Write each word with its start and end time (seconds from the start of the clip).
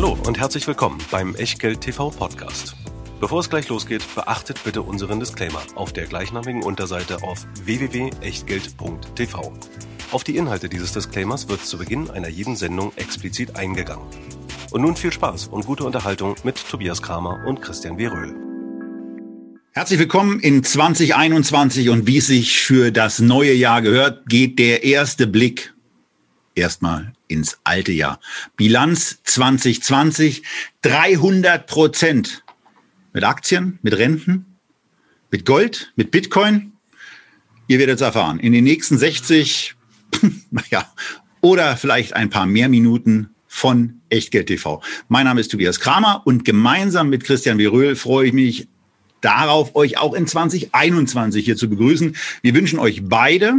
Hallo 0.00 0.16
und 0.28 0.38
herzlich 0.38 0.64
willkommen 0.68 0.98
beim 1.10 1.34
Echtgeld 1.34 1.80
TV 1.80 2.10
Podcast. 2.10 2.76
Bevor 3.18 3.40
es 3.40 3.50
gleich 3.50 3.68
losgeht, 3.68 4.04
beachtet 4.14 4.62
bitte 4.62 4.82
unseren 4.82 5.18
Disclaimer 5.18 5.60
auf 5.74 5.92
der 5.92 6.06
gleichnamigen 6.06 6.62
Unterseite 6.62 7.24
auf 7.24 7.44
www.echtgeld.tv. 7.64 9.52
Auf 10.12 10.22
die 10.22 10.36
Inhalte 10.36 10.68
dieses 10.68 10.92
Disclaimers 10.92 11.48
wird 11.48 11.64
zu 11.64 11.78
Beginn 11.78 12.10
einer 12.10 12.28
jeden 12.28 12.54
Sendung 12.54 12.92
explizit 12.94 13.56
eingegangen. 13.56 14.06
Und 14.70 14.82
nun 14.82 14.94
viel 14.94 15.12
Spaß 15.12 15.48
und 15.48 15.66
gute 15.66 15.82
Unterhaltung 15.82 16.36
mit 16.44 16.64
Tobias 16.70 17.02
Kramer 17.02 17.44
und 17.44 17.60
Christian 17.60 17.98
W. 17.98 18.06
Röhl. 18.06 18.36
Herzlich 19.72 19.98
willkommen 19.98 20.38
in 20.38 20.62
2021 20.62 21.88
und 21.88 22.06
wie 22.06 22.18
es 22.18 22.28
sich 22.28 22.60
für 22.60 22.92
das 22.92 23.18
neue 23.18 23.52
Jahr 23.52 23.82
gehört, 23.82 24.28
geht 24.28 24.60
der 24.60 24.84
erste 24.84 25.26
Blick 25.26 25.74
erstmal 26.54 27.14
ins 27.28 27.58
alte 27.64 27.92
Jahr. 27.92 28.20
Bilanz 28.56 29.20
2020 29.24 30.42
300 30.82 31.66
Prozent 31.66 32.44
mit 33.12 33.24
Aktien, 33.24 33.78
mit 33.82 33.96
Renten, 33.96 34.46
mit 35.30 35.44
Gold, 35.44 35.92
mit 35.96 36.10
Bitcoin. 36.10 36.72
Ihr 37.66 37.78
werdet 37.78 37.96
es 37.96 38.02
erfahren. 38.02 38.40
In 38.40 38.52
den 38.52 38.64
nächsten 38.64 38.98
60, 38.98 39.74
naja, 40.50 40.90
oder 41.40 41.76
vielleicht 41.76 42.14
ein 42.14 42.30
paar 42.30 42.46
mehr 42.46 42.68
Minuten 42.68 43.30
von 43.46 44.00
Echtgeld 44.08 44.46
TV. 44.46 44.82
Mein 45.08 45.24
Name 45.24 45.40
ist 45.40 45.50
Tobias 45.50 45.80
Kramer 45.80 46.22
und 46.24 46.44
gemeinsam 46.44 47.10
mit 47.10 47.24
Christian 47.24 47.58
Viröhl 47.58 47.96
freue 47.96 48.28
ich 48.28 48.32
mich 48.32 48.68
darauf, 49.20 49.74
euch 49.74 49.98
auch 49.98 50.14
in 50.14 50.26
2021 50.26 51.44
hier 51.44 51.56
zu 51.56 51.68
begrüßen. 51.68 52.16
Wir 52.42 52.54
wünschen 52.54 52.78
euch 52.78 53.02
beide 53.04 53.54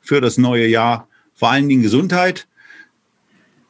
für 0.00 0.20
das 0.20 0.38
neue 0.38 0.66
Jahr 0.66 1.08
vor 1.34 1.50
allen 1.50 1.68
Dingen 1.68 1.82
Gesundheit, 1.82 2.48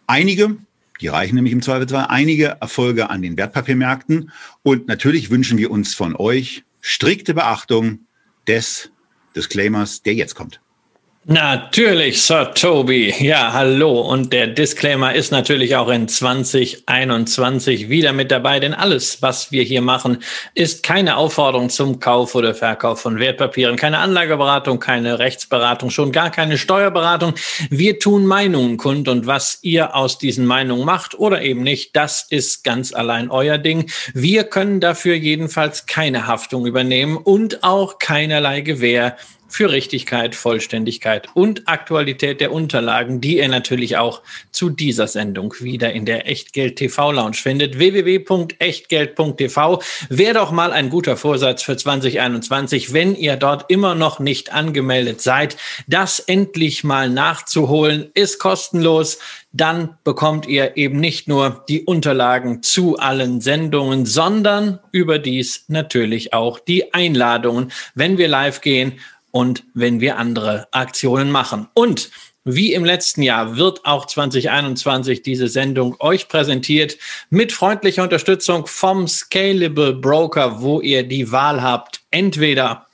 einige, 0.08 0.56
die 1.00 1.08
reichen 1.08 1.36
nämlich 1.36 1.52
im 1.52 1.62
Zweifelsfall, 1.62 2.06
einige 2.08 2.56
Erfolge 2.60 3.10
an 3.10 3.22
den 3.22 3.36
Wertpapiermärkten 3.36 4.32
und 4.62 4.88
natürlich 4.88 5.30
wünschen 5.30 5.58
wir 5.58 5.70
uns 5.70 5.94
von 5.94 6.16
euch 6.16 6.64
strikte 6.80 7.34
Beachtung 7.34 8.00
des 8.48 8.90
Disclaimers, 9.36 10.02
der 10.02 10.14
jetzt 10.14 10.34
kommt. 10.34 10.60
Natürlich, 11.30 12.22
Sir 12.22 12.54
Toby. 12.54 13.12
Ja, 13.20 13.52
hallo. 13.52 14.00
Und 14.00 14.32
der 14.32 14.46
Disclaimer 14.46 15.14
ist 15.14 15.30
natürlich 15.30 15.76
auch 15.76 15.90
in 15.90 16.08
2021 16.08 17.90
wieder 17.90 18.14
mit 18.14 18.30
dabei, 18.30 18.60
denn 18.60 18.72
alles, 18.72 19.20
was 19.20 19.52
wir 19.52 19.62
hier 19.62 19.82
machen, 19.82 20.22
ist 20.54 20.82
keine 20.82 21.18
Aufforderung 21.18 21.68
zum 21.68 22.00
Kauf 22.00 22.34
oder 22.34 22.54
Verkauf 22.54 23.02
von 23.02 23.18
Wertpapieren, 23.18 23.76
keine 23.76 23.98
Anlageberatung, 23.98 24.80
keine 24.80 25.18
Rechtsberatung, 25.18 25.90
schon 25.90 26.12
gar 26.12 26.30
keine 26.30 26.56
Steuerberatung. 26.56 27.34
Wir 27.68 27.98
tun 27.98 28.24
Meinungen 28.24 28.78
kund 28.78 29.06
und 29.06 29.26
was 29.26 29.58
ihr 29.60 29.94
aus 29.94 30.16
diesen 30.16 30.46
Meinungen 30.46 30.86
macht 30.86 31.18
oder 31.18 31.42
eben 31.42 31.62
nicht, 31.62 31.94
das 31.94 32.26
ist 32.30 32.64
ganz 32.64 32.94
allein 32.94 33.30
euer 33.30 33.58
Ding. 33.58 33.90
Wir 34.14 34.44
können 34.44 34.80
dafür 34.80 35.14
jedenfalls 35.14 35.84
keine 35.84 36.26
Haftung 36.26 36.64
übernehmen 36.64 37.18
und 37.18 37.64
auch 37.64 37.98
keinerlei 37.98 38.62
Gewähr 38.62 39.18
für 39.48 39.70
Richtigkeit, 39.70 40.34
Vollständigkeit 40.34 41.28
und 41.34 41.66
Aktualität 41.66 42.40
der 42.40 42.52
Unterlagen, 42.52 43.20
die 43.20 43.38
ihr 43.38 43.48
natürlich 43.48 43.96
auch 43.96 44.22
zu 44.52 44.70
dieser 44.70 45.08
Sendung 45.08 45.54
wieder 45.60 45.92
in 45.92 46.04
der 46.04 46.28
Echtgeld 46.28 46.76
TV 46.76 47.12
Lounge 47.12 47.34
findet. 47.34 47.78
www.echtgeld.tv 47.78 49.82
wäre 50.10 50.34
doch 50.34 50.52
mal 50.52 50.72
ein 50.72 50.90
guter 50.90 51.16
Vorsatz 51.16 51.62
für 51.62 51.76
2021, 51.76 52.92
wenn 52.92 53.16
ihr 53.16 53.36
dort 53.36 53.70
immer 53.70 53.94
noch 53.94 54.20
nicht 54.20 54.52
angemeldet 54.52 55.22
seid, 55.22 55.56
das 55.86 56.20
endlich 56.20 56.84
mal 56.84 57.08
nachzuholen, 57.08 58.10
ist 58.14 58.38
kostenlos. 58.38 59.18
Dann 59.52 59.96
bekommt 60.04 60.46
ihr 60.46 60.76
eben 60.76 61.00
nicht 61.00 61.26
nur 61.26 61.64
die 61.68 61.84
Unterlagen 61.84 62.62
zu 62.62 62.98
allen 62.98 63.40
Sendungen, 63.40 64.04
sondern 64.04 64.78
überdies 64.92 65.64
natürlich 65.68 66.34
auch 66.34 66.58
die 66.58 66.92
Einladungen, 66.92 67.72
wenn 67.94 68.18
wir 68.18 68.28
live 68.28 68.60
gehen 68.60 69.00
und 69.38 69.62
wenn 69.72 70.00
wir 70.00 70.18
andere 70.18 70.66
Aktionen 70.72 71.30
machen. 71.30 71.68
Und 71.72 72.10
wie 72.42 72.72
im 72.72 72.84
letzten 72.84 73.22
Jahr 73.22 73.56
wird 73.56 73.84
auch 73.84 74.04
2021 74.04 75.22
diese 75.22 75.46
Sendung 75.46 75.94
euch 76.00 76.26
präsentiert 76.26 76.98
mit 77.30 77.52
freundlicher 77.52 78.02
Unterstützung 78.02 78.66
vom 78.66 79.06
Scalable 79.06 79.92
Broker, 79.92 80.60
wo 80.60 80.80
ihr 80.80 81.04
die 81.04 81.30
Wahl 81.30 81.62
habt, 81.62 82.00
entweder 82.10 82.88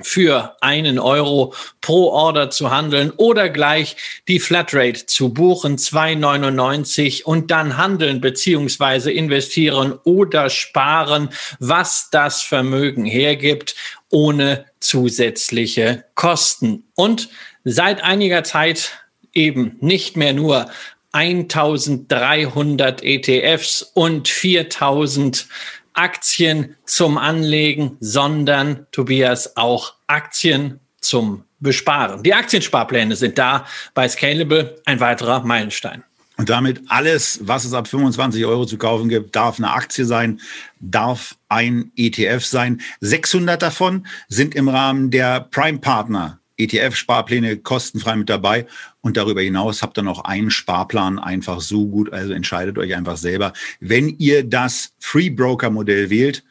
für 0.00 0.56
einen 0.60 1.00
Euro 1.00 1.54
pro 1.80 2.10
Order 2.10 2.50
zu 2.50 2.70
handeln 2.70 3.10
oder 3.16 3.48
gleich 3.48 3.96
die 4.28 4.38
Flatrate 4.38 5.06
zu 5.06 5.34
buchen, 5.34 5.76
2,99 5.76 7.24
und 7.24 7.50
dann 7.50 7.76
handeln 7.76 8.20
beziehungsweise 8.20 9.10
investieren 9.10 9.98
oder 10.04 10.50
sparen, 10.50 11.30
was 11.58 12.10
das 12.12 12.42
Vermögen 12.42 13.04
hergibt, 13.04 13.74
ohne 14.08 14.69
zusätzliche 14.80 16.04
Kosten. 16.14 16.84
Und 16.94 17.28
seit 17.64 18.02
einiger 18.02 18.44
Zeit 18.44 19.04
eben 19.32 19.76
nicht 19.80 20.16
mehr 20.16 20.32
nur 20.32 20.70
1300 21.12 23.02
ETFs 23.02 23.82
und 23.82 24.28
4000 24.28 25.46
Aktien 25.92 26.76
zum 26.84 27.18
Anlegen, 27.18 27.96
sondern 28.00 28.86
Tobias 28.92 29.56
auch 29.56 29.94
Aktien 30.06 30.80
zum 31.00 31.44
Besparen. 31.58 32.22
Die 32.22 32.32
Aktiensparpläne 32.32 33.16
sind 33.16 33.38
da 33.38 33.66
bei 33.92 34.08
Scalable 34.08 34.80
ein 34.86 35.00
weiterer 35.00 35.40
Meilenstein. 35.40 36.04
Und 36.40 36.48
damit 36.48 36.80
alles, 36.88 37.38
was 37.42 37.66
es 37.66 37.74
ab 37.74 37.86
25 37.86 38.46
Euro 38.46 38.64
zu 38.64 38.78
kaufen 38.78 39.10
gibt, 39.10 39.36
darf 39.36 39.58
eine 39.58 39.72
Aktie 39.72 40.06
sein, 40.06 40.40
darf 40.80 41.36
ein 41.50 41.92
ETF 41.96 42.46
sein. 42.46 42.80
600 43.00 43.60
davon 43.60 44.06
sind 44.28 44.54
im 44.54 44.70
Rahmen 44.70 45.10
der 45.10 45.40
Prime 45.40 45.80
Partner 45.80 46.40
ETF-Sparpläne 46.56 47.58
kostenfrei 47.58 48.16
mit 48.16 48.30
dabei. 48.30 48.66
Und 49.02 49.18
darüber 49.18 49.42
hinaus 49.42 49.82
habt 49.82 49.98
ihr 49.98 50.02
noch 50.02 50.24
einen 50.24 50.50
Sparplan 50.50 51.18
einfach 51.18 51.60
so 51.60 51.86
gut. 51.86 52.10
Also 52.10 52.32
entscheidet 52.32 52.78
euch 52.78 52.94
einfach 52.94 53.18
selber. 53.18 53.52
Wenn 53.80 54.08
ihr 54.16 54.42
das 54.42 54.94
Free 54.98 55.28
Broker 55.28 55.68
Modell 55.68 56.08
wählt, 56.08 56.42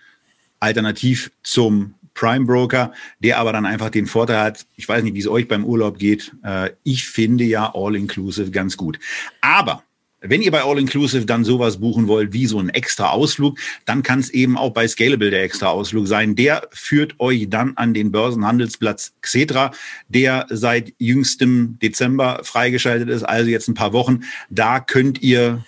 alternativ 0.59 1.31
zum 1.41 1.95
Prime 2.19 2.45
Broker, 2.45 2.91
der 3.19 3.37
aber 3.37 3.53
dann 3.53 3.65
einfach 3.65 3.89
den 3.89 4.05
Vorteil 4.05 4.39
hat, 4.39 4.65
ich 4.75 4.89
weiß 4.89 5.03
nicht, 5.03 5.13
wie 5.13 5.19
es 5.19 5.27
euch 5.27 5.47
beim 5.47 5.63
Urlaub 5.63 5.97
geht. 5.97 6.33
Äh, 6.43 6.71
ich 6.83 7.07
finde 7.07 7.45
ja 7.45 7.71
All-Inclusive 7.73 8.51
ganz 8.51 8.75
gut. 8.75 8.99
Aber 9.39 9.83
wenn 10.19 10.41
ihr 10.41 10.51
bei 10.51 10.63
All 10.63 10.77
Inclusive 10.77 11.25
dann 11.25 11.45
sowas 11.45 11.79
buchen 11.79 12.07
wollt 12.07 12.33
wie 12.33 12.45
so 12.45 12.59
ein 12.59 12.67
extra 12.67 13.11
Ausflug, 13.11 13.57
dann 13.85 14.03
kann 14.03 14.19
es 14.19 14.29
eben 14.31 14.57
auch 14.57 14.71
bei 14.71 14.85
Scalable 14.85 15.29
der 15.29 15.43
extra 15.43 15.67
Ausflug 15.67 16.07
sein. 16.07 16.35
Der 16.35 16.67
führt 16.71 17.17
euch 17.19 17.49
dann 17.49 17.77
an 17.77 17.93
den 17.93 18.11
Börsenhandelsplatz 18.11 19.13
Xetra, 19.21 19.71
der 20.09 20.45
seit 20.49 20.93
jüngstem 20.97 21.79
Dezember 21.81 22.41
freigeschaltet 22.43 23.07
ist, 23.07 23.23
also 23.23 23.49
jetzt 23.49 23.69
ein 23.69 23.75
paar 23.75 23.93
Wochen. 23.93 24.23
Da 24.49 24.81
könnt 24.81 25.21
ihr 25.21 25.63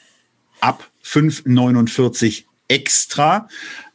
ab 0.59 0.91
5,49 1.01 2.43
extra 2.67 3.47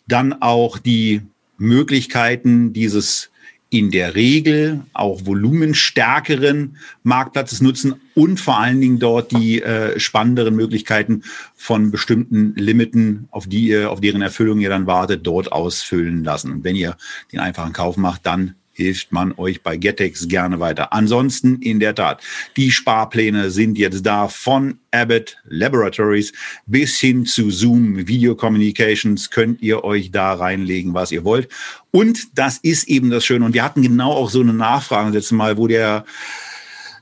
dann 0.08 0.40
auch 0.40 0.78
die 0.78 1.20
Möglichkeiten 1.58 2.72
dieses 2.72 3.30
in 3.68 3.90
der 3.90 4.14
Regel 4.14 4.82
auch 4.92 5.26
volumenstärkeren 5.26 6.76
Marktplatzes 7.02 7.60
nutzen 7.60 7.96
und 8.14 8.38
vor 8.38 8.58
allen 8.58 8.80
Dingen 8.80 8.98
dort 9.00 9.32
die 9.32 9.60
äh, 9.60 9.98
spannenderen 9.98 10.54
Möglichkeiten 10.54 11.22
von 11.56 11.90
bestimmten 11.90 12.54
Limiten, 12.54 13.28
auf 13.32 13.48
die 13.48 13.68
ihr, 13.68 13.90
auf 13.90 14.00
deren 14.00 14.22
Erfüllung 14.22 14.60
ihr 14.60 14.70
dann 14.70 14.86
wartet, 14.86 15.26
dort 15.26 15.50
ausfüllen 15.50 16.22
lassen. 16.22 16.52
Und 16.52 16.64
wenn 16.64 16.76
ihr 16.76 16.96
den 17.32 17.40
einfachen 17.40 17.72
Kauf 17.72 17.96
macht, 17.96 18.24
dann 18.24 18.54
hilft 18.76 19.10
man 19.10 19.32
euch 19.38 19.62
bei 19.62 19.76
Getex 19.76 20.28
gerne 20.28 20.60
weiter. 20.60 20.92
Ansonsten 20.92 21.56
in 21.62 21.80
der 21.80 21.94
Tat, 21.94 22.22
die 22.56 22.70
Sparpläne 22.70 23.50
sind 23.50 23.78
jetzt 23.78 24.04
da 24.04 24.28
von 24.28 24.78
Abbott 24.90 25.38
Laboratories 25.44 26.32
bis 26.66 26.98
hin 26.98 27.24
zu 27.24 27.50
Zoom 27.50 28.06
Video 28.06 28.34
Communications 28.34 29.30
könnt 29.30 29.62
ihr 29.62 29.82
euch 29.82 30.10
da 30.10 30.34
reinlegen, 30.34 30.92
was 30.92 31.10
ihr 31.10 31.24
wollt. 31.24 31.48
Und 31.90 32.38
das 32.38 32.58
ist 32.58 32.88
eben 32.88 33.10
das 33.10 33.24
Schöne. 33.24 33.46
Und 33.46 33.54
wir 33.54 33.64
hatten 33.64 33.80
genau 33.80 34.12
auch 34.12 34.28
so 34.28 34.40
eine 34.40 34.52
Nachfrage 34.52 35.10
letztes 35.10 35.32
Mal, 35.32 35.56
wo 35.56 35.66
der 35.66 36.04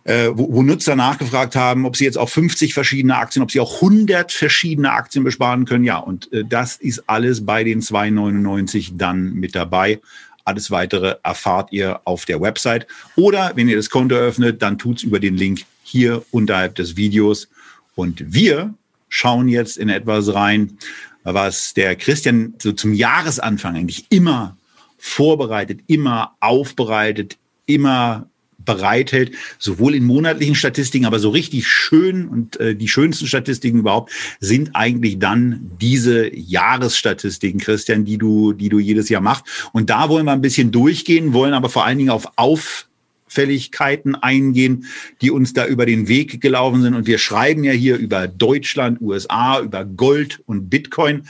äh, 0.04 0.28
wo, 0.32 0.52
wo 0.52 0.62
Nutzer 0.62 0.96
nachgefragt 0.96 1.56
haben, 1.56 1.86
ob 1.86 1.96
sie 1.96 2.04
jetzt 2.04 2.18
auch 2.18 2.28
50 2.28 2.74
verschiedene 2.74 3.16
Aktien, 3.16 3.42
ob 3.42 3.50
sie 3.50 3.60
auch 3.60 3.76
100 3.76 4.30
verschiedene 4.30 4.92
Aktien 4.92 5.24
besparen 5.24 5.64
können. 5.64 5.84
Ja, 5.84 5.98
und 5.98 6.32
äh, 6.32 6.44
das 6.44 6.76
ist 6.76 7.08
alles 7.08 7.44
bei 7.44 7.64
den 7.64 7.80
2,99 7.80 8.92
dann 8.96 9.34
mit 9.34 9.54
dabei. 9.54 10.00
Alles 10.44 10.70
weitere 10.70 11.16
erfahrt 11.22 11.72
ihr 11.72 12.00
auf 12.04 12.24
der 12.24 12.40
Website. 12.40 12.86
Oder 13.16 13.52
wenn 13.54 13.68
ihr 13.68 13.76
das 13.76 13.90
Konto 13.90 14.14
öffnet, 14.14 14.60
dann 14.62 14.78
tut's 14.78 15.02
über 15.02 15.20
den 15.20 15.36
Link 15.36 15.62
hier 15.82 16.24
unterhalb 16.30 16.74
des 16.74 16.96
Videos. 16.96 17.48
Und 17.94 18.34
wir 18.34 18.74
schauen 19.08 19.48
jetzt 19.48 19.78
in 19.78 19.88
etwas 19.88 20.34
rein, 20.34 20.76
was 21.22 21.72
der 21.72 21.96
Christian 21.96 22.54
so 22.60 22.72
zum 22.72 22.92
Jahresanfang 22.92 23.76
eigentlich 23.76 24.06
immer 24.10 24.56
vorbereitet, 24.98 25.80
immer 25.86 26.36
aufbereitet, 26.40 27.38
immer 27.66 28.28
bereithält, 28.64 29.32
sowohl 29.58 29.94
in 29.94 30.04
monatlichen 30.04 30.54
Statistiken, 30.54 31.06
aber 31.06 31.18
so 31.18 31.30
richtig 31.30 31.66
schön 31.66 32.28
und 32.28 32.58
äh, 32.60 32.74
die 32.74 32.88
schönsten 32.88 33.26
Statistiken 33.26 33.78
überhaupt 33.78 34.12
sind 34.40 34.70
eigentlich 34.74 35.18
dann 35.18 35.70
diese 35.80 36.34
Jahresstatistiken, 36.34 37.60
Christian, 37.60 38.04
die 38.04 38.18
du, 38.18 38.52
die 38.52 38.68
du 38.68 38.78
jedes 38.78 39.08
Jahr 39.08 39.20
machst. 39.20 39.44
Und 39.72 39.90
da 39.90 40.08
wollen 40.08 40.26
wir 40.26 40.32
ein 40.32 40.40
bisschen 40.40 40.70
durchgehen, 40.70 41.32
wollen 41.32 41.54
aber 41.54 41.68
vor 41.68 41.84
allen 41.84 41.98
Dingen 41.98 42.10
auf 42.10 42.32
Auffälligkeiten 42.36 44.14
eingehen, 44.14 44.86
die 45.20 45.30
uns 45.30 45.52
da 45.52 45.66
über 45.66 45.86
den 45.86 46.08
Weg 46.08 46.40
gelaufen 46.40 46.82
sind. 46.82 46.94
Und 46.94 47.06
wir 47.06 47.18
schreiben 47.18 47.64
ja 47.64 47.72
hier 47.72 47.96
über 47.96 48.28
Deutschland, 48.28 49.00
USA, 49.00 49.60
über 49.60 49.84
Gold 49.84 50.42
und 50.46 50.70
Bitcoin. 50.70 51.22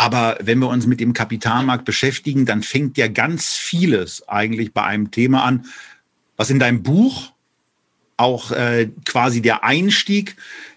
Aber 0.00 0.38
wenn 0.42 0.60
wir 0.60 0.68
uns 0.68 0.86
mit 0.86 0.98
dem 0.98 1.12
Kapitalmarkt 1.12 1.84
beschäftigen, 1.84 2.46
dann 2.46 2.62
fängt 2.62 2.96
ja 2.96 3.06
ganz 3.06 3.52
vieles 3.52 4.26
eigentlich 4.26 4.72
bei 4.72 4.82
einem 4.82 5.10
Thema 5.10 5.44
an, 5.44 5.66
was 6.40 6.48
in 6.48 6.58
deinem 6.58 6.82
Buch 6.82 7.32
auch 8.16 8.50
äh, 8.50 8.88
quasi 9.04 9.42
der 9.42 9.62
Einstieg 9.62 10.36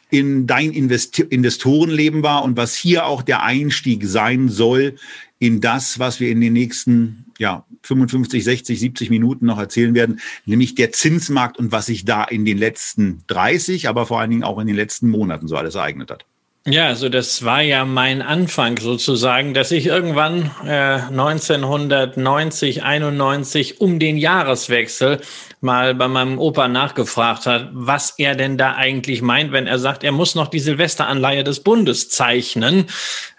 in 0.09 0.45
dein 0.45 0.73
Invest 0.73 1.19
Investorenleben 1.19 2.21
war 2.21 2.43
und 2.43 2.57
was 2.57 2.75
hier 2.75 3.05
auch 3.05 3.21
der 3.21 3.43
Einstieg 3.43 4.03
sein 4.03 4.49
soll 4.49 4.97
in 5.39 5.61
das, 5.61 5.99
was 5.99 6.19
wir 6.19 6.31
in 6.31 6.41
den 6.41 6.51
nächsten 6.51 7.27
ja, 7.39 7.65
55, 7.83 8.43
60, 8.43 8.77
70 8.77 9.09
Minuten 9.09 9.45
noch 9.45 9.57
erzählen 9.57 9.95
werden, 9.95 10.19
nämlich 10.45 10.75
der 10.75 10.91
Zinsmarkt 10.91 11.57
und 11.57 11.71
was 11.71 11.85
sich 11.85 12.03
da 12.03 12.25
in 12.25 12.43
den 12.43 12.57
letzten 12.57 13.23
30, 13.27 13.87
aber 13.87 14.05
vor 14.05 14.19
allen 14.19 14.31
Dingen 14.31 14.43
auch 14.43 14.59
in 14.59 14.67
den 14.67 14.75
letzten 14.75 15.09
Monaten 15.09 15.47
so 15.47 15.55
alles 15.55 15.75
ereignet 15.75 16.11
hat. 16.11 16.25
Ja, 16.65 16.87
also 16.87 17.09
das 17.09 17.43
war 17.43 17.61
ja 17.61 17.83
mein 17.83 18.21
Anfang 18.21 18.77
sozusagen, 18.77 19.53
dass 19.53 19.71
ich 19.71 19.85
irgendwann 19.87 20.49
äh, 20.65 21.01
1990, 21.09 22.83
91 22.83 23.81
um 23.81 23.99
den 23.99 24.15
Jahreswechsel 24.17 25.19
mal 25.59 25.93
bei 25.93 26.07
meinem 26.07 26.39
Opa 26.39 26.69
nachgefragt 26.69 27.47
hat, 27.47 27.69
was 27.73 28.13
er 28.17 28.35
denn 28.35 28.57
da 28.57 28.75
eigentlich 28.75 29.21
meint, 29.21 29.51
wenn 29.51 29.67
er 29.67 29.77
sagt, 29.77 30.05
er 30.05 30.13
muss 30.13 30.35
noch 30.35 30.47
die 30.47 30.61
Silvesteranleihe 30.61 31.43
des 31.43 31.59
Bundes 31.63 32.07
zeichnen. 32.07 32.85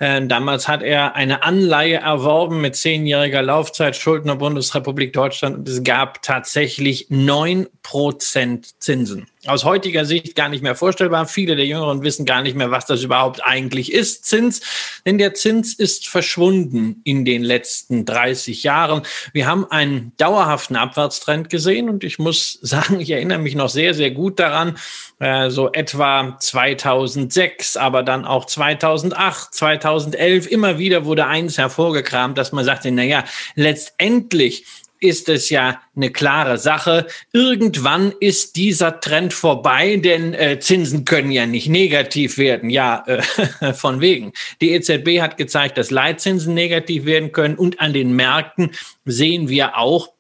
Äh, 0.00 0.26
damals 0.26 0.69
hat 0.69 0.82
er 0.82 1.17
eine 1.17 1.44
Anleihe 1.44 1.97
erworben 1.97 2.61
mit 2.61 2.76
zehnjähriger 2.76 3.41
Laufzeit, 3.41 3.97
Schuldner 3.97 4.37
Bundesrepublik 4.37 5.15
Deutschland 5.15 5.56
und 5.56 5.67
es 5.67 5.82
gab 5.82 6.21
tatsächlich 6.21 7.06
neun 7.09 7.69
Prozent 7.82 8.82
Zinsen 8.82 9.29
aus 9.46 9.64
heutiger 9.64 10.05
Sicht 10.05 10.35
gar 10.35 10.49
nicht 10.49 10.62
mehr 10.62 10.75
vorstellbar. 10.75 11.26
Viele 11.26 11.56
der 11.56 11.67
Jüngeren 11.67 12.02
wissen 12.02 12.25
gar 12.25 12.43
nicht 12.43 12.56
mehr, 12.56 12.70
was 12.70 12.87
das 12.87 13.02
überhaupt 13.02 13.44
eigentlich 13.44 13.93
ist, 13.93 14.25
Zins. 14.25 14.61
Denn 15.05 15.19
der 15.19 15.35
Zins 15.35 15.75
ist 15.75 16.08
verschwunden 16.08 17.00
in 17.05 17.25
den 17.25 17.43
letzten 17.43 18.05
30 18.05 18.62
Jahren. 18.62 19.02
Wir 19.32 19.46
haben 19.46 19.70
einen 19.70 20.12
dauerhaften 20.17 20.76
Abwärtstrend 20.76 21.50
gesehen 21.50 21.88
und 21.88 22.05
ich 22.05 22.19
muss 22.19 22.58
sagen, 22.62 23.00
ich 23.00 23.11
erinnere 23.11 23.38
mich 23.38 23.55
noch 23.55 23.69
sehr, 23.69 23.94
sehr 23.94 24.11
gut 24.11 24.38
daran, 24.38 24.76
äh, 25.20 25.50
so 25.50 25.73
etwa 25.73 26.37
2006, 26.38 27.76
aber 27.76 28.02
dann 28.02 28.25
auch 28.25 28.44
2008, 28.47 29.55
2011, 29.55 30.47
immer 30.50 30.79
wieder 30.79 31.05
wurde 31.05 31.26
eins 31.26 31.58
hervorgekramt, 31.58 32.38
dass 32.38 32.52
man 32.52 32.64
sagte, 32.64 32.90
na 32.90 33.02
ja, 33.02 33.25
letztendlich 33.55 34.64
ist 35.05 35.29
es 35.29 35.51
ja 35.51 35.81
eine 35.95 36.11
klare 36.11 36.56
Sache. 36.59 37.06
Irgendwann 37.33 38.12
ist 38.21 38.56
dieser 38.56 39.01
Trend 39.01 39.35
vorbei, 39.35 39.97
denn 39.97 40.33
äh, 40.35 40.59
Zinsen 40.59 41.05
können 41.05 41.31
ja 41.31 41.47
nicht 41.47 41.69
negativ 41.69 42.39
werden. 42.39 42.71
Ja, 42.71 43.05
äh, 43.06 43.73
von 43.75 44.01
wegen. 44.01 44.33
Die 44.61 44.73
EZB 44.73 45.21
hat 45.21 45.37
gezeigt, 45.37 45.77
dass 45.77 45.91
Leitzinsen 45.91 46.55
negativ 46.55 47.05
werden 47.05 47.33
können 47.33 47.56
und 47.56 47.81
an 47.81 47.93
den 47.93 48.17
Märkten 48.17 48.71
sehen 49.05 49.49
wir 49.49 49.77
auch, 49.77 50.13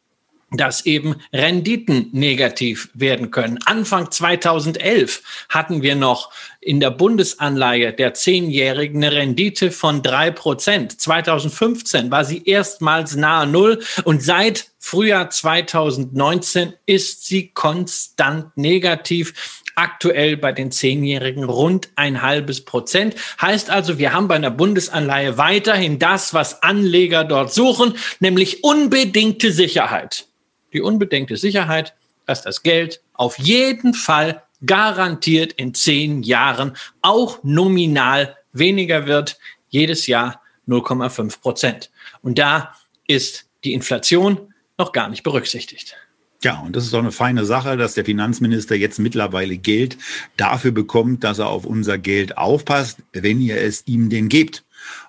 dass 0.56 0.86
eben 0.86 1.16
Renditen 1.32 2.08
negativ 2.12 2.90
werden 2.94 3.30
können. 3.30 3.58
Anfang 3.64 4.10
2011 4.10 5.22
hatten 5.48 5.82
wir 5.82 5.94
noch 5.94 6.30
in 6.60 6.80
der 6.80 6.90
Bundesanleihe 6.90 7.92
der 7.92 8.14
Zehnjährigen 8.14 9.04
eine 9.04 9.14
Rendite 9.14 9.70
von 9.70 10.02
drei 10.02 10.30
Prozent. 10.30 11.00
2015 11.00 12.10
war 12.10 12.24
sie 12.24 12.42
erstmals 12.44 13.16
nahe 13.16 13.46
Null 13.46 13.82
und 14.04 14.22
seit 14.22 14.70
Frühjahr 14.78 15.30
2019 15.30 16.74
ist 16.86 17.26
sie 17.26 17.48
konstant 17.48 18.56
negativ. 18.56 19.62
Aktuell 19.76 20.36
bei 20.36 20.52
den 20.52 20.70
Zehnjährigen 20.70 21.42
rund 21.44 21.88
ein 21.96 22.22
halbes 22.22 22.64
Prozent. 22.64 23.16
Heißt 23.40 23.70
also, 23.70 23.98
wir 23.98 24.12
haben 24.12 24.28
bei 24.28 24.36
einer 24.36 24.50
Bundesanleihe 24.50 25.36
weiterhin 25.36 25.98
das, 25.98 26.32
was 26.32 26.62
Anleger 26.62 27.24
dort 27.24 27.52
suchen, 27.52 27.94
nämlich 28.20 28.62
unbedingte 28.62 29.52
Sicherheit 29.52 30.26
die 30.74 30.82
unbedingte 30.82 31.36
Sicherheit, 31.36 31.94
dass 32.26 32.42
das 32.42 32.62
Geld 32.62 33.00
auf 33.14 33.38
jeden 33.38 33.94
Fall 33.94 34.42
garantiert 34.66 35.52
in 35.52 35.74
zehn 35.74 36.22
Jahren 36.22 36.76
auch 37.02 37.42
nominal 37.42 38.36
weniger 38.52 39.06
wird, 39.06 39.38
jedes 39.68 40.06
Jahr 40.06 40.40
0,5 40.68 41.40
Prozent. 41.40 41.90
Und 42.22 42.38
da 42.38 42.74
ist 43.06 43.46
die 43.64 43.72
Inflation 43.72 44.54
noch 44.78 44.92
gar 44.92 45.08
nicht 45.08 45.22
berücksichtigt. 45.22 45.96
Ja, 46.42 46.60
und 46.60 46.76
das 46.76 46.84
ist 46.84 46.92
doch 46.92 46.98
eine 46.98 47.12
feine 47.12 47.46
Sache, 47.46 47.76
dass 47.76 47.94
der 47.94 48.04
Finanzminister 48.04 48.74
jetzt 48.74 48.98
mittlerweile 48.98 49.56
Geld 49.56 49.96
dafür 50.36 50.72
bekommt, 50.72 51.24
dass 51.24 51.38
er 51.38 51.48
auf 51.48 51.64
unser 51.64 51.96
Geld 51.96 52.36
aufpasst, 52.36 52.98
wenn 53.12 53.40
ihr 53.40 53.56
es 53.56 53.86
ihm 53.86 54.10
denn 54.10 54.28
gebt. 54.28 54.62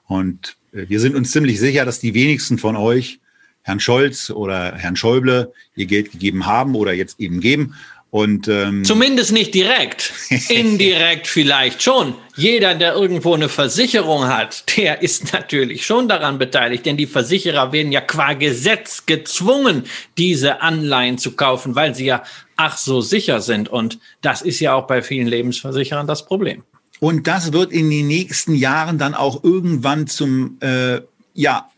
Und 0.08 0.56
äh, 0.72 0.88
wir 0.88 1.00
sind 1.00 1.16
uns 1.16 1.32
ziemlich 1.32 1.60
sicher, 1.60 1.84
dass 1.84 2.00
die 2.00 2.14
wenigsten 2.14 2.58
von 2.58 2.78
euch 2.78 3.20
Herrn 3.66 3.80
Scholz 3.80 4.30
oder 4.30 4.76
Herrn 4.76 4.96
Schäuble 4.96 5.52
ihr 5.76 5.88
Geld 5.88 6.12
gegeben 6.12 6.46
haben 6.46 6.76
oder 6.76 6.94
jetzt 6.94 7.20
eben 7.20 7.42
geben. 7.42 7.76
Und, 8.12 8.48
ähm 8.48 8.86
Zumindest 8.86 9.34
nicht 9.34 9.56
direkt. 9.56 10.14
Indirekt 10.50 11.26
vielleicht 11.26 11.82
schon. 11.82 12.14
Jeder, 12.36 12.76
der 12.76 12.94
irgendwo 12.94 13.34
eine 13.34 13.50
Versicherung 13.50 14.28
hat, 14.28 14.78
der 14.78 15.02
ist 15.02 15.34
natürlich 15.34 15.84
schon 15.84 16.08
daran 16.08 16.38
beteiligt, 16.38 16.86
denn 16.86 16.96
die 16.96 17.08
Versicherer 17.08 17.72
werden 17.72 17.92
ja 17.92 18.02
qua 18.02 18.34
Gesetz 18.34 19.08
gezwungen, 19.08 19.84
diese 20.18 20.62
Anleihen 20.62 21.18
zu 21.18 21.32
kaufen, 21.32 21.76
weil 21.76 21.96
sie 21.96 22.06
ja 22.06 22.24
ach 22.56 22.78
so 22.78 23.02
sicher 23.02 23.42
sind. 23.42 23.68
Und 23.68 23.98
das 24.22 24.44
ist 24.44 24.60
ja 24.60 24.76
auch 24.76 24.86
bei 24.86 25.02
vielen 25.02 25.28
Lebensversicherern 25.28 26.06
das 26.06 26.26
Problem. 26.26 26.64
Und 27.00 27.26
das 27.26 27.52
wird 27.52 27.72
in 27.72 27.90
den 27.90 28.08
nächsten 28.08 28.54
Jahren 28.54 29.00
dann 29.00 29.16
auch 29.16 29.44
irgendwann 29.44 30.06
zum 30.06 30.58
äh, 30.62 31.02
ja, 31.34 31.70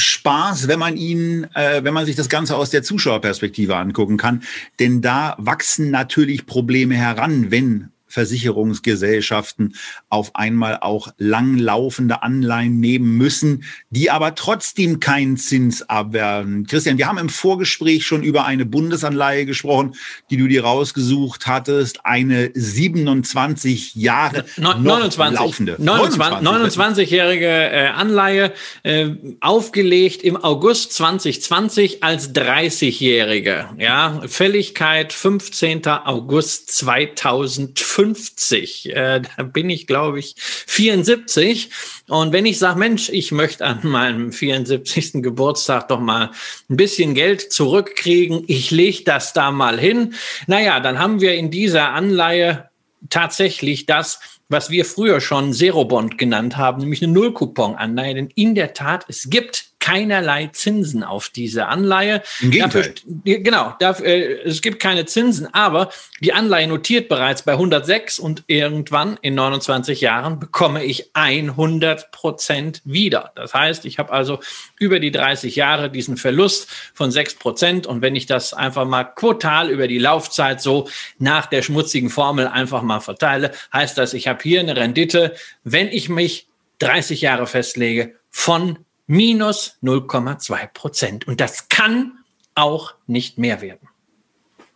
Spaß, 0.00 0.68
wenn 0.68 0.78
man 0.78 0.96
ihn, 0.96 1.44
äh, 1.54 1.84
wenn 1.84 1.94
man 1.94 2.06
sich 2.06 2.16
das 2.16 2.28
Ganze 2.28 2.56
aus 2.56 2.70
der 2.70 2.82
Zuschauerperspektive 2.82 3.76
angucken 3.76 4.16
kann. 4.16 4.42
Denn 4.78 5.02
da 5.02 5.36
wachsen 5.38 5.90
natürlich 5.90 6.46
Probleme 6.46 6.96
heran, 6.96 7.50
wenn 7.50 7.90
Versicherungsgesellschaften 8.10 9.76
auf 10.08 10.34
einmal 10.34 10.78
auch 10.80 11.08
langlaufende 11.16 12.22
Anleihen 12.22 12.80
nehmen 12.80 13.16
müssen, 13.16 13.64
die 13.90 14.10
aber 14.10 14.34
trotzdem 14.34 15.00
keinen 15.00 15.36
Zins 15.36 15.82
abwerfen. 15.82 16.66
Christian, 16.66 16.98
wir 16.98 17.06
haben 17.06 17.18
im 17.18 17.28
Vorgespräch 17.28 18.04
schon 18.04 18.22
über 18.22 18.44
eine 18.44 18.66
Bundesanleihe 18.66 19.46
gesprochen, 19.46 19.94
die 20.30 20.36
du 20.36 20.48
dir 20.48 20.64
rausgesucht 20.64 21.46
hattest, 21.46 22.04
eine 22.04 22.50
27 22.54 23.94
Jahre 23.94 24.44
no, 24.56 24.74
29, 24.74 25.38
laufende. 25.38 25.76
29-jährige 25.76 27.46
äh, 27.46 27.86
Anleihe, 27.88 28.52
äh, 28.82 29.10
aufgelegt 29.40 30.22
im 30.22 30.36
August 30.36 30.92
2020 30.94 32.02
als 32.02 32.34
30-jährige. 32.34 33.68
Ja, 33.78 34.22
Fälligkeit 34.26 35.12
15. 35.12 35.86
August 35.86 36.70
2005. 36.72 37.99
50. 38.00 38.96
Äh, 38.96 39.20
da 39.20 39.42
bin 39.42 39.68
ich, 39.68 39.86
glaube 39.86 40.20
ich, 40.20 40.34
74. 40.38 41.68
Und 42.08 42.32
wenn 42.32 42.46
ich 42.46 42.58
sage, 42.58 42.78
Mensch, 42.78 43.10
ich 43.10 43.30
möchte 43.30 43.66
an 43.66 43.80
meinem 43.82 44.32
74. 44.32 45.22
Geburtstag 45.22 45.88
doch 45.88 46.00
mal 46.00 46.30
ein 46.70 46.76
bisschen 46.76 47.14
Geld 47.14 47.52
zurückkriegen, 47.52 48.44
ich 48.46 48.70
lege 48.70 49.04
das 49.04 49.34
da 49.34 49.50
mal 49.50 49.78
hin. 49.78 50.14
Naja, 50.46 50.80
dann 50.80 50.98
haben 50.98 51.20
wir 51.20 51.34
in 51.34 51.50
dieser 51.50 51.90
Anleihe 51.90 52.70
tatsächlich 53.10 53.84
das, 53.84 54.18
was 54.48 54.70
wir 54.70 54.86
früher 54.86 55.20
schon 55.20 55.52
Zero-Bond 55.52 56.16
genannt 56.16 56.56
haben, 56.56 56.80
nämlich 56.80 57.02
eine 57.02 57.12
Nullcoupon-Anleihe. 57.12 58.14
Denn 58.14 58.30
in 58.34 58.54
der 58.54 58.72
Tat, 58.72 59.04
es 59.08 59.28
gibt 59.28 59.69
keinerlei 59.80 60.46
Zinsen 60.52 61.02
auf 61.02 61.30
diese 61.30 61.66
Anleihe. 61.66 62.22
Im 62.40 62.50
Gegenteil. 62.50 62.94
Dafür, 63.04 63.38
genau, 63.40 63.74
dafür, 63.80 64.06
äh, 64.06 64.42
es 64.42 64.60
gibt 64.62 64.80
keine 64.80 65.06
Zinsen, 65.06 65.52
aber 65.52 65.90
die 66.20 66.32
Anleihe 66.32 66.68
notiert 66.68 67.08
bereits 67.08 67.42
bei 67.42 67.52
106 67.52 68.18
und 68.18 68.44
irgendwann 68.46 69.18
in 69.22 69.34
29 69.34 70.00
Jahren 70.00 70.38
bekomme 70.38 70.84
ich 70.84 71.10
100 71.14 72.12
Prozent 72.12 72.82
wieder. 72.84 73.32
Das 73.34 73.54
heißt, 73.54 73.84
ich 73.86 73.98
habe 73.98 74.12
also 74.12 74.38
über 74.78 75.00
die 75.00 75.10
30 75.10 75.56
Jahre 75.56 75.90
diesen 75.90 76.16
Verlust 76.16 76.68
von 76.94 77.10
6 77.10 77.36
Prozent 77.36 77.86
und 77.86 78.02
wenn 78.02 78.14
ich 78.14 78.26
das 78.26 78.54
einfach 78.54 78.84
mal 78.84 79.04
quotal 79.04 79.70
über 79.70 79.88
die 79.88 79.98
Laufzeit 79.98 80.60
so 80.60 80.88
nach 81.18 81.46
der 81.46 81.62
schmutzigen 81.62 82.10
Formel 82.10 82.46
einfach 82.46 82.82
mal 82.82 83.00
verteile, 83.00 83.52
heißt 83.72 83.96
das, 83.96 84.14
ich 84.14 84.28
habe 84.28 84.40
hier 84.42 84.60
eine 84.60 84.76
Rendite, 84.76 85.34
wenn 85.64 85.88
ich 85.88 86.08
mich 86.08 86.48
30 86.80 87.22
Jahre 87.22 87.46
festlege, 87.46 88.14
von 88.30 88.78
minus 89.10 89.76
0,2 89.82 90.68
Prozent. 90.68 91.26
Und 91.26 91.40
das 91.40 91.68
kann 91.68 92.12
auch 92.54 92.94
nicht 93.08 93.38
mehr 93.38 93.60
werden. 93.60 93.88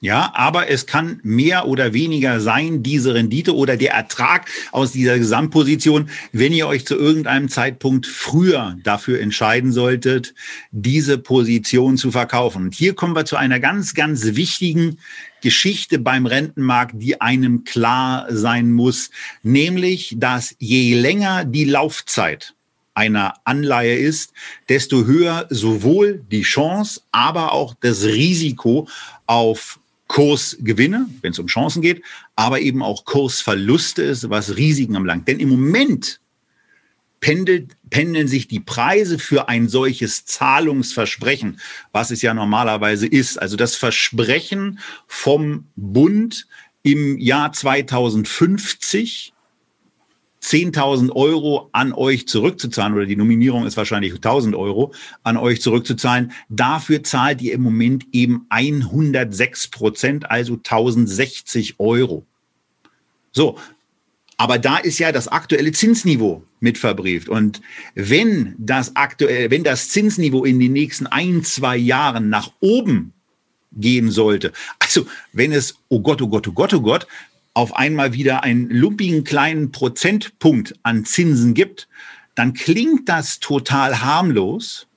Ja, 0.00 0.32
aber 0.34 0.68
es 0.68 0.86
kann 0.86 1.20
mehr 1.22 1.66
oder 1.68 1.94
weniger 1.94 2.40
sein, 2.40 2.82
diese 2.82 3.14
Rendite 3.14 3.54
oder 3.54 3.76
der 3.76 3.92
Ertrag 3.92 4.50
aus 4.72 4.90
dieser 4.90 5.18
Gesamtposition, 5.18 6.10
wenn 6.32 6.52
ihr 6.52 6.66
euch 6.66 6.84
zu 6.84 6.96
irgendeinem 6.96 7.48
Zeitpunkt 7.48 8.06
früher 8.06 8.76
dafür 8.82 9.20
entscheiden 9.20 9.70
solltet, 9.70 10.34
diese 10.72 11.16
Position 11.16 11.96
zu 11.96 12.10
verkaufen. 12.10 12.64
Und 12.64 12.74
hier 12.74 12.94
kommen 12.94 13.14
wir 13.14 13.24
zu 13.24 13.36
einer 13.36 13.60
ganz, 13.60 13.94
ganz 13.94 14.34
wichtigen 14.34 14.98
Geschichte 15.42 16.00
beim 16.00 16.26
Rentenmarkt, 16.26 16.96
die 16.96 17.20
einem 17.20 17.62
klar 17.62 18.26
sein 18.30 18.72
muss, 18.72 19.10
nämlich, 19.44 20.16
dass 20.18 20.56
je 20.58 20.94
länger 20.94 21.44
die 21.44 21.64
Laufzeit 21.64 22.54
einer 22.94 23.34
Anleihe 23.44 23.96
ist, 23.96 24.32
desto 24.68 25.04
höher 25.04 25.46
sowohl 25.50 26.24
die 26.30 26.42
Chance, 26.42 27.02
aber 27.12 27.52
auch 27.52 27.74
das 27.80 28.04
Risiko 28.04 28.88
auf 29.26 29.80
Kursgewinne, 30.06 31.08
wenn 31.22 31.32
es 31.32 31.38
um 31.38 31.46
Chancen 31.46 31.82
geht, 31.82 32.02
aber 32.36 32.60
eben 32.60 32.82
auch 32.82 33.04
Kursverluste 33.04 34.02
ist, 34.02 34.30
was 34.30 34.56
Risiken 34.56 34.96
anbelangt. 34.96 35.26
Denn 35.26 35.40
im 35.40 35.48
Moment 35.48 36.20
pendelt, 37.20 37.76
pendeln 37.90 38.28
sich 38.28 38.48
die 38.48 38.60
Preise 38.60 39.18
für 39.18 39.48
ein 39.48 39.68
solches 39.68 40.26
Zahlungsversprechen, 40.26 41.58
was 41.90 42.10
es 42.10 42.22
ja 42.22 42.34
normalerweise 42.34 43.06
ist. 43.06 43.40
Also 43.40 43.56
das 43.56 43.76
Versprechen 43.76 44.78
vom 45.06 45.66
Bund 45.74 46.46
im 46.82 47.18
Jahr 47.18 47.52
2050 47.52 49.33
10.000 50.44 51.10
Euro 51.12 51.70
an 51.72 51.94
euch 51.94 52.28
zurückzuzahlen 52.28 52.94
oder 52.94 53.06
die 53.06 53.16
Nominierung 53.16 53.66
ist 53.66 53.78
wahrscheinlich 53.78 54.12
1.000 54.12 54.56
Euro 54.56 54.92
an 55.22 55.38
euch 55.38 55.62
zurückzuzahlen. 55.62 56.32
Dafür 56.50 57.02
zahlt 57.02 57.40
ihr 57.40 57.54
im 57.54 57.62
Moment 57.62 58.06
eben 58.12 58.44
106 58.50 59.68
Prozent, 59.68 60.30
also 60.30 60.54
1.060 60.54 61.76
Euro. 61.78 62.26
So. 63.32 63.58
Aber 64.36 64.58
da 64.58 64.78
ist 64.78 64.98
ja 64.98 65.12
das 65.12 65.28
aktuelle 65.28 65.72
Zinsniveau 65.72 66.42
mit 66.60 66.76
verbrieft. 66.76 67.28
Und 67.28 67.62
wenn 67.94 68.54
das 68.58 68.96
aktuell, 68.96 69.50
wenn 69.50 69.64
das 69.64 69.90
Zinsniveau 69.90 70.44
in 70.44 70.58
den 70.58 70.72
nächsten 70.72 71.06
ein, 71.06 71.44
zwei 71.44 71.76
Jahren 71.76 72.28
nach 72.28 72.50
oben 72.60 73.12
gehen 73.72 74.10
sollte, 74.10 74.52
also 74.80 75.06
wenn 75.32 75.52
es, 75.52 75.76
oh 75.88 76.00
Gott, 76.00 76.20
oh 76.20 76.28
Gott, 76.28 76.48
oh 76.48 76.52
Gott, 76.52 76.74
oh 76.74 76.80
Gott, 76.80 77.06
auf 77.54 77.76
einmal 77.76 78.12
wieder 78.12 78.42
einen 78.42 78.68
lumpigen 78.68 79.24
kleinen 79.24 79.70
Prozentpunkt 79.70 80.74
an 80.82 81.04
Zinsen 81.04 81.54
gibt, 81.54 81.88
dann 82.34 82.52
klingt 82.52 83.08
das 83.08 83.38
total 83.38 84.00
harmlos, 84.00 84.88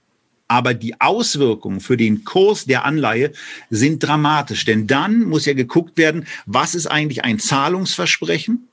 aber 0.48 0.74
die 0.74 1.00
Auswirkungen 1.00 1.80
für 1.80 1.98
den 1.98 2.24
Kurs 2.24 2.66
der 2.66 2.84
Anleihe 2.86 3.32
sind 3.70 4.02
dramatisch. 4.04 4.66
Denn 4.66 4.88
dann 4.88 5.22
muss 5.22 5.46
ja 5.46 5.54
geguckt 5.54 5.98
werden, 5.98 6.26
was 6.46 6.74
ist 6.74 6.88
eigentlich 6.88 7.24
ein 7.24 7.38
Zahlungsversprechen, 7.38 8.68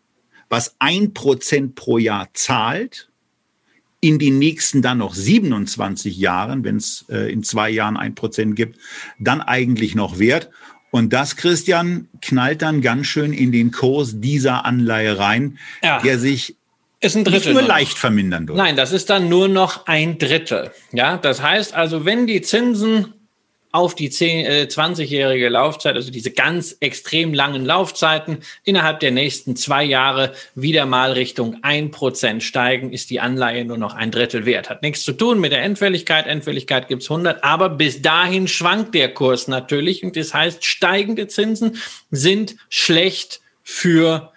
was 0.48 0.76
ein 0.78 1.12
Prozent 1.12 1.74
pro 1.74 1.98
Jahr 1.98 2.28
zahlt, 2.32 3.10
in 4.00 4.18
den 4.18 4.38
nächsten 4.38 4.82
dann 4.82 4.98
noch 4.98 5.14
27 5.14 6.16
Jahren, 6.18 6.62
wenn 6.62 6.76
es 6.76 7.06
äh, 7.08 7.32
in 7.32 7.42
zwei 7.42 7.70
Jahren 7.70 7.96
ein 7.96 8.14
Prozent 8.14 8.54
gibt, 8.54 8.78
dann 9.18 9.40
eigentlich 9.40 9.94
noch 9.94 10.18
wert. 10.18 10.50
Und 10.94 11.12
das, 11.12 11.34
Christian, 11.34 12.06
knallt 12.22 12.62
dann 12.62 12.80
ganz 12.80 13.08
schön 13.08 13.32
in 13.32 13.50
den 13.50 13.72
Kurs 13.72 14.20
dieser 14.20 14.64
Anleihe 14.64 15.18
rein, 15.18 15.58
ja. 15.82 16.00
der 16.00 16.20
sich 16.20 16.54
ist 17.00 17.16
ein 17.16 17.24
Drittel 17.24 17.52
nicht 17.52 17.60
nur 17.60 17.68
leicht 17.68 17.98
vermindern 17.98 18.46
wird. 18.46 18.56
Nein, 18.56 18.76
das 18.76 18.92
ist 18.92 19.10
dann 19.10 19.28
nur 19.28 19.48
noch 19.48 19.88
ein 19.88 20.18
Drittel. 20.18 20.70
Ja, 20.92 21.16
das 21.16 21.42
heißt 21.42 21.74
also, 21.74 22.04
wenn 22.04 22.28
die 22.28 22.42
Zinsen 22.42 23.12
auf 23.74 23.96
die 23.96 24.08
10, 24.08 24.46
äh, 24.46 24.68
20-jährige 24.70 25.48
Laufzeit, 25.48 25.96
also 25.96 26.12
diese 26.12 26.30
ganz 26.30 26.76
extrem 26.78 27.34
langen 27.34 27.64
Laufzeiten, 27.64 28.38
innerhalb 28.62 29.00
der 29.00 29.10
nächsten 29.10 29.56
zwei 29.56 29.82
Jahre 29.82 30.32
wieder 30.54 30.86
mal 30.86 31.10
Richtung 31.10 31.56
ein 31.62 31.90
Prozent 31.90 32.44
steigen, 32.44 32.92
ist 32.92 33.10
die 33.10 33.18
Anleihe 33.18 33.64
nur 33.64 33.76
noch 33.76 33.94
ein 33.94 34.12
Drittel 34.12 34.46
wert. 34.46 34.70
Hat 34.70 34.82
nichts 34.82 35.02
zu 35.02 35.12
tun 35.12 35.40
mit 35.40 35.50
der 35.50 35.64
Endfälligkeit. 35.64 36.28
Endfälligkeit 36.28 36.86
gibt's 36.86 37.10
100, 37.10 37.42
aber 37.42 37.68
bis 37.68 38.00
dahin 38.00 38.46
schwankt 38.46 38.94
der 38.94 39.12
Kurs 39.12 39.48
natürlich. 39.48 40.04
Und 40.04 40.14
das 40.14 40.32
heißt, 40.32 40.64
steigende 40.64 41.26
Zinsen 41.26 41.76
sind 42.12 42.54
schlecht 42.68 43.40
für 43.64 44.30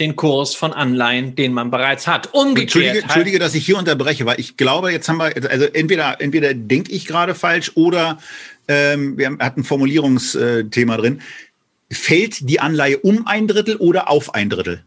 den 0.00 0.16
Kurs 0.16 0.54
von 0.56 0.72
Anleihen, 0.72 1.36
den 1.36 1.52
man 1.52 1.70
bereits 1.70 2.06
hat. 2.06 2.34
Umgekehrt. 2.34 2.62
Entschuldige, 2.62 3.02
Entschuldige, 3.02 3.38
dass 3.38 3.54
ich 3.54 3.64
hier 3.64 3.78
unterbreche, 3.78 4.26
weil 4.26 4.40
ich 4.40 4.56
glaube, 4.56 4.90
jetzt 4.90 5.08
haben 5.08 5.18
wir, 5.18 5.32
also 5.48 5.66
entweder, 5.66 6.20
entweder 6.20 6.52
denke 6.52 6.90
ich 6.90 7.06
gerade 7.06 7.34
falsch 7.34 7.72
oder 7.76 8.18
ähm, 8.68 9.18
wir 9.18 9.30
hatten 9.38 9.60
ein 9.60 9.64
Formulierungsthema 9.64 10.96
drin. 10.96 11.20
Fällt 11.90 12.48
die 12.48 12.60
Anleihe 12.60 12.98
um 12.98 13.26
ein 13.26 13.46
Drittel 13.46 13.76
oder 13.76 14.10
auf 14.10 14.34
ein 14.34 14.50
Drittel? 14.50 14.84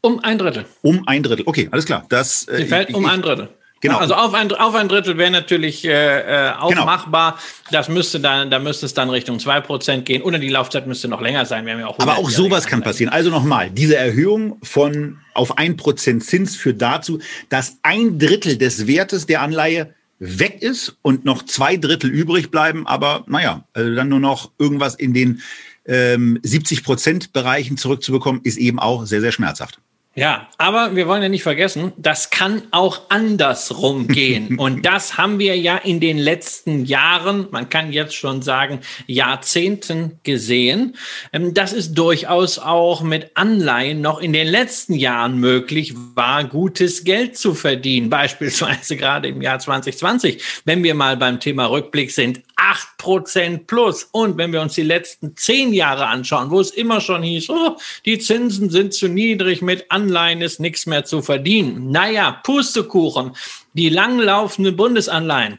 Um 0.00 0.20
ein 0.20 0.38
Drittel. 0.38 0.66
Um 0.82 1.08
ein 1.08 1.22
Drittel. 1.22 1.44
Okay, 1.46 1.68
alles 1.70 1.86
klar. 1.86 2.04
Das, 2.10 2.46
äh, 2.48 2.58
Sie 2.58 2.66
fällt 2.66 2.90
ich, 2.90 2.94
um 2.94 3.06
ein 3.06 3.22
Drittel. 3.22 3.48
Genau. 3.84 3.98
Also 3.98 4.14
auf 4.14 4.32
ein, 4.32 4.50
auf 4.52 4.74
ein 4.74 4.88
Drittel 4.88 5.18
wäre 5.18 5.30
natürlich 5.30 5.84
äh, 5.84 5.90
äh 5.90 6.52
auch 6.58 6.70
genau. 6.70 6.86
machbar. 6.86 7.38
Das 7.70 7.90
müsste 7.90 8.18
dann, 8.18 8.50
da 8.50 8.58
müsste 8.58 8.86
es 8.86 8.94
dann 8.94 9.10
Richtung 9.10 9.38
zwei 9.38 9.60
Prozent 9.60 10.06
gehen. 10.06 10.22
Oder 10.22 10.38
die 10.38 10.48
Laufzeit 10.48 10.86
müsste 10.86 11.06
noch 11.06 11.20
länger 11.20 11.44
sein. 11.44 11.66
Wir 11.66 11.74
haben 11.74 11.80
ja 11.80 11.86
auch 11.88 11.98
Aber 11.98 12.16
auch 12.16 12.30
sowas 12.30 12.66
kann 12.66 12.80
passieren. 12.80 13.12
Also 13.12 13.28
nochmal, 13.28 13.70
diese 13.70 13.96
Erhöhung 13.96 14.56
von 14.62 15.18
auf 15.34 15.58
ein 15.58 15.76
Prozent 15.76 16.24
Zins 16.24 16.56
führt 16.56 16.80
dazu, 16.80 17.18
dass 17.50 17.78
ein 17.82 18.18
Drittel 18.18 18.56
des 18.56 18.86
Wertes 18.86 19.26
der 19.26 19.42
Anleihe 19.42 19.94
weg 20.24 20.62
ist 20.62 20.96
und 21.02 21.24
noch 21.24 21.44
zwei 21.44 21.76
Drittel 21.76 22.10
übrig 22.10 22.50
bleiben, 22.50 22.86
aber 22.86 23.24
naja, 23.28 23.64
also 23.72 23.94
dann 23.94 24.08
nur 24.08 24.20
noch 24.20 24.50
irgendwas 24.58 24.94
in 24.94 25.12
den 25.12 25.42
ähm, 25.86 26.38
70 26.42 26.82
Prozent 26.82 27.32
Bereichen 27.32 27.76
zurückzubekommen, 27.76 28.40
ist 28.42 28.56
eben 28.56 28.78
auch 28.78 29.04
sehr, 29.04 29.20
sehr 29.20 29.32
schmerzhaft. 29.32 29.80
Ja, 30.16 30.48
aber 30.58 30.94
wir 30.94 31.08
wollen 31.08 31.24
ja 31.24 31.28
nicht 31.28 31.42
vergessen, 31.42 31.92
das 31.96 32.30
kann 32.30 32.62
auch 32.70 33.00
andersrum 33.08 34.06
gehen. 34.08 34.58
Und 34.60 34.86
das 34.86 35.18
haben 35.18 35.40
wir 35.40 35.56
ja 35.56 35.76
in 35.76 35.98
den 35.98 36.18
letzten 36.18 36.84
Jahren, 36.84 37.48
man 37.50 37.68
kann 37.68 37.92
jetzt 37.92 38.14
schon 38.14 38.40
sagen, 38.40 38.78
Jahrzehnten 39.08 40.20
gesehen. 40.22 40.94
Ähm, 41.32 41.52
das 41.52 41.72
ist 41.72 41.94
durchaus 41.94 42.60
auch 42.60 43.02
mit 43.02 43.32
Anleihen 43.34 44.02
noch 44.02 44.20
in 44.20 44.32
den 44.32 44.46
letzten 44.46 44.94
Jahren 44.94 45.40
möglich 45.40 45.94
war, 46.14 46.44
gutes 46.44 47.02
Geld 47.02 47.36
zu 47.36 47.54
verdienen. 47.54 48.08
Beispielsweise 48.24 48.96
gerade 48.96 49.28
im 49.28 49.42
Jahr 49.42 49.58
2020. 49.58 50.40
Wenn 50.64 50.84
wir 50.84 50.94
mal 50.94 51.16
beim 51.16 51.40
Thema 51.40 51.66
Rückblick 51.66 52.12
sind, 52.12 52.40
acht 52.54 52.96
Prozent 52.98 53.66
plus. 53.66 54.08
Und 54.12 54.38
wenn 54.38 54.52
wir 54.52 54.60
uns 54.60 54.74
die 54.74 54.82
letzten 54.82 55.36
zehn 55.36 55.72
Jahre 55.72 56.06
anschauen, 56.06 56.50
wo 56.52 56.60
es 56.60 56.70
immer 56.70 57.00
schon 57.00 57.24
hieß, 57.24 57.50
oh, 57.50 57.76
die 58.06 58.20
Zinsen 58.20 58.70
sind 58.70 58.94
zu 58.94 59.08
niedrig, 59.08 59.60
mit 59.60 59.90
Anleihen 59.90 60.03
ist 60.40 60.60
nichts 60.60 60.86
mehr 60.86 61.04
zu 61.04 61.22
verdienen. 61.22 61.90
Naja, 61.90 62.40
Pustekuchen. 62.42 63.36
Die 63.74 63.88
langlaufenden 63.88 64.76
Bundesanleihen 64.76 65.58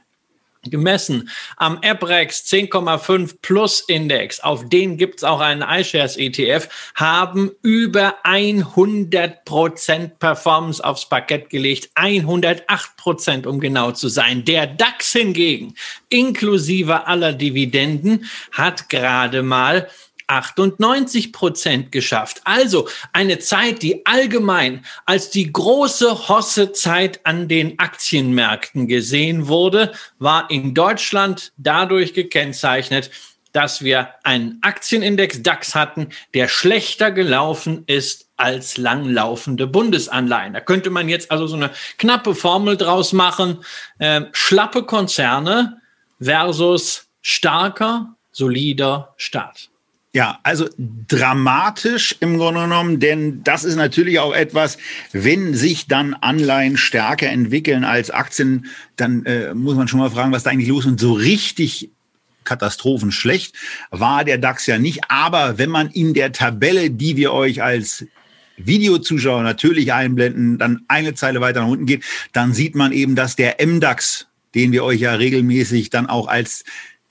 gemessen 0.69 1.29
am 1.57 1.79
AppRex 1.83 2.43
10,5 2.45 3.37
Plus 3.41 3.81
Index, 3.81 4.39
auf 4.39 4.67
den 4.67 4.97
gibt's 4.97 5.23
auch 5.23 5.39
einen 5.39 5.61
iShares 5.61 6.17
ETF, 6.17 6.67
haben 6.95 7.51
über 7.61 8.15
100 8.23 9.45
Prozent 9.45 10.19
Performance 10.19 10.83
aufs 10.83 11.07
Parkett 11.07 11.49
gelegt. 11.49 11.89
108 11.95 12.97
Prozent, 12.97 13.47
um 13.47 13.59
genau 13.59 13.91
zu 13.91 14.07
sein. 14.07 14.45
Der 14.45 14.67
DAX 14.67 15.11
hingegen, 15.11 15.75
inklusive 16.09 17.07
aller 17.07 17.33
Dividenden, 17.33 18.25
hat 18.51 18.89
gerade 18.89 19.43
mal 19.43 19.87
98 20.27 21.31
Prozent 21.31 21.91
geschafft. 21.91 22.41
Also 22.43 22.87
eine 23.13 23.39
Zeit, 23.39 23.81
die 23.81 24.05
allgemein 24.05 24.85
als 25.05 25.29
die 25.29 25.51
große 25.51 26.27
Hossezeit 26.29 27.25
an 27.25 27.47
den 27.47 27.79
Aktienmärkten 27.79 28.87
gesehen 28.87 29.47
wurde, 29.47 29.91
war 30.19 30.49
in 30.49 30.73
Deutschland 30.73 31.53
dadurch 31.57 32.13
gekennzeichnet, 32.13 33.11
dass 33.55 33.81
wir 33.81 34.09
einen 34.23 34.57
Aktienindex 34.63 35.41
DAX 35.41 35.75
hatten, 35.75 36.09
der 36.33 36.49
schlechter 36.49 37.11
gelaufen 37.11 37.83
ist 37.87 38.27
als 38.35 38.75
langlaufende 38.75 39.65
Bundesanleihen. 39.65 40.53
Da 40.53 40.59
könnte 40.59 40.89
man 40.89 41.07
jetzt 41.07 41.31
also 41.31 41.47
so 41.47 41.55
eine 41.55 41.71
knappe 41.97 42.35
Formel 42.35 42.75
draus 42.75 43.13
machen. 43.13 43.63
Äh, 43.97 44.23
schlappe 44.33 44.83
Konzerne 44.83 45.81
versus 46.19 47.07
starker, 47.21 48.15
solider 48.31 49.13
Staat. 49.15 49.69
Ja, 50.15 50.39
also 50.43 50.69
dramatisch 51.09 52.15
im 52.21 52.37
Grunde 52.37 52.61
genommen, 52.61 53.01
denn 53.01 53.43
das 53.43 53.65
ist 53.65 53.75
natürlich 53.75 54.19
auch 54.19 54.33
etwas, 54.33 54.77
wenn 55.11 55.53
sich 55.53 55.89
dann 55.89 56.13
Anleihen 56.13 56.77
stärker 56.77 57.27
entwickeln 57.27 57.83
als 57.83 58.11
Aktien, 58.11 58.67
dann 58.95 59.25
äh, 59.25 59.53
muss 59.53 59.75
man 59.75 59.89
schon 59.89 59.99
mal 59.99 60.09
fragen, 60.09 60.31
was 60.31 60.43
da 60.43 60.51
eigentlich 60.51 60.69
los 60.69 60.85
ist. 60.85 60.91
Und 60.91 61.01
so 61.01 61.11
richtig 61.11 61.89
katastrophenschlecht 62.45 63.57
war 63.91 64.23
der 64.23 64.37
DAX 64.37 64.67
ja 64.67 64.79
nicht. 64.79 65.01
Aber 65.09 65.57
wenn 65.57 65.69
man 65.69 65.89
in 65.89 66.13
der 66.13 66.31
Tabelle, 66.31 66.91
die 66.91 67.17
wir 67.17 67.33
euch 67.33 67.61
als 67.61 68.05
Videozuschauer 68.55 69.43
natürlich 69.43 69.91
einblenden, 69.91 70.57
dann 70.57 70.85
eine 70.87 71.13
Zeile 71.13 71.41
weiter 71.41 71.59
nach 71.59 71.67
unten 71.67 71.87
geht, 71.87 72.05
dann 72.31 72.53
sieht 72.53 72.73
man 72.73 72.93
eben, 72.93 73.15
dass 73.15 73.35
der 73.35 73.57
MDAX, 73.59 74.27
den 74.53 74.71
wir 74.71 74.85
euch 74.85 75.01
ja 75.01 75.15
regelmäßig 75.15 75.89
dann 75.89 76.07
auch 76.07 76.29
als 76.29 76.63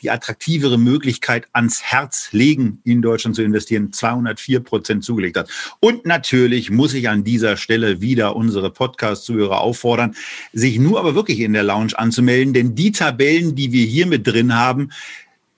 die 0.03 0.11
attraktivere 0.11 0.79
Möglichkeit 0.79 1.47
ans 1.53 1.83
Herz 1.83 2.29
legen, 2.33 2.81
in 2.85 3.01
Deutschland 3.01 3.37
zu 3.37 3.43
investieren, 3.43 3.93
204 3.93 4.61
Prozent 4.61 5.05
zugelegt 5.05 5.37
hat. 5.37 5.49
Und 5.81 6.05
natürlich 6.05 6.71
muss 6.71 6.95
ich 6.95 7.09
an 7.09 7.25
dieser 7.25 7.57
Stelle 7.57 8.01
wieder 8.01 8.37
unsere 8.37 8.71
Podcast-Zuhörer 8.71 9.61
auffordern, 9.61 10.15
sich 10.53 10.79
nur 10.79 10.99
aber 10.99 11.15
wirklich 11.15 11.41
in 11.41 11.53
der 11.53 11.63
Lounge 11.63 11.93
anzumelden, 11.97 12.55
denn 12.55 12.75
die 12.75 12.93
Tabellen, 12.93 13.55
die 13.55 13.73
wir 13.73 13.87
hier 13.87 14.07
mit 14.07 14.27
drin 14.27 14.55
haben, 14.55 14.91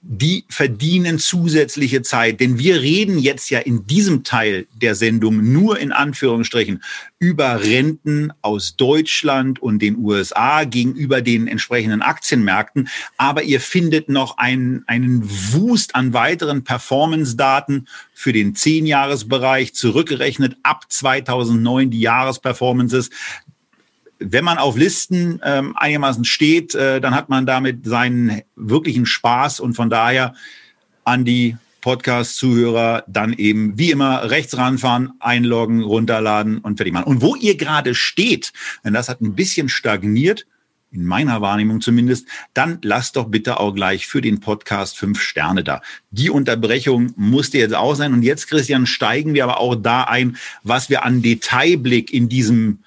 die 0.08 0.44
verdienen 0.48 1.18
zusätzliche 1.18 2.02
Zeit. 2.02 2.38
Denn 2.38 2.58
wir 2.58 2.80
reden 2.80 3.18
jetzt 3.18 3.50
ja 3.50 3.58
in 3.58 3.86
diesem 3.86 4.22
Teil 4.22 4.66
der 4.72 4.94
Sendung 4.94 5.52
nur 5.52 5.78
in 5.78 5.90
Anführungsstrichen 5.90 6.82
über 7.18 7.62
Renten 7.62 8.32
aus 8.40 8.76
Deutschland 8.76 9.60
und 9.60 9.80
den 9.80 9.98
USA 9.98 10.64
gegenüber 10.64 11.22
den 11.22 11.48
entsprechenden 11.48 12.02
Aktienmärkten. 12.02 12.88
Aber 13.16 13.42
ihr 13.42 13.60
findet 13.60 14.08
noch 14.08 14.38
einen, 14.38 14.84
einen 14.86 15.28
Wust 15.52 15.96
an 15.96 16.12
weiteren 16.12 16.62
Performance-Daten 16.62 17.88
für 18.14 18.32
den 18.32 18.54
Zehnjahresbereich 18.54 19.74
zurückgerechnet 19.74 20.56
ab 20.62 20.84
2009 20.88 21.90
die 21.90 22.00
Jahresperformances 22.00 23.10
wenn 24.18 24.44
man 24.44 24.58
auf 24.58 24.76
Listen 24.76 25.40
ähm, 25.44 25.76
einigermaßen 25.76 26.24
steht, 26.24 26.74
äh, 26.74 27.00
dann 27.00 27.14
hat 27.14 27.28
man 27.28 27.46
damit 27.46 27.86
seinen 27.86 28.42
wirklichen 28.54 29.06
Spaß 29.06 29.60
und 29.60 29.74
von 29.74 29.90
daher 29.90 30.34
an 31.04 31.24
die 31.24 31.56
Podcast-Zuhörer 31.82 33.04
dann 33.06 33.32
eben 33.32 33.78
wie 33.78 33.92
immer 33.92 34.28
rechts 34.30 34.56
ranfahren, 34.56 35.12
einloggen, 35.20 35.82
runterladen 35.82 36.58
und 36.58 36.78
fertig 36.78 36.92
machen. 36.92 37.06
Und 37.06 37.22
wo 37.22 37.36
ihr 37.36 37.56
gerade 37.56 37.94
steht, 37.94 38.52
denn 38.84 38.92
das 38.92 39.08
hat 39.08 39.20
ein 39.20 39.34
bisschen 39.34 39.68
stagniert, 39.68 40.46
in 40.90 41.04
meiner 41.04 41.40
Wahrnehmung 41.40 41.80
zumindest, 41.80 42.26
dann 42.54 42.78
lasst 42.82 43.16
doch 43.16 43.28
bitte 43.28 43.60
auch 43.60 43.72
gleich 43.72 44.06
für 44.06 44.20
den 44.20 44.40
Podcast 44.40 44.96
fünf 44.98 45.20
Sterne 45.20 45.62
da. 45.62 45.82
Die 46.10 46.30
Unterbrechung 46.30 47.12
musste 47.16 47.58
jetzt 47.58 47.74
auch 47.74 47.94
sein. 47.94 48.12
Und 48.12 48.22
jetzt, 48.22 48.48
Christian, 48.48 48.86
steigen 48.86 49.34
wir 49.34 49.44
aber 49.44 49.60
auch 49.60 49.74
da 49.74 50.04
ein, 50.04 50.36
was 50.62 50.88
wir 50.88 51.04
an 51.04 51.22
Detailblick 51.22 52.12
in 52.12 52.28
diesem 52.28 52.80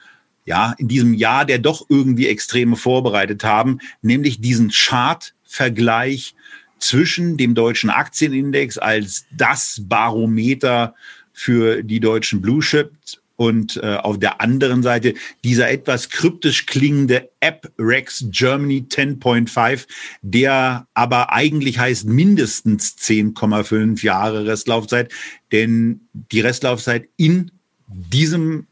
ja, 0.49 0.73
in 0.79 0.87
diesem 0.87 1.13
Jahr, 1.13 1.45
der 1.45 1.59
doch 1.59 1.85
irgendwie 1.89 2.27
Extreme 2.27 2.75
vorbereitet 2.75 3.43
haben, 3.43 3.77
nämlich 4.01 4.41
diesen 4.41 4.71
Chart-Vergleich 4.71 6.33
zwischen 6.79 7.37
dem 7.37 7.53
deutschen 7.53 7.91
Aktienindex 7.91 8.79
als 8.79 9.25
das 9.37 9.79
Barometer 9.83 10.95
für 11.33 11.83
die 11.83 11.99
deutschen 11.99 12.41
Blue 12.41 12.61
Chips 12.61 13.21
und 13.35 13.77
äh, 13.77 13.97
auf 13.97 14.17
der 14.17 14.41
anderen 14.41 14.81
Seite 14.81 15.13
dieser 15.43 15.69
etwas 15.69 16.09
kryptisch 16.09 16.65
klingende 16.65 17.29
App 17.41 17.71
Rex 17.77 18.25
Germany 18.31 18.87
10.5, 18.89 19.85
der 20.23 20.87
aber 20.95 21.31
eigentlich 21.31 21.77
heißt 21.77 22.05
mindestens 22.05 22.97
10,5 22.97 24.03
Jahre 24.03 24.47
Restlaufzeit, 24.47 25.11
denn 25.51 26.01
die 26.11 26.41
Restlaufzeit 26.41 27.07
in 27.17 27.51
diesem 27.87 28.65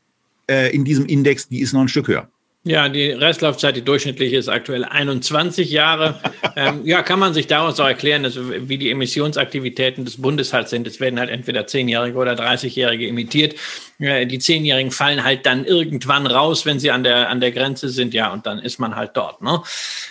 äh, 0.49 0.73
in 0.73 0.85
diesem 0.85 1.05
Index, 1.05 1.47
die 1.47 1.59
ist 1.59 1.73
noch 1.73 1.81
ein 1.81 1.87
Stück 1.87 2.07
höher. 2.07 2.29
Ja, 2.67 2.89
die 2.89 3.11
Restlaufzeit, 3.11 3.77
die 3.77 3.81
durchschnittliche 3.81 4.35
ist 4.35 4.49
aktuell 4.49 4.83
21 4.83 5.71
Jahre. 5.71 6.19
ähm, 6.57 6.81
ja, 6.83 7.01
kann 7.01 7.17
man 7.17 7.33
sich 7.33 7.47
daraus 7.47 7.79
auch 7.79 7.87
erklären, 7.87 8.23
dass, 8.23 8.37
wie 8.37 8.77
die 8.77 8.91
Emissionsaktivitäten 8.91 10.03
des 10.03 10.21
Bundes 10.21 10.51
halt 10.51 10.67
sind. 10.67 10.85
Es 10.85 10.99
werden 10.99 11.17
halt 11.17 11.29
entweder 11.29 11.61
10-Jährige 11.61 12.17
oder 12.17 12.33
30-Jährige 12.33 13.07
emittiert. 13.07 13.55
Äh, 13.99 14.27
die 14.27 14.39
10-Jährigen 14.39 14.91
fallen 14.91 15.23
halt 15.23 15.45
dann 15.45 15.65
irgendwann 15.65 16.27
raus, 16.27 16.65
wenn 16.65 16.79
sie 16.79 16.91
an 16.91 17.03
der, 17.03 17.29
an 17.29 17.41
der 17.41 17.51
Grenze 17.51 17.89
sind. 17.89 18.13
Ja, 18.13 18.31
und 18.31 18.45
dann 18.45 18.59
ist 18.59 18.79
man 18.79 18.95
halt 18.95 19.11
dort. 19.15 19.41
Ne? 19.41 19.61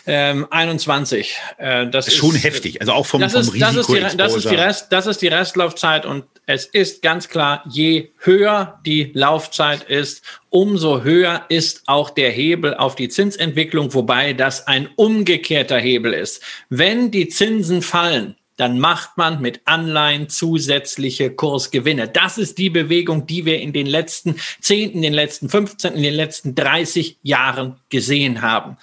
Ähm, 0.07 0.47
21. 0.51 1.37
Äh, 1.59 1.85
das, 1.85 2.07
das 2.07 2.09
ist 2.09 2.17
schon 2.17 2.35
heftig. 2.35 2.81
Also 2.81 2.93
auch 2.93 3.07
vom, 3.07 3.21
das 3.21 3.33
vom 3.33 3.41
ist, 3.43 3.61
das 3.61 3.77
ist, 3.77 3.89
die, 3.89 4.17
das, 4.17 4.35
ist 4.35 4.51
die 4.51 4.55
Rest, 4.55 4.87
das 4.93 5.07
ist 5.07 5.23
die 5.23 5.29
Restlaufzeit 5.29 6.07
und 6.07 6.25
es 6.47 6.67
ist 6.67 7.03
ganz 7.03 7.29
klar, 7.29 7.65
je 7.69 8.11
höher 8.19 8.81
die 8.87 9.11
Laufzeit 9.15 9.83
ist, 9.85 10.23
umso 10.51 11.03
höher 11.03 11.45
ist 11.49 11.83
auch 11.87 12.11
der 12.11 12.31
Hebel 12.31 12.75
auf 12.75 12.95
die 12.95 13.09
Zinsentwicklung, 13.09 13.95
wobei 13.95 14.33
das 14.33 14.67
ein 14.67 14.89
umgekehrter 14.97 15.79
Hebel 15.79 16.13
ist. 16.13 16.43
Wenn 16.69 17.11
die 17.11 17.29
Zinsen 17.29 17.83
fallen, 17.83 18.37
dann 18.57 18.79
macht 18.79 19.17
man 19.17 19.41
mit 19.41 19.61
Anleihen 19.65 20.29
zusätzliche 20.29 21.31
Kursgewinne. 21.31 22.09
Das 22.09 22.39
ist 22.39 22.59
die 22.59 22.71
Bewegung, 22.71 23.27
die 23.27 23.45
wir 23.45 23.61
in 23.61 23.73
den 23.73 23.87
letzten 23.87 24.37
10, 24.61 24.93
in 24.93 25.03
den 25.03 25.13
letzten 25.13 25.49
15, 25.49 25.95
in 25.95 26.03
den 26.03 26.15
letzten 26.15 26.55
30 26.55 27.19
Jahren 27.23 27.77
gesehen 27.91 28.43
haben. 28.43 28.79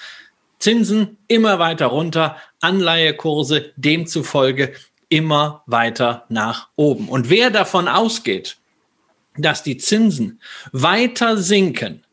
Zinsen 0.59 1.17
immer 1.27 1.59
weiter 1.59 1.88
runter, 1.88 2.38
Anleihekurse 2.62 3.73
demzufolge 3.75 4.73
immer 5.09 5.63
weiter 5.65 6.25
nach 6.29 6.69
oben. 6.75 7.09
Und 7.09 7.29
wer 7.29 7.49
davon 7.49 7.88
ausgeht, 7.88 8.57
dass 9.38 9.63
die 9.63 9.77
Zinsen 9.77 10.39
weiter 10.71 11.38
sinken, 11.38 12.03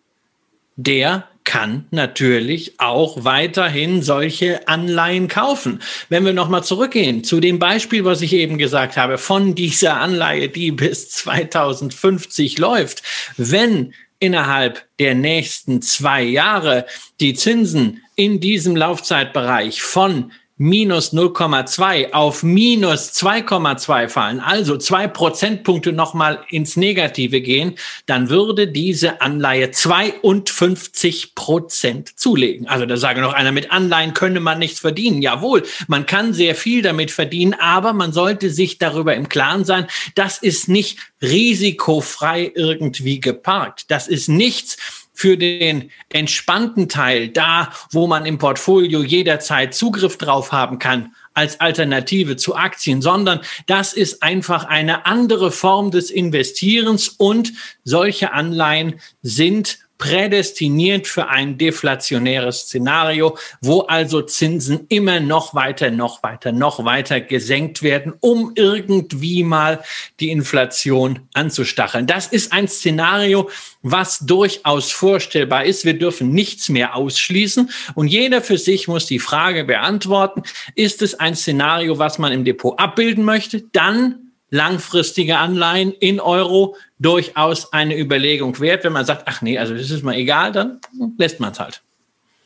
der 0.77 1.29
kann 1.51 1.85
natürlich 1.91 2.79
auch 2.79 3.25
weiterhin 3.25 4.03
solche 4.03 4.69
Anleihen 4.69 5.27
kaufen. 5.27 5.83
Wenn 6.09 6.25
wir 6.25 6.33
nochmal 6.33 6.63
zurückgehen 6.63 7.25
zu 7.25 7.41
dem 7.41 7.59
Beispiel, 7.59 8.05
was 8.05 8.23
ich 8.23 8.35
eben 8.35 8.57
gesagt 8.57 8.97
habe, 8.97 9.19
von 9.19 9.57
dieser 9.57 9.97
Anleihe, 9.97 10.49
die 10.49 10.71
bis 10.71 11.11
2050 11.11 12.57
läuft, 12.59 13.03
wenn 13.37 13.95
innerhalb 14.21 14.87
der 15.01 15.17
nächsten 15.17 15.83
zwei 15.83 16.23
Jahre 16.23 16.87
die 17.19 17.35
Zinsen 17.35 18.01
in 18.15 18.39
diesem 18.39 18.77
Laufzeitbereich 18.77 19.83
von 19.83 20.31
minus 20.61 21.15
0,2 21.15 22.13
auf 22.13 22.43
minus 22.43 23.13
2,2 23.15 24.09
fallen, 24.11 24.41
also 24.41 24.77
zwei 24.77 25.09
Prozentpunkte 25.09 25.91
nochmal 25.91 26.45
ins 26.51 26.77
Negative 26.77 27.41
gehen, 27.41 27.77
dann 28.05 28.29
würde 28.29 28.69
diese 28.69 29.23
Anleihe 29.23 29.71
52 29.71 31.35
Prozent 31.35 32.19
zulegen. 32.19 32.69
Also 32.69 32.85
da 32.85 32.99
sage 32.99 33.23
noch 33.23 33.33
einer, 33.33 33.53
mit 33.53 33.73
Anleihen 33.73 34.13
könne 34.13 34.41
man 34.41 34.59
nichts 34.59 34.81
verdienen. 34.81 35.23
Jawohl, 35.23 35.63
man 35.89 36.05
kann 36.05 36.35
sehr 36.35 36.55
viel 36.55 36.83
damit 36.83 37.11
verdienen, 37.11 37.55
aber 37.59 37.95
man 37.95 38.13
sollte 38.13 38.51
sich 38.51 38.77
darüber 38.77 39.15
im 39.15 39.31
Klaren 39.31 39.65
sein, 39.65 39.87
das 40.15 40.37
ist 40.37 40.69
nicht 40.69 40.99
risikofrei 41.23 42.53
irgendwie 42.55 43.19
geparkt. 43.19 43.87
Das 43.89 44.09
ist 44.09 44.29
nichts, 44.29 44.77
für 45.21 45.37
den 45.37 45.91
entspannten 46.09 46.89
Teil, 46.89 47.29
da 47.29 47.73
wo 47.91 48.07
man 48.07 48.25
im 48.25 48.39
Portfolio 48.39 49.03
jederzeit 49.03 49.75
Zugriff 49.75 50.17
drauf 50.17 50.51
haben 50.51 50.79
kann, 50.79 51.15
als 51.35 51.61
Alternative 51.61 52.37
zu 52.37 52.57
Aktien, 52.57 53.03
sondern 53.03 53.41
das 53.67 53.93
ist 53.93 54.23
einfach 54.23 54.65
eine 54.65 55.05
andere 55.05 55.53
Form 55.53 55.91
des 55.91 56.11
Investierens 56.11 57.11
und 57.11 57.53
solche 57.85 58.33
Anleihen 58.33 58.99
sind 59.21 59.81
prädestiniert 60.01 61.07
für 61.07 61.29
ein 61.29 61.59
deflationäres 61.59 62.63
Szenario, 62.63 63.37
wo 63.61 63.83
also 63.83 64.23
Zinsen 64.23 64.87
immer 64.89 65.21
noch 65.21 65.55
weiter, 65.55 65.91
noch 65.91 66.23
weiter, 66.23 66.53
noch 66.53 66.85
weiter 66.87 67.21
gesenkt 67.21 67.83
werden, 67.83 68.15
um 68.19 68.53
irgendwie 68.57 69.45
mal 69.45 69.85
die 70.19 70.31
Inflation 70.31 71.21
anzustacheln. 71.35 72.07
Das 72.07 72.27
ist 72.27 72.51
ein 72.53 72.67
Szenario, 72.67 73.51
was 73.83 74.21
durchaus 74.21 74.91
vorstellbar 74.91 75.67
ist. 75.67 75.85
Wir 75.85 75.99
dürfen 75.99 76.33
nichts 76.33 76.71
mehr 76.71 76.97
ausschließen 76.97 77.71
und 77.95 78.09
jeder 78.09 78.41
für 78.41 78.57
sich 78.57 78.89
muss 78.89 79.05
die 79.05 79.19
Frage 79.19 79.65
beantworten, 79.65 80.43
ist 80.75 81.03
es 81.03 81.21
ein 81.21 81.37
Szenario, 81.37 81.99
was 81.99 82.19
man 82.19 82.33
im 82.33 82.47
Depot 82.47 82.79
abbilden 82.79 83.25
möchte? 83.25 83.61
Dann 83.73 84.31
langfristige 84.51 85.39
Anleihen 85.39 85.93
in 85.93 86.21
Euro 86.21 86.75
durchaus 87.01 87.73
eine 87.73 87.99
Überlegung 87.99 88.59
wert. 88.61 88.85
Wenn 88.85 88.93
man 88.93 89.05
sagt, 89.05 89.25
ach 89.27 89.43
nee, 89.43 89.59
also 89.59 89.75
das 89.75 89.91
ist 89.91 90.05
mal 90.05 90.15
egal, 90.15 90.53
dann 90.53 90.81
lässt 91.19 91.41
man 91.41 91.53
es 91.53 91.59
halt. 91.59 91.83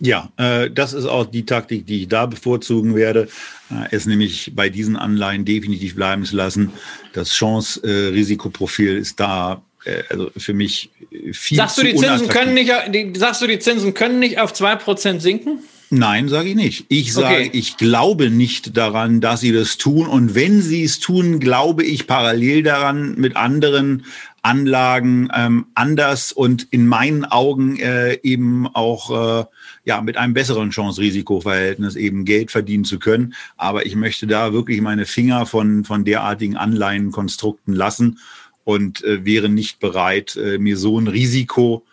Ja, 0.00 0.30
äh, 0.36 0.70
das 0.70 0.92
ist 0.92 1.06
auch 1.06 1.26
die 1.26 1.46
Taktik, 1.46 1.86
die 1.86 2.02
ich 2.02 2.08
da 2.08 2.26
bevorzugen 2.26 2.94
werde, 2.94 3.28
äh, 3.70 3.88
es 3.90 4.06
nämlich 4.06 4.52
bei 4.54 4.68
diesen 4.68 4.96
Anleihen 4.96 5.44
definitiv 5.44 5.94
bleiben 5.94 6.24
zu 6.24 6.36
lassen. 6.36 6.72
Das 7.12 7.30
Chance-Risikoprofil 7.30 8.96
ist 8.96 9.20
da 9.20 9.62
äh, 9.84 10.02
also 10.10 10.30
für 10.36 10.52
mich 10.52 10.90
viel 11.32 11.56
sagst 11.56 11.76
zu 11.76 11.82
du, 11.82 11.92
die 11.92 11.96
Zinsen 11.96 12.28
können 12.28 12.54
nicht, 12.54 12.72
die, 12.88 13.12
Sagst 13.16 13.40
du, 13.42 13.46
die 13.46 13.58
Zinsen 13.58 13.94
können 13.94 14.18
nicht 14.18 14.40
auf 14.40 14.52
2% 14.52 15.20
sinken? 15.20 15.60
Nein, 15.90 16.28
sage 16.28 16.48
ich 16.48 16.54
nicht. 16.56 16.86
Ich 16.88 17.12
sage, 17.12 17.46
okay. 17.46 17.50
ich 17.52 17.76
glaube 17.76 18.30
nicht 18.30 18.76
daran, 18.76 19.20
dass 19.20 19.40
sie 19.40 19.52
das 19.52 19.76
tun. 19.76 20.08
Und 20.08 20.34
wenn 20.34 20.60
sie 20.60 20.82
es 20.82 20.98
tun, 20.98 21.38
glaube 21.38 21.84
ich 21.84 22.06
parallel 22.06 22.62
daran 22.64 23.14
mit 23.16 23.36
anderen 23.36 24.04
Anlagen 24.44 25.30
ähm, 25.34 25.66
anders 25.74 26.30
und 26.32 26.68
in 26.70 26.86
meinen 26.86 27.24
Augen 27.24 27.78
äh, 27.78 28.18
eben 28.22 28.66
auch 28.66 29.42
äh, 29.42 29.44
ja 29.84 30.02
mit 30.02 30.18
einem 30.18 30.34
besseren 30.34 30.70
Chance-Risiko-Verhältnis 30.70 31.96
eben 31.96 32.24
Geld 32.24 32.50
verdienen 32.50 32.84
zu 32.84 32.98
können. 32.98 33.34
Aber 33.56 33.86
ich 33.86 33.96
möchte 33.96 34.26
da 34.26 34.52
wirklich 34.52 34.80
meine 34.82 35.06
Finger 35.06 35.46
von 35.46 35.84
von 35.84 36.04
derartigen 36.04 36.56
Anleihenkonstrukten 36.56 37.74
lassen 37.74 38.18
und 38.64 39.02
äh, 39.04 39.24
wäre 39.24 39.48
nicht 39.48 39.80
bereit, 39.80 40.36
äh, 40.36 40.58
mir 40.58 40.76
so 40.76 40.98
ein 40.98 41.08
Risiko 41.08 41.84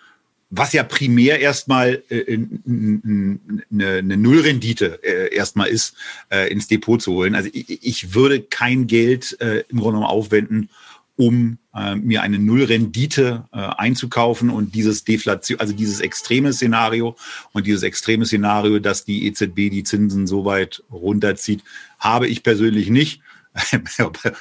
was 0.51 0.73
ja 0.73 0.83
primär 0.83 1.39
erstmal 1.39 2.03
äh, 2.09 2.37
eine, 2.67 3.39
eine 3.71 4.17
Nullrendite 4.17 4.99
äh, 5.01 5.33
erstmal 5.33 5.69
ist, 5.69 5.95
äh, 6.29 6.51
ins 6.51 6.67
Depot 6.67 7.01
zu 7.01 7.13
holen. 7.13 7.35
Also 7.35 7.49
ich, 7.53 7.85
ich 7.85 8.13
würde 8.13 8.41
kein 8.41 8.85
Geld 8.85 9.39
äh, 9.39 9.63
im 9.69 9.79
Grunde 9.79 9.99
genommen 9.99 10.11
aufwenden, 10.11 10.69
um 11.15 11.57
äh, 11.75 11.95
mir 11.95 12.21
eine 12.21 12.39
Nullrendite 12.39 13.45
äh, 13.53 13.57
einzukaufen 13.57 14.49
und 14.49 14.75
dieses 14.75 15.03
Deflation, 15.03 15.59
also 15.59 15.73
dieses 15.73 15.99
extreme 15.99 16.53
Szenario 16.53 17.15
und 17.53 17.65
dieses 17.67 17.83
extreme 17.83 18.25
Szenario, 18.25 18.79
dass 18.79 19.05
die 19.05 19.25
EZB 19.27 19.69
die 19.69 19.83
Zinsen 19.83 20.27
so 20.27 20.45
weit 20.45 20.83
runterzieht, 20.91 21.63
habe 21.99 22.27
ich 22.27 22.43
persönlich 22.43 22.89
nicht. 22.89 23.21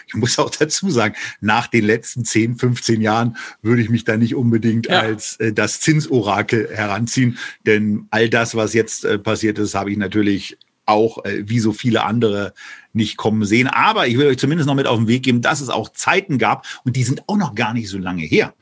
ich 0.06 0.14
muss 0.14 0.38
auch 0.38 0.50
dazu 0.50 0.88
sagen, 0.90 1.14
nach 1.40 1.66
den 1.66 1.84
letzten 1.84 2.24
10, 2.24 2.56
15 2.56 3.00
Jahren 3.00 3.36
würde 3.60 3.82
ich 3.82 3.90
mich 3.90 4.04
da 4.04 4.16
nicht 4.16 4.34
unbedingt 4.34 4.86
ja. 4.88 5.00
als 5.00 5.36
äh, 5.36 5.52
das 5.52 5.80
Zinsorakel 5.80 6.68
heranziehen. 6.72 7.38
Denn 7.66 8.06
all 8.10 8.28
das, 8.28 8.54
was 8.54 8.72
jetzt 8.72 9.04
äh, 9.04 9.18
passiert 9.18 9.58
ist, 9.58 9.74
habe 9.74 9.90
ich 9.90 9.98
natürlich 9.98 10.58
auch 10.86 11.24
äh, 11.24 11.48
wie 11.48 11.60
so 11.60 11.72
viele 11.72 12.04
andere 12.04 12.52
nicht 12.92 13.16
kommen 13.16 13.44
sehen. 13.44 13.68
Aber 13.68 14.06
ich 14.06 14.18
will 14.18 14.26
euch 14.26 14.38
zumindest 14.38 14.66
noch 14.66 14.74
mit 14.74 14.86
auf 14.86 14.98
den 14.98 15.08
Weg 15.08 15.22
geben, 15.22 15.42
dass 15.42 15.60
es 15.60 15.68
auch 15.68 15.90
Zeiten 15.90 16.38
gab 16.38 16.66
und 16.84 16.96
die 16.96 17.04
sind 17.04 17.28
auch 17.28 17.36
noch 17.36 17.54
gar 17.54 17.74
nicht 17.74 17.88
so 17.88 17.98
lange 17.98 18.22
her. 18.22 18.54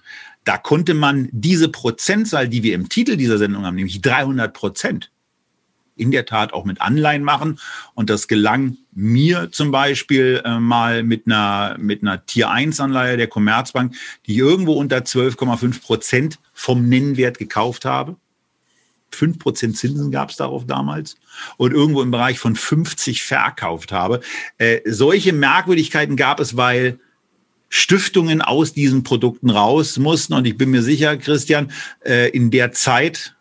Da 0.45 0.57
konnte 0.57 0.95
man 0.95 1.29
diese 1.33 1.69
Prozentzahl, 1.69 2.49
die 2.49 2.63
wir 2.63 2.75
im 2.75 2.89
Titel 2.89 3.17
dieser 3.17 3.39
Sendung 3.39 3.67
haben, 3.67 3.77
nämlich 3.77 4.01
300 4.01 4.53
Prozent, 4.55 5.11
in 5.99 6.11
der 6.11 6.25
Tat 6.25 6.53
auch 6.53 6.65
mit 6.65 6.81
Anleihen 6.81 7.23
machen. 7.23 7.59
Und 7.95 8.09
das 8.09 8.29
gelang 8.29 8.77
mir 8.93 9.51
zum 9.51 9.71
Beispiel 9.71 10.41
äh, 10.45 10.59
mal 10.59 11.03
mit 11.03 11.27
einer, 11.27 11.77
mit 11.79 12.03
einer 12.03 12.25
Tier 12.25 12.51
1 12.51 12.81
Anleihe 12.81 13.17
der 13.17 13.27
Commerzbank, 13.27 13.95
die 14.27 14.33
ich 14.33 14.39
irgendwo 14.39 14.73
unter 14.75 14.99
12,5 14.99 15.83
Prozent 15.83 16.39
vom 16.55 16.89
Nennwert 16.89 17.39
gekauft 17.39 17.85
habe. 17.85 18.17
5 19.11 19.39
Prozent 19.39 19.77
Zinsen 19.77 20.11
gab 20.11 20.31
es 20.31 20.37
darauf 20.37 20.67
damals 20.67 21.17
und 21.57 21.73
irgendwo 21.73 22.03
im 22.03 22.11
Bereich 22.11 22.39
von 22.39 22.57
50 22.57 23.23
verkauft 23.23 23.93
habe. 23.93 24.21
Äh, 24.59 24.81
solche 24.87 25.33
Merkwürdigkeiten 25.33 26.17
gab 26.17 26.41
es, 26.41 26.57
weil 26.57 26.99
Stiftungen 27.69 28.41
aus 28.43 28.73
diesen 28.73 29.03
Produkten 29.03 29.51
raus 29.51 29.99
mussten. 29.99 30.35
Und 30.35 30.47
ich 30.47 30.57
bin 30.57 30.71
mir 30.71 30.83
sicher, 30.83 31.17
Christian, 31.17 31.73
äh, 32.05 32.31
in 32.31 32.51
der 32.51 32.73
Zeit, 32.73 33.37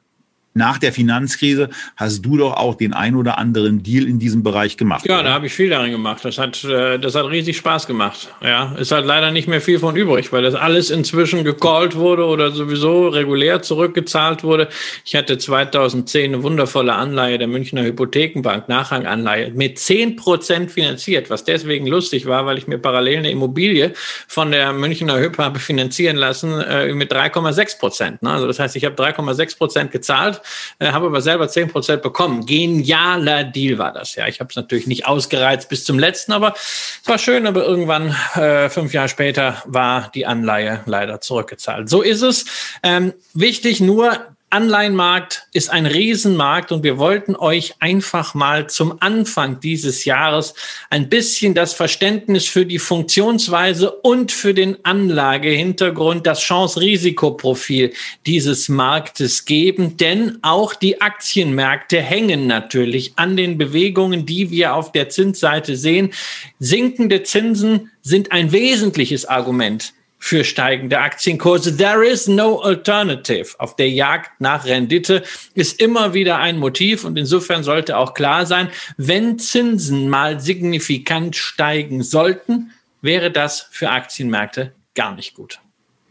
nach 0.58 0.78
der 0.78 0.92
Finanzkrise 0.92 1.70
hast 1.96 2.22
du 2.24 2.38
doch 2.38 2.54
auch 2.54 2.76
den 2.76 2.94
ein 2.94 3.16
oder 3.16 3.38
anderen 3.38 3.84
Deal 3.84 4.06
in 4.06 4.20
diesem 4.20 4.44
Bereich 4.44 4.78
gemacht. 4.78 5.06
Ja, 5.08 5.16
oder? 5.16 5.24
da 5.30 5.34
habe 5.34 5.46
ich 5.46 5.54
viel 5.54 5.70
darin 5.70 5.92
gemacht. 5.92 6.26
Das 6.26 6.38
hat, 6.38 6.64
äh, 6.64 7.00
das 7.00 7.16
hat 7.16 7.26
riesig 7.28 7.58
Spaß 7.58 7.88
gemacht. 7.88 8.30
Ja, 8.42 8.74
ist 8.78 8.92
halt 8.92 9.06
leider 9.06 9.32
nicht 9.32 9.48
mehr 9.48 9.62
viel 9.62 9.80
von 9.80 9.96
übrig, 9.96 10.32
weil 10.34 10.44
das 10.44 10.56
alles 10.56 10.90
inzwischen 10.90 11.44
gecallt 11.44 11.96
wurde 11.96 12.26
oder 12.26 12.52
sowieso 12.52 13.08
regulär 13.08 13.62
zurückgezahlt 13.62 14.44
wurde. 14.44 14.68
Ich 15.06 15.16
hatte 15.16 15.38
2010 15.38 16.34
eine 16.34 16.44
wundervolle 16.44 16.94
Anleihe 16.94 17.38
der 17.38 17.48
Münchner 17.48 17.84
Hypothekenbank, 17.84 18.68
Nachranganleihe, 18.68 19.52
mit 19.52 19.80
10 19.80 20.16
Prozent 20.16 20.72
finanziert, 20.72 21.30
was 21.30 21.44
deswegen 21.44 21.88
lustig 21.88 22.26
war, 22.26 22.46
weil 22.46 22.58
ich 22.58 22.68
mir 22.68 22.78
parallel 22.78 23.20
eine 23.20 23.32
Immobilie 23.32 23.94
von 24.28 24.52
der 24.52 24.74
Münchner 24.74 25.20
Hypo 25.20 25.44
habe 25.44 25.60
finanzieren 25.60 26.16
lassen 26.16 26.60
äh, 26.62 26.94
mit 26.94 27.12
3,6 27.12 27.80
Prozent. 27.80 28.24
Ne? 28.24 28.32
Also 28.32 28.48
das 28.48 28.60
heißt, 28.60 28.76
ich 28.76 28.86
habe 28.86 28.96
3,6 28.96 29.58
Prozent 29.58 29.92
gezahlt 29.92 30.42
äh, 30.80 30.92
habe 30.92 31.08
aber 31.08 31.22
selber 31.22 31.46
10% 31.46 31.98
bekommen. 31.98 32.46
Genialer 32.46 33.44
Deal 33.44 33.78
war 33.78 33.92
das, 33.92 34.16
ja. 34.16 34.28
Ich 34.28 34.40
habe 34.40 34.50
es 34.50 34.56
natürlich 34.56 34.88
nicht 34.88 35.06
ausgereizt 35.06 35.70
bis 35.70 35.84
zum 35.84 36.00
letzten, 36.00 36.32
aber 36.32 36.54
es 36.54 37.02
war 37.06 37.18
schön, 37.18 37.48
aber 37.48 37.64
irgendwann, 37.64 38.16
äh, 38.36 38.70
fünf 38.70 38.94
Jahre 38.94 39.10
später, 39.10 39.62
war 39.66 40.12
die 40.14 40.26
Anleihe 40.26 40.82
leider 40.86 41.22
zurückgezahlt. 41.22 41.90
So 41.90 42.02
ist 42.02 42.22
es. 42.22 42.46
Ähm, 42.84 43.14
wichtig 43.34 43.82
nur, 43.82 44.37
Anleihenmarkt 44.50 45.46
ist 45.52 45.70
ein 45.70 45.86
Riesenmarkt 45.86 46.72
und 46.72 46.82
wir 46.82 46.98
wollten 46.98 47.36
euch 47.36 47.76
einfach 47.80 48.34
mal 48.34 48.70
zum 48.70 49.02
Anfang 49.02 49.60
dieses 49.60 50.06
Jahres 50.06 50.54
ein 50.90 51.10
bisschen 51.10 51.54
das 51.54 51.74
Verständnis 51.74 52.46
für 52.46 52.66
die 52.66 52.80
Funktionsweise 52.80 53.92
und 53.92 54.32
für 54.32 54.54
den 54.54 54.78
Anlagehintergrund, 54.86 56.26
das 56.26 56.40
Chance-Risikoprofil 56.40 57.92
dieses 58.26 58.70
Marktes 58.70 59.44
geben, 59.44 59.98
denn 59.98 60.38
auch 60.44 60.76
die 60.76 61.02
Aktienmärkte 61.02 62.00
hängen 62.02 62.48
natürlich 62.48 63.12
an 63.18 63.36
den 63.36 63.58
Bewegungen, 63.58 64.26
die 64.26 64.50
wir 64.50 64.76
auf 64.76 64.94
der 64.94 65.10
Zinsseite 65.10 65.76
sehen. 65.76 66.14
Sinkende 66.58 67.24
Zinsen 67.24 67.92
sind 68.02 68.32
ein 68.32 68.54
wesentliches 68.54 69.26
Argument 69.26 69.94
für 70.20 70.44
steigende 70.44 71.00
Aktienkurse. 71.00 71.76
There 71.78 72.06
is 72.06 72.28
no 72.28 72.60
alternative. 72.60 73.60
Auf 73.60 73.76
der 73.76 73.90
Jagd 73.90 74.42
nach 74.42 74.66
Rendite 74.66 75.24
ist 75.54 75.80
immer 75.82 76.14
wieder 76.14 76.40
ein 76.40 76.58
Motiv 76.58 77.06
und 77.06 77.18
insofern 77.18 77.64
sollte 77.64 77.98
auch 77.98 78.14
klar 78.14 78.46
sein, 78.46 78.70
wenn 78.98 79.40
Zinsen 79.40 80.10
mal 80.10 80.40
signifikant 80.40 81.36
steigen 81.36 82.04
sollten, 82.04 82.72
wäre 83.02 83.32
das 83.32 83.68
für 83.72 83.90
Aktienmärkte 83.90 84.74
gar 84.96 85.16
nicht 85.16 85.36
gut. 85.36 85.60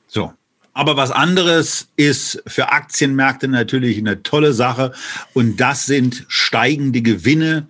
So. 0.06 0.32
Aber 0.72 0.98
was 0.98 1.10
anderes 1.10 1.88
ist 1.96 2.42
für 2.46 2.70
Aktienmärkte 2.70 3.48
natürlich 3.48 3.96
eine 3.96 4.22
tolle 4.22 4.52
Sache 4.52 4.92
und 5.32 5.56
das 5.56 5.86
sind 5.86 6.26
steigende 6.28 7.00
Gewinne 7.00 7.66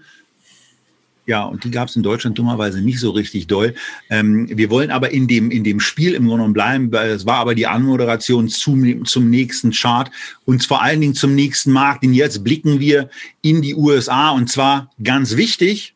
ja, 1.26 1.42
und 1.42 1.64
die 1.64 1.72
gab 1.72 1.88
es 1.88 1.96
in 1.96 2.04
Deutschland 2.04 2.38
dummerweise 2.38 2.80
nicht 2.80 3.00
so 3.00 3.10
richtig 3.10 3.48
doll. 3.48 3.74
Ähm, 4.10 4.48
wir 4.48 4.70
wollen 4.70 4.92
aber 4.92 5.10
in 5.10 5.26
dem, 5.26 5.50
in 5.50 5.64
dem 5.64 5.80
Spiel 5.80 6.14
im 6.14 6.28
Grunde 6.28 6.48
bleiben. 6.50 6.92
Es 6.94 7.26
war 7.26 7.38
aber 7.38 7.56
die 7.56 7.66
Anmoderation 7.66 8.48
zum, 8.48 9.04
zum 9.04 9.28
nächsten 9.28 9.72
Chart 9.72 10.10
und 10.44 10.64
vor 10.64 10.82
allen 10.82 11.00
Dingen 11.00 11.14
zum 11.14 11.34
nächsten 11.34 11.72
Markt. 11.72 12.04
Denn 12.04 12.14
jetzt 12.14 12.44
blicken 12.44 12.78
wir 12.78 13.10
in 13.42 13.60
die 13.60 13.74
USA 13.74 14.30
und 14.30 14.48
zwar 14.48 14.92
ganz 15.02 15.36
wichtig, 15.36 15.94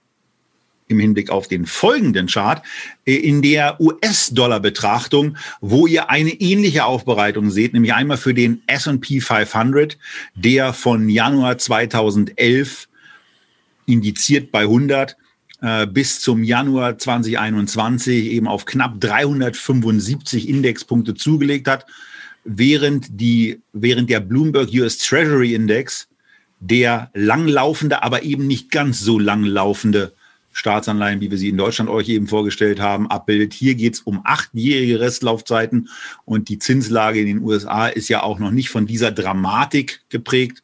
im 0.89 0.99
Hinblick 0.99 1.31
auf 1.31 1.47
den 1.47 1.67
folgenden 1.67 2.27
Chart, 2.27 2.65
äh, 3.07 3.15
in 3.15 3.43
der 3.43 3.81
US-Dollar-Betrachtung, 3.81 5.37
wo 5.61 5.87
ihr 5.87 6.11
eine 6.11 6.33
ähnliche 6.33 6.85
Aufbereitung 6.85 7.51
seht, 7.51 7.73
nämlich 7.73 7.95
einmal 7.95 8.17
für 8.17 8.35
den 8.35 8.63
S&P 8.67 9.21
500, 9.21 9.97
der 10.35 10.73
von 10.73 11.09
Januar 11.09 11.59
2011 11.59 12.89
indiziert 13.91 14.51
bei 14.51 14.63
100 14.63 15.17
äh, 15.61 15.87
bis 15.87 16.21
zum 16.21 16.43
Januar 16.43 16.99
2021 16.99 18.27
eben 18.27 18.49
auf 18.49 18.65
knapp 18.65 19.01
375 19.01 20.49
Indexpunkte 20.49 21.15
zugelegt 21.15 21.69
hat, 21.69 21.87
während, 22.45 23.21
die, 23.21 23.61
während 23.73 24.09
der 24.09 24.21
Bloomberg 24.21 24.71
US 24.73 24.99
Treasury 24.99 25.55
Index, 25.55 26.09
der 26.61 27.11
langlaufende, 27.15 28.03
aber 28.03 28.23
eben 28.23 28.47
nicht 28.47 28.71
ganz 28.71 29.01
so 29.01 29.19
langlaufende 29.19 30.13
Staatsanleihen, 30.53 31.21
wie 31.21 31.31
wir 31.31 31.39
sie 31.39 31.49
in 31.49 31.57
Deutschland 31.57 31.91
euch 31.91 32.09
eben 32.09 32.27
vorgestellt 32.27 32.81
haben, 32.81 33.11
abbildet. 33.11 33.55
Hier 33.55 33.75
geht 33.75 33.95
es 33.95 34.01
um 34.01 34.21
achtjährige 34.25 35.01
Restlaufzeiten 35.01 35.89
und 36.25 36.49
die 36.49 36.59
Zinslage 36.59 37.21
in 37.21 37.27
den 37.27 37.43
USA 37.43 37.87
ist 37.87 38.09
ja 38.09 38.23
auch 38.23 38.39
noch 38.39 38.51
nicht 38.51 38.69
von 38.69 38.87
dieser 38.87 39.13
Dramatik 39.13 40.03
geprägt, 40.09 40.63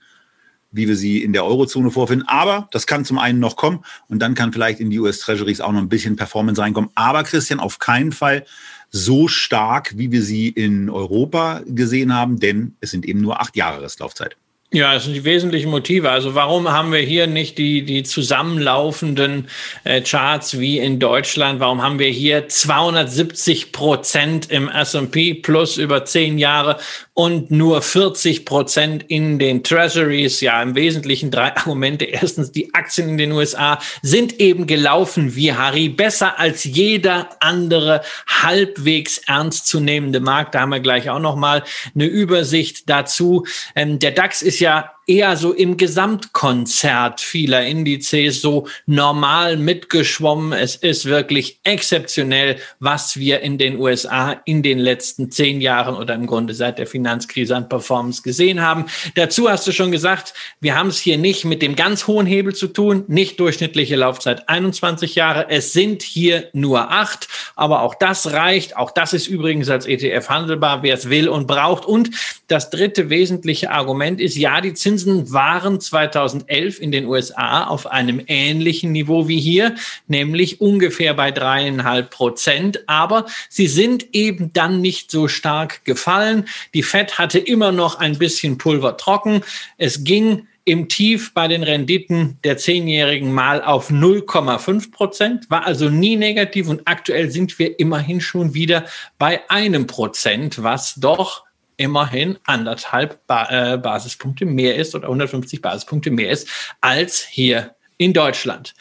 wie 0.70 0.88
wir 0.88 0.96
sie 0.96 1.22
in 1.22 1.32
der 1.32 1.44
Eurozone 1.44 1.90
vorfinden. 1.90 2.26
Aber 2.28 2.68
das 2.72 2.86
kann 2.86 3.04
zum 3.04 3.18
einen 3.18 3.38
noch 3.38 3.56
kommen 3.56 3.84
und 4.08 4.20
dann 4.20 4.34
kann 4.34 4.52
vielleicht 4.52 4.80
in 4.80 4.90
die 4.90 4.98
US 4.98 5.20
Treasuries 5.20 5.60
auch 5.60 5.72
noch 5.72 5.80
ein 5.80 5.88
bisschen 5.88 6.16
Performance 6.16 6.60
reinkommen. 6.60 6.90
Aber 6.94 7.22
Christian, 7.22 7.60
auf 7.60 7.78
keinen 7.78 8.12
Fall 8.12 8.44
so 8.90 9.28
stark, 9.28 9.96
wie 9.96 10.12
wir 10.12 10.22
sie 10.22 10.48
in 10.48 10.90
Europa 10.90 11.62
gesehen 11.66 12.14
haben, 12.14 12.38
denn 12.38 12.76
es 12.80 12.90
sind 12.90 13.04
eben 13.04 13.20
nur 13.20 13.40
acht 13.40 13.56
Jahre 13.56 13.82
Restlaufzeit. 13.82 14.36
Ja, 14.72 14.94
das 14.94 15.04
sind 15.04 15.14
die 15.14 15.24
wesentlichen 15.24 15.70
Motive. 15.70 16.10
Also 16.10 16.34
warum 16.34 16.68
haben 16.68 16.90
wir 16.90 16.98
hier 16.98 17.28
nicht 17.28 17.56
die, 17.56 17.84
die 17.84 18.02
zusammenlaufenden 18.02 19.46
äh, 19.84 20.00
Charts 20.00 20.58
wie 20.58 20.80
in 20.80 20.98
Deutschland? 20.98 21.60
Warum 21.60 21.82
haben 21.82 22.00
wir 22.00 22.08
hier 22.08 22.48
270 22.48 23.70
Prozent 23.70 24.50
im 24.50 24.68
S&P 24.68 25.34
plus 25.34 25.76
über 25.76 26.04
zehn 26.04 26.36
Jahre 26.36 26.78
und 27.14 27.52
nur 27.52 27.80
40 27.80 28.44
Prozent 28.44 29.04
in 29.06 29.38
den 29.38 29.62
Treasuries? 29.62 30.40
Ja, 30.40 30.60
im 30.60 30.74
Wesentlichen 30.74 31.30
drei 31.30 31.56
Argumente. 31.56 32.04
Erstens, 32.04 32.50
die 32.50 32.74
Aktien 32.74 33.10
in 33.10 33.18
den 33.18 33.32
USA 33.32 33.78
sind 34.02 34.40
eben 34.40 34.66
gelaufen 34.66 35.36
wie 35.36 35.52
Harry, 35.52 35.88
besser 35.88 36.40
als 36.40 36.64
jeder 36.64 37.30
andere 37.38 38.02
halbwegs 38.26 39.18
ernstzunehmende 39.28 40.18
Markt. 40.18 40.56
Da 40.56 40.62
haben 40.62 40.70
wir 40.70 40.80
gleich 40.80 41.08
auch 41.08 41.20
noch 41.20 41.36
mal 41.36 41.62
eine 41.94 42.06
Übersicht 42.06 42.90
dazu. 42.90 43.46
Ähm, 43.76 44.00
der 44.00 44.10
DAX 44.10 44.42
ist 44.42 44.55
ja 44.60 44.95
eher 45.06 45.36
so 45.36 45.52
im 45.52 45.76
Gesamtkonzert 45.76 47.20
vieler 47.20 47.64
Indizes 47.64 48.42
so 48.42 48.66
normal 48.86 49.56
mitgeschwommen. 49.56 50.52
Es 50.52 50.74
ist 50.74 51.04
wirklich 51.04 51.60
exzeptionell, 51.62 52.56
was 52.80 53.16
wir 53.16 53.40
in 53.40 53.56
den 53.56 53.78
USA 53.78 54.32
in 54.44 54.62
den 54.62 54.78
letzten 54.78 55.30
zehn 55.30 55.60
Jahren 55.60 55.94
oder 55.94 56.14
im 56.14 56.26
Grunde 56.26 56.54
seit 56.54 56.78
der 56.78 56.88
Finanzkrise 56.88 57.54
an 57.54 57.68
Performance 57.68 58.22
gesehen 58.22 58.60
haben. 58.60 58.86
Dazu 59.14 59.48
hast 59.48 59.66
du 59.66 59.72
schon 59.72 59.92
gesagt, 59.92 60.34
wir 60.60 60.76
haben 60.76 60.88
es 60.88 60.98
hier 60.98 61.18
nicht 61.18 61.44
mit 61.44 61.62
dem 61.62 61.76
ganz 61.76 62.08
hohen 62.08 62.26
Hebel 62.26 62.54
zu 62.54 62.66
tun, 62.66 63.04
nicht 63.06 63.38
durchschnittliche 63.38 63.94
Laufzeit 63.94 64.48
21 64.48 65.14
Jahre. 65.14 65.48
Es 65.48 65.72
sind 65.72 66.02
hier 66.02 66.48
nur 66.52 66.90
acht, 66.90 67.28
aber 67.54 67.82
auch 67.82 67.94
das 67.94 68.32
reicht. 68.32 68.76
Auch 68.76 68.90
das 68.90 69.12
ist 69.12 69.28
übrigens 69.28 69.68
als 69.68 69.86
ETF 69.86 70.28
handelbar, 70.28 70.82
wer 70.82 70.94
es 70.94 71.08
will 71.10 71.28
und 71.28 71.46
braucht. 71.46 71.84
Und 71.84 72.10
das 72.48 72.70
dritte 72.70 73.08
wesentliche 73.08 73.70
Argument 73.70 74.20
ist, 74.20 74.36
ja, 74.36 74.60
die 74.60 74.74
Zinsen 74.74 74.95
waren 75.04 75.80
2011 75.80 76.80
in 76.80 76.92
den 76.92 77.06
USA 77.06 77.64
auf 77.66 77.86
einem 77.86 78.22
ähnlichen 78.26 78.92
Niveau 78.92 79.28
wie 79.28 79.40
hier, 79.40 79.74
nämlich 80.06 80.60
ungefähr 80.60 81.12
bei 81.14 81.30
dreieinhalb 81.30 82.10
Prozent. 82.10 82.84
Aber 82.86 83.26
sie 83.48 83.66
sind 83.66 84.14
eben 84.14 84.52
dann 84.52 84.80
nicht 84.80 85.10
so 85.10 85.28
stark 85.28 85.84
gefallen. 85.84 86.46
Die 86.72 86.82
Fed 86.82 87.18
hatte 87.18 87.38
immer 87.38 87.72
noch 87.72 87.98
ein 87.98 88.16
bisschen 88.16 88.58
Pulver 88.58 88.96
trocken. 88.96 89.42
Es 89.76 90.04
ging 90.04 90.46
im 90.66 90.88
Tief 90.88 91.32
bei 91.32 91.46
den 91.46 91.62
Renditen 91.62 92.38
der 92.42 92.58
Zehnjährigen 92.58 93.32
mal 93.32 93.62
auf 93.62 93.90
0,5 93.90 94.90
Prozent, 94.90 95.48
war 95.48 95.64
also 95.64 95.88
nie 95.88 96.16
negativ 96.16 96.68
und 96.68 96.82
aktuell 96.86 97.30
sind 97.30 97.56
wir 97.60 97.78
immerhin 97.78 98.20
schon 98.20 98.52
wieder 98.52 98.84
bei 99.16 99.48
einem 99.48 99.86
Prozent, 99.86 100.62
was 100.64 100.96
doch 100.96 101.45
immerhin 101.76 102.38
anderthalb 102.44 103.26
ba 103.26 103.74
äh, 103.74 103.78
Basispunkte 103.78 104.46
mehr 104.46 104.76
ist 104.76 104.94
oder 104.94 105.08
150 105.08 105.60
Basispunkte 105.60 106.10
mehr 106.10 106.30
ist 106.30 106.48
als 106.80 107.24
hier 107.24 107.74
in 107.98 108.12
Deutschland. 108.12 108.74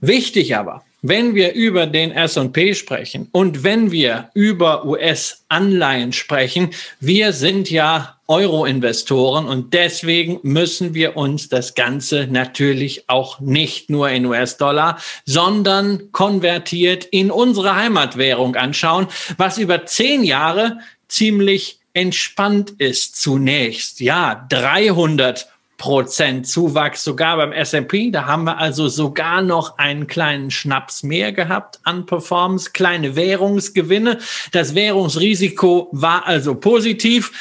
Wichtig 0.00 0.56
aber, 0.56 0.82
wenn 1.02 1.34
wir 1.34 1.54
über 1.54 1.86
den 1.86 2.10
S&P 2.12 2.74
sprechen 2.74 3.28
und 3.32 3.64
wenn 3.64 3.90
wir 3.90 4.30
über 4.34 4.84
US-Anleihen 4.84 6.12
sprechen, 6.12 6.70
wir 7.00 7.32
sind 7.32 7.70
ja 7.70 8.18
Euro-Investoren 8.28 9.46
und 9.46 9.72
deswegen 9.72 10.40
müssen 10.42 10.94
wir 10.94 11.16
uns 11.16 11.48
das 11.48 11.74
Ganze 11.74 12.28
natürlich 12.30 13.08
auch 13.08 13.40
nicht 13.40 13.88
nur 13.90 14.10
in 14.10 14.26
US-Dollar, 14.26 14.98
sondern 15.24 16.12
konvertiert 16.12 17.06
in 17.06 17.30
unsere 17.30 17.76
Heimatwährung 17.76 18.56
anschauen, 18.56 19.06
was 19.38 19.58
über 19.58 19.86
zehn 19.86 20.22
Jahre 20.22 20.78
ziemlich 21.08 21.79
entspannt 21.92 22.70
ist 22.78 23.20
zunächst. 23.20 24.00
Ja, 24.00 24.46
300 24.48 25.48
Prozent 25.80 26.46
Zuwachs 26.46 27.02
sogar 27.02 27.38
beim 27.38 27.52
S&P. 27.52 28.10
Da 28.10 28.26
haben 28.26 28.44
wir 28.44 28.58
also 28.58 28.88
sogar 28.88 29.40
noch 29.40 29.78
einen 29.78 30.06
kleinen 30.06 30.50
Schnaps 30.50 31.02
mehr 31.02 31.32
gehabt 31.32 31.80
an 31.84 32.04
Performance, 32.04 32.72
kleine 32.72 33.16
Währungsgewinne. 33.16 34.18
Das 34.52 34.74
Währungsrisiko 34.74 35.88
war 35.92 36.26
also 36.26 36.54
positiv. 36.54 37.32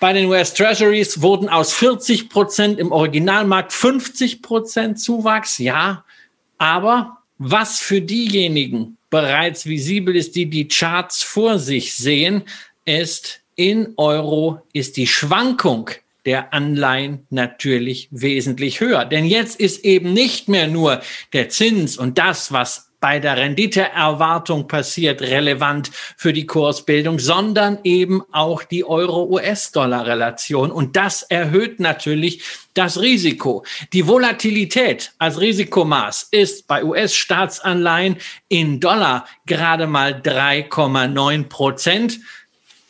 Bei 0.00 0.12
den 0.12 0.26
US 0.26 0.52
Treasuries 0.52 1.22
wurden 1.22 1.48
aus 1.48 1.72
40 1.74 2.28
Prozent 2.28 2.80
im 2.80 2.90
Originalmarkt 2.90 3.72
50 3.72 4.42
Prozent 4.42 4.98
Zuwachs. 4.98 5.58
Ja, 5.58 6.04
aber 6.58 7.18
was 7.38 7.78
für 7.78 8.00
diejenigen 8.00 8.98
bereits 9.10 9.64
visibel 9.64 10.16
ist, 10.16 10.34
die 10.34 10.46
die 10.46 10.66
Charts 10.66 11.22
vor 11.22 11.60
sich 11.60 11.94
sehen, 11.94 12.42
ist 12.84 13.43
in 13.56 13.94
Euro 13.96 14.60
ist 14.72 14.96
die 14.96 15.06
Schwankung 15.06 15.90
der 16.26 16.54
Anleihen 16.54 17.26
natürlich 17.30 18.08
wesentlich 18.10 18.80
höher. 18.80 19.04
Denn 19.04 19.26
jetzt 19.26 19.60
ist 19.60 19.84
eben 19.84 20.12
nicht 20.12 20.48
mehr 20.48 20.68
nur 20.68 21.00
der 21.32 21.48
Zins 21.50 21.96
und 21.98 22.18
das, 22.18 22.52
was 22.52 22.90
bei 23.04 23.20
der 23.20 23.36
Renditeerwartung 23.36 24.66
passiert, 24.66 25.20
relevant 25.20 25.90
für 26.16 26.32
die 26.32 26.46
Kursbildung, 26.46 27.18
sondern 27.18 27.78
eben 27.84 28.22
auch 28.32 28.62
die 28.62 28.82
Euro-US-Dollar-Relation. 28.82 30.70
Und 30.72 30.96
das 30.96 31.20
erhöht 31.20 31.80
natürlich 31.80 32.42
das 32.72 32.98
Risiko. 32.98 33.62
Die 33.92 34.06
Volatilität 34.06 35.12
als 35.18 35.38
Risikomaß 35.38 36.28
ist 36.30 36.66
bei 36.66 36.82
US-Staatsanleihen 36.82 38.16
in 38.48 38.80
Dollar 38.80 39.26
gerade 39.44 39.86
mal 39.86 40.14
3,9 40.14 41.44
Prozent. 41.50 42.20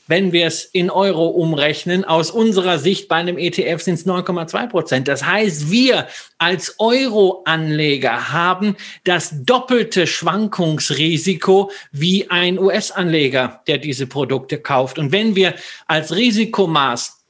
Wenn 0.06 0.32
wir 0.32 0.46
es 0.46 0.64
in 0.64 0.90
Euro 0.90 1.28
umrechnen, 1.28 2.04
aus 2.04 2.30
unserer 2.30 2.78
Sicht 2.78 3.08
bei 3.08 3.16
einem 3.16 3.38
ETF 3.38 3.80
sind 3.80 3.94
es 3.94 4.06
9,2 4.06 4.66
Prozent. 4.68 5.08
Das 5.08 5.24
heißt, 5.24 5.70
wir 5.70 6.06
als 6.36 6.76
Euro-Anleger 6.78 8.32
haben 8.32 8.76
das 9.04 9.32
doppelte 9.44 10.06
Schwankungsrisiko 10.06 11.70
wie 11.92 12.30
ein 12.30 12.58
US-Anleger, 12.58 13.62
der 13.66 13.78
diese 13.78 14.06
Produkte 14.06 14.58
kauft. 14.58 14.98
Und 14.98 15.10
wenn 15.10 15.36
wir 15.36 15.54
als 15.86 16.14
Risikomaß 16.14 17.24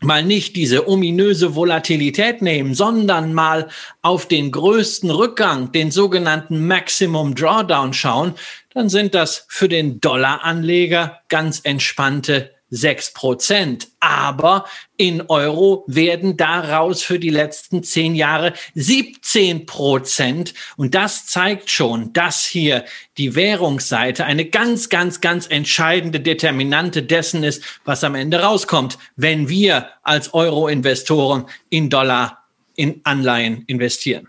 mal 0.00 0.22
nicht 0.22 0.54
diese 0.54 0.88
ominöse 0.88 1.54
Volatilität 1.56 2.40
nehmen, 2.40 2.74
sondern 2.74 3.34
mal 3.34 3.68
auf 4.02 4.28
den 4.28 4.52
größten 4.52 5.10
Rückgang, 5.10 5.72
den 5.72 5.90
sogenannten 5.90 6.66
Maximum 6.66 7.34
Drawdown 7.34 7.92
schauen, 7.92 8.34
dann 8.78 8.88
sind 8.88 9.12
das 9.12 9.44
für 9.48 9.68
den 9.68 10.00
Dollaranleger 10.00 11.22
ganz 11.28 11.58
entspannte 11.64 12.54
sechs 12.70 13.12
Prozent. 13.12 13.88
Aber 13.98 14.66
in 14.96 15.22
Euro 15.22 15.82
werden 15.88 16.36
daraus 16.36 17.02
für 17.02 17.18
die 17.18 17.30
letzten 17.30 17.82
zehn 17.82 18.14
Jahre 18.14 18.52
17 18.76 19.66
Prozent. 19.66 20.54
Und 20.76 20.94
das 20.94 21.26
zeigt 21.26 21.70
schon, 21.70 22.12
dass 22.12 22.44
hier 22.44 22.84
die 23.16 23.34
Währungsseite 23.34 24.24
eine 24.24 24.44
ganz, 24.44 24.88
ganz, 24.90 25.20
ganz 25.20 25.48
entscheidende 25.48 26.20
Determinante 26.20 27.02
dessen 27.02 27.42
ist, 27.42 27.64
was 27.84 28.04
am 28.04 28.14
Ende 28.14 28.42
rauskommt, 28.42 28.96
wenn 29.16 29.48
wir 29.48 29.88
als 30.04 30.34
Euro-Investoren 30.34 31.46
in 31.68 31.90
Dollar 31.90 32.44
in 32.76 33.00
Anleihen 33.02 33.64
investieren. 33.66 34.28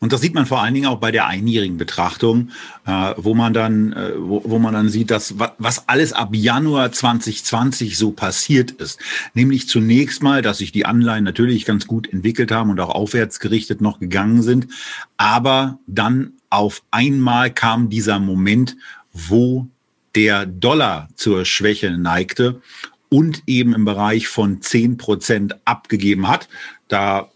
Und 0.00 0.12
das 0.12 0.20
sieht 0.20 0.34
man 0.34 0.46
vor 0.46 0.62
allen 0.62 0.74
Dingen 0.74 0.86
auch 0.86 0.98
bei 0.98 1.10
der 1.10 1.26
einjährigen 1.26 1.76
Betrachtung, 1.76 2.50
äh, 2.86 3.14
wo 3.16 3.34
man 3.34 3.52
dann, 3.52 3.92
äh, 3.92 4.12
wo, 4.16 4.42
wo 4.44 4.58
man 4.58 4.74
dann 4.74 4.88
sieht, 4.88 5.10
dass 5.10 5.34
was 5.58 5.88
alles 5.88 6.12
ab 6.12 6.30
Januar 6.32 6.92
2020 6.92 7.96
so 7.96 8.12
passiert 8.12 8.70
ist. 8.72 8.98
Nämlich 9.34 9.68
zunächst 9.68 10.22
mal, 10.22 10.42
dass 10.42 10.58
sich 10.58 10.72
die 10.72 10.86
Anleihen 10.86 11.24
natürlich 11.24 11.64
ganz 11.64 11.86
gut 11.86 12.12
entwickelt 12.12 12.50
haben 12.50 12.70
und 12.70 12.80
auch 12.80 12.90
aufwärts 12.90 13.40
gerichtet 13.40 13.80
noch 13.80 14.00
gegangen 14.00 14.42
sind. 14.42 14.68
Aber 15.16 15.78
dann 15.86 16.32
auf 16.50 16.82
einmal 16.90 17.50
kam 17.52 17.90
dieser 17.90 18.18
Moment, 18.18 18.76
wo 19.12 19.66
der 20.14 20.46
Dollar 20.46 21.08
zur 21.14 21.44
Schwäche 21.44 21.90
neigte 21.90 22.62
und 23.08 23.42
eben 23.46 23.74
im 23.74 23.84
Bereich 23.84 24.28
von 24.28 24.62
zehn 24.62 24.96
Prozent 24.96 25.56
abgegeben 25.64 26.28
hat. 26.28 26.48
Da 26.88 27.30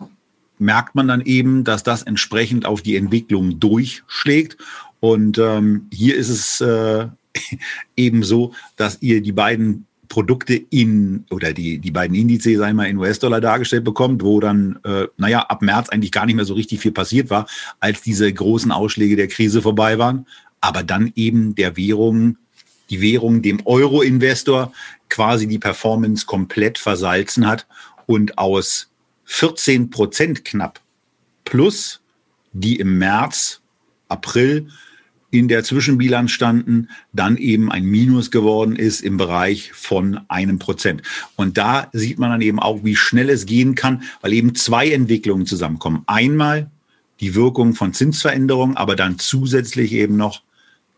merkt 0.61 0.95
man 0.95 1.09
dann 1.09 1.23
eben, 1.23 1.65
dass 1.65 1.83
das 1.83 2.03
entsprechend 2.03 2.67
auf 2.67 2.83
die 2.83 2.97
Entwicklung 2.97 3.59
durchschlägt. 3.59 4.57
Und 5.01 5.39
ähm, 5.39 5.89
hier 5.93 6.17
ist 6.17 6.29
es 6.29 6.61
äh, 6.61 7.07
eben 7.97 8.23
so, 8.23 8.53
dass 8.77 8.99
ihr 9.01 9.23
die 9.23 9.33
beiden 9.33 9.87
Produkte 10.11 10.55
in 10.55 11.25
oder 11.31 11.53
die, 11.53 11.79
die 11.79 11.93
beiden 11.93 12.17
Indizes 12.17 12.61
einmal 12.61 12.89
in 12.89 12.99
US-Dollar 12.99 13.41
dargestellt 13.41 13.85
bekommt, 13.85 14.23
wo 14.23 14.41
dann, 14.41 14.79
äh, 14.85 15.07
naja, 15.17 15.41
ab 15.43 15.63
März 15.63 15.89
eigentlich 15.89 16.13
gar 16.13 16.27
nicht 16.27 16.35
mehr 16.35 16.45
so 16.45 16.55
richtig 16.55 16.81
viel 16.81 16.93
passiert 16.93 17.31
war, 17.31 17.47
als 17.79 18.03
diese 18.03 18.31
großen 18.31 18.73
Ausschläge 18.73 19.17
der 19.17 19.29
Krise 19.29 19.63
vorbei 19.63 19.99
waren. 19.99 20.27
Aber 20.61 20.83
dann 20.83 21.13
eben 21.15 21.55
der 21.55 21.77
Währung, 21.77 22.37
die 22.91 23.01
Währung 23.01 23.41
dem 23.41 23.65
Euro-Investor 23.65 24.73
quasi 25.09 25.47
die 25.47 25.61
Performance 25.61 26.27
komplett 26.27 26.77
versalzen 26.77 27.47
hat 27.47 27.67
und 28.07 28.37
aus 28.37 28.90
14 29.33 29.91
Prozent 29.91 30.45
knapp 30.45 30.81
plus, 31.45 32.01
die 32.53 32.77
im 32.81 32.99
März, 32.99 33.61
April 34.09 34.67
in 35.31 35.47
der 35.47 35.63
Zwischenbilanz 35.63 36.33
standen, 36.33 36.89
dann 37.13 37.37
eben 37.37 37.71
ein 37.71 37.85
Minus 37.85 38.33
geworden 38.33 38.75
ist 38.75 39.03
im 39.03 39.19
Bereich 39.19 39.73
von 39.73 40.21
einem 40.27 40.59
Prozent. 40.59 41.03
Und 41.37 41.57
da 41.59 41.89
sieht 41.93 42.19
man 42.19 42.31
dann 42.31 42.41
eben 42.41 42.59
auch, 42.59 42.83
wie 42.83 42.97
schnell 42.97 43.31
es 43.31 43.47
gehen 43.47 43.77
kann, 43.77 44.03
weil 44.21 44.33
eben 44.33 44.57
zwei 44.57 44.91
Entwicklungen 44.91 45.47
zusammenkommen. 45.47 46.03
Einmal 46.07 46.69
die 47.21 47.37
Wirkung 47.37 47.75
von 47.75 47.95
Zinsveränderungen, 47.95 48.77
aber 48.77 48.97
dann 48.97 49.21
zusätzlich 49.21 49.93
eben 49.93 50.17
noch 50.17 50.43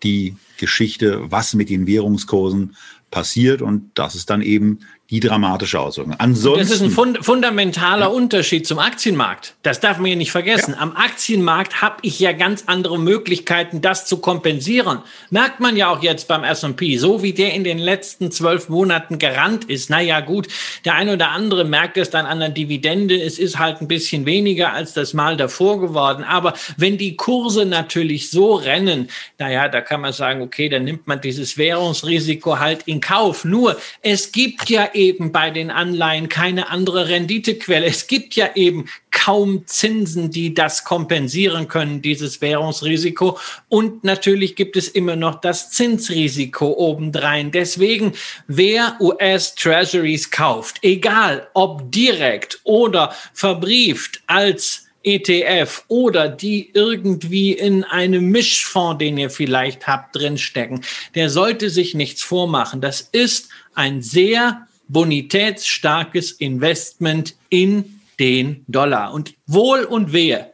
die 0.02 0.36
Geschichte, 0.56 1.30
was 1.30 1.52
mit 1.52 1.68
den 1.68 1.86
Währungskursen 1.86 2.76
passiert. 3.10 3.60
Und 3.60 3.90
das 3.94 4.14
ist 4.14 4.30
dann 4.30 4.40
eben 4.40 4.78
die 5.12 5.20
dramatische 5.20 5.78
Auswirkung. 5.78 6.14
Ansonsten, 6.16 6.60
das 6.60 6.70
ist 6.70 6.80
ein 6.80 6.90
fund 6.90 7.18
fundamentaler 7.22 8.06
ja. 8.06 8.12
Unterschied 8.12 8.66
zum 8.66 8.78
Aktienmarkt. 8.78 9.54
Das 9.62 9.78
darf 9.78 9.98
man 9.98 10.06
ja 10.06 10.16
nicht 10.16 10.32
vergessen. 10.32 10.72
Ja. 10.72 10.80
Am 10.80 10.96
Aktienmarkt 10.96 11.82
habe 11.82 11.96
ich 12.00 12.18
ja 12.18 12.32
ganz 12.32 12.64
andere 12.66 12.98
Möglichkeiten, 12.98 13.82
das 13.82 14.06
zu 14.06 14.16
kompensieren. 14.16 15.00
Merkt 15.28 15.60
man 15.60 15.76
ja 15.76 15.90
auch 15.90 16.02
jetzt 16.02 16.28
beim 16.28 16.44
S&P, 16.44 16.96
so 16.96 17.22
wie 17.22 17.34
der 17.34 17.52
in 17.52 17.62
den 17.62 17.76
letzten 17.76 18.32
zwölf 18.32 18.70
Monaten 18.70 19.18
gerannt 19.18 19.66
ist. 19.66 19.90
Naja 19.90 20.20
gut, 20.20 20.48
der 20.86 20.94
eine 20.94 21.12
oder 21.12 21.28
andere 21.32 21.66
merkt 21.66 21.98
es 21.98 22.08
dann 22.08 22.24
an 22.24 22.40
der 22.40 22.48
Dividende. 22.48 23.20
Es 23.20 23.38
ist 23.38 23.58
halt 23.58 23.82
ein 23.82 23.88
bisschen 23.88 24.24
weniger 24.24 24.72
als 24.72 24.94
das 24.94 25.12
Mal 25.12 25.36
davor 25.36 25.78
geworden. 25.78 26.24
Aber 26.24 26.54
wenn 26.78 26.96
die 26.96 27.16
Kurse 27.16 27.66
natürlich 27.66 28.30
so 28.30 28.54
rennen, 28.54 29.10
naja, 29.38 29.68
da 29.68 29.82
kann 29.82 30.00
man 30.00 30.14
sagen, 30.14 30.40
okay, 30.40 30.70
dann 30.70 30.84
nimmt 30.84 31.06
man 31.06 31.20
dieses 31.20 31.58
Währungsrisiko 31.58 32.58
halt 32.58 32.84
in 32.86 33.02
Kauf. 33.02 33.44
Nur, 33.44 33.76
es 34.00 34.32
gibt 34.32 34.70
ja 34.70 34.88
eben 34.94 35.01
eben 35.02 35.32
bei 35.32 35.50
den 35.50 35.70
Anleihen 35.70 36.28
keine 36.28 36.70
andere 36.70 37.08
Renditequelle. 37.08 37.86
Es 37.86 38.06
gibt 38.06 38.34
ja 38.34 38.50
eben 38.54 38.86
kaum 39.10 39.66
Zinsen, 39.66 40.30
die 40.30 40.54
das 40.54 40.84
kompensieren 40.84 41.68
können, 41.68 42.02
dieses 42.02 42.40
Währungsrisiko. 42.40 43.38
Und 43.68 44.04
natürlich 44.04 44.54
gibt 44.56 44.76
es 44.76 44.88
immer 44.88 45.16
noch 45.16 45.40
das 45.40 45.70
Zinsrisiko 45.70 46.72
obendrein. 46.76 47.50
Deswegen, 47.50 48.12
wer 48.46 48.96
US 49.00 49.54
Treasuries 49.54 50.30
kauft, 50.30 50.78
egal 50.82 51.48
ob 51.54 51.90
direkt 51.90 52.60
oder 52.64 53.14
verbrieft 53.34 54.22
als 54.26 54.86
ETF 55.04 55.84
oder 55.88 56.28
die 56.28 56.70
irgendwie 56.74 57.52
in 57.52 57.82
einem 57.82 58.30
Mischfonds, 58.30 58.98
den 58.98 59.18
ihr 59.18 59.30
vielleicht 59.30 59.88
habt, 59.88 60.14
drinstecken, 60.14 60.84
der 61.16 61.28
sollte 61.28 61.70
sich 61.70 61.94
nichts 61.94 62.22
vormachen. 62.22 62.80
Das 62.80 63.00
ist 63.12 63.48
ein 63.74 64.00
sehr 64.00 64.66
bonitätsstarkes 64.92 66.32
Investment 66.32 67.34
in 67.48 68.00
den 68.20 68.64
Dollar. 68.68 69.12
Und 69.12 69.34
wohl 69.46 69.84
und 69.84 70.12
wehe, 70.12 70.52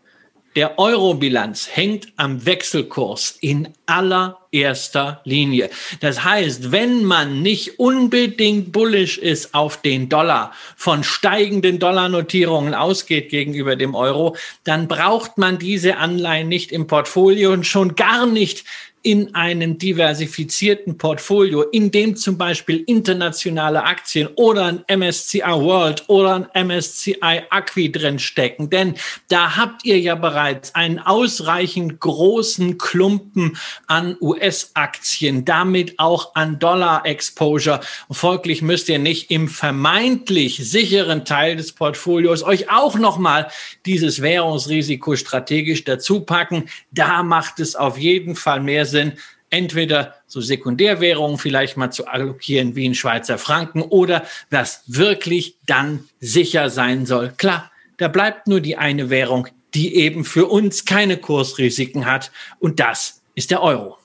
der 0.58 0.76
Eurobilanz 0.76 1.68
hängt 1.70 2.08
am 2.16 2.44
Wechselkurs 2.44 3.36
in 3.40 3.68
allererster 3.86 5.20
Linie. 5.24 5.70
Das 6.00 6.24
heißt, 6.24 6.72
wenn 6.72 7.04
man 7.04 7.42
nicht 7.42 7.78
unbedingt 7.78 8.72
bullish 8.72 9.18
ist 9.18 9.54
auf 9.54 9.80
den 9.82 10.08
Dollar, 10.08 10.52
von 10.76 11.04
steigenden 11.04 11.78
Dollarnotierungen 11.78 12.74
ausgeht 12.74 13.28
gegenüber 13.28 13.76
dem 13.76 13.94
Euro, 13.94 14.36
dann 14.64 14.88
braucht 14.88 15.38
man 15.38 15.58
diese 15.58 15.98
Anleihen 15.98 16.48
nicht 16.48 16.72
im 16.72 16.88
Portfolio 16.88 17.52
und 17.52 17.64
schon 17.64 17.94
gar 17.94 18.26
nicht 18.26 18.64
in 19.02 19.34
einem 19.34 19.78
diversifizierten 19.78 20.98
Portfolio, 20.98 21.62
in 21.62 21.90
dem 21.90 22.16
zum 22.16 22.36
Beispiel 22.36 22.82
internationale 22.86 23.84
Aktien 23.84 24.28
oder 24.34 24.64
ein 24.64 24.84
MSCI 24.88 25.40
World 25.40 26.04
oder 26.08 26.48
ein 26.52 26.66
MSCI 26.66 27.42
Acqui 27.50 27.92
drin 27.92 28.18
stecken. 28.18 28.70
Denn 28.70 28.94
da 29.28 29.56
habt 29.56 29.84
ihr 29.84 30.00
ja 30.00 30.14
bereits 30.14 30.74
einen 30.74 30.98
ausreichend 30.98 32.00
großen 32.00 32.78
Klumpen 32.78 33.56
an 33.86 34.16
US-Aktien, 34.20 35.44
damit 35.44 35.98
auch 35.98 36.34
an 36.34 36.58
Dollar-Exposure. 36.58 37.80
Folglich 38.10 38.62
müsst 38.62 38.88
ihr 38.88 38.98
nicht 38.98 39.30
im 39.30 39.48
vermeintlich 39.48 40.56
sicheren 40.56 41.24
Teil 41.24 41.56
des 41.56 41.72
Portfolios 41.72 42.42
euch 42.42 42.70
auch 42.70 42.96
nochmal 42.96 43.48
dieses 43.86 44.22
Währungsrisiko 44.22 45.14
strategisch 45.16 45.84
dazu 45.84 46.20
packen. 46.20 46.68
Da 46.90 47.22
macht 47.22 47.60
es 47.60 47.76
auf 47.76 47.96
jeden 47.96 48.34
Fall 48.34 48.60
mehr 48.60 48.87
Sinn, 48.88 49.12
entweder 49.50 50.14
so 50.26 50.40
Sekundärwährungen 50.40 51.38
vielleicht 51.38 51.76
mal 51.76 51.90
zu 51.90 52.06
allokieren 52.06 52.76
wie 52.76 52.84
in 52.84 52.94
Schweizer 52.94 53.38
Franken 53.38 53.82
oder 53.82 54.26
was 54.50 54.82
wirklich 54.86 55.56
dann 55.66 56.08
sicher 56.20 56.70
sein 56.70 57.06
soll. 57.06 57.32
Klar, 57.36 57.70
da 57.96 58.08
bleibt 58.08 58.46
nur 58.46 58.60
die 58.60 58.76
eine 58.76 59.10
Währung, 59.10 59.48
die 59.74 59.96
eben 59.96 60.24
für 60.24 60.46
uns 60.46 60.84
keine 60.84 61.16
Kursrisiken 61.16 62.06
hat 62.06 62.30
und 62.58 62.80
das 62.80 63.22
ist 63.34 63.50
der 63.50 63.62
Euro. 63.62 63.98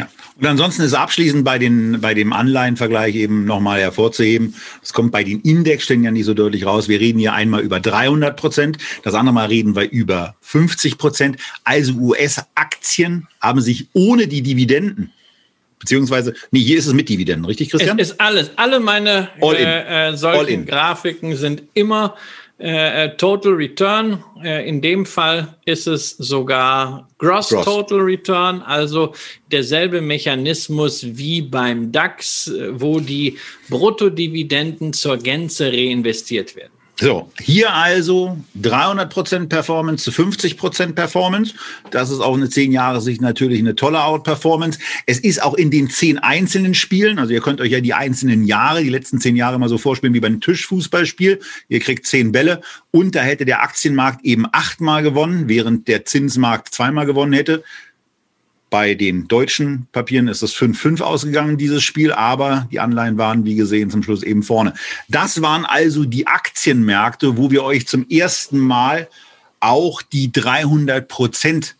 Ja. 0.00 0.08
Und 0.36 0.46
ansonsten 0.46 0.82
ist 0.82 0.94
abschließend 0.94 1.44
bei, 1.44 1.58
den, 1.58 2.00
bei 2.00 2.14
dem 2.14 2.32
Anleihenvergleich 2.32 3.14
eben 3.14 3.44
nochmal 3.44 3.80
hervorzuheben, 3.80 4.54
es 4.82 4.92
kommt 4.92 5.12
bei 5.12 5.22
den 5.22 5.40
Indexstellen 5.42 6.02
ja 6.02 6.10
nicht 6.10 6.24
so 6.24 6.34
deutlich 6.34 6.64
raus. 6.64 6.88
Wir 6.88 6.98
reden 6.98 7.18
hier 7.18 7.34
einmal 7.34 7.60
über 7.60 7.80
300 7.80 8.36
Prozent, 8.36 8.78
das 9.02 9.14
andere 9.14 9.34
Mal 9.34 9.46
reden 9.46 9.76
wir 9.76 9.90
über 9.90 10.34
50 10.40 10.96
Prozent. 10.96 11.36
Also 11.64 11.92
US-Aktien 11.94 13.28
haben 13.40 13.60
sich 13.60 13.88
ohne 13.92 14.26
die 14.26 14.42
Dividenden 14.42 15.12
beziehungsweise, 15.78 16.34
nee, 16.50 16.60
hier 16.60 16.78
ist 16.78 16.86
es 16.86 16.92
mit 16.92 17.08
Dividenden, 17.08 17.46
richtig, 17.46 17.70
Christian? 17.70 17.98
Es 17.98 18.10
ist 18.10 18.20
alles. 18.20 18.50
Alle 18.56 18.80
meine 18.80 19.30
äh, 19.40 20.10
äh, 20.10 20.16
solchen 20.16 20.66
Grafiken 20.66 21.36
sind 21.36 21.62
immer 21.74 22.16
äh, 22.60 23.04
äh, 23.04 23.16
Total 23.16 23.52
Return. 23.52 24.22
Äh, 24.42 24.68
in 24.68 24.82
dem 24.82 25.06
Fall 25.06 25.56
ist 25.64 25.86
es 25.86 26.10
sogar 26.10 27.08
Gross, 27.16 27.48
Gross, 27.48 27.64
Total 27.64 28.00
Return, 28.00 28.60
also 28.60 29.14
derselbe 29.50 30.02
Mechanismus 30.02 31.04
wie 31.16 31.40
beim 31.40 31.90
DAX, 31.90 32.52
wo 32.72 33.00
die 33.00 33.38
Bruttodividenden 33.70 34.92
zur 34.92 35.16
Gänze 35.16 35.72
reinvestiert 35.72 36.54
werden. 36.54 36.72
So, 37.00 37.32
hier 37.40 37.72
also 37.72 38.36
300% 38.60 39.48
Performance 39.48 40.04
zu 40.04 40.10
50% 40.10 40.92
Performance. 40.92 41.54
Das 41.90 42.10
ist 42.10 42.20
auch 42.20 42.34
eine 42.34 42.50
10 42.50 42.72
Jahre 42.72 43.00
Sicht 43.00 43.22
natürlich 43.22 43.58
eine 43.58 43.74
tolle 43.74 44.04
Out-Performance. 44.04 44.78
Es 45.06 45.18
ist 45.18 45.42
auch 45.42 45.54
in 45.54 45.70
den 45.70 45.88
10 45.88 46.18
einzelnen 46.18 46.74
Spielen, 46.74 47.18
also 47.18 47.32
ihr 47.32 47.40
könnt 47.40 47.62
euch 47.62 47.72
ja 47.72 47.80
die 47.80 47.94
einzelnen 47.94 48.44
Jahre, 48.44 48.82
die 48.82 48.90
letzten 48.90 49.18
10 49.18 49.34
Jahre 49.34 49.58
mal 49.58 49.70
so 49.70 49.78
vorspielen 49.78 50.12
wie 50.12 50.20
beim 50.20 50.42
Tischfußballspiel. 50.42 51.40
Ihr 51.68 51.80
kriegt 51.80 52.04
10 52.04 52.32
Bälle 52.32 52.60
und 52.90 53.14
da 53.14 53.22
hätte 53.22 53.46
der 53.46 53.62
Aktienmarkt 53.62 54.22
eben 54.26 54.44
achtmal 54.52 55.02
gewonnen, 55.02 55.48
während 55.48 55.88
der 55.88 56.04
Zinsmarkt 56.04 56.74
zweimal 56.74 57.06
gewonnen 57.06 57.32
hätte. 57.32 57.64
Bei 58.70 58.94
den 58.94 59.26
deutschen 59.26 59.88
Papieren 59.90 60.28
ist 60.28 60.42
es 60.42 60.54
5-5 60.54 61.00
ausgegangen, 61.02 61.58
dieses 61.58 61.82
Spiel, 61.82 62.12
aber 62.12 62.68
die 62.70 62.78
Anleihen 62.78 63.18
waren, 63.18 63.44
wie 63.44 63.56
gesehen, 63.56 63.90
zum 63.90 64.04
Schluss 64.04 64.22
eben 64.22 64.44
vorne. 64.44 64.74
Das 65.08 65.42
waren 65.42 65.64
also 65.64 66.04
die 66.04 66.28
Aktienmärkte, 66.28 67.36
wo 67.36 67.50
wir 67.50 67.64
euch 67.64 67.88
zum 67.88 68.08
ersten 68.08 68.58
Mal 68.58 69.08
auch 69.58 70.02
die 70.02 70.30
300 70.30 71.08
Prozent 71.08 71.74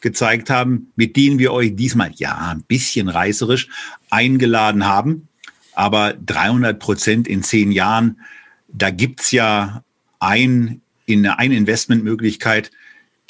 gezeigt 0.00 0.50
haben, 0.50 0.92
mit 0.96 1.16
denen 1.16 1.38
wir 1.38 1.52
euch 1.52 1.76
diesmal, 1.76 2.10
ja, 2.16 2.36
ein 2.50 2.62
bisschen 2.62 3.08
reißerisch 3.08 3.68
eingeladen 4.10 4.84
haben. 4.84 5.28
Aber 5.74 6.12
300 6.12 6.78
Prozent 6.78 7.28
in 7.28 7.44
zehn 7.44 7.70
Jahren, 7.72 8.20
da 8.68 8.90
gibt's 8.90 9.30
ja 9.30 9.84
ein, 10.18 10.82
in 11.06 11.26
eine 11.26 11.54
Investmentmöglichkeit, 11.54 12.72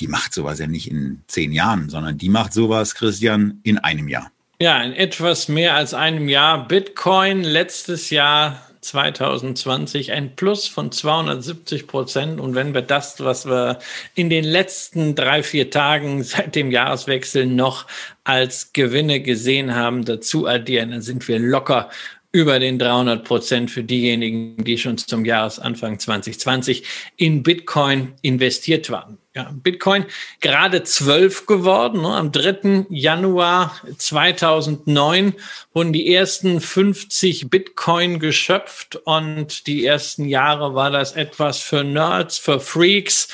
die 0.01 0.09
macht 0.09 0.35
sowas 0.35 0.59
ja 0.59 0.67
nicht 0.67 0.91
in 0.91 1.23
zehn 1.27 1.53
Jahren, 1.53 1.89
sondern 1.89 2.19
die 2.19 2.29
macht 2.29 2.53
sowas, 2.53 2.95
Christian, 2.95 3.61
in 3.63 3.79
einem 3.79 4.09
Jahr. 4.09 4.31
Ja, 4.61 4.83
in 4.83 4.93
etwas 4.93 5.49
mehr 5.49 5.75
als 5.75 5.93
einem 5.95 6.29
Jahr. 6.29 6.69
Bitcoin 6.69 7.43
letztes 7.43 8.11
Jahr 8.11 8.61
2020 8.83 10.13
ein 10.13 10.37
Plus 10.37 10.69
von 10.69 10.93
270 10.93 11.87
Prozent. 11.87 12.41
Und 12.41 12.55
wenn 12.55 12.75
wir 12.75 12.83
das, 12.83 13.21
was 13.21 13.47
wir 13.47 13.79
in 14.15 14.29
den 14.29 14.45
letzten 14.45 15.15
drei, 15.15 15.43
vier 15.43 15.71
Tagen 15.71 16.23
seit 16.23 16.55
dem 16.55 16.71
Jahreswechsel 16.71 17.47
noch 17.47 17.87
als 18.25 18.73
Gewinne 18.73 19.21
gesehen 19.21 19.75
haben, 19.75 20.05
dazu 20.05 20.47
addieren, 20.47 20.91
dann 20.91 21.03
sind 21.03 21.27
wir 21.29 21.39
locker 21.39 21.91
über 22.33 22.59
den 22.59 22.79
300 22.79 23.25
Prozent 23.25 23.71
für 23.71 23.85
diejenigen, 23.85 24.65
die 24.65 24.79
schon 24.79 24.99
zum 24.99 25.25
Jahresanfang 25.25 25.99
2020 25.99 26.83
in 27.17 27.43
Bitcoin 27.43 28.15
investiert 28.23 28.91
waren. 28.91 29.19
Ja, 29.35 29.51
Bitcoin 29.51 30.05
gerade 30.43 30.83
zwölf 30.83 31.47
geworden. 31.47 32.03
Ne? 32.03 32.09
Am 32.09 32.33
3. 32.33 32.85
Januar 32.91 33.81
2009 33.97 35.33
wurden 35.73 35.95
die 35.95 36.15
ersten 36.15 36.61
50 36.61 37.49
Bitcoin 37.49 38.19
geschöpft 38.19 38.97
und 39.05 39.67
die 39.67 39.87
ersten 39.87 40.27
Jahre 40.27 40.75
war 40.75 40.91
das 40.91 41.13
etwas 41.13 41.61
für 41.61 41.83
Nerds, 41.83 42.37
für 42.37 42.61
Freaks 42.61 43.29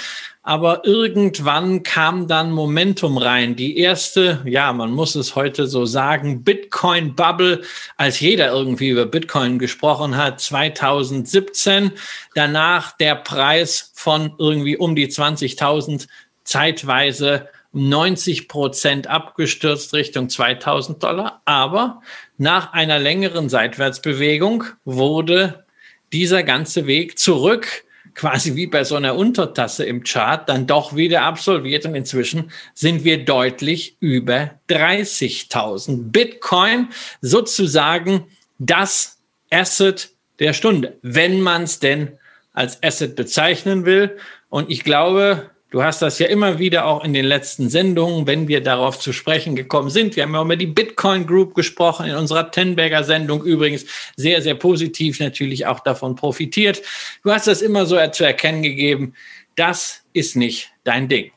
aber 0.48 0.86
irgendwann 0.86 1.82
kam 1.82 2.26
dann 2.26 2.52
Momentum 2.52 3.18
rein. 3.18 3.54
Die 3.54 3.76
erste, 3.76 4.40
ja, 4.46 4.72
man 4.72 4.92
muss 4.92 5.14
es 5.14 5.36
heute 5.36 5.66
so 5.66 5.84
sagen, 5.84 6.42
Bitcoin-Bubble, 6.42 7.60
als 7.98 8.20
jeder 8.20 8.50
irgendwie 8.50 8.88
über 8.88 9.04
Bitcoin 9.04 9.58
gesprochen 9.58 10.16
hat, 10.16 10.40
2017. 10.40 11.92
Danach 12.34 12.96
der 12.96 13.16
Preis 13.16 13.92
von 13.92 14.32
irgendwie 14.38 14.78
um 14.78 14.96
die 14.96 15.08
20.000, 15.08 16.08
zeitweise 16.44 17.48
90 17.74 18.48
Prozent 18.48 19.06
abgestürzt 19.06 19.92
Richtung 19.92 20.30
2000 20.30 21.02
Dollar. 21.02 21.42
Aber 21.44 22.00
nach 22.38 22.72
einer 22.72 22.98
längeren 22.98 23.50
Seitwärtsbewegung 23.50 24.64
wurde 24.86 25.66
dieser 26.10 26.42
ganze 26.42 26.86
Weg 26.86 27.18
zurück 27.18 27.84
quasi 28.18 28.56
wie 28.56 28.66
bei 28.66 28.82
so 28.82 28.96
einer 28.96 29.14
Untertasse 29.14 29.84
im 29.84 30.02
Chart 30.02 30.48
dann 30.48 30.66
doch 30.66 30.96
wieder 30.96 31.22
absolviert 31.22 31.86
und 31.86 31.94
inzwischen 31.94 32.50
sind 32.74 33.04
wir 33.04 33.24
deutlich 33.24 33.96
über 34.00 34.50
30.000. 34.68 36.10
Bitcoin 36.10 36.88
sozusagen 37.20 38.26
das 38.58 39.18
Asset 39.50 40.10
der 40.40 40.52
Stunde, 40.52 40.98
wenn 41.02 41.40
man 41.40 41.62
es 41.62 41.78
denn 41.78 42.18
als 42.52 42.82
Asset 42.82 43.14
bezeichnen 43.14 43.86
will. 43.86 44.18
Und 44.48 44.68
ich 44.68 44.82
glaube, 44.82 45.50
Du 45.70 45.82
hast 45.82 46.00
das 46.00 46.18
ja 46.18 46.28
immer 46.28 46.58
wieder 46.58 46.86
auch 46.86 47.04
in 47.04 47.12
den 47.12 47.26
letzten 47.26 47.68
Sendungen, 47.68 48.26
wenn 48.26 48.48
wir 48.48 48.62
darauf 48.62 48.98
zu 48.98 49.12
sprechen 49.12 49.54
gekommen 49.54 49.90
sind. 49.90 50.16
Wir 50.16 50.22
haben 50.22 50.32
ja 50.32 50.40
über 50.40 50.56
die 50.56 50.66
Bitcoin 50.66 51.26
Group 51.26 51.54
gesprochen, 51.54 52.06
in 52.06 52.14
unserer 52.14 52.50
Tenberger 52.50 53.04
Sendung 53.04 53.44
übrigens 53.44 53.84
sehr, 54.16 54.40
sehr 54.40 54.54
positiv 54.54 55.20
natürlich 55.20 55.66
auch 55.66 55.80
davon 55.80 56.16
profitiert. 56.16 56.80
Du 57.22 57.30
hast 57.30 57.48
das 57.48 57.60
immer 57.60 57.84
so 57.84 57.98
zu 58.12 58.24
erkennen 58.24 58.62
gegeben. 58.62 59.12
Das 59.56 60.04
ist 60.14 60.36
nicht 60.36 60.70
dein 60.84 61.06
Ding. 61.08 61.32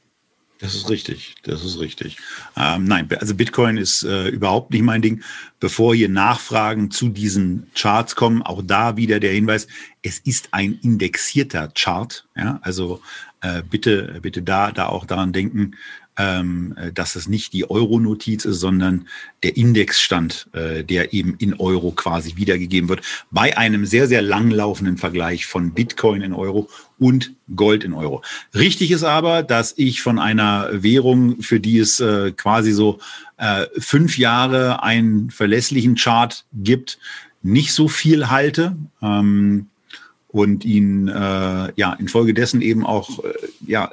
Das 0.59 0.75
ist 0.75 0.89
richtig, 0.91 1.33
das 1.41 1.65
ist 1.65 1.79
richtig. 1.79 2.17
Ähm, 2.55 2.83
nein, 2.83 3.09
also 3.19 3.33
Bitcoin 3.33 3.77
ist 3.77 4.03
äh, 4.03 4.27
überhaupt 4.27 4.69
nicht 4.71 4.83
mein 4.83 5.01
Ding. 5.01 5.23
Bevor 5.59 5.95
hier 5.95 6.07
Nachfragen 6.07 6.91
zu 6.91 7.09
diesen 7.09 7.71
Charts 7.73 8.15
kommen, 8.15 8.43
auch 8.43 8.61
da 8.63 8.95
wieder 8.95 9.19
der 9.19 9.31
Hinweis, 9.31 9.67
es 10.03 10.19
ist 10.19 10.49
ein 10.51 10.77
indexierter 10.83 11.69
Chart. 11.73 12.27
Ja, 12.37 12.59
also 12.61 13.01
äh, 13.41 13.63
bitte, 13.67 14.19
bitte 14.21 14.41
da, 14.41 14.71
da 14.71 14.87
auch 14.87 15.05
daran 15.05 15.33
denken, 15.33 15.75
ähm, 16.17 16.75
dass 16.93 17.15
es 17.15 17.27
nicht 17.27 17.53
die 17.53 17.69
Euro-Notiz 17.69 18.45
ist, 18.45 18.59
sondern 18.59 19.07
der 19.43 19.55
Indexstand, 19.55 20.49
äh, 20.53 20.83
der 20.83 21.13
eben 21.13 21.35
in 21.39 21.53
Euro 21.53 21.91
quasi 21.91 22.35
wiedergegeben 22.35 22.89
wird, 22.89 23.01
bei 23.31 23.57
einem 23.57 23.85
sehr, 23.85 24.07
sehr 24.07 24.21
langlaufenden 24.21 24.97
Vergleich 24.97 25.45
von 25.45 25.71
Bitcoin 25.71 26.21
in 26.21 26.33
Euro 26.33 26.69
und 26.99 27.33
Gold 27.55 27.83
in 27.83 27.93
Euro. 27.93 28.21
Richtig 28.53 28.91
ist 28.91 29.03
aber, 29.03 29.41
dass 29.41 29.73
ich 29.77 30.01
von 30.01 30.19
einer 30.19 30.69
Währung, 30.83 31.41
für 31.41 31.59
die 31.59 31.79
es 31.79 31.99
äh, 31.99 32.31
quasi 32.33 32.73
so 32.73 32.99
äh, 33.37 33.65
fünf 33.79 34.17
Jahre 34.17 34.83
einen 34.83 35.31
verlässlichen 35.31 35.95
Chart 35.95 36.45
gibt, 36.53 36.99
nicht 37.41 37.73
so 37.73 37.87
viel 37.87 38.29
halte. 38.29 38.75
Ähm, 39.01 39.70
und 40.31 40.63
ihn 40.65 41.07
äh, 41.07 41.71
ja 41.75 41.93
infolgedessen 41.99 42.61
eben 42.61 42.85
auch 42.85 43.23
äh, 43.23 43.33
ja 43.65 43.91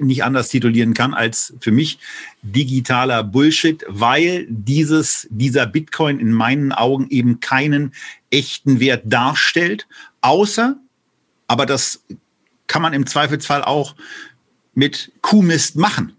nicht 0.00 0.24
anders 0.24 0.48
titulieren 0.48 0.94
kann 0.94 1.12
als 1.12 1.54
für 1.60 1.72
mich 1.72 1.98
digitaler 2.42 3.22
Bullshit, 3.22 3.84
weil 3.88 4.46
dieses 4.48 5.26
dieser 5.30 5.66
Bitcoin 5.66 6.20
in 6.20 6.32
meinen 6.32 6.72
Augen 6.72 7.08
eben 7.10 7.40
keinen 7.40 7.92
echten 8.30 8.80
Wert 8.80 9.02
darstellt, 9.04 9.86
außer 10.22 10.76
aber 11.46 11.66
das 11.66 12.02
kann 12.66 12.80
man 12.80 12.94
im 12.94 13.06
Zweifelsfall 13.06 13.62
auch 13.62 13.94
mit 14.74 15.12
Kuhmist 15.20 15.76
machen 15.76 16.16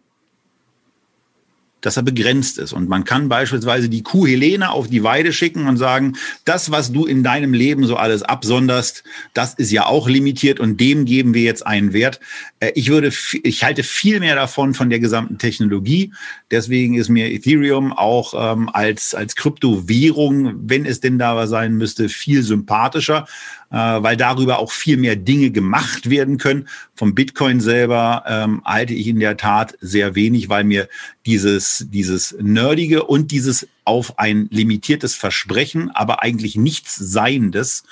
dass 1.86 1.98
er 1.98 2.04
begrenzt 2.04 2.58
ist. 2.58 2.74
Und 2.74 2.90
man 2.90 3.04
kann 3.04 3.30
beispielsweise 3.30 3.90
die 3.90 4.04
Kuh 4.04 4.26
Helene 4.26 4.72
auf 4.72 4.88
die 4.88 5.04
Weide 5.04 5.34
schicken 5.34 5.68
und 5.68 5.78
sagen, 5.78 6.14
das, 6.46 6.72
was 6.72 6.92
du 6.92 7.06
in 7.06 7.24
deinem 7.24 7.54
Leben 7.54 7.86
so 7.86 7.96
alles 7.96 8.24
absonderst, 8.24 9.04
das 9.34 9.54
ist 9.54 9.72
ja 9.72 9.86
auch 9.86 10.08
limitiert 10.08 10.60
und 10.60 10.80
dem 10.80 11.06
geben 11.06 11.34
wir 11.34 11.44
jetzt 11.44 11.66
einen 11.66 11.94
Wert. 11.94 12.20
Äh, 12.60 12.72
ich 12.76 12.90
würde, 12.90 13.12
ich 13.44 13.64
halte 13.64 13.84
viel 13.84 14.20
mehr 14.20 14.36
davon 14.36 14.74
von 14.74 14.90
der 14.90 15.00
gesamten 15.00 15.38
Technologie. 15.38 16.12
Deswegen 16.52 16.96
ist 16.96 17.10
mir 17.10 17.32
Ethereum 17.32 17.94
auch 17.94 18.34
ähm, 18.36 18.70
als, 18.72 19.14
als 19.14 19.36
Kryptowährung, 19.36 20.56
wenn 20.70 20.86
es 20.86 21.00
denn 21.00 21.20
da 21.20 21.46
sein 21.48 21.76
müsste, 21.76 22.10
viel 22.10 22.44
sympathischer 22.44 23.28
weil 23.76 24.18
darüber 24.18 24.60
auch 24.60 24.72
viel 24.72 24.98
mehr 24.98 25.16
Dinge 25.16 25.52
gemacht 25.52 26.10
werden 26.10 26.38
können. 26.38 26.68
Vom 26.96 27.16
Bitcoin 27.16 27.60
selber 27.60 28.24
ähm, 28.28 28.62
halte 28.66 28.94
ich 28.94 29.08
in 29.08 29.20
der 29.20 29.38
Tat 29.38 29.78
sehr 29.82 30.16
wenig, 30.16 30.50
weil 30.50 30.64
mir 30.64 30.88
dieses, 31.26 31.86
dieses 31.90 32.36
Nerdige 32.40 33.04
und 33.04 33.32
dieses 33.32 33.68
auf 33.84 34.20
ein 34.20 34.48
limitiertes 34.52 35.16
Versprechen, 35.16 35.90
aber 35.92 36.22
eigentlich 36.22 36.56
nichts 36.56 36.96
Seiendes, 36.96 37.84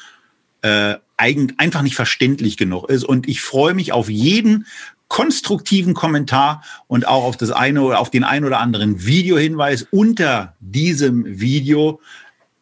äh, 0.61 0.95
einfach 1.17 1.81
nicht 1.83 1.95
verständlich 1.95 2.57
genug 2.57 2.89
ist. 2.89 3.03
Und 3.03 3.29
ich 3.29 3.41
freue 3.41 3.73
mich 3.73 3.93
auf 3.93 4.09
jeden 4.09 4.65
konstruktiven 5.07 5.93
Kommentar 5.93 6.63
und 6.87 7.07
auch 7.07 7.23
auf 7.23 7.37
das 7.37 7.51
eine 7.51 7.83
oder 7.83 7.99
auf 7.99 8.09
den 8.09 8.23
ein 8.23 8.45
oder 8.45 8.59
anderen 8.59 9.05
Videohinweis 9.05 9.87
unter 9.91 10.55
diesem 10.59 11.39
Video, 11.39 12.01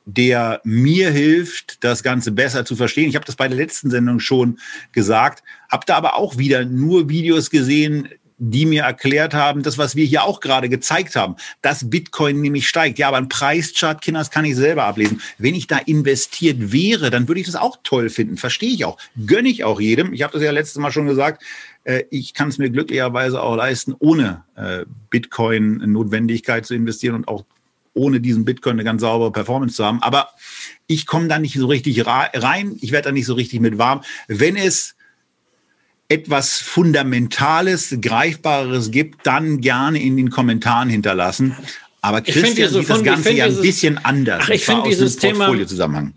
der 0.06 0.62
mir 0.64 1.12
hilft, 1.12 1.84
das 1.84 2.04
Ganze 2.04 2.32
besser 2.32 2.66
zu 2.66 2.76
verstehen. 2.76 3.10
Ich 3.10 3.16
habe 3.16 3.26
das 3.26 3.36
bei 3.36 3.48
der 3.48 3.58
letzten 3.58 3.90
Sendung 3.90 4.20
schon 4.20 4.60
gesagt, 4.92 5.44
habe 5.70 5.86
da 5.86 5.96
aber 5.96 6.16
auch 6.16 6.38
wieder 6.38 6.66
nur 6.66 7.10
Videos 7.10 7.50
gesehen, 7.50 8.10
die 8.44 8.66
mir 8.66 8.82
erklärt 8.82 9.36
haben, 9.36 9.62
das, 9.62 9.78
was 9.78 9.96
wir 9.96 10.04
hier 10.04 10.24
auch 10.24 10.40
gerade 10.40 10.68
gezeigt 10.68 11.16
haben, 11.16 11.36
dass 11.62 11.92
Bitcoin 11.92 12.42
nämlich 12.42 12.68
steigt. 12.68 12.98
Ja, 12.98 13.08
aber 13.08 13.18
ein 13.18 13.30
Preischart, 13.30 14.02
Kinders, 14.02 14.32
kann 14.32 14.46
ich 14.46 14.56
selber 14.56 14.86
ablesen. 14.86 15.22
Wenn 15.38 15.54
ich 15.54 15.68
da 15.68 15.78
investiert 15.78 16.72
wäre, 16.72 17.12
dann 17.12 17.28
würde 17.28 17.40
ich 17.40 17.46
das 17.46 17.56
auch 17.56 17.78
toll 17.84 18.10
finden. 18.10 18.38
Verstehe 18.38 18.72
ich 18.72 18.84
auch. 18.84 18.98
Gönne 19.28 19.48
ich 19.48 19.64
auch 19.64 19.80
jedem. 19.80 20.12
Ich 20.12 20.24
habe 20.24 20.34
das 20.34 20.42
ja 20.42 20.50
letztes 20.50 20.80
Mal 20.80 20.92
schon 20.92 21.06
gesagt. 21.06 21.44
Äh, 21.84 22.06
ich 22.10 22.34
kann 22.34 22.50
es 22.50 22.58
mir 22.58 22.72
glücklicherweise 22.72 23.40
auch 23.40 23.56
leisten, 23.56 23.94
ohne 24.00 24.44
äh, 24.56 24.86
Bitcoin-Notwendigkeit 25.12 26.66
zu 26.66 26.74
investieren 26.74 27.14
und 27.14 27.28
auch 27.28 27.46
ohne 27.94 28.22
diesen 28.22 28.46
Bitcoin 28.46 28.74
eine 28.74 28.84
ganz 28.84 29.02
saubere 29.02 29.32
Performance 29.32 29.76
zu 29.76 29.86
haben. 29.86 30.02
Aber 30.02 30.30
ich 30.88 31.06
komme 31.06 31.28
da 31.28 31.40
nicht 31.40 31.56
so 31.56 31.68
richtig 31.68 32.06
rein, 32.06 32.78
ich 32.82 32.92
werde 32.92 33.10
da 33.10 33.12
nicht 33.12 33.26
so 33.26 33.34
richtig 33.34 33.60
mit 33.60 33.78
warm. 33.78 34.02
Wenn 34.28 34.56
es 34.56 34.96
etwas 36.08 36.58
Fundamentales, 36.58 37.96
Greifbares 38.02 38.92
gibt, 38.92 39.26
dann 39.26 39.62
gerne 39.62 40.02
in 40.02 40.18
den 40.18 40.30
Kommentaren 40.30 40.90
hinterlassen. 40.90 41.56
Aber 42.04 42.22
Christian 42.22 42.68
sieht 42.70 42.90
das 42.90 43.04
Ganze 43.04 43.32
ja 43.32 43.46
ein 43.46 43.62
bisschen 43.62 44.00
anders. 44.04 44.46
Ach, 44.46 44.50
ich 44.50 44.66
finde 44.66 44.90
dieses 44.90 45.18
Thema, 45.18 45.54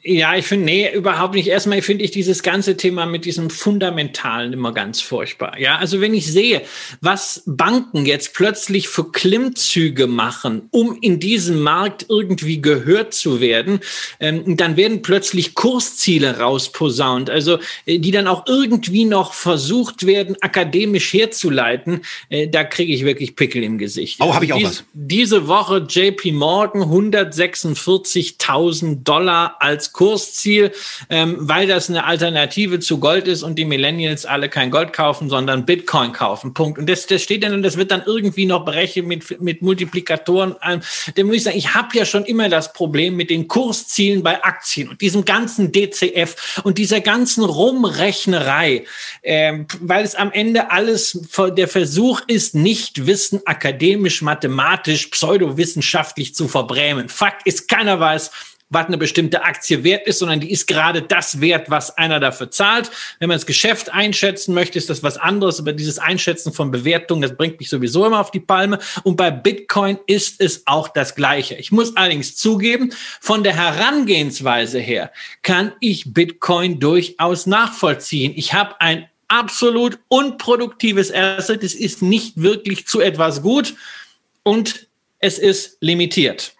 ja, 0.02 0.34
ich 0.34 0.46
finde, 0.46 0.64
nee, 0.64 0.90
überhaupt 0.90 1.34
nicht. 1.34 1.48
Erstmal 1.48 1.82
finde 1.82 2.04
ich 2.04 2.10
dieses 2.10 2.42
ganze 2.42 2.78
Thema 2.78 3.04
mit 3.04 3.26
diesem 3.26 3.50
Fundamentalen 3.50 4.54
immer 4.54 4.72
ganz 4.72 5.02
furchtbar. 5.02 5.58
Ja, 5.58 5.76
also 5.76 6.00
wenn 6.00 6.14
ich 6.14 6.32
sehe, 6.32 6.62
was 7.02 7.42
Banken 7.44 8.06
jetzt 8.06 8.32
plötzlich 8.32 8.88
für 8.88 9.12
Klimmzüge 9.12 10.06
machen, 10.06 10.68
um 10.70 10.96
in 11.02 11.20
diesem 11.20 11.60
Markt 11.60 12.06
irgendwie 12.08 12.62
gehört 12.62 13.12
zu 13.12 13.42
werden, 13.42 13.80
ähm, 14.20 14.56
dann 14.56 14.78
werden 14.78 15.02
plötzlich 15.02 15.54
Kursziele 15.54 16.38
rausposaunt, 16.38 17.28
also 17.28 17.58
äh, 17.84 17.98
die 17.98 18.10
dann 18.10 18.26
auch 18.26 18.46
irgendwie 18.46 19.04
noch 19.04 19.34
versucht 19.34 20.06
werden, 20.06 20.36
akademisch 20.40 21.12
herzuleiten. 21.12 22.00
Äh, 22.30 22.48
da 22.48 22.64
kriege 22.64 22.94
ich 22.94 23.04
wirklich 23.04 23.36
Pickel 23.36 23.62
im 23.62 23.76
Gesicht. 23.76 24.20
Oh, 24.22 24.34
habe 24.34 24.46
ich 24.46 24.54
auch 24.54 24.58
Dies, 24.58 24.66
was. 24.66 24.84
Diese 24.94 25.46
Woche 25.46 25.73
Woche 25.74 25.86
JP 25.88 26.32
Morgan 26.32 26.82
146.000 26.82 29.02
Dollar 29.02 29.56
als 29.60 29.92
Kursziel, 29.92 30.72
ähm, 31.10 31.36
weil 31.40 31.66
das 31.66 31.90
eine 31.90 32.04
Alternative 32.04 32.78
zu 32.80 33.00
Gold 33.00 33.28
ist 33.28 33.42
und 33.42 33.56
die 33.56 33.64
Millennials 33.64 34.26
alle 34.26 34.48
kein 34.48 34.70
Gold 34.70 34.92
kaufen, 34.92 35.28
sondern 35.28 35.66
Bitcoin 35.66 36.12
kaufen. 36.12 36.54
Punkt. 36.54 36.78
Und 36.78 36.88
das, 36.88 37.06
das 37.06 37.22
steht 37.22 37.42
dann 37.42 37.54
und 37.54 37.62
das 37.62 37.76
wird 37.76 37.90
dann 37.90 38.04
irgendwie 38.06 38.46
noch 38.46 38.64
berechnet 38.64 39.06
mit, 39.06 39.40
mit 39.40 39.62
Multiplikatoren. 39.62 40.54
Ähm, 40.64 40.80
da 41.14 41.24
muss 41.24 41.36
ich 41.36 41.42
sagen, 41.42 41.58
ich 41.58 41.74
habe 41.74 41.96
ja 41.96 42.04
schon 42.04 42.24
immer 42.24 42.48
das 42.48 42.72
Problem 42.72 43.16
mit 43.16 43.30
den 43.30 43.48
Kurszielen 43.48 44.22
bei 44.22 44.44
Aktien 44.44 44.88
und 44.88 45.00
diesem 45.00 45.24
ganzen 45.24 45.72
DCF 45.72 46.60
und 46.62 46.78
dieser 46.78 47.00
ganzen 47.00 47.42
Rumrechnerei, 47.44 48.84
ähm, 49.22 49.66
weil 49.80 50.04
es 50.04 50.14
am 50.14 50.30
Ende 50.32 50.70
alles 50.70 51.18
der 51.56 51.68
Versuch 51.68 52.20
ist, 52.26 52.54
nicht 52.54 53.06
Wissen 53.06 53.40
akademisch, 53.44 54.22
mathematisch, 54.22 55.08
pseudo 55.08 55.56
wissenschaftlich 55.64 56.34
zu 56.34 56.46
verbrämen. 56.46 57.08
Fakt 57.08 57.46
ist, 57.46 57.68
keiner 57.68 57.98
weiß, 57.98 58.30
was 58.74 58.86
eine 58.86 58.98
bestimmte 58.98 59.44
Aktie 59.44 59.82
wert 59.84 60.06
ist, 60.06 60.18
sondern 60.18 60.40
die 60.40 60.50
ist 60.50 60.66
gerade 60.66 61.00
das 61.00 61.40
wert, 61.40 61.70
was 61.70 61.96
einer 61.96 62.20
dafür 62.20 62.50
zahlt. 62.50 62.90
Wenn 63.18 63.28
man 63.28 63.36
das 63.36 63.46
Geschäft 63.46 63.90
einschätzen 63.92 64.52
möchte, 64.52 64.78
ist 64.78 64.90
das 64.90 65.02
was 65.02 65.16
anderes. 65.16 65.60
Aber 65.60 65.72
dieses 65.72 65.98
Einschätzen 65.98 66.52
von 66.52 66.70
Bewertungen, 66.70 67.22
das 67.22 67.36
bringt 67.36 67.58
mich 67.60 67.70
sowieso 67.70 68.04
immer 68.04 68.20
auf 68.20 68.30
die 68.30 68.40
Palme. 68.40 68.78
Und 69.04 69.16
bei 69.16 69.30
Bitcoin 69.30 69.98
ist 70.06 70.40
es 70.40 70.66
auch 70.66 70.88
das 70.88 71.14
Gleiche. 71.14 71.54
Ich 71.54 71.72
muss 71.72 71.96
allerdings 71.96 72.36
zugeben, 72.36 72.92
von 73.20 73.44
der 73.44 73.54
Herangehensweise 73.54 74.80
her 74.80 75.12
kann 75.42 75.72
ich 75.80 76.12
Bitcoin 76.12 76.80
durchaus 76.80 77.46
nachvollziehen. 77.46 78.32
Ich 78.36 78.52
habe 78.52 78.80
ein 78.80 79.08
absolut 79.28 79.98
unproduktives 80.08 81.12
Asset. 81.12 81.62
Es 81.62 81.74
ist 81.74 82.02
nicht 82.02 82.40
wirklich 82.40 82.86
zu 82.86 83.00
etwas 83.00 83.42
gut. 83.42 83.74
Und 84.42 84.88
es 85.24 85.38
ist 85.38 85.78
limitiert. 85.80 86.52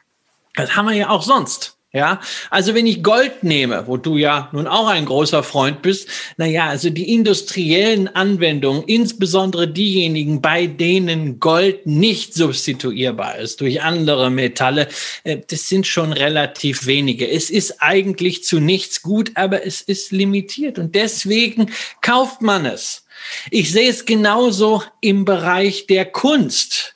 Das 0.55 0.75
haben 0.75 0.89
wir 0.89 0.95
ja 0.95 1.11
auch 1.11 1.23
sonst. 1.23 1.77
Ja, 1.93 2.21
also 2.51 2.75
wenn 2.75 2.89
ich 2.89 3.05
Gold 3.05 3.45
nehme, 3.45 3.87
wo 3.87 3.97
du 3.97 4.17
ja 4.17 4.49
nun 4.53 4.67
auch 4.67 4.89
ein 4.89 5.05
großer 5.05 5.45
Freund 5.45 5.81
bist, 5.81 6.09
na 6.37 6.45
ja, 6.45 6.67
also 6.67 6.91
die 6.91 7.15
industriellen 7.15 8.09
Anwendungen, 8.09 8.83
insbesondere 8.89 9.69
diejenigen, 9.69 10.43
bei 10.43 10.67
denen 10.67 11.39
Gold 11.39 11.87
nicht 11.87 12.35
substituierbar 12.35 13.39
ist 13.39 13.61
durch 13.61 13.83
andere 13.83 14.29
Metalle, 14.31 14.89
äh, 15.23 15.39
das 15.49 15.69
sind 15.69 15.87
schon 15.87 16.13
relativ 16.13 16.87
wenige. 16.87 17.31
Es 17.31 17.49
ist 17.49 17.81
eigentlich 17.81 18.43
zu 18.43 18.59
nichts 18.59 19.01
gut, 19.03 19.31
aber 19.37 19.65
es 19.65 19.81
ist 19.81 20.11
limitiert 20.11 20.81
und 20.81 20.97
deswegen 20.97 21.71
kauft 22.01 22.43
man 22.43 22.67
es. 22.67 23.05
Ich 23.51 23.71
sehe 23.71 23.89
es 23.89 24.05
genauso 24.05 24.83
im 25.01 25.25
Bereich 25.25 25.87
der 25.87 26.07
Kunst. 26.07 26.94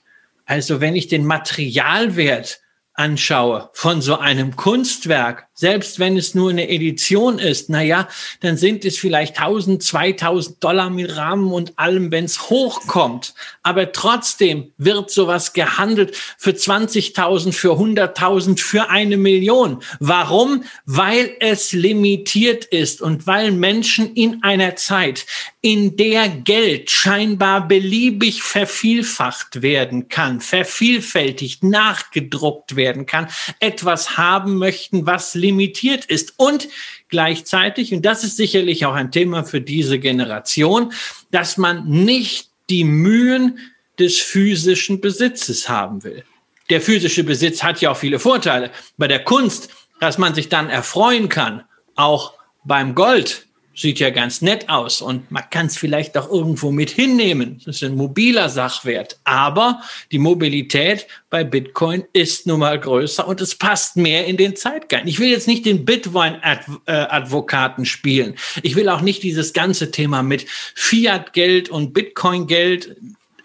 Also 0.49 0.80
wenn 0.80 0.96
ich 0.96 1.09
den 1.09 1.26
Materialwert 1.26 2.62
anschaue 2.94 3.68
von 3.74 4.01
so 4.01 4.16
einem 4.16 4.57
Kunstwerk, 4.57 5.46
selbst 5.59 5.98
wenn 5.98 6.16
es 6.16 6.36
nur 6.36 6.50
eine 6.50 6.68
Edition 6.68 7.40
ist, 7.40 7.68
naja, 7.68 8.06
dann 8.42 8.56
sind 8.56 8.84
es 8.84 8.96
vielleicht 8.96 9.40
1000, 9.40 9.82
2000 9.82 10.62
Dollar 10.62 10.88
mit 10.88 11.16
Rahmen 11.16 11.52
und 11.52 11.76
allem, 11.80 12.12
wenn 12.12 12.26
es 12.26 12.48
hochkommt. 12.48 13.34
Aber 13.64 13.90
trotzdem 13.90 14.70
wird 14.78 15.11
sowas 15.11 15.54
gehandelt 15.54 16.16
für 16.38 16.52
20.000, 16.52 17.50
für 17.50 17.72
100.000, 17.72 18.61
für 18.61 18.88
eine 18.88 19.16
Million. 19.16 19.82
Warum? 19.98 20.62
Weil 20.86 21.32
es 21.40 21.72
limitiert 21.72 22.64
ist 22.64 23.02
und 23.02 23.26
weil 23.26 23.50
Menschen 23.50 24.14
in 24.14 24.44
einer 24.44 24.76
Zeit, 24.76 25.26
in 25.61 25.96
der 25.96 26.28
Geld 26.28 26.88
scheinbar 26.88 27.66
beliebig 27.66 28.44
vervielfacht 28.44 29.61
werden 29.61 30.09
kann, 30.09 30.40
vervielfältigt, 30.40 31.64
nachgedruckt 31.64 32.76
werden 32.76 33.06
kann, 33.06 33.26
etwas 33.59 34.16
haben 34.16 34.56
möchten, 34.59 35.04
was 35.04 35.34
limitiert 35.34 35.47
limitiert 35.49 36.05
ist 36.05 36.34
und 36.36 36.68
gleichzeitig, 37.09 37.92
und 37.94 38.03
das 38.03 38.24
ist 38.24 38.36
sicherlich 38.36 38.84
auch 38.86 38.94
ein 38.94 39.11
Thema 39.11 39.44
für 39.44 39.61
diese 39.61 39.99
Generation, 39.99 40.92
dass 41.30 41.57
man 41.57 41.88
nicht 41.88 42.51
die 42.70 42.84
Mühen 42.84 43.59
des 43.99 44.18
physischen 44.18 45.01
Besitzes 45.01 45.68
haben 45.68 46.05
will. 46.05 46.22
Der 46.70 46.80
physische 46.80 47.24
Besitz 47.24 47.62
hat 47.62 47.80
ja 47.80 47.90
auch 47.90 47.96
viele 47.96 48.18
Vorteile. 48.18 48.70
Bei 48.99 49.09
der 49.09 49.24
Kunst, 49.24 49.70
dass 50.01 50.18
man 50.18 50.34
sich 50.34 50.49
dann 50.49 50.68
erfreuen 50.68 51.28
kann, 51.28 51.64
auch 51.94 52.34
beim 52.64 52.94
Gold, 52.94 53.47
sieht 53.78 54.00
ja 54.00 54.10
ganz 54.10 54.42
nett 54.42 54.68
aus 54.68 55.00
und 55.00 55.30
man 55.30 55.48
kann 55.50 55.66
es 55.66 55.76
vielleicht 55.76 56.18
auch 56.18 56.28
irgendwo 56.28 56.72
mit 56.72 56.90
hinnehmen. 56.90 57.60
Das 57.64 57.76
ist 57.76 57.84
ein 57.84 57.94
mobiler 57.94 58.48
Sachwert. 58.48 59.20
Aber 59.22 59.80
die 60.10 60.18
Mobilität 60.18 61.06
bei 61.30 61.44
Bitcoin 61.44 62.02
ist 62.12 62.48
nun 62.48 62.58
mal 62.60 62.80
größer 62.80 63.28
und 63.28 63.40
es 63.40 63.54
passt 63.54 63.96
mehr 63.96 64.26
in 64.26 64.36
den 64.36 64.56
Zeitgeist. 64.56 65.06
Ich 65.06 65.20
will 65.20 65.28
jetzt 65.28 65.46
nicht 65.46 65.64
den 65.64 65.84
Bitcoin-Advokaten 65.84 67.86
spielen. 67.86 68.34
Ich 68.62 68.74
will 68.74 68.88
auch 68.88 69.00
nicht 69.00 69.22
dieses 69.22 69.52
ganze 69.52 69.92
Thema 69.92 70.24
mit 70.24 70.46
Fiat-Geld 70.74 71.68
und 71.68 71.94
Bitcoin-Geld 71.94 72.96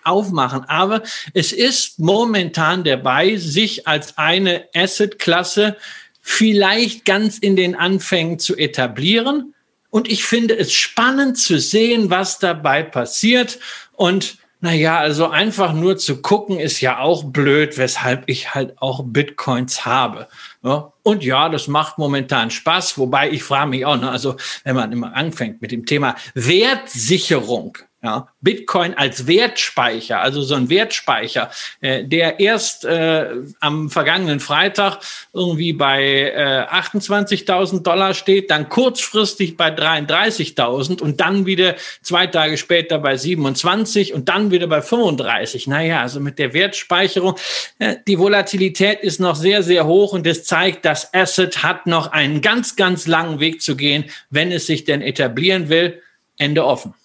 aufmachen. 0.04 0.66
Aber 0.66 1.04
es 1.36 1.52
ist 1.52 2.00
momentan 2.00 2.84
dabei, 2.84 3.38
sich 3.38 3.88
als 3.88 4.18
eine 4.18 4.68
Asset-Klasse 4.74 5.78
vielleicht 6.22 7.06
ganz 7.06 7.38
in 7.38 7.56
den 7.56 7.76
Anfängen 7.76 8.40
zu 8.40 8.58
etablieren 8.58 9.53
und 9.94 10.10
ich 10.10 10.26
finde 10.26 10.58
es 10.58 10.74
spannend 10.74 11.38
zu 11.38 11.60
sehen, 11.60 12.10
was 12.10 12.40
dabei 12.40 12.82
passiert. 12.82 13.60
Und 13.92 14.38
naja, 14.60 14.98
also 14.98 15.28
einfach 15.28 15.72
nur 15.72 15.98
zu 15.98 16.24
gucken 16.24 16.60
ist 16.60 16.82
ja 16.82 16.98
auch 16.98 17.26
blöd, 17.26 17.78
weshalb 17.78 18.24
ich 18.26 18.56
halt 18.56 18.82
auch 18.82 19.04
Bitcoins 19.06 19.86
habe. 19.86 20.28
Ja, 20.64 20.92
und 21.04 21.24
ja, 21.24 21.48
das 21.48 21.68
macht 21.68 22.00
momentan 22.00 22.50
Spaß, 22.50 22.98
wobei 22.98 23.30
ich 23.30 23.44
frage 23.44 23.70
mich 23.70 23.86
auch, 23.86 23.98
ne, 23.98 24.10
also 24.10 24.36
wenn 24.64 24.76
man 24.76 24.92
immer 24.92 25.16
anfängt 25.16 25.62
mit 25.62 25.72
dem 25.72 25.86
Thema 25.86 26.16
Wertsicherung, 26.34 27.78
ja, 28.04 28.28
Bitcoin 28.42 28.94
als 28.96 29.28
Wertspeicher, 29.28 30.20
also 30.20 30.42
so 30.42 30.56
ein 30.56 30.70
Wertspeicher, 30.70 31.50
äh, 31.80 32.04
der 32.04 32.42
erst 32.42 32.84
äh, 32.84 33.30
am 33.62 33.90
vergangenen 33.90 34.42
Freitag 34.42 35.00
irgendwie 35.32 35.72
bei 35.72 36.34
äh, 36.36 36.66
28.000 36.70 37.82
Dollar 37.82 38.14
steht, 38.14 38.52
dann 38.52 38.68
kurzfristig 38.68 39.56
bei 39.56 39.70
33.000 39.70 41.02
und 41.02 41.22
dann 41.22 41.46
wieder 41.46 41.76
zwei 42.02 42.28
Tage 42.28 42.58
später 42.58 43.00
bei 43.00 43.16
27 43.16 44.14
und 44.14 44.28
dann 44.28 44.52
wieder 44.52 44.68
bei 44.68 44.82
35. 44.82 45.68
Naja, 45.68 46.02
also 46.02 46.20
mit 46.20 46.40
der 46.40 46.54
Wertspeicherung, 46.54 47.36
äh, 47.80 47.96
die 48.06 48.20
Volatilität 48.20 49.00
ist 49.00 49.22
noch 49.22 49.38
sehr, 49.38 49.64
sehr 49.64 49.86
hoch 49.86 50.12
und 50.12 50.28
das 50.28 50.44
zeigt, 50.44 50.84
das 50.84 51.14
Asset 51.14 51.64
hat 51.64 51.88
noch 51.88 52.12
einen 52.12 52.42
ganz, 52.42 52.76
ganz 52.76 53.08
langen 53.08 53.40
Weg 53.40 53.62
zu 53.62 53.78
gehen, 53.78 54.12
wenn 54.30 54.52
es 54.52 54.66
sich 54.66 54.84
denn 54.84 55.02
etablieren 55.02 55.70
will. 55.70 56.02
Ende 56.38 56.66
offen. 56.66 56.96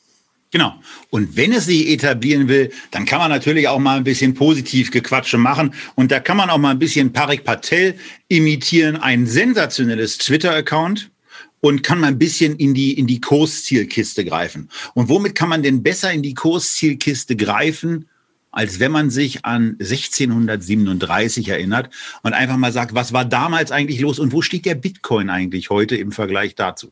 Genau. 0.51 0.75
Und 1.11 1.37
wenn 1.37 1.53
es 1.53 1.67
sich 1.67 1.89
etablieren 1.89 2.49
will, 2.49 2.71
dann 2.91 3.05
kann 3.05 3.19
man 3.19 3.31
natürlich 3.31 3.69
auch 3.69 3.79
mal 3.79 3.99
ein 3.99 4.05
bisschen 4.05 4.33
positiv 4.33 4.91
Gequatsche 4.91 5.37
machen. 5.37 5.75
Und 5.95 6.11
da 6.11 6.21
kann 6.21 6.39
man 6.39 6.49
auch 6.49 6.59
mal 6.59 6.71
ein 6.71 6.79
bisschen 6.79 7.13
Parik 7.13 7.45
Patel 7.45 7.95
imitieren, 8.29 8.97
ein 8.97 9.27
sensationelles 9.27 10.17
Twitter-Account 10.19 11.11
und 11.61 11.83
kann 11.83 12.01
mal 12.01 12.07
ein 12.07 12.19
bisschen 12.19 12.57
in 12.57 12.73
die, 12.73 12.99
in 12.99 13.07
die 13.07 13.21
Kurszielkiste 13.21 14.25
greifen. 14.25 14.71
Und 14.95 15.09
womit 15.09 15.35
kann 15.35 15.51
man 15.51 15.63
denn 15.63 15.83
besser 15.83 16.13
in 16.13 16.23
die 16.23 16.35
Kurszielkiste 16.35 17.37
greifen, 17.37 18.09
als 18.51 18.81
wenn 18.81 18.93
man 18.93 19.11
sich 19.11 19.45
an 19.45 19.77
1637 19.79 21.49
erinnert 21.49 21.91
und 22.23 22.33
einfach 22.33 22.57
mal 22.57 22.73
sagt, 22.73 22.95
was 22.95 23.13
war 23.13 23.27
damals 23.27 23.71
eigentlich 23.71 24.01
los 24.01 24.19
und 24.19 24.33
wo 24.33 24.41
steht 24.41 24.65
der 24.65 24.75
Bitcoin 24.75 25.29
eigentlich 25.29 25.69
heute 25.69 25.97
im 25.97 26.13
Vergleich 26.13 26.55
dazu? 26.55 26.91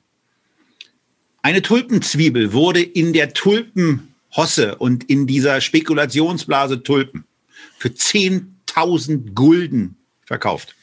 Eine 1.47 1.63
Tulpenzwiebel 1.63 2.53
wurde 2.53 2.83
in 2.83 3.13
der 3.13 3.33
Tulpenhosse 3.33 4.75
und 4.79 5.05
in 5.05 5.29
dieser 5.29 5.61
Spekulationsblase 5.61 6.83
Tulpen 6.83 7.23
für 7.79 7.91
10.000 7.91 9.33
Gulden 9.33 9.95
verkauft. 10.25 10.75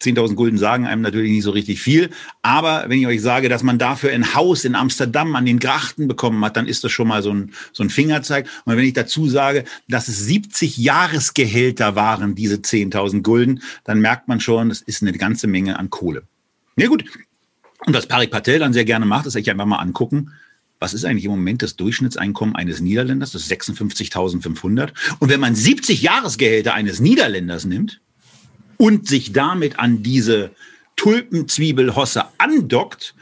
10.000 0.00 0.34
Gulden 0.34 0.56
sagen 0.56 0.86
einem 0.86 1.02
natürlich 1.02 1.30
nicht 1.30 1.42
so 1.42 1.50
richtig 1.50 1.82
viel. 1.82 2.08
Aber 2.40 2.86
wenn 2.88 3.00
ich 3.00 3.06
euch 3.06 3.20
sage, 3.20 3.50
dass 3.50 3.62
man 3.62 3.78
dafür 3.78 4.12
ein 4.12 4.34
Haus 4.34 4.64
in 4.64 4.74
Amsterdam 4.74 5.36
an 5.36 5.44
den 5.44 5.58
Grachten 5.58 6.08
bekommen 6.08 6.42
hat, 6.42 6.56
dann 6.56 6.66
ist 6.66 6.82
das 6.82 6.90
schon 6.90 7.08
mal 7.08 7.22
so 7.22 7.34
ein, 7.34 7.52
so 7.74 7.82
ein 7.82 7.90
Fingerzeig. 7.90 8.48
Und 8.64 8.78
wenn 8.78 8.82
ich 8.82 8.94
dazu 8.94 9.28
sage, 9.28 9.64
dass 9.88 10.08
es 10.08 10.20
70 10.20 10.78
Jahresgehälter 10.78 11.94
waren, 11.94 12.34
diese 12.34 12.56
10.000 12.56 13.20
Gulden, 13.20 13.60
dann 13.84 14.00
merkt 14.00 14.26
man 14.26 14.40
schon, 14.40 14.70
das 14.70 14.80
ist 14.80 15.02
eine 15.02 15.12
ganze 15.12 15.48
Menge 15.48 15.78
an 15.78 15.90
Kohle. 15.90 16.22
Ja 16.78 16.88
gut, 16.88 17.04
und 17.84 17.94
was 17.94 18.06
Parik 18.06 18.30
Patel 18.30 18.58
dann 18.58 18.72
sehr 18.72 18.84
gerne 18.84 19.06
macht, 19.06 19.26
ist 19.26 19.34
sich 19.34 19.50
einfach 19.50 19.66
mal 19.66 19.76
angucken, 19.76 20.32
was 20.78 20.94
ist 20.94 21.04
eigentlich 21.04 21.24
im 21.24 21.30
Moment 21.30 21.62
das 21.62 21.76
Durchschnittseinkommen 21.76 22.54
eines 22.54 22.80
Niederländers? 22.80 23.32
Das 23.32 23.42
ist 23.42 23.52
56.500. 23.52 24.92
Und 25.18 25.30
wenn 25.30 25.40
man 25.40 25.54
70 25.54 26.02
Jahresgehälter 26.02 26.74
eines 26.74 27.00
Niederländers 27.00 27.64
nimmt 27.64 28.00
und 28.76 29.08
sich 29.08 29.32
damit 29.32 29.78
an 29.78 30.02
diese 30.02 30.50
Tulpenzwiebelhosse 30.96 32.24
andockt, 32.38 33.14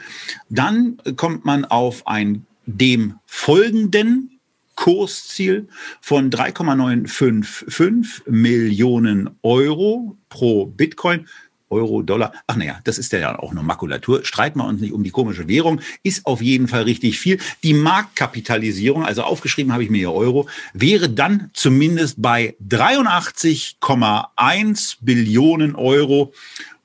dann 0.49 0.97
kommt 1.15 1.45
man 1.45 1.65
auf 1.65 2.07
ein 2.07 2.45
dem 2.65 3.19
folgenden 3.25 4.39
Kursziel 4.75 5.67
von 6.01 6.29
3,955 6.29 8.23
Millionen 8.27 9.29
Euro 9.43 10.17
pro 10.29 10.65
Bitcoin. 10.65 11.27
Euro, 11.69 12.01
Dollar. 12.01 12.33
Ach 12.47 12.55
naja, 12.55 12.79
das 12.83 12.97
ist 12.97 13.11
ja 13.11 13.37
auch 13.39 13.53
nur 13.53 13.61
Makulatur. 13.63 14.25
Streiten 14.25 14.57
wir 14.59 14.65
uns 14.65 14.81
nicht 14.81 14.93
um 14.93 15.03
die 15.03 15.11
komische 15.11 15.47
Währung. 15.47 15.81
Ist 16.03 16.25
auf 16.25 16.41
jeden 16.41 16.67
Fall 16.67 16.81
richtig 16.83 17.19
viel. 17.19 17.39
Die 17.63 17.73
Marktkapitalisierung, 17.73 19.05
also 19.05 19.23
aufgeschrieben 19.23 19.73
habe 19.73 19.83
ich 19.83 19.89
mir 19.89 19.97
hier 19.97 20.13
Euro, 20.13 20.47
wäre 20.73 21.09
dann 21.09 21.49
zumindest 21.53 22.21
bei 22.21 22.55
83,1 22.67 24.97
Billionen 25.01 25.75
Euro. 25.75 26.33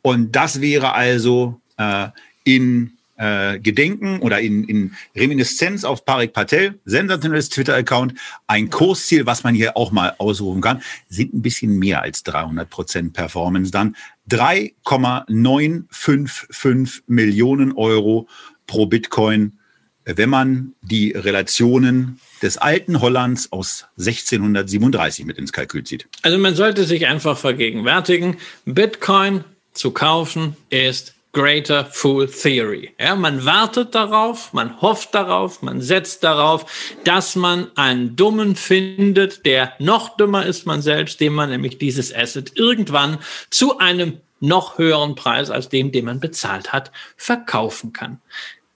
Und 0.03 0.37
das 0.37 0.61
wäre 0.61 0.93
also 0.93 1.61
äh, 1.77 2.09
in 2.45 2.99
äh, 3.21 3.59
Gedenken 3.59 4.21
oder 4.21 4.41
in, 4.41 4.65
in 4.65 4.95
Reminiszenz 5.15 5.85
auf 5.85 6.07
Parik 6.07 6.33
Patel, 6.33 6.81
sensationelles 6.87 7.51
Twitter-Account, 7.51 8.15
ein 8.47 8.71
Kursziel, 8.71 9.27
was 9.27 9.45
man 9.45 9.55
hier 9.55 9.77
auch 9.77 9.93
mal 9.93 10.15
ausrufen 10.17 10.63
kann, 10.63 10.81
sind 11.09 11.35
ein 11.35 11.43
bisschen 11.43 11.79
mehr 11.79 12.01
als 12.01 12.23
300 12.23 12.71
Prozent 12.71 13.13
Performance 13.13 13.71
dann. 13.71 13.95
3,955 14.29 17.03
Millionen 17.09 17.73
Euro 17.73 18.27
pro 18.67 18.87
Bitcoin, 18.87 19.59
wenn 20.07 20.31
man 20.31 20.73
die 20.81 21.13
Relationen 21.13 22.21
des 22.41 22.57
alten 22.57 23.03
Hollands 23.03 23.53
aus 23.53 23.85
1637 23.99 25.27
mit 25.27 25.37
ins 25.37 25.53
Kalkül 25.53 25.85
zieht. 25.85 26.09
Also 26.23 26.39
man 26.39 26.55
sollte 26.55 26.85
sich 26.85 27.07
einfach 27.07 27.37
vergegenwärtigen, 27.37 28.39
Bitcoin 28.65 29.45
zu 29.75 29.91
kaufen 29.91 30.57
ist 30.71 31.13
Greater 31.33 31.85
Fool 31.85 32.29
Theory. 32.29 32.93
Ja, 32.99 33.15
man 33.15 33.45
wartet 33.45 33.95
darauf, 33.95 34.53
man 34.53 34.81
hofft 34.81 35.15
darauf, 35.15 35.63
man 35.63 35.81
setzt 35.81 36.25
darauf, 36.25 36.97
dass 37.05 37.37
man 37.37 37.71
einen 37.77 38.17
Dummen 38.17 38.57
findet, 38.57 39.47
der 39.47 39.75
noch 39.79 40.17
dümmer 40.17 40.45
ist 40.45 40.67
man 40.67 40.83
selbst, 40.83 41.21
dem 41.21 41.35
man 41.35 41.51
nämlich 41.51 41.79
dieses 41.79 42.13
Asset 42.15 42.53
irgendwann 42.57 43.19
zu 43.51 43.79
einem 43.79 44.19
noch 44.41 44.79
höheren 44.79 45.15
Preis 45.15 45.51
als 45.51 45.69
dem, 45.69 45.93
den 45.93 46.07
man 46.07 46.19
bezahlt 46.19 46.73
hat, 46.73 46.91
verkaufen 47.17 47.93
kann. 47.93 48.21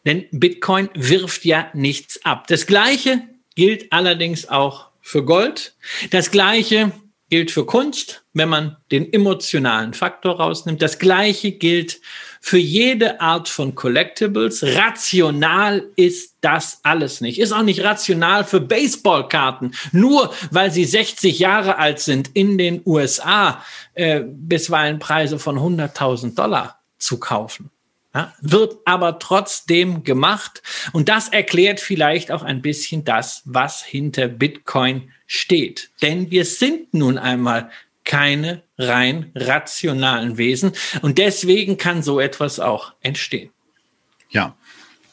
Denn 0.07 0.27
Bitcoin 0.31 0.91
wirft 0.95 1.45
ja 1.45 1.71
nichts 1.73 2.25
ab. 2.25 2.47
Das 2.47 2.67
Gleiche 2.67 3.23
gilt 3.57 3.93
allerdings 3.93 4.49
auch 4.49 4.89
für 5.01 5.25
Gold. 5.25 5.75
Das 6.11 6.31
Gleiche 6.31 6.93
gilt 7.31 7.51
für 7.51 7.67
Kunst, 7.67 8.25
wenn 8.33 8.49
man 8.49 8.77
den 8.93 9.13
emotionalen 9.13 9.95
Faktor 9.95 10.37
rausnimmt. 10.37 10.83
Das 10.83 10.99
Gleiche 10.99 11.53
gilt 11.53 12.01
für 12.45 12.59
jede 12.59 13.23
Art 13.23 13.49
von 13.49 13.75
Collectibles. 13.75 14.63
Rational 14.63 15.83
ist 15.97 16.37
das 16.43 16.81
alles 16.83 17.23
nicht. 17.23 17.39
Ist 17.39 17.53
auch 17.53 17.63
nicht 17.63 17.83
rational 17.83 18.45
für 18.45 18.61
Baseballkarten. 18.61 19.75
Nur 19.93 20.31
weil 20.51 20.71
sie 20.71 20.85
60 20.85 21.39
Jahre 21.39 21.79
alt 21.79 22.01
sind 22.01 22.33
in 22.35 22.59
den 22.59 22.83
USA, 22.85 23.65
äh, 23.95 24.21
bisweilen 24.27 24.99
Preise 24.99 25.39
von 25.39 25.59
100.000 25.59 26.35
Dollar 26.35 26.81
zu 26.99 27.19
kaufen. 27.19 27.71
Ja, 28.15 28.35
wird 28.43 28.77
aber 28.85 29.19
trotzdem 29.19 30.05
gemacht. 30.05 30.63
Und 30.93 31.09
das 31.09 31.31
erklärt 31.31 31.81
vielleicht 31.81 32.31
auch 32.31 32.43
ein 32.43 32.61
bisschen 32.61 33.07
das, 33.07 33.41
was 33.47 33.83
hinter 33.83 34.29
Bitcoin 34.29 35.11
steht. 35.27 35.93
Denn 36.03 36.31
wir 36.31 36.45
sind 36.45 36.93
nun 36.93 37.17
einmal 37.17 37.71
keine 38.05 38.63
rein 38.79 39.31
rationalen 39.35 40.37
Wesen. 40.39 40.73
Und 41.03 41.19
deswegen 41.19 41.77
kann 41.79 42.03
so 42.03 42.21
etwas 42.21 42.61
auch 42.61 42.93
entstehen. 43.01 43.51
Ja. 44.31 44.57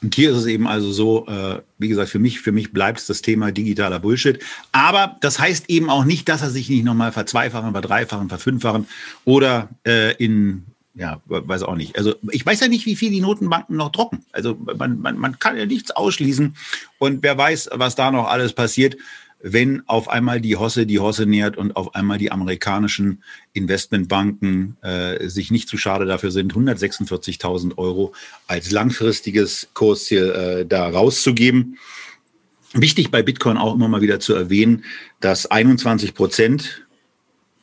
Und 0.03 0.15
hier 0.15 0.31
ist 0.31 0.37
es 0.37 0.45
eben 0.47 0.67
also 0.67 0.91
so, 0.91 1.27
äh, 1.27 1.61
wie 1.77 1.87
gesagt, 1.87 2.09
für 2.09 2.17
mich, 2.17 2.41
für 2.41 2.51
mich 2.51 2.73
bleibt 2.73 2.99
es 2.99 3.05
das 3.05 3.21
Thema 3.21 3.51
digitaler 3.51 3.99
Bullshit. 3.99 4.39
Aber 4.71 5.17
das 5.21 5.37
heißt 5.37 5.69
eben 5.69 5.91
auch 5.91 6.05
nicht, 6.05 6.27
dass 6.27 6.41
er 6.41 6.49
sich 6.49 6.69
nicht 6.69 6.83
nochmal 6.83 7.11
verzweifachen, 7.11 7.71
verdreifachen, 7.71 8.27
verfünffachen 8.27 8.87
oder 9.25 9.69
äh, 9.85 10.15
in 10.15 10.65
ja, 10.93 11.21
weiß 11.25 11.63
auch 11.63 11.75
nicht. 11.75 11.97
Also 11.97 12.15
ich 12.31 12.45
weiß 12.45 12.59
ja 12.59 12.67
nicht, 12.67 12.85
wie 12.85 12.97
viel 12.97 13.11
die 13.11 13.21
Notenbanken 13.21 13.77
noch 13.77 13.91
drucken. 13.91 14.25
Also 14.33 14.55
man, 14.55 14.99
man, 14.99 15.17
man 15.17 15.39
kann 15.39 15.55
ja 15.57 15.65
nichts 15.65 15.91
ausschließen. 15.91 16.55
Und 16.97 17.23
wer 17.23 17.37
weiß, 17.37 17.69
was 17.73 17.95
da 17.95 18.11
noch 18.11 18.27
alles 18.27 18.51
passiert, 18.53 18.97
wenn 19.43 19.83
auf 19.87 20.09
einmal 20.09 20.41
die 20.41 20.55
Hosse 20.55 20.85
die 20.85 20.99
Hosse 20.99 21.25
nähert 21.25 21.57
und 21.57 21.75
auf 21.75 21.95
einmal 21.95 22.17
die 22.17 22.31
amerikanischen 22.31 23.23
Investmentbanken 23.53 24.77
äh, 24.81 25.27
sich 25.27 25.51
nicht 25.51 25.67
zu 25.67 25.77
schade 25.77 26.05
dafür 26.05 26.31
sind, 26.31 26.53
146.000 26.53 27.77
Euro 27.77 28.13
als 28.47 28.71
langfristiges 28.71 29.69
Kursziel 29.73 30.29
äh, 30.29 30.65
da 30.65 30.87
rauszugeben. 30.89 31.77
Wichtig 32.73 33.11
bei 33.11 33.21
Bitcoin 33.21 33.57
auch 33.57 33.75
immer 33.75 33.87
mal 33.87 34.01
wieder 34.01 34.19
zu 34.19 34.33
erwähnen, 34.33 34.85
dass 35.19 35.45
21 35.45 36.13
Prozent 36.13 36.85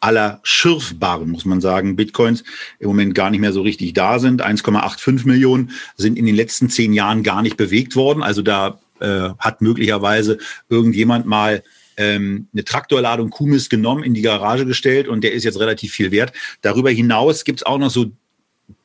aller 0.01 0.41
schürfbaren, 0.43 1.29
muss 1.29 1.45
man 1.45 1.61
sagen, 1.61 1.97
Bitcoins 1.97 2.45
im 2.79 2.89
Moment 2.89 3.15
gar 3.15 3.31
nicht 3.31 3.41
mehr 3.41 3.53
so 3.53 3.63
richtig 3.63 3.95
da 3.95 4.19
sind. 4.19 4.45
1,85 4.45 5.27
Millionen 5.27 5.73
sind 5.97 6.19
in 6.19 6.27
den 6.27 6.37
letzten 6.37 6.71
zehn 6.71 6.93
Jahren 6.93 7.23
gar 7.23 7.43
nicht 7.43 7.57
bewegt 7.57 7.97
worden. 7.97 8.23
Also 8.23 8.43
da 8.43 8.81
äh, 9.01 9.31
hat 9.39 9.61
möglicherweise 9.61 10.39
irgendjemand 10.69 11.27
mal 11.27 11.63
ähm, 11.97 12.49
eine 12.53 12.65
Traktorladung 12.65 13.31
Kuhmist 13.31 13.71
genommen, 13.71 14.05
in 14.05 14.15
die 14.15 14.23
Garage 14.23 14.65
gestellt 14.65 15.09
und 15.09 15.23
der 15.23 15.33
ist 15.33 15.45
jetzt 15.45 15.59
relativ 15.59 15.93
viel 15.93 16.11
wert. 16.11 16.33
Darüber 16.63 16.91
hinaus 16.91 17.45
gibt 17.45 17.61
es 17.61 17.67
auch 17.67 17.79
noch 17.79 17.91
so 17.91 18.07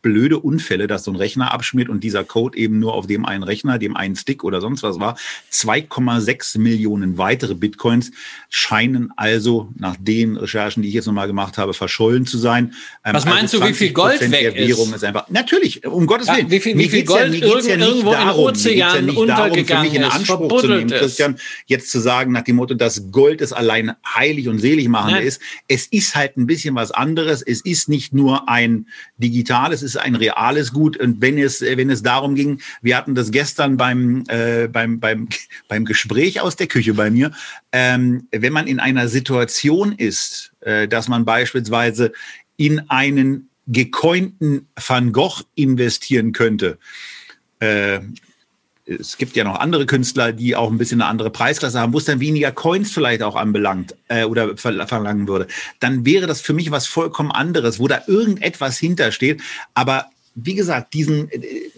blöde 0.03 0.37
Unfälle, 0.37 0.85
dass 0.85 1.05
so 1.05 1.11
ein 1.11 1.15
Rechner 1.15 1.51
abschmiert 1.51 1.89
und 1.89 2.03
dieser 2.03 2.23
Code 2.23 2.55
eben 2.57 2.77
nur 2.77 2.93
auf 2.93 3.07
dem 3.07 3.25
einen 3.25 3.41
Rechner, 3.41 3.79
dem 3.79 3.95
einen 3.95 4.15
Stick 4.15 4.43
oder 4.43 4.61
sonst 4.61 4.83
was 4.83 4.99
war. 4.99 5.17
2,6 5.51 6.59
Millionen 6.59 7.17
weitere 7.17 7.55
Bitcoins 7.55 8.11
scheinen 8.49 9.11
also 9.15 9.69
nach 9.75 9.95
den 9.99 10.37
Recherchen, 10.37 10.83
die 10.83 10.89
ich 10.89 10.93
jetzt 10.93 11.07
nochmal 11.07 11.27
gemacht 11.27 11.57
habe, 11.57 11.73
verschollen 11.73 12.27
zu 12.27 12.37
sein. 12.37 12.75
Ähm, 13.03 13.15
was 13.15 13.25
meinst 13.25 13.55
also 13.55 13.61
du, 13.61 13.69
wie 13.69 13.73
viel 13.73 13.93
Gold 13.93 14.21
weg 14.29 14.55
Währung 14.55 14.93
ist? 14.93 15.03
einfach, 15.03 15.29
natürlich, 15.29 15.85
um 15.87 16.05
Gottes 16.05 16.27
Willen. 16.27 16.47
Ja, 16.47 16.51
wie 16.51 16.59
viel, 16.59 16.77
wie 16.77 16.89
viel 16.89 17.05
Gold 17.05 17.33
ja, 17.33 17.47
irgend, 17.47 17.65
ja 17.65 17.77
irgendwo 17.77 18.11
darum, 18.11 18.41
in 18.41 18.47
Ozean 18.49 18.77
ja 18.77 19.13
untergegangen 19.13 19.27
darum, 19.27 19.65
für 19.65 19.81
mich 19.81 19.93
in 19.95 20.03
Anspruch 20.03 20.61
zu 20.61 20.67
nehmen, 20.67 20.89
Christian, 20.89 21.37
jetzt 21.65 21.89
zu 21.89 21.99
sagen 21.99 22.33
nach 22.33 22.43
dem 22.43 22.57
Motto, 22.57 22.73
dass 22.73 23.09
Gold 23.11 23.41
es 23.41 23.53
allein 23.53 23.93
heilig 24.05 24.49
und 24.49 24.59
selig 24.59 24.89
machen 24.89 25.15
ist. 25.15 25.41
Es 25.69 25.87
ist 25.87 26.15
halt 26.15 26.37
ein 26.37 26.45
bisschen 26.45 26.75
was 26.75 26.91
anderes. 26.91 27.41
Es 27.41 27.61
ist 27.61 27.87
nicht 27.87 28.13
nur 28.13 28.49
ein 28.49 28.87
digitales, 29.17 29.81
es 29.81 29.92
ist 29.95 30.01
ein 30.01 30.15
reales 30.15 30.73
Gut. 30.73 30.97
Und 30.97 31.21
wenn 31.21 31.37
es, 31.37 31.61
wenn 31.61 31.89
es 31.89 32.03
darum 32.03 32.35
ging, 32.35 32.61
wir 32.81 32.97
hatten 32.97 33.15
das 33.15 33.31
gestern 33.31 33.77
beim, 33.77 34.23
äh, 34.27 34.67
beim, 34.67 34.99
beim, 34.99 35.29
beim 35.67 35.85
Gespräch 35.85 36.41
aus 36.41 36.55
der 36.55 36.67
Küche 36.67 36.93
bei 36.93 37.09
mir, 37.09 37.31
ähm, 37.71 38.27
wenn 38.31 38.53
man 38.53 38.67
in 38.67 38.79
einer 38.79 39.07
Situation 39.07 39.93
ist, 39.93 40.53
äh, 40.61 40.87
dass 40.87 41.07
man 41.07 41.25
beispielsweise 41.25 42.11
in 42.57 42.89
einen 42.89 43.49
gecointen 43.67 44.67
Van 44.75 45.11
Gogh 45.13 45.43
investieren 45.55 46.33
könnte, 46.33 46.77
äh, 47.59 47.99
es 48.85 49.17
gibt 49.17 49.35
ja 49.35 49.43
noch 49.43 49.59
andere 49.59 49.85
Künstler, 49.85 50.33
die 50.33 50.55
auch 50.55 50.69
ein 50.69 50.77
bisschen 50.77 51.01
eine 51.01 51.09
andere 51.09 51.29
Preisklasse 51.29 51.79
haben, 51.79 51.93
wo 51.93 51.97
es 51.97 52.05
dann 52.05 52.19
weniger 52.19 52.51
Coins 52.51 52.91
vielleicht 52.91 53.21
auch 53.21 53.35
anbelangt 53.35 53.95
äh, 54.09 54.25
oder 54.25 54.57
verlangen 54.57 55.27
würde, 55.27 55.47
dann 55.79 56.05
wäre 56.05 56.27
das 56.27 56.41
für 56.41 56.53
mich 56.53 56.69
was 56.71 56.87
vollkommen 56.87 57.31
anderes, 57.31 57.79
wo 57.79 57.87
da 57.87 58.01
irgendetwas 58.07 58.77
hintersteht. 58.77 59.41
Aber 59.73 60.07
wie 60.35 60.55
gesagt, 60.55 60.93
diesen 60.93 61.31
äh, 61.31 61.69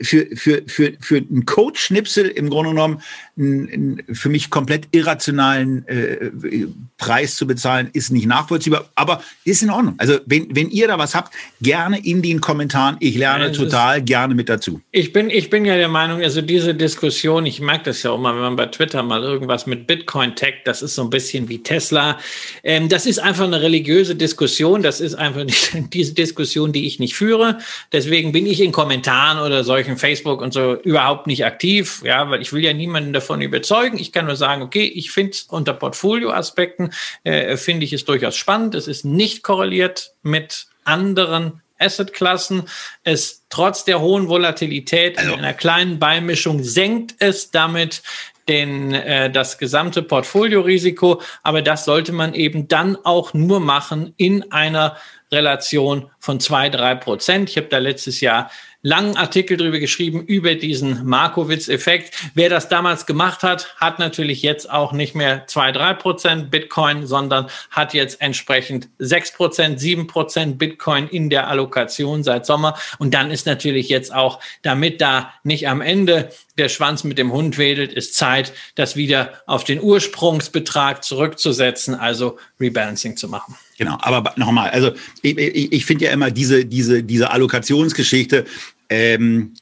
für, 0.00 0.26
für, 0.36 0.62
für, 0.66 0.92
für 1.00 1.16
einen 1.16 1.46
Code-Schnipsel 1.46 2.26
im 2.28 2.50
Grunde 2.50 2.70
genommen 2.70 3.02
einen, 3.38 4.02
für 4.12 4.28
mich 4.28 4.50
komplett 4.50 4.88
irrationalen 4.92 5.86
äh, 5.88 6.66
Preis 6.96 7.36
zu 7.36 7.46
bezahlen, 7.46 7.90
ist 7.92 8.10
nicht 8.10 8.26
nachvollziehbar, 8.26 8.88
aber 8.94 9.22
ist 9.44 9.62
in 9.62 9.70
Ordnung. 9.70 9.94
Also 9.98 10.18
wenn, 10.26 10.54
wenn 10.54 10.70
ihr 10.70 10.88
da 10.88 10.98
was 10.98 11.14
habt, 11.14 11.34
gerne 11.60 11.98
in 12.04 12.22
den 12.22 12.40
Kommentaren. 12.40 12.96
Ich 13.00 13.16
lerne 13.16 13.46
ja, 13.46 13.50
total 13.50 13.98
ist, 13.98 14.06
gerne 14.06 14.34
mit 14.34 14.48
dazu. 14.48 14.80
Ich 14.92 15.12
bin, 15.12 15.30
ich 15.30 15.50
bin 15.50 15.64
ja 15.64 15.76
der 15.76 15.88
Meinung, 15.88 16.22
also 16.22 16.40
diese 16.40 16.74
Diskussion, 16.74 17.44
ich 17.46 17.60
mag 17.60 17.84
das 17.84 18.02
ja 18.02 18.10
auch 18.10 18.18
mal, 18.18 18.34
wenn 18.34 18.42
man 18.42 18.56
bei 18.56 18.66
Twitter 18.66 19.02
mal 19.02 19.22
irgendwas 19.22 19.66
mit 19.66 19.86
Bitcoin-Tech, 19.86 20.62
das 20.64 20.82
ist 20.82 20.94
so 20.94 21.02
ein 21.02 21.10
bisschen 21.10 21.48
wie 21.48 21.62
Tesla. 21.62 22.18
Ähm, 22.64 22.88
das 22.88 23.06
ist 23.06 23.18
einfach 23.18 23.44
eine 23.44 23.60
religiöse 23.60 24.14
Diskussion. 24.14 24.82
Das 24.82 25.00
ist 25.00 25.14
einfach 25.14 25.44
nicht 25.44 25.72
diese 25.92 26.14
Diskussion, 26.14 26.72
die 26.72 26.86
ich 26.86 26.98
nicht 26.98 27.14
führe. 27.14 27.58
Deswegen 27.92 28.32
bin 28.32 28.46
ich 28.46 28.60
in 28.60 28.72
Kommentaren 28.72 29.38
oder 29.38 29.64
solchen 29.64 29.96
Facebook 29.96 30.40
und 30.40 30.52
so 30.52 30.74
überhaupt 30.82 31.26
nicht 31.26 31.44
aktiv. 31.44 32.02
Ja, 32.04 32.30
weil 32.30 32.42
ich 32.42 32.52
will 32.52 32.64
ja 32.64 32.72
niemanden 32.72 33.12
davon 33.26 33.42
überzeugen. 33.42 33.98
Ich 33.98 34.12
kann 34.12 34.26
nur 34.26 34.36
sagen, 34.36 34.62
okay, 34.62 34.84
ich 34.84 35.10
finde 35.10 35.32
es 35.32 35.42
unter 35.42 35.72
Portfolio-Aspekten 35.72 36.92
äh, 37.24 37.56
finde 37.56 37.84
ich 37.84 37.92
es 37.92 38.04
durchaus 38.04 38.36
spannend. 38.36 38.74
Es 38.74 38.86
ist 38.86 39.04
nicht 39.04 39.42
korreliert 39.42 40.12
mit 40.22 40.68
anderen 40.84 41.60
Assetklassen. 41.78 42.68
Es 43.02 43.44
trotz 43.50 43.84
der 43.84 44.00
hohen 44.00 44.28
Volatilität 44.28 45.18
also. 45.18 45.32
in 45.32 45.40
einer 45.40 45.54
kleinen 45.54 45.98
Beimischung 45.98 46.62
senkt 46.62 47.16
es 47.18 47.50
damit 47.50 48.02
den, 48.48 48.94
äh, 48.94 49.30
das 49.30 49.58
gesamte 49.58 50.02
Portfoliorisiko. 50.02 51.20
Aber 51.42 51.62
das 51.62 51.84
sollte 51.84 52.12
man 52.12 52.32
eben 52.32 52.68
dann 52.68 52.96
auch 53.04 53.34
nur 53.34 53.60
machen 53.60 54.14
in 54.16 54.52
einer 54.52 54.96
Relation 55.32 56.08
von 56.20 56.38
zwei 56.38 56.68
drei 56.68 56.94
Prozent. 56.94 57.50
Ich 57.50 57.56
habe 57.56 57.66
da 57.66 57.78
letztes 57.78 58.20
Jahr 58.20 58.50
langen 58.86 59.16
Artikel 59.16 59.56
drüber 59.56 59.80
geschrieben, 59.80 60.22
über 60.24 60.54
diesen 60.54 61.04
Markowitz-Effekt. 61.04 62.14
Wer 62.34 62.48
das 62.48 62.68
damals 62.68 63.04
gemacht 63.04 63.42
hat, 63.42 63.74
hat 63.78 63.98
natürlich 63.98 64.42
jetzt 64.42 64.70
auch 64.70 64.92
nicht 64.92 65.16
mehr 65.16 65.44
zwei 65.48 65.72
drei 65.72 65.92
Prozent 65.92 66.52
Bitcoin, 66.52 67.04
sondern 67.04 67.48
hat 67.70 67.94
jetzt 67.94 68.20
entsprechend 68.20 68.88
sechs 68.98 69.32
Prozent, 69.32 69.80
sieben 69.80 70.06
Prozent 70.06 70.58
Bitcoin 70.58 71.08
in 71.08 71.30
der 71.30 71.48
Allokation 71.48 72.22
seit 72.22 72.46
Sommer. 72.46 72.78
Und 72.98 73.12
dann 73.12 73.32
ist 73.32 73.44
natürlich 73.44 73.88
jetzt 73.88 74.14
auch, 74.14 74.38
damit 74.62 75.00
da 75.00 75.32
nicht 75.42 75.66
am 75.66 75.80
Ende 75.80 76.30
der 76.56 76.68
Schwanz 76.68 77.02
mit 77.02 77.18
dem 77.18 77.32
Hund 77.32 77.58
wedelt, 77.58 77.92
ist 77.92 78.14
Zeit, 78.14 78.52
das 78.76 78.94
wieder 78.94 79.32
auf 79.46 79.64
den 79.64 79.82
Ursprungsbetrag 79.82 81.02
zurückzusetzen, 81.02 81.96
also 81.96 82.38
Rebalancing 82.60 83.16
zu 83.16 83.28
machen. 83.28 83.56
Genau, 83.78 83.98
aber 84.00 84.32
nochmal, 84.36 84.70
also 84.70 84.92
ich, 85.22 85.36
ich, 85.36 85.72
ich 85.72 85.84
finde 85.84 86.06
ja 86.06 86.12
immer 86.12 86.30
diese, 86.30 86.64
diese, 86.64 87.02
diese 87.02 87.30
Allokationsgeschichte, 87.30 88.46
ähm, 88.88 89.52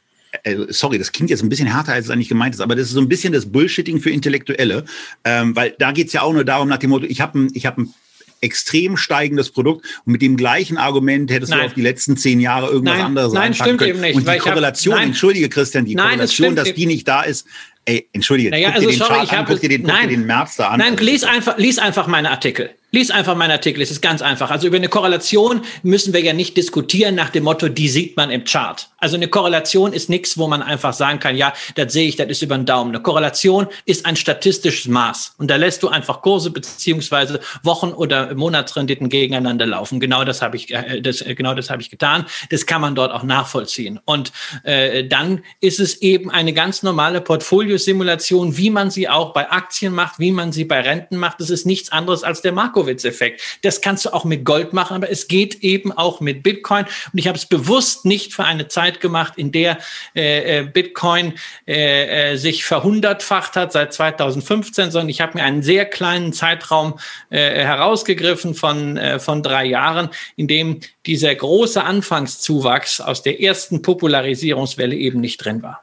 äh, 0.43 0.67
sorry, 0.69 0.99
das 0.99 1.13
klingt 1.13 1.31
jetzt 1.31 1.43
ein 1.43 1.49
bisschen 1.49 1.67
härter, 1.67 1.93
als 1.93 2.07
es 2.07 2.11
eigentlich 2.11 2.29
gemeint 2.29 2.55
ist, 2.55 2.61
aber 2.61 2.77
das 2.77 2.87
ist 2.87 2.93
so 2.93 3.01
ein 3.01 3.09
bisschen 3.09 3.33
das 3.33 3.47
Bullshitting 3.47 4.01
für 4.01 4.11
Intellektuelle, 4.11 4.85
ähm, 5.25 5.55
weil 5.57 5.75
da 5.79 5.93
geht 5.93 6.09
es 6.09 6.13
ja 6.13 6.23
auch 6.23 6.33
nur 6.33 6.45
darum, 6.45 6.69
nach 6.69 6.79
dem 6.79 6.91
Motto, 6.91 7.07
ich 7.07 7.21
habe 7.21 7.39
ein, 7.41 7.51
ich 7.55 7.67
hab 7.67 7.79
ein 7.79 7.93
extrem 8.41 8.97
steigendes 8.97 9.51
Produkt 9.51 9.87
und 10.05 10.13
mit 10.13 10.23
dem 10.23 10.37
gleichen 10.37 10.77
Argument 10.77 11.31
hättest 11.31 11.51
nein. 11.51 11.61
du 11.61 11.67
auf 11.67 11.75
die 11.75 11.83
letzten 11.83 12.17
zehn 12.17 12.41
Jahre 12.41 12.71
irgendwas 12.71 12.97
nein, 12.97 13.07
anderes 13.07 13.33
Nein, 13.33 13.55
stimmt 13.55 13.79
können. 13.79 13.91
eben 13.91 14.01
nicht. 14.01 14.17
Und 14.17 14.29
die 14.29 14.39
Korrelation, 14.39 14.97
hab, 14.97 15.03
entschuldige 15.03 15.49
Christian, 15.49 15.87
die 15.87 15.95
nein, 15.95 16.11
Korrelation, 16.11 16.55
dass 16.55 16.73
die 16.75 16.87
nicht 16.87 17.09
da 17.09 17.23
ist, 17.23 17.47
ey, 17.87 18.07
entschuldige, 18.13 18.51
naja, 18.51 18.69
guck 18.69 18.77
also, 18.77 18.89
dir 18.89 18.93
den 18.95 18.99
sorry, 18.99 19.27
Chart 19.27 19.33
an, 19.33 19.45
guck 19.47 19.61
dir 19.61 19.69
den, 19.71 19.83
nein, 19.83 19.97
guck 20.01 20.11
dir 20.11 20.17
den 20.17 20.27
März 20.27 20.57
da 20.57 20.69
an. 20.69 20.79
Nein, 20.79 20.97
lies 20.99 21.25
einfach, 21.25 21.59
lies 21.59 21.79
einfach 21.79 22.07
meine 22.07 22.31
Artikel. 22.31 22.71
Lies 22.95 23.11
einfach 23.11 23.35
meinen 23.35 23.51
Artikel, 23.51 23.83
es 23.83 23.91
ist 23.91 24.03
ganz 24.03 24.23
einfach. 24.23 24.53
Also 24.53 24.69
über 24.69 24.77
eine 24.77 24.89
Korrelation 24.89 25.63
müssen 25.83 26.15
wir 26.15 26.21
ja 26.21 26.33
nicht 26.33 26.57
diskutieren 26.57 27.17
nach 27.17 27.31
dem 27.31 27.43
Motto, 27.43 27.69
die 27.69 27.89
sieht 27.89 28.17
man 28.17 28.31
im 28.31 28.45
Chart. 28.45 28.89
Also 28.99 29.17
eine 29.17 29.27
Korrelation 29.27 29.93
ist 29.93 30.09
nichts, 30.09 30.39
wo 30.39 30.47
man 30.47 30.63
einfach 30.63 30.93
sagen 30.93 31.19
kann, 31.19 31.37
ja, 31.37 31.53
das 31.75 31.93
sehe 31.93 32.09
ich, 32.09 32.15
das 32.15 32.29
ist 32.29 32.43
über 32.43 32.57
den 32.57 32.67
Daumen. 32.67 32.95
Eine 32.95 33.03
Korrelation 33.03 33.67
ist 33.85 34.07
ein 34.07 34.15
statistisches 34.15 34.87
Maß. 34.87 35.35
Und 35.39 35.51
da 35.51 35.57
lässt 35.57 35.83
du 35.83 35.89
einfach 35.89 36.23
Kurse 36.23 36.53
beziehungsweise 36.53 37.41
Wochen- 37.65 37.93
oder 37.93 38.33
Monatsrenditen 38.33 39.09
gegeneinander 39.09 39.67
laufen. 39.67 39.99
Genau 39.99 40.23
das 40.23 40.41
habe 40.41 40.57
ich, 40.57 40.73
äh, 40.73 41.01
das, 41.03 41.21
äh, 41.21 41.35
genau 41.35 41.55
das 41.55 41.71
habe 41.71 41.83
ich 41.83 41.91
getan. 41.91 42.27
Das 42.51 42.65
kann 42.65 42.81
man 42.81 42.95
dort 42.95 43.11
auch 43.11 43.25
nachvollziehen. 43.25 43.99
Und 44.05 44.31
äh, 44.63 45.05
dann 45.05 45.43
ist 45.61 45.81
es 45.81 46.01
eben 46.01 46.31
eine 46.31 46.53
ganz 46.53 46.85
normale 46.85 47.21
Portfoliosimulation, 47.21 48.57
wie 48.57 48.71
man 48.71 48.93
sie 48.93 49.09
auch 49.09 49.33
bei 49.33 49.51
Aktien 49.51 49.93
macht, 49.93 50.21
wie 50.21 50.31
man 50.31 50.53
sie 50.53 50.65
bei 50.65 50.81
Renten 50.81 51.17
macht. 51.17 51.41
Das 51.41 51.51
ist 51.51 51.67
nichts 51.67 51.91
anderes 51.91 52.23
als 52.23 52.41
der 52.41 52.53
Marco 52.53 52.84
Moskowitz-Effekt. 52.85 53.41
Das 53.63 53.81
kannst 53.81 54.05
du 54.05 54.13
auch 54.13 54.25
mit 54.25 54.45
Gold 54.45 54.73
machen, 54.73 54.95
aber 54.95 55.11
es 55.11 55.29
geht 55.29 55.63
eben 55.63 55.93
auch 55.93 56.21
mit 56.21 56.43
Bitcoin. 56.43 56.85
Und 56.85 57.19
ich 57.19 57.27
habe 57.27 57.39
es 57.39 57.47
bewusst 57.47 58.05
nicht 58.05 58.33
für 58.33 58.45
eine 58.45 58.69
Zeit 58.69 59.01
gemacht, 59.01 59.35
in 59.37 59.53
der 59.53 59.79
äh, 60.15 60.61
äh 60.61 60.65
Bitcoin 60.65 61.35
äh, 61.67 62.33
äh, 62.33 62.37
sich 62.37 62.65
verhundertfacht 62.65 63.57
hat 63.57 63.73
seit 63.73 63.93
2015, 63.93 64.91
sondern 64.91 65.09
ich 65.09 65.21
habe 65.21 65.39
mir 65.39 65.45
einen 65.45 65.63
sehr 65.63 65.85
kleinen 65.85 66.33
Zeitraum 66.33 66.99
äh, 67.31 67.65
herausgegriffen 67.65 68.55
von, 68.55 68.97
äh, 68.97 69.19
von 69.19 69.43
drei 69.43 69.65
Jahren, 69.65 70.11
in 70.37 70.49
dem 70.49 70.81
dieser 71.07 71.35
große 71.35 71.83
Anfangszuwachs 71.83 73.01
aus 73.01 73.23
der 73.23 73.41
ersten 73.41 73.83
Popularisierungswelle 73.83 74.95
eben 74.95 75.21
nicht 75.21 75.39
drin 75.39 75.63
war. 75.63 75.83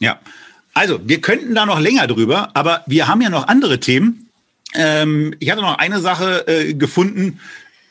Ja, 0.00 0.20
also 0.74 1.00
wir 1.02 1.20
könnten 1.20 1.54
da 1.54 1.66
noch 1.66 1.80
länger 1.80 2.06
drüber, 2.06 2.50
aber 2.54 2.82
wir 2.86 3.08
haben 3.08 3.20
ja 3.20 3.30
noch 3.30 3.48
andere 3.48 3.80
Themen. 3.80 4.27
Ähm, 4.74 5.34
ich 5.38 5.50
hatte 5.50 5.62
noch 5.62 5.78
eine 5.78 6.00
Sache 6.00 6.46
äh, 6.46 6.74
gefunden, 6.74 7.40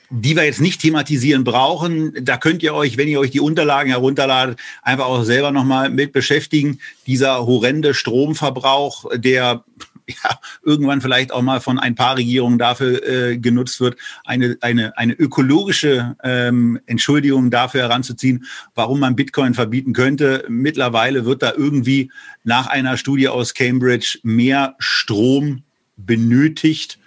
die 0.09 0.35
wir 0.35 0.43
jetzt 0.43 0.61
nicht 0.61 0.81
thematisieren 0.81 1.43
brauchen. 1.43 2.13
Da 2.23 2.37
könnt 2.37 2.63
ihr 2.63 2.73
euch, 2.73 2.97
wenn 2.97 3.07
ihr 3.07 3.19
euch 3.19 3.31
die 3.31 3.41
Unterlagen 3.41 3.89
herunterladet, 3.89 4.59
einfach 4.81 5.05
auch 5.05 5.23
selber 5.23 5.51
nochmal 5.51 5.89
mit 5.89 6.13
beschäftigen. 6.13 6.79
Dieser 7.07 7.45
horrende 7.45 7.93
Stromverbrauch, 7.93 9.05
der 9.15 9.63
ja, 10.07 10.39
irgendwann 10.63 11.01
vielleicht 11.01 11.33
auch 11.33 11.41
mal 11.41 11.59
von 11.59 11.79
ein 11.79 11.95
paar 11.95 12.15
Regierungen 12.15 12.57
dafür 12.57 13.03
äh, 13.05 13.37
genutzt 13.37 13.81
wird, 13.81 13.97
eine, 14.23 14.57
eine, 14.61 14.97
eine 14.97 15.13
ökologische 15.13 16.15
ähm, 16.23 16.79
Entschuldigung 16.85 17.51
dafür 17.51 17.81
heranzuziehen, 17.81 18.45
warum 18.73 19.01
man 19.01 19.17
Bitcoin 19.17 19.53
verbieten 19.53 19.91
könnte. 19.91 20.45
Mittlerweile 20.47 21.25
wird 21.25 21.43
da 21.43 21.53
irgendwie 21.57 22.09
nach 22.45 22.67
einer 22.67 22.95
Studie 22.95 23.27
aus 23.27 23.53
Cambridge 23.53 24.19
mehr 24.23 24.75
Strom 24.79 25.63
benötigt 25.97 26.99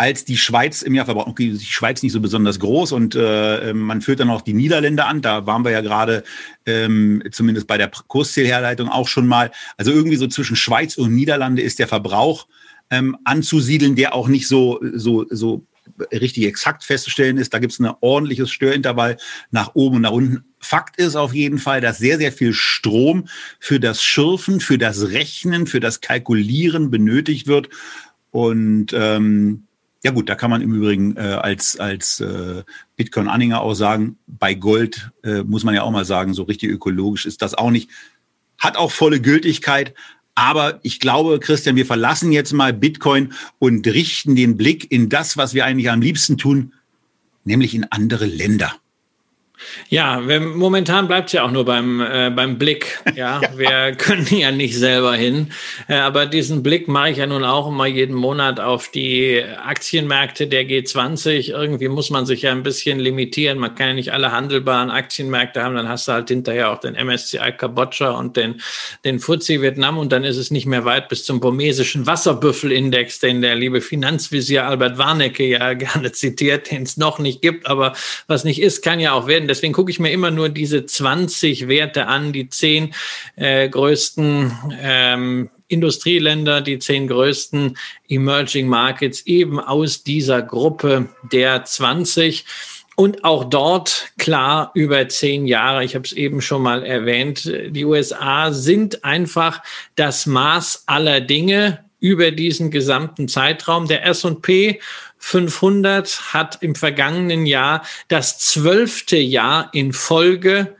als 0.00 0.24
die 0.24 0.38
Schweiz 0.38 0.80
im 0.80 0.94
Jahr 0.94 1.04
verbraucht. 1.04 1.28
Okay, 1.28 1.50
die 1.50 1.64
Schweiz 1.64 2.02
nicht 2.02 2.12
so 2.12 2.20
besonders 2.20 2.58
groß 2.58 2.92
und 2.92 3.14
äh, 3.14 3.74
man 3.74 4.00
führt 4.00 4.20
dann 4.20 4.28
noch 4.28 4.40
die 4.40 4.54
Niederländer 4.54 5.06
an. 5.06 5.20
Da 5.20 5.46
waren 5.46 5.62
wir 5.62 5.72
ja 5.72 5.82
gerade 5.82 6.24
ähm, 6.64 7.22
zumindest 7.30 7.66
bei 7.66 7.76
der 7.76 7.90
Kurszählherleitung 7.90 8.88
auch 8.88 9.08
schon 9.08 9.26
mal. 9.26 9.50
Also 9.76 9.92
irgendwie 9.92 10.16
so 10.16 10.26
zwischen 10.26 10.56
Schweiz 10.56 10.96
und 10.96 11.14
Niederlande 11.14 11.60
ist 11.60 11.78
der 11.78 11.86
Verbrauch 11.86 12.46
ähm, 12.88 13.14
anzusiedeln, 13.24 13.94
der 13.94 14.14
auch 14.14 14.28
nicht 14.28 14.48
so, 14.48 14.80
so, 14.94 15.26
so 15.28 15.66
richtig 16.12 16.46
exakt 16.46 16.82
festzustellen 16.82 17.36
ist. 17.36 17.52
Da 17.52 17.58
gibt 17.58 17.74
es 17.74 17.78
ein 17.78 17.92
ordentliches 18.00 18.50
Störintervall 18.50 19.18
nach 19.50 19.74
oben 19.74 19.96
und 19.96 20.02
nach 20.02 20.12
unten. 20.12 20.44
Fakt 20.60 20.98
ist 20.98 21.16
auf 21.16 21.34
jeden 21.34 21.58
Fall, 21.58 21.80
dass 21.80 21.98
sehr, 21.98 22.18
sehr 22.18 22.32
viel 22.32 22.52
Strom 22.52 23.28
für 23.58 23.80
das 23.80 24.02
Schürfen, 24.02 24.60
für 24.60 24.78
das 24.78 25.10
Rechnen, 25.10 25.66
für 25.66 25.80
das 25.80 26.02
Kalkulieren 26.02 26.90
benötigt 26.90 27.46
wird. 27.46 27.70
Und 28.30 28.92
ähm, 28.92 29.64
ja 30.04 30.10
gut, 30.12 30.28
da 30.28 30.34
kann 30.34 30.50
man 30.50 30.62
im 30.62 30.74
Übrigen 30.74 31.16
äh, 31.16 31.20
als, 31.20 31.78
als 31.80 32.20
äh, 32.20 32.62
Bitcoin-Anhänger 32.96 33.60
auch 33.60 33.74
sagen, 33.74 34.18
bei 34.26 34.54
Gold 34.54 35.10
äh, 35.24 35.42
muss 35.42 35.64
man 35.64 35.74
ja 35.74 35.82
auch 35.82 35.90
mal 35.90 36.04
sagen, 36.04 36.34
so 36.34 36.44
richtig 36.44 36.70
ökologisch 36.70 37.26
ist 37.26 37.42
das 37.42 37.54
auch 37.54 37.70
nicht. 37.70 37.90
Hat 38.58 38.76
auch 38.76 38.92
volle 38.92 39.20
Gültigkeit. 39.20 39.94
Aber 40.34 40.78
ich 40.82 41.00
glaube, 41.00 41.40
Christian, 41.40 41.76
wir 41.76 41.86
verlassen 41.86 42.32
jetzt 42.32 42.52
mal 42.52 42.72
Bitcoin 42.72 43.32
und 43.58 43.86
richten 43.86 44.36
den 44.36 44.56
Blick 44.56 44.90
in 44.92 45.08
das, 45.08 45.36
was 45.36 45.54
wir 45.54 45.64
eigentlich 45.64 45.90
am 45.90 46.00
liebsten 46.00 46.38
tun, 46.38 46.74
nämlich 47.44 47.74
in 47.74 47.84
andere 47.84 48.26
Länder. 48.26 48.74
Ja, 49.88 50.26
wir, 50.26 50.40
momentan 50.40 51.08
bleibt 51.08 51.28
es 51.28 51.32
ja 51.32 51.44
auch 51.44 51.50
nur 51.50 51.64
beim, 51.64 52.00
äh, 52.00 52.30
beim 52.30 52.58
Blick. 52.58 53.00
Ja? 53.14 53.40
ja, 53.42 53.58
wir 53.58 53.96
können 53.96 54.26
ja 54.30 54.50
nicht 54.50 54.76
selber 54.76 55.14
hin. 55.14 55.52
Äh, 55.88 55.96
aber 55.96 56.26
diesen 56.26 56.62
Blick 56.62 56.88
mache 56.88 57.10
ich 57.10 57.16
ja 57.18 57.26
nun 57.26 57.44
auch 57.44 57.68
immer 57.68 57.86
jeden 57.86 58.14
Monat 58.14 58.60
auf 58.60 58.88
die 58.88 59.42
Aktienmärkte 59.42 60.46
der 60.46 60.64
G20. 60.64 61.50
Irgendwie 61.50 61.88
muss 61.88 62.10
man 62.10 62.26
sich 62.26 62.42
ja 62.42 62.52
ein 62.52 62.62
bisschen 62.62 62.98
limitieren. 63.00 63.58
Man 63.58 63.74
kann 63.74 63.88
ja 63.88 63.94
nicht 63.94 64.12
alle 64.12 64.32
handelbaren 64.32 64.90
Aktienmärkte 64.90 65.62
haben. 65.62 65.74
Dann 65.74 65.88
hast 65.88 66.08
du 66.08 66.12
halt 66.12 66.28
hinterher 66.28 66.70
auch 66.70 66.78
den 66.78 66.94
MSCI 66.94 67.52
Kambodscha 67.56 68.10
und 68.10 68.36
den, 68.36 68.60
den 69.04 69.18
FTSE 69.18 69.60
Vietnam 69.60 69.98
und 69.98 70.12
dann 70.12 70.24
ist 70.24 70.36
es 70.36 70.50
nicht 70.50 70.66
mehr 70.66 70.84
weit 70.84 71.08
bis 71.08 71.24
zum 71.24 71.40
burmesischen 71.40 72.06
Wasserbüffelindex, 72.06 73.18
den 73.18 73.42
der 73.42 73.54
liebe 73.54 73.80
Finanzvisier 73.80 74.66
Albert 74.66 74.98
Warnecke 74.98 75.44
ja 75.46 75.74
gerne 75.74 76.12
zitiert, 76.12 76.70
den 76.70 76.84
es 76.84 76.96
noch 76.96 77.18
nicht 77.18 77.42
gibt. 77.42 77.66
Aber 77.66 77.94
was 78.26 78.44
nicht 78.44 78.60
ist, 78.60 78.82
kann 78.82 79.00
ja 79.00 79.12
auch 79.12 79.26
werden 79.26 79.48
Deswegen 79.50 79.72
gucke 79.72 79.90
ich 79.90 79.98
mir 79.98 80.12
immer 80.12 80.30
nur 80.30 80.48
diese 80.48 80.86
20 80.86 81.68
Werte 81.68 82.06
an, 82.06 82.32
die 82.32 82.48
zehn 82.48 82.94
äh, 83.36 83.68
größten 83.68 84.52
ähm, 84.80 85.50
Industrieländer, 85.66 86.60
die 86.60 86.78
zehn 86.78 87.08
größten 87.08 87.76
Emerging 88.08 88.68
Markets 88.68 89.22
eben 89.26 89.60
aus 89.60 90.02
dieser 90.02 90.42
Gruppe 90.42 91.08
der 91.32 91.64
20. 91.64 92.44
Und 92.96 93.24
auch 93.24 93.44
dort 93.44 94.12
klar 94.18 94.72
über 94.74 95.08
zehn 95.08 95.46
Jahre, 95.46 95.84
ich 95.84 95.94
habe 95.94 96.04
es 96.04 96.12
eben 96.12 96.40
schon 96.40 96.62
mal 96.62 96.84
erwähnt, 96.84 97.50
die 97.68 97.84
USA 97.84 98.52
sind 98.52 99.04
einfach 99.04 99.62
das 99.96 100.26
Maß 100.26 100.84
aller 100.86 101.20
Dinge 101.20 101.84
über 102.00 102.30
diesen 102.30 102.70
gesamten 102.70 103.28
Zeitraum. 103.28 103.86
Der 103.86 104.04
S&P 104.06 104.80
500 105.20 106.32
hat 106.34 106.58
im 106.60 106.74
vergangenen 106.74 107.46
Jahr 107.46 107.82
das 108.08 108.38
zwölfte 108.38 109.18
Jahr 109.18 109.70
in 109.72 109.92
Folge 109.92 110.74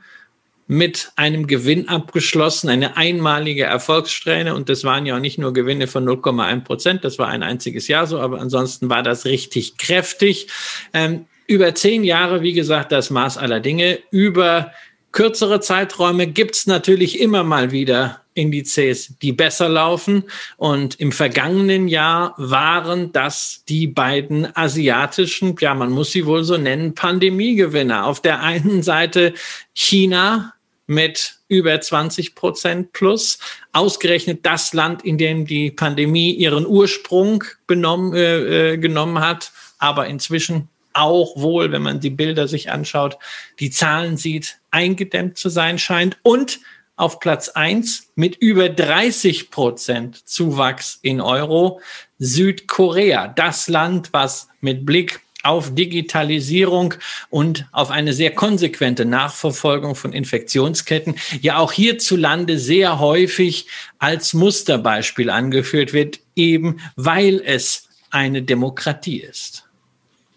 mit 0.67 1.11
einem 1.15 1.47
Gewinn 1.47 1.89
abgeschlossen, 1.89 2.69
eine 2.69 2.97
einmalige 2.97 3.63
Erfolgssträhne. 3.63 4.55
Und 4.55 4.69
das 4.69 4.83
waren 4.83 5.05
ja 5.05 5.15
auch 5.15 5.19
nicht 5.19 5.37
nur 5.37 5.53
Gewinne 5.53 5.87
von 5.87 6.07
0,1 6.07 6.61
Prozent, 6.61 7.03
das 7.03 7.19
war 7.19 7.27
ein 7.27 7.43
einziges 7.43 7.87
Jahr 7.87 8.07
so, 8.07 8.19
aber 8.19 8.39
ansonsten 8.39 8.89
war 8.89 9.03
das 9.03 9.25
richtig 9.25 9.77
kräftig. 9.77 10.47
Ähm, 10.93 11.25
über 11.45 11.75
zehn 11.75 12.03
Jahre, 12.03 12.41
wie 12.41 12.53
gesagt, 12.53 12.93
das 12.93 13.09
Maß 13.09 13.37
aller 13.37 13.59
Dinge. 13.59 13.99
Über 14.11 14.71
kürzere 15.11 15.59
Zeiträume 15.59 16.27
gibt's 16.27 16.67
natürlich 16.67 17.19
immer 17.19 17.43
mal 17.43 17.71
wieder 17.71 18.21
Indizes, 18.33 19.17
die 19.21 19.33
besser 19.33 19.67
laufen. 19.67 20.23
Und 20.57 20.99
im 20.99 21.11
vergangenen 21.11 21.87
Jahr 21.87 22.33
waren 22.37 23.11
das 23.11 23.63
die 23.67 23.87
beiden 23.87 24.55
asiatischen, 24.55 25.55
ja, 25.59 25.73
man 25.73 25.91
muss 25.91 26.11
sie 26.11 26.25
wohl 26.25 26.43
so 26.43 26.57
nennen, 26.57 26.95
Pandemiegewinner. 26.95 28.05
Auf 28.05 28.21
der 28.21 28.41
einen 28.41 28.83
Seite 28.83 29.33
China 29.73 30.53
mit 30.87 31.35
über 31.47 31.79
20 31.79 32.35
Prozent 32.35 32.91
plus, 32.91 33.39
ausgerechnet 33.71 34.45
das 34.45 34.73
Land, 34.73 35.03
in 35.05 35.17
dem 35.17 35.45
die 35.45 35.71
Pandemie 35.71 36.31
ihren 36.31 36.65
Ursprung 36.65 37.43
benommen, 37.67 38.13
äh, 38.13 38.73
äh 38.73 38.77
genommen 38.77 39.19
hat, 39.19 39.51
aber 39.77 40.07
inzwischen 40.07 40.69
auch 40.93 41.35
wohl, 41.37 41.71
wenn 41.71 41.81
man 41.81 41.99
die 41.99 42.09
Bilder 42.09 42.47
sich 42.47 42.71
anschaut, 42.71 43.17
die 43.59 43.69
Zahlen 43.69 44.17
sieht, 44.17 44.59
eingedämmt 44.71 45.37
zu 45.37 45.49
sein 45.49 45.79
scheint 45.79 46.17
und 46.23 46.59
auf 46.95 47.19
Platz 47.19 47.49
eins 47.49 48.11
mit 48.15 48.35
über 48.35 48.69
30 48.69 49.49
Prozent 49.49 50.27
Zuwachs 50.27 50.99
in 51.01 51.19
Euro 51.19 51.81
Südkorea. 52.19 53.27
Das 53.27 53.67
Land, 53.67 54.13
was 54.13 54.49
mit 54.59 54.85
Blick 54.85 55.21
auf 55.43 55.73
Digitalisierung 55.73 56.93
und 57.29 57.65
auf 57.71 57.89
eine 57.89 58.13
sehr 58.13 58.31
konsequente 58.31 59.05
Nachverfolgung 59.05 59.95
von 59.95 60.13
Infektionsketten 60.13 61.15
ja 61.41 61.57
auch 61.57 61.71
hierzulande 61.71 62.59
sehr 62.59 62.99
häufig 62.99 63.67
als 63.97 64.33
Musterbeispiel 64.33 65.29
angeführt 65.29 65.93
wird, 65.93 66.19
eben 66.35 66.79
weil 66.95 67.41
es 67.43 67.89
eine 68.11 68.43
Demokratie 68.43 69.21
ist. 69.21 69.60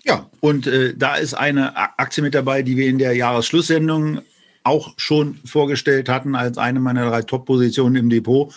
Ja, 0.04 0.28
und 0.40 0.66
äh, 0.66 0.94
da 0.96 1.16
ist 1.16 1.34
eine 1.34 1.76
Aktie 1.76 2.22
mit 2.22 2.34
dabei, 2.34 2.62
die 2.62 2.76
wir 2.76 2.88
in 2.88 2.98
der 2.98 3.14
Jahresschlusssendung 3.14 4.20
auch 4.62 4.94
schon 4.96 5.38
vorgestellt 5.44 6.08
hatten 6.08 6.34
als 6.34 6.58
eine 6.58 6.80
meiner 6.80 7.08
drei 7.08 7.22
Top-Positionen 7.22 7.96
im 7.96 8.10
Depot, 8.10 8.52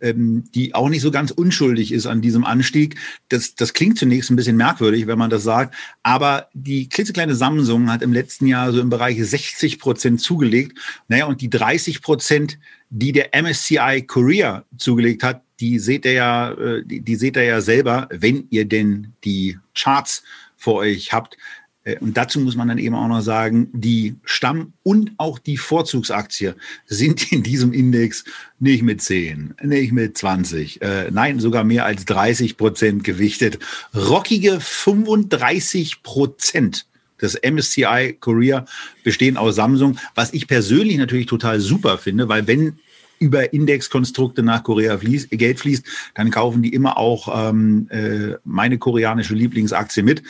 ähm, 0.00 0.44
die 0.54 0.74
auch 0.74 0.88
nicht 0.88 1.02
so 1.02 1.10
ganz 1.10 1.30
unschuldig 1.30 1.92
ist 1.92 2.06
an 2.06 2.20
diesem 2.20 2.44
Anstieg. 2.44 2.96
Das, 3.28 3.54
das 3.54 3.72
klingt 3.72 3.98
zunächst 3.98 4.30
ein 4.30 4.36
bisschen 4.36 4.56
merkwürdig, 4.56 5.06
wenn 5.06 5.18
man 5.18 5.30
das 5.30 5.44
sagt, 5.44 5.74
aber 6.02 6.48
die 6.52 6.88
klitzekleine 6.88 7.34
Samsung 7.34 7.90
hat 7.90 8.02
im 8.02 8.12
letzten 8.12 8.46
Jahr 8.46 8.72
so 8.72 8.80
im 8.80 8.90
Bereich 8.90 9.24
60 9.24 9.78
Prozent 9.78 10.20
zugelegt. 10.20 10.78
Naja, 11.08 11.26
und 11.26 11.40
die 11.40 11.50
30 11.50 12.02
Prozent, 12.02 12.58
die 12.90 13.12
der 13.12 13.30
MSCI 13.40 14.04
Korea 14.06 14.64
zugelegt 14.76 15.22
hat, 15.22 15.42
die 15.60 15.78
seht 15.78 16.04
ihr 16.04 16.12
ja, 16.12 16.52
äh, 16.52 16.84
die, 16.84 17.00
die 17.00 17.14
seht 17.14 17.36
ihr 17.36 17.44
ja 17.44 17.60
selber, 17.60 18.08
wenn 18.10 18.46
ihr 18.50 18.64
denn 18.64 19.12
die 19.24 19.58
Charts 19.74 20.24
vor 20.62 20.76
euch 20.76 21.12
habt. 21.12 21.36
Äh, 21.84 21.98
und 21.98 22.16
dazu 22.16 22.38
muss 22.40 22.54
man 22.54 22.68
dann 22.68 22.78
eben 22.78 22.94
auch 22.94 23.08
noch 23.08 23.20
sagen, 23.20 23.68
die 23.72 24.14
Stamm- 24.24 24.72
und 24.84 25.12
auch 25.16 25.38
die 25.38 25.56
Vorzugsaktie 25.56 26.54
sind 26.86 27.32
in 27.32 27.42
diesem 27.42 27.72
Index 27.72 28.24
nicht 28.60 28.82
mit 28.82 29.02
10, 29.02 29.54
nicht 29.62 29.92
mit 29.92 30.16
20, 30.16 30.80
äh, 30.82 31.10
nein, 31.10 31.40
sogar 31.40 31.64
mehr 31.64 31.84
als 31.84 32.04
30 32.04 32.56
Prozent 32.56 33.02
gewichtet. 33.02 33.58
Rockige 33.94 34.60
35 34.60 36.02
Prozent 36.02 36.86
des 37.20 37.38
MSCI 37.42 38.16
Korea 38.20 38.64
bestehen 39.02 39.36
aus 39.36 39.56
Samsung, 39.56 39.98
was 40.14 40.32
ich 40.32 40.46
persönlich 40.46 40.96
natürlich 40.96 41.26
total 41.26 41.60
super 41.60 41.98
finde, 41.98 42.28
weil 42.28 42.46
wenn 42.46 42.78
über 43.22 43.52
Indexkonstrukte 43.52 44.42
nach 44.42 44.64
Korea 44.64 44.98
fließt, 44.98 45.30
Geld 45.30 45.60
fließt, 45.60 45.84
dann 46.14 46.30
kaufen 46.30 46.62
die 46.62 46.74
immer 46.74 46.98
auch 46.98 47.50
ähm, 47.50 47.88
äh, 47.90 48.34
meine 48.44 48.78
koreanische 48.78 49.34
Lieblingsaktie 49.34 50.02
mit. 50.02 50.22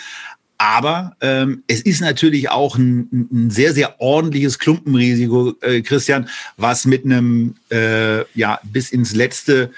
Aber 0.59 1.16
ähm, 1.20 1.64
es 1.66 1.80
ist 1.80 2.01
natürlich 2.01 2.51
auch 2.51 2.76
ein, 2.76 3.09
ein 3.32 3.51
sehr, 3.51 3.72
sehr 3.72 4.01
ordentliches 4.01 4.61
Klumpenrisiko, 4.61 5.55
äh, 5.61 5.80
Christian, 5.80 6.28
was 6.57 6.84
mit 6.84 7.05
einem 7.05 7.55
äh, 7.72 8.24
ja 8.38 8.61
bis 8.62 8.93
ins 8.93 9.12
letzte 9.14 9.70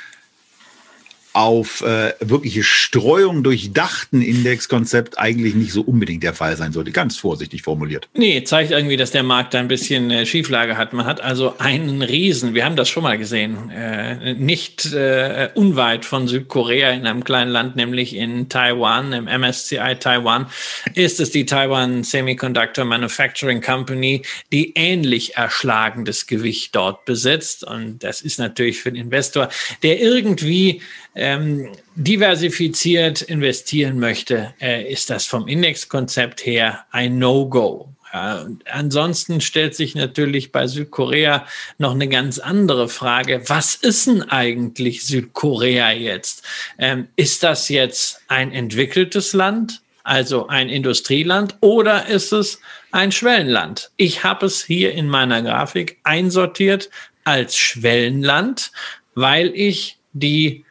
auf 1.34 1.80
äh, 1.80 2.12
wirkliche 2.20 2.62
Streuung 2.62 3.42
durchdachten 3.42 4.22
Indexkonzept 4.22 5.18
eigentlich 5.18 5.56
nicht 5.56 5.72
so 5.72 5.82
unbedingt 5.82 6.22
der 6.22 6.32
Fall 6.32 6.56
sein 6.56 6.72
sollte. 6.72 6.92
Ganz 6.92 7.16
vorsichtig 7.16 7.62
formuliert. 7.62 8.08
Nee, 8.14 8.44
zeigt 8.44 8.70
irgendwie, 8.70 8.96
dass 8.96 9.10
der 9.10 9.24
Markt 9.24 9.52
da 9.52 9.58
ein 9.58 9.66
bisschen 9.66 10.12
äh, 10.12 10.26
Schieflage 10.26 10.76
hat. 10.76 10.92
Man 10.92 11.06
hat 11.06 11.20
also 11.20 11.58
einen 11.58 12.02
Riesen, 12.02 12.54
wir 12.54 12.64
haben 12.64 12.76
das 12.76 12.88
schon 12.88 13.02
mal 13.02 13.18
gesehen, 13.18 13.68
äh, 13.70 14.34
nicht 14.34 14.92
äh, 14.92 15.50
unweit 15.54 16.04
von 16.04 16.28
Südkorea 16.28 16.90
in 16.90 17.04
einem 17.04 17.24
kleinen 17.24 17.50
Land, 17.50 17.74
nämlich 17.74 18.14
in 18.14 18.48
Taiwan, 18.48 19.12
im 19.12 19.24
MSCI 19.24 19.96
Taiwan, 19.98 20.46
ist 20.94 21.18
es 21.18 21.32
die 21.32 21.46
Taiwan 21.46 22.04
Semiconductor 22.04 22.84
Manufacturing 22.84 23.60
Company, 23.60 24.22
die 24.52 24.72
ähnlich 24.76 25.34
erschlagendes 25.34 26.28
Gewicht 26.28 26.76
dort 26.76 27.04
besitzt. 27.06 27.64
Und 27.64 28.04
das 28.04 28.22
ist 28.22 28.38
natürlich 28.38 28.80
für 28.80 28.92
den 28.92 29.02
Investor, 29.02 29.48
der 29.82 30.00
irgendwie 30.00 30.80
ähm, 31.14 31.68
diversifiziert 31.94 33.22
investieren 33.22 33.98
möchte, 33.98 34.54
äh, 34.60 34.90
ist 34.90 35.10
das 35.10 35.26
vom 35.26 35.46
Indexkonzept 35.46 36.44
her 36.44 36.84
ein 36.90 37.18
No-Go. 37.18 37.88
Ja, 38.12 38.46
ansonsten 38.70 39.40
stellt 39.40 39.74
sich 39.74 39.96
natürlich 39.96 40.52
bei 40.52 40.68
Südkorea 40.68 41.46
noch 41.78 41.92
eine 41.92 42.08
ganz 42.08 42.38
andere 42.38 42.88
Frage. 42.88 43.42
Was 43.48 43.74
ist 43.74 44.06
denn 44.06 44.22
eigentlich 44.22 45.04
Südkorea 45.04 45.90
jetzt? 45.90 46.44
Ähm, 46.78 47.08
ist 47.16 47.42
das 47.42 47.68
jetzt 47.68 48.20
ein 48.28 48.52
entwickeltes 48.52 49.32
Land, 49.32 49.82
also 50.04 50.46
ein 50.46 50.68
Industrieland, 50.68 51.56
oder 51.60 52.06
ist 52.06 52.32
es 52.32 52.60
ein 52.92 53.10
Schwellenland? 53.10 53.90
Ich 53.96 54.22
habe 54.22 54.46
es 54.46 54.62
hier 54.62 54.92
in 54.92 55.08
meiner 55.08 55.42
Grafik 55.42 55.98
einsortiert 56.04 56.90
als 57.24 57.56
Schwellenland, 57.56 58.70
weil 59.16 59.50
ich 59.56 59.98
die 60.12 60.63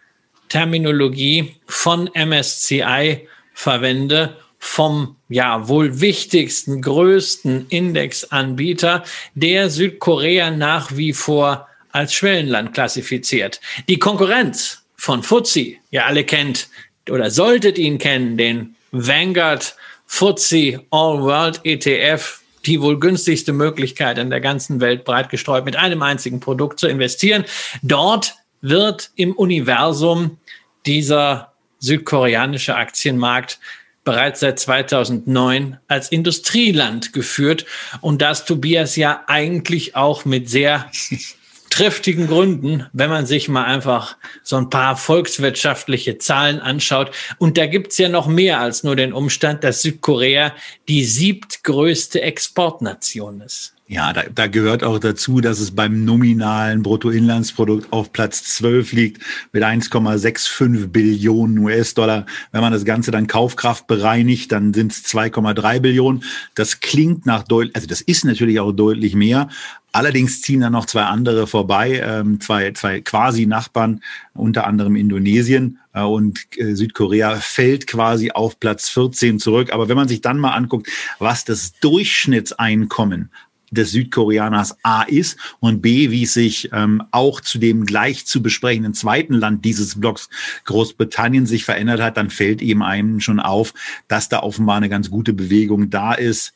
Terminologie 0.54 1.56
von 1.66 2.12
MSCI 2.14 3.28
verwende, 3.56 4.38
vom 4.60 5.16
ja 5.28 5.68
wohl 5.68 6.00
wichtigsten, 6.00 6.80
größten 6.80 7.66
Indexanbieter, 7.70 9.04
der 9.34 9.72
Südkorea 9.72 10.52
nach 10.52 10.96
wie 10.96 11.12
vor 11.12 11.68
als 11.92 12.14
Schwellenland 12.14 12.76
klassifiziert. 12.76 13.62
Die 13.90 13.98
Konkurrenz 13.98 14.84
von 14.96 15.24
FTSE, 15.24 15.78
ihr 15.90 16.06
alle 16.06 16.24
kennt 16.24 16.68
oder 17.10 17.32
solltet 17.32 17.80
ihn 17.80 17.98
kennen, 17.98 18.38
den 18.38 18.76
Vanguard 18.92 19.76
FTSE 20.06 20.86
All 20.92 21.20
World 21.24 21.62
ETF, 21.64 22.42
die 22.68 22.80
wohl 22.80 23.00
günstigste 23.00 23.54
Möglichkeit 23.54 24.20
in 24.20 24.30
der 24.30 24.40
ganzen 24.40 24.82
Welt 24.82 25.04
breit 25.04 25.32
gestreut 25.32 25.66
mit 25.66 25.78
einem 25.78 26.04
einzigen 26.04 26.40
Produkt 26.40 26.80
zu 26.80 26.88
investieren. 26.88 27.44
Dort 27.82 28.36
wird 28.62 29.10
im 29.16 29.34
Universum 29.34 30.38
dieser 30.86 31.54
südkoreanische 31.80 32.76
Aktienmarkt 32.76 33.60
bereits 34.04 34.42
seit 34.42 34.60
2009 34.60 35.80
als 35.88 36.12
Industrieland 36.12 37.14
geführt 37.14 37.66
und 38.02 38.22
das 38.22 38.46
Tobias 38.46 38.96
ja 38.96 39.24
eigentlich 39.28 39.96
auch 39.96 40.26
mit 40.26 40.50
sehr 40.50 40.90
triftigen 41.70 42.28
Gründen, 42.28 42.86
wenn 42.94 43.10
man 43.10 43.26
sich 43.26 43.50
mal 43.50 43.64
einfach 43.64 44.16
so 44.44 44.58
ein 44.58 44.70
paar 44.70 44.96
volkswirtschaftliche 44.96 46.20
Zahlen 46.20 46.60
anschaut. 46.60 47.10
Und 47.40 47.58
da 47.58 47.66
gibt's 47.66 47.98
ja 47.98 48.10
noch 48.10 48.28
mehr 48.28 48.60
als 48.60 48.84
nur 48.84 48.96
den 48.96 49.12
Umstand, 49.12 49.64
dass 49.64 49.82
Südkorea 49.82 50.54
die 50.88 51.04
siebtgrößte 51.04 52.22
Exportnation 52.22 53.42
ist. 53.42 53.73
Ja, 53.86 54.14
da, 54.14 54.24
da 54.34 54.48
gehört 54.48 54.82
auch 54.82 54.98
dazu, 54.98 55.42
dass 55.42 55.60
es 55.60 55.72
beim 55.72 56.06
nominalen 56.06 56.84
Bruttoinlandsprodukt 56.84 57.92
auf 57.92 58.14
Platz 58.14 58.44
12 58.56 58.94
liegt 58.94 59.22
mit 59.52 59.62
1,65 59.62 60.88
Billionen 60.88 61.60
US-Dollar. 61.60 62.26
Wenn 62.54 62.62
man 62.62 62.72
das 62.72 62.86
Ganze 62.86 63.12
dann 63.12 63.28
Kaufkraft 63.28 63.86
bereinigt, 63.88 64.54
dann 64.54 64.74
sind 64.74 64.94
es 64.94 65.04
2,3 65.04 65.82
Billionen. 65.82 66.24
Das 66.56 66.80
klingt 66.80 67.26
nach 67.26 67.44
deutlich, 67.44 67.76
also 67.76 67.88
das 67.88 68.00
ist 68.00 68.24
natürlich 68.24 68.62
auch 68.62 68.72
deutlich 68.72 69.16
mehr. 69.16 69.50
Allerdings 69.92 70.42
ziehen 70.42 70.62
da 70.62 70.70
noch 70.70 70.86
zwei 70.86 71.04
andere 71.04 71.46
vorbei, 71.46 72.02
ähm, 72.04 72.40
zwei, 72.40 72.72
zwei 72.72 73.02
quasi 73.02 73.46
Nachbarn, 73.46 74.02
unter 74.34 74.66
anderem 74.66 74.96
Indonesien 74.96 75.80
äh, 75.94 76.02
und 76.02 76.40
äh, 76.58 76.74
Südkorea 76.74 77.36
fällt 77.36 77.86
quasi 77.86 78.32
auf 78.32 78.60
Platz 78.60 78.90
14 78.90 79.40
zurück. 79.40 79.74
Aber 79.74 79.90
wenn 79.90 79.98
man 79.98 80.08
sich 80.08 80.22
dann 80.22 80.40
mal 80.40 80.54
anguckt, 80.54 80.88
was 81.20 81.44
das 81.46 81.74
Durchschnittseinkommen 81.82 83.30
des 83.74 83.92
Südkoreaners 83.92 84.78
A 84.84 85.04
ist 85.04 85.38
und 85.60 85.82
B, 85.82 86.12
wie 86.12 86.24
es 86.24 86.34
sich 86.34 86.70
ähm, 86.72 87.04
auch 87.12 87.42
zu 87.42 87.58
dem 87.58 87.86
gleich 87.86 88.26
zu 88.26 88.42
besprechenden 88.42 88.94
zweiten 88.94 89.34
Land 89.34 89.66
dieses 89.66 90.00
Blocks 90.00 90.30
Großbritannien 90.66 91.46
sich 91.46 91.66
verändert 91.66 92.02
hat, 92.02 92.18
dann 92.18 92.30
fällt 92.30 92.62
eben 92.62 92.84
einem 92.84 93.20
schon 93.20 93.40
auf, 93.40 93.74
dass 94.08 94.30
da 94.30 94.40
offenbar 94.42 94.78
eine 94.78 94.90
ganz 94.90 95.10
gute 95.10 95.34
Bewegung 95.34 95.90
da 95.90 96.14
ist. 96.14 96.54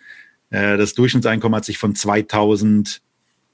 Äh, 0.50 0.78
das 0.78 0.94
Durchschnittseinkommen 0.94 1.58
hat 1.58 1.66
sich 1.66 1.78
von 1.78 1.96
2000 1.96 3.02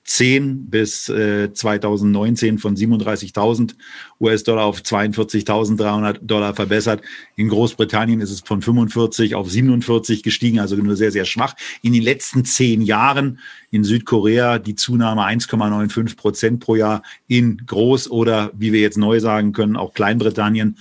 10 0.05 0.69
bis 0.69 1.07
äh, 1.07 1.53
2019 1.53 2.59
von 2.59 2.75
37.000 2.75 3.75
US-Dollar 4.19 4.65
auf 4.65 4.81
42.300 4.81 6.19
Dollar 6.21 6.53
verbessert. 6.53 7.01
In 7.35 7.47
Großbritannien 7.47 8.19
ist 8.19 8.31
es 8.31 8.41
von 8.41 8.61
45 8.61 9.35
auf 9.35 9.49
47 9.49 10.21
gestiegen, 10.21 10.59
also 10.59 10.75
nur 10.75 10.97
sehr, 10.97 11.11
sehr 11.11 11.25
schwach. 11.25 11.55
In 11.81 11.93
den 11.93 12.03
letzten 12.03 12.43
zehn 12.43 12.81
Jahren 12.81 13.39
in 13.71 13.83
Südkorea 13.83 14.59
die 14.59 14.75
Zunahme 14.75 15.21
1,95 15.21 16.17
Prozent 16.17 16.59
pro 16.59 16.75
Jahr. 16.75 17.01
In 17.27 17.57
Groß- 17.65 18.09
oder, 18.09 18.51
wie 18.53 18.73
wir 18.73 18.81
jetzt 18.81 18.97
neu 18.97 19.19
sagen 19.19 19.53
können, 19.53 19.77
auch 19.77 19.93
Kleinbritannien 19.93 20.77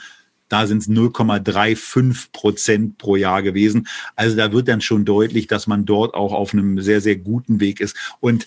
da 0.49 0.66
sind 0.66 0.83
es 0.83 0.89
0,35 0.91 2.27
Prozent 2.31 2.99
pro 2.99 3.16
Jahr 3.16 3.43
gewesen. 3.43 3.89
Also 4.16 4.37
da 4.37 4.53
wird 4.53 4.68
dann 4.68 4.83
schon 4.83 5.07
deutlich, 5.07 5.47
dass 5.47 5.66
man 5.66 5.87
dort 5.87 6.12
auch 6.12 6.35
auf 6.35 6.53
einem 6.53 6.79
sehr, 6.83 7.01
sehr 7.01 7.16
guten 7.16 7.59
Weg 7.59 7.81
ist. 7.81 7.97
Und 8.20 8.47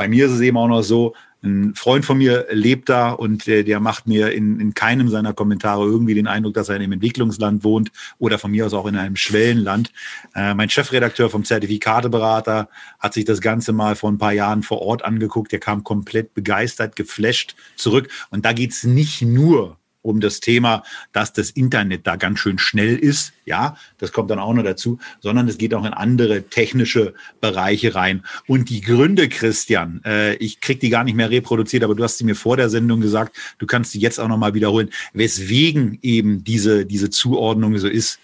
bei 0.00 0.08
mir 0.08 0.24
ist 0.24 0.32
es 0.32 0.40
eben 0.40 0.56
auch 0.56 0.66
noch 0.66 0.80
so, 0.80 1.12
ein 1.42 1.74
Freund 1.74 2.06
von 2.06 2.16
mir 2.16 2.46
lebt 2.50 2.88
da 2.88 3.10
und 3.10 3.46
der, 3.46 3.64
der 3.64 3.80
macht 3.80 4.06
mir 4.06 4.32
in, 4.32 4.58
in 4.58 4.72
keinem 4.72 5.10
seiner 5.10 5.34
Kommentare 5.34 5.84
irgendwie 5.84 6.14
den 6.14 6.26
Eindruck, 6.26 6.54
dass 6.54 6.70
er 6.70 6.76
in 6.76 6.82
einem 6.82 6.92
Entwicklungsland 6.92 7.64
wohnt 7.64 7.92
oder 8.18 8.38
von 8.38 8.50
mir 8.50 8.64
aus 8.64 8.72
auch 8.72 8.86
in 8.86 8.96
einem 8.96 9.16
Schwellenland. 9.16 9.92
Äh, 10.34 10.54
mein 10.54 10.70
Chefredakteur 10.70 11.28
vom 11.28 11.44
Zertifikateberater 11.44 12.70
hat 12.98 13.12
sich 13.12 13.26
das 13.26 13.42
Ganze 13.42 13.74
mal 13.74 13.94
vor 13.94 14.10
ein 14.10 14.16
paar 14.16 14.32
Jahren 14.32 14.62
vor 14.62 14.80
Ort 14.80 15.04
angeguckt. 15.04 15.52
Der 15.52 15.60
kam 15.60 15.84
komplett 15.84 16.32
begeistert, 16.32 16.96
geflasht 16.96 17.54
zurück. 17.76 18.08
Und 18.30 18.46
da 18.46 18.54
geht's 18.54 18.84
nicht 18.84 19.20
nur 19.20 19.76
um 20.02 20.20
das 20.20 20.40
Thema, 20.40 20.82
dass 21.12 21.32
das 21.32 21.50
Internet 21.50 22.06
da 22.06 22.16
ganz 22.16 22.38
schön 22.38 22.58
schnell 22.58 22.96
ist. 22.96 23.32
Ja, 23.44 23.76
das 23.98 24.12
kommt 24.12 24.30
dann 24.30 24.38
auch 24.38 24.54
noch 24.54 24.62
dazu, 24.62 24.98
sondern 25.20 25.48
es 25.48 25.58
geht 25.58 25.74
auch 25.74 25.84
in 25.84 25.92
andere 25.92 26.44
technische 26.44 27.14
Bereiche 27.40 27.94
rein. 27.94 28.24
Und 28.46 28.70
die 28.70 28.80
Gründe, 28.80 29.28
Christian, 29.28 30.00
äh, 30.04 30.34
ich 30.36 30.60
krieg 30.60 30.80
die 30.80 30.90
gar 30.90 31.04
nicht 31.04 31.16
mehr 31.16 31.30
reproduziert, 31.30 31.84
aber 31.84 31.94
du 31.94 32.02
hast 32.02 32.18
sie 32.18 32.24
mir 32.24 32.36
vor 32.36 32.56
der 32.56 32.70
Sendung 32.70 33.00
gesagt, 33.00 33.36
du 33.58 33.66
kannst 33.66 33.92
sie 33.92 34.00
jetzt 34.00 34.20
auch 34.20 34.28
noch 34.28 34.38
mal 34.38 34.54
wiederholen, 34.54 34.90
weswegen 35.12 35.98
eben 36.02 36.44
diese, 36.44 36.86
diese 36.86 37.10
Zuordnung 37.10 37.76
so 37.78 37.88
ist 37.88 38.20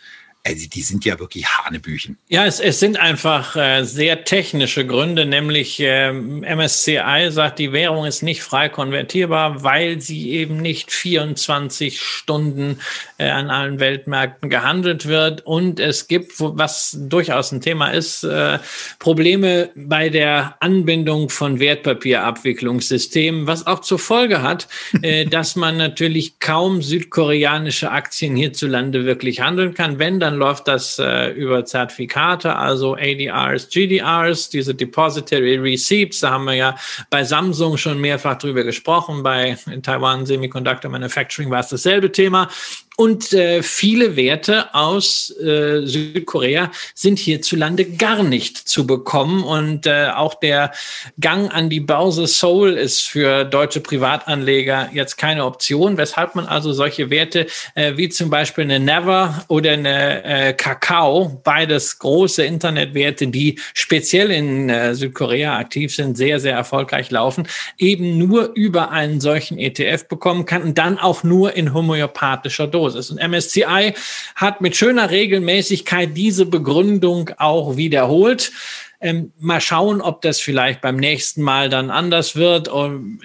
also 0.46 0.68
die 0.68 0.82
sind 0.82 1.04
ja 1.04 1.18
wirklich 1.18 1.44
Hanebüchen. 1.46 2.18
Ja, 2.28 2.46
es, 2.46 2.60
es 2.60 2.78
sind 2.78 2.98
einfach 2.98 3.56
äh, 3.56 3.82
sehr 3.82 4.24
technische 4.24 4.86
Gründe, 4.86 5.26
nämlich 5.26 5.80
äh, 5.80 6.12
MSCI 6.12 7.28
sagt, 7.30 7.58
die 7.58 7.72
Währung 7.72 8.04
ist 8.06 8.22
nicht 8.22 8.42
frei 8.42 8.68
konvertierbar, 8.68 9.64
weil 9.64 10.00
sie 10.00 10.30
eben 10.30 10.58
nicht 10.58 10.92
24 10.92 12.00
Stunden 12.00 12.80
äh, 13.18 13.28
an 13.28 13.50
allen 13.50 13.80
Weltmärkten 13.80 14.50
gehandelt 14.50 15.06
wird. 15.06 15.46
Und 15.46 15.80
es 15.80 16.08
gibt, 16.08 16.32
was 16.38 16.96
durchaus 16.98 17.52
ein 17.52 17.60
Thema 17.60 17.90
ist, 17.90 18.24
äh, 18.24 18.58
Probleme 18.98 19.70
bei 19.74 20.08
der 20.08 20.56
Anbindung 20.60 21.28
von 21.28 21.58
Wertpapierabwicklungssystemen, 21.58 23.46
was 23.46 23.66
auch 23.66 23.80
zur 23.80 23.98
Folge 23.98 24.42
hat, 24.42 24.68
äh, 25.02 25.24
dass 25.26 25.56
man 25.56 25.76
natürlich 25.76 26.38
kaum 26.40 26.82
südkoreanische 26.82 27.90
Aktien 27.90 28.36
hierzulande 28.36 29.04
wirklich 29.04 29.40
handeln 29.40 29.74
kann. 29.74 29.98
Wenn, 29.98 30.20
dann 30.20 30.36
läuft 30.36 30.68
das 30.68 30.98
äh, 30.98 31.30
über 31.30 31.64
Zertifikate, 31.64 32.56
also 32.56 32.94
ADRs, 32.94 33.68
GDRs, 33.70 34.50
diese 34.50 34.74
Depository 34.74 35.56
Receipts. 35.56 36.20
Da 36.20 36.30
haben 36.30 36.44
wir 36.44 36.54
ja 36.54 36.76
bei 37.10 37.24
Samsung 37.24 37.76
schon 37.76 38.00
mehrfach 38.00 38.38
drüber 38.38 38.64
gesprochen. 38.64 39.22
Bei 39.22 39.56
Taiwan 39.82 40.26
Semiconductor 40.26 40.90
Manufacturing 40.90 41.50
war 41.50 41.60
es 41.60 41.68
dasselbe 41.68 42.12
Thema. 42.12 42.48
Und 42.96 43.34
äh, 43.34 43.62
viele 43.62 44.16
Werte 44.16 44.74
aus 44.74 45.30
äh, 45.38 45.82
Südkorea 45.84 46.70
sind 46.94 47.18
hierzulande 47.18 47.84
gar 47.84 48.22
nicht 48.22 48.56
zu 48.56 48.86
bekommen. 48.86 49.44
Und 49.44 49.86
äh, 49.86 50.08
auch 50.14 50.34
der 50.34 50.72
Gang 51.20 51.52
an 51.52 51.68
die 51.68 51.80
Börse 51.80 52.26
Seoul 52.26 52.72
ist 52.72 53.02
für 53.02 53.44
deutsche 53.44 53.80
Privatanleger 53.80 54.88
jetzt 54.94 55.18
keine 55.18 55.44
Option, 55.44 55.98
weshalb 55.98 56.34
man 56.36 56.46
also 56.46 56.72
solche 56.72 57.10
Werte 57.10 57.46
äh, 57.74 57.98
wie 57.98 58.08
zum 58.08 58.30
Beispiel 58.30 58.64
eine 58.64 58.80
Never 58.80 59.44
oder 59.48 59.72
eine 59.72 60.24
äh, 60.24 60.52
Kakao, 60.54 61.40
beides 61.44 61.98
große 61.98 62.44
Internetwerte, 62.44 63.26
die 63.26 63.60
speziell 63.74 64.30
in 64.30 64.70
äh, 64.70 64.94
Südkorea 64.94 65.58
aktiv 65.58 65.94
sind, 65.94 66.16
sehr, 66.16 66.40
sehr 66.40 66.54
erfolgreich 66.54 67.10
laufen, 67.10 67.46
eben 67.76 68.16
nur 68.16 68.52
über 68.54 68.90
einen 68.90 69.20
solchen 69.20 69.58
ETF 69.58 70.08
bekommen 70.08 70.46
kann 70.46 70.62
und 70.62 70.78
dann 70.78 70.98
auch 70.98 71.22
nur 71.24 71.52
in 71.54 71.74
homöopathischer 71.74 72.66
Dosis. 72.66 72.85
Dosis. 72.86 73.10
Und 73.10 73.20
MSCI 73.26 73.94
hat 74.34 74.60
mit 74.60 74.76
schöner 74.76 75.10
Regelmäßigkeit 75.10 76.16
diese 76.16 76.46
Begründung 76.46 77.30
auch 77.38 77.76
wiederholt. 77.76 78.52
Ähm, 79.00 79.32
mal 79.38 79.60
schauen, 79.60 80.00
ob 80.00 80.22
das 80.22 80.40
vielleicht 80.40 80.80
beim 80.80 80.96
nächsten 80.96 81.42
Mal 81.42 81.68
dann 81.68 81.90
anders 81.90 82.36
wird. 82.36 82.70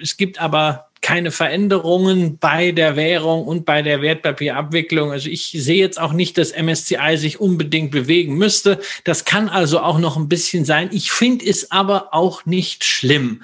Es 0.00 0.16
gibt 0.16 0.40
aber 0.40 0.88
keine 1.00 1.32
Veränderungen 1.32 2.38
bei 2.38 2.70
der 2.70 2.94
Währung 2.94 3.44
und 3.44 3.64
bei 3.64 3.82
der 3.82 4.02
Wertpapierabwicklung. 4.02 5.10
Also 5.10 5.28
ich 5.28 5.46
sehe 5.46 5.78
jetzt 5.78 6.00
auch 6.00 6.12
nicht, 6.12 6.38
dass 6.38 6.52
MSCI 6.52 7.16
sich 7.16 7.40
unbedingt 7.40 7.90
bewegen 7.90 8.36
müsste. 8.36 8.78
Das 9.02 9.24
kann 9.24 9.48
also 9.48 9.80
auch 9.80 9.98
noch 9.98 10.16
ein 10.16 10.28
bisschen 10.28 10.64
sein. 10.64 10.90
Ich 10.92 11.10
finde 11.10 11.44
es 11.44 11.72
aber 11.72 12.14
auch 12.14 12.46
nicht 12.46 12.84
schlimm, 12.84 13.42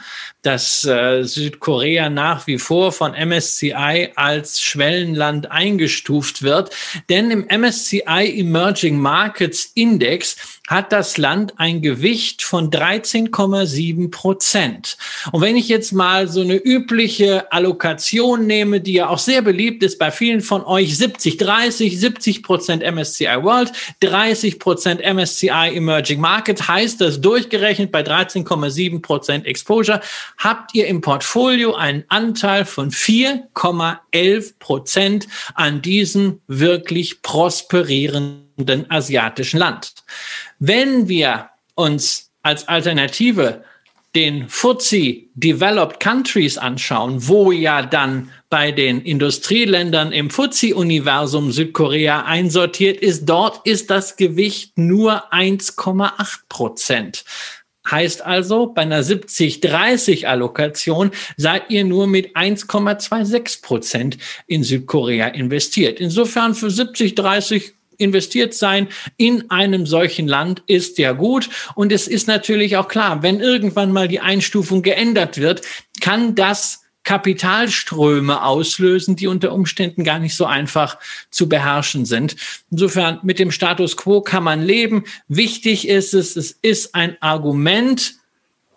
dass 0.49 0.83
äh, 0.85 1.25
Südkorea 1.25 2.09
nach 2.09 2.47
wie 2.47 2.57
vor 2.57 2.91
von 2.91 3.13
MSCI 3.13 4.13
als 4.15 4.63
Schwellenland 4.63 5.51
eingestuft 5.51 6.43
wird. 6.43 6.71
Denn 7.11 7.31
im 7.31 7.47
MSCI 7.51 8.41
Emerging 8.41 8.99
Markets 8.99 9.73
Index 9.75 10.37
hat 10.67 10.93
das 10.93 11.19
Land 11.19 11.55
ein 11.57 11.83
Gewicht 11.83 12.43
von 12.43 12.71
13,7 12.71 14.11
Prozent. 14.11 14.97
Und 15.33 15.41
wenn 15.41 15.57
ich 15.57 15.69
jetzt 15.69 15.93
mal 15.93 16.29
so 16.29 16.43
eine 16.43 16.57
übliche 16.57 17.51
Allokation 17.53 18.47
nehme, 18.47 18.81
die 18.81 18.95
ja 18.95 19.09
auch 19.09 19.19
sehr 19.19 19.43
beliebt 19.43 19.83
ist 19.83 19.99
bei 19.99 20.11
vielen 20.11 20.43
von 20.43 20.63
euch, 20.65 20.97
70, 20.97 21.39
30, 21.39 21.99
70 21.99 22.43
Prozent 22.43 22.83
MSCI 22.83 23.43
World, 23.43 23.73
30 24.01 24.59
Prozent 24.59 25.03
MSCI 25.03 25.75
Emerging 25.75 26.21
Market, 26.21 26.69
heißt 26.69 27.01
das 27.01 27.21
durchgerechnet 27.21 27.91
bei 27.91 28.03
13,7 28.03 29.01
Prozent 29.01 29.47
Exposure, 29.47 30.01
habt 30.39 30.75
ihr 30.75 30.87
im 30.87 31.01
Portfolio 31.01 31.75
einen 31.75 32.05
Anteil 32.09 32.65
von 32.65 32.91
4,11 32.91 34.55
Prozent 34.59 35.29
an 35.55 35.83
diesem 35.83 36.41
wirklich 36.47 37.23
prosperierenden 37.23 38.91
asiatischen 38.91 39.59
Land. 39.59 39.93
Wenn 40.59 41.09
wir 41.09 41.51
uns 41.75 42.31
als 42.43 42.67
Alternative 42.69 43.65
den 44.15 44.49
FTSE 44.49 45.27
Developed 45.35 46.01
Countries 46.01 46.57
anschauen, 46.57 47.29
wo 47.29 47.53
ja 47.53 47.83
dann 47.83 48.31
bei 48.49 48.73
den 48.73 49.03
Industrieländern 49.03 50.13
im 50.13 50.31
FTSE-Universum 50.31 51.53
Südkorea 51.53 52.25
einsortiert 52.25 53.01
ist, 53.01 53.27
dort 53.27 53.67
ist 53.67 53.91
das 53.91 54.17
Gewicht 54.17 54.79
nur 54.79 55.33
1,8 55.33 56.39
Prozent. 56.49 57.25
Heißt 57.91 58.25
also, 58.25 58.67
bei 58.67 58.83
einer 58.83 59.03
70-30-Allokation 59.03 61.11
seid 61.37 61.71
ihr 61.71 61.85
nur 61.85 62.07
mit 62.07 62.37
1,26 62.37 63.63
Prozent 63.63 64.19
in 64.47 64.63
Südkorea 64.65 65.29
investiert. 65.29 66.01
Insofern 66.01 66.55
für 66.55 66.69
70-30 66.69 67.73
investiert 67.99 68.55
sein 68.55 68.89
in 69.17 69.51
einem 69.51 69.87
solchen 69.87 70.29
Land 70.29 70.63
ist 70.67 70.99
ja 70.99 71.13
gut. 71.13 71.49
Und 71.75 71.93
es 71.93 72.09
ist 72.09 72.29
natürlich 72.29 72.77
auch 72.77 72.89
klar, 72.89 73.23
wenn 73.23 73.41
irgendwann 73.41 73.93
mal 73.93 74.09
die 74.09 74.21
Einstufung 74.21 74.83
geändert 74.83 75.39
wird, 75.39 75.63
kann 76.01 76.35
das 76.35 76.85
Kapitalströme 77.09 78.43
auslösen, 78.43 79.17
die 79.17 79.29
unter 79.29 79.53
Umständen 79.53 80.05
gar 80.05 80.19
nicht 80.19 80.35
so 80.35 80.45
einfach 80.45 80.99
zu 81.31 81.49
beherrschen 81.49 82.05
sind. 82.05 82.37
Insofern 82.71 83.21
mit 83.23 83.39
dem 83.39 83.51
Status 83.51 83.97
quo 83.97 84.21
kann 84.21 84.45
man 84.45 84.63
leben. 84.63 85.05
Wichtig 85.27 85.89
ist 85.89 86.13
es, 86.13 86.37
es 86.37 86.51
ist 86.61 86.95
ein 86.95 87.17
Argument 87.23 88.17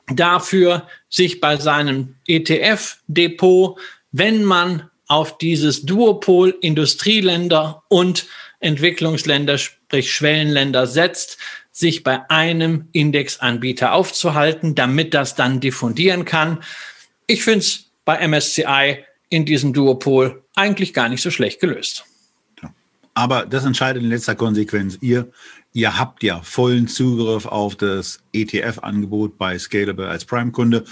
dafür, 0.08 0.88
sich 1.10 1.42
bei 1.42 1.58
seinem 1.58 2.16
ETF-Depot, 2.26 3.78
wenn 4.14 4.46
man 4.46 4.90
auf 5.08 5.38
dieses 5.38 5.86
Duopol 5.86 6.58
Industrieländer 6.62 7.84
und 7.90 8.28
Entwicklungsländer, 8.62 9.58
sprich 9.58 10.14
Schwellenländer 10.14 10.88
setzt, 10.88 11.38
sich 11.74 12.04
bei 12.04 12.30
einem 12.30 12.88
Indexanbieter 12.94 13.92
aufzuhalten, 13.92 14.74
damit 14.74 15.14
das 15.14 15.36
dann 15.36 15.60
diffundieren 15.60 16.24
kann. 16.24 16.64
Ich 17.28 17.44
finde 17.44 17.60
es 17.60 17.91
bei 18.12 18.28
MSCI 18.28 19.06
in 19.30 19.46
diesem 19.46 19.72
Duopol 19.72 20.44
eigentlich 20.56 20.94
gar 20.94 21.08
nicht 21.08 21.22
so 21.22 21.32
schlecht 21.32 21.62
gelöst. 21.62 22.04
Aber 23.14 23.46
das 23.46 23.64
entscheidet 23.64 24.04
in 24.04 24.10
letzter 24.10 24.36
Konsequenz 24.36 24.98
ihr. 25.00 25.32
Ihr 25.72 25.98
habt 25.98 26.22
ja 26.22 26.42
vollen 26.42 26.90
Zugriff 26.90 27.46
auf 27.46 27.78
das 27.78 28.20
ETF-Angebot 28.34 29.38
bei 29.38 29.58
Scalable 29.58 30.10
als 30.10 30.26
Prime-Kunde 30.26 30.84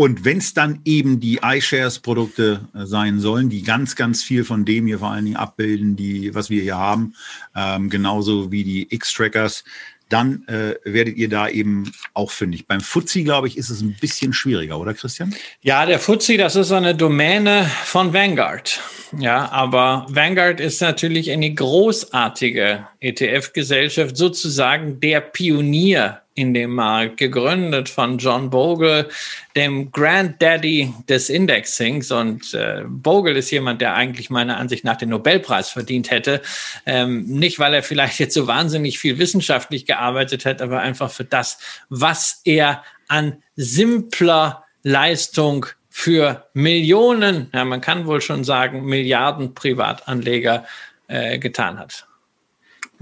und 0.00 0.24
wenn 0.24 0.38
es 0.38 0.54
dann 0.54 0.80
eben 0.86 1.20
die 1.20 1.40
iShares-Produkte 1.42 2.68
äh, 2.72 2.86
sein 2.86 3.20
sollen, 3.20 3.50
die 3.50 3.62
ganz, 3.62 3.96
ganz 3.96 4.22
viel 4.22 4.44
von 4.44 4.64
dem 4.64 4.86
hier 4.86 5.00
vor 5.00 5.10
allen 5.10 5.26
Dingen 5.26 5.36
abbilden, 5.36 5.94
die, 5.94 6.34
was 6.34 6.48
wir 6.48 6.62
hier 6.62 6.78
haben, 6.78 7.14
ähm, 7.54 7.90
genauso 7.90 8.50
wie 8.50 8.64
die 8.64 8.86
X-Trackers, 8.94 9.62
dann 10.10 10.44
äh, 10.48 10.74
werdet 10.84 11.16
ihr 11.16 11.28
da 11.28 11.48
eben 11.48 11.92
auch 12.14 12.30
fündig. 12.30 12.66
Beim 12.66 12.80
Fuzzi, 12.80 13.22
glaube 13.22 13.48
ich, 13.48 13.56
ist 13.56 13.70
es 13.70 13.80
ein 13.80 13.96
bisschen 14.00 14.32
schwieriger, 14.32 14.78
oder 14.78 14.92
Christian? 14.92 15.34
Ja, 15.62 15.86
der 15.86 15.98
Fuzzi, 15.98 16.36
das 16.36 16.56
ist 16.56 16.72
eine 16.72 16.94
Domäne 16.94 17.70
von 17.84 18.12
Vanguard. 18.12 18.80
Ja, 19.18 19.50
aber 19.50 20.06
Vanguard 20.08 20.60
ist 20.60 20.80
natürlich 20.80 21.30
eine 21.30 21.52
großartige 21.52 22.86
ETF-Gesellschaft, 23.00 24.16
sozusagen 24.16 25.00
der 25.00 25.20
Pionier 25.20 26.20
in 26.34 26.54
dem 26.54 26.74
Markt, 26.74 27.16
gegründet 27.16 27.88
von 27.88 28.18
John 28.18 28.50
Bogle, 28.50 29.08
dem 29.56 29.90
Granddaddy 29.90 30.94
des 31.08 31.28
Indexings. 31.28 32.10
Und 32.12 32.54
äh, 32.54 32.82
Bogle 32.86 33.38
ist 33.38 33.50
jemand, 33.50 33.80
der 33.80 33.94
eigentlich 33.94 34.30
meiner 34.30 34.56
Ansicht 34.56 34.84
nach 34.84 34.96
den 34.96 35.10
Nobelpreis 35.10 35.70
verdient 35.70 36.10
hätte. 36.10 36.40
Ähm, 36.86 37.24
nicht, 37.26 37.58
weil 37.58 37.74
er 37.74 37.82
vielleicht 37.82 38.18
jetzt 38.20 38.34
so 38.34 38.46
wahnsinnig 38.46 38.98
viel 38.98 39.18
wissenschaftlich 39.18 39.86
gearbeitet 39.86 40.46
hat, 40.46 40.62
aber 40.62 40.80
einfach 40.80 41.10
für 41.10 41.24
das, 41.24 41.58
was 41.88 42.40
er 42.44 42.82
an 43.08 43.42
simpler 43.56 44.64
Leistung 44.82 45.66
für 45.90 46.48
Millionen, 46.54 47.50
ja, 47.52 47.64
man 47.64 47.80
kann 47.80 48.06
wohl 48.06 48.20
schon 48.20 48.44
sagen, 48.44 48.84
Milliarden 48.86 49.54
Privatanleger 49.54 50.64
äh, 51.08 51.38
getan 51.38 51.78
hat. 51.78 52.06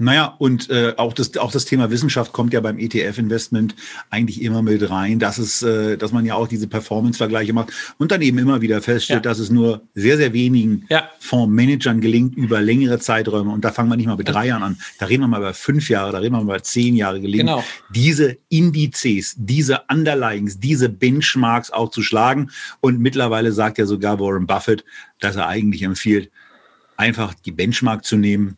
Naja, 0.01 0.33
und 0.37 0.69
äh, 0.69 0.93
auch, 0.95 1.11
das, 1.11 1.35
auch 1.35 1.51
das 1.51 1.65
Thema 1.65 1.91
Wissenschaft 1.91 2.31
kommt 2.31 2.53
ja 2.53 2.61
beim 2.61 2.79
ETF-Investment 2.79 3.75
eigentlich 4.09 4.41
immer 4.41 4.61
mit 4.61 4.89
rein, 4.89 5.19
dass 5.19 5.37
es, 5.37 5.61
äh, 5.61 5.97
dass 5.97 6.13
man 6.13 6.25
ja 6.25 6.35
auch 6.35 6.47
diese 6.47 6.67
Performance-Vergleiche 6.67 7.51
macht 7.51 7.73
und 7.97 8.13
dann 8.13 8.21
eben 8.21 8.37
immer 8.37 8.61
wieder 8.61 8.81
feststellt, 8.81 9.25
ja. 9.25 9.29
dass 9.29 9.39
es 9.39 9.49
nur 9.49 9.81
sehr, 9.95 10.15
sehr 10.15 10.31
wenigen 10.31 10.85
ja. 10.89 11.09
Fondsmanagern 11.19 11.99
gelingt 11.99 12.37
über 12.37 12.61
längere 12.61 12.99
Zeiträume. 12.99 13.51
Und 13.51 13.65
da 13.65 13.73
fangen 13.73 13.89
wir 13.89 13.97
nicht 13.97 14.07
mal 14.07 14.15
mit 14.15 14.29
drei 14.29 14.47
Jahren 14.47 14.63
an. 14.63 14.77
Da 14.99 15.07
reden 15.07 15.23
wir 15.23 15.27
mal 15.27 15.41
über 15.41 15.53
fünf 15.53 15.89
Jahre, 15.89 16.13
da 16.13 16.19
reden 16.19 16.33
wir 16.33 16.37
mal 16.37 16.55
über 16.55 16.63
zehn 16.63 16.95
Jahre 16.95 17.19
gelingen, 17.19 17.47
genau. 17.47 17.63
diese 17.93 18.37
Indizes, 18.47 19.35
diese 19.37 19.81
Underlyings, 19.91 20.61
diese 20.61 20.87
Benchmarks 20.87 21.71
auch 21.71 21.91
zu 21.91 22.03
schlagen. 22.03 22.51
Und 22.79 23.01
mittlerweile 23.01 23.51
sagt 23.51 23.77
ja 23.77 23.85
sogar 23.85 24.17
Warren 24.21 24.47
Buffett, 24.47 24.85
dass 25.19 25.35
er 25.35 25.47
eigentlich 25.47 25.83
empfiehlt, 25.83 26.31
einfach 26.95 27.33
die 27.33 27.51
Benchmark 27.51 28.05
zu 28.05 28.15
nehmen 28.15 28.55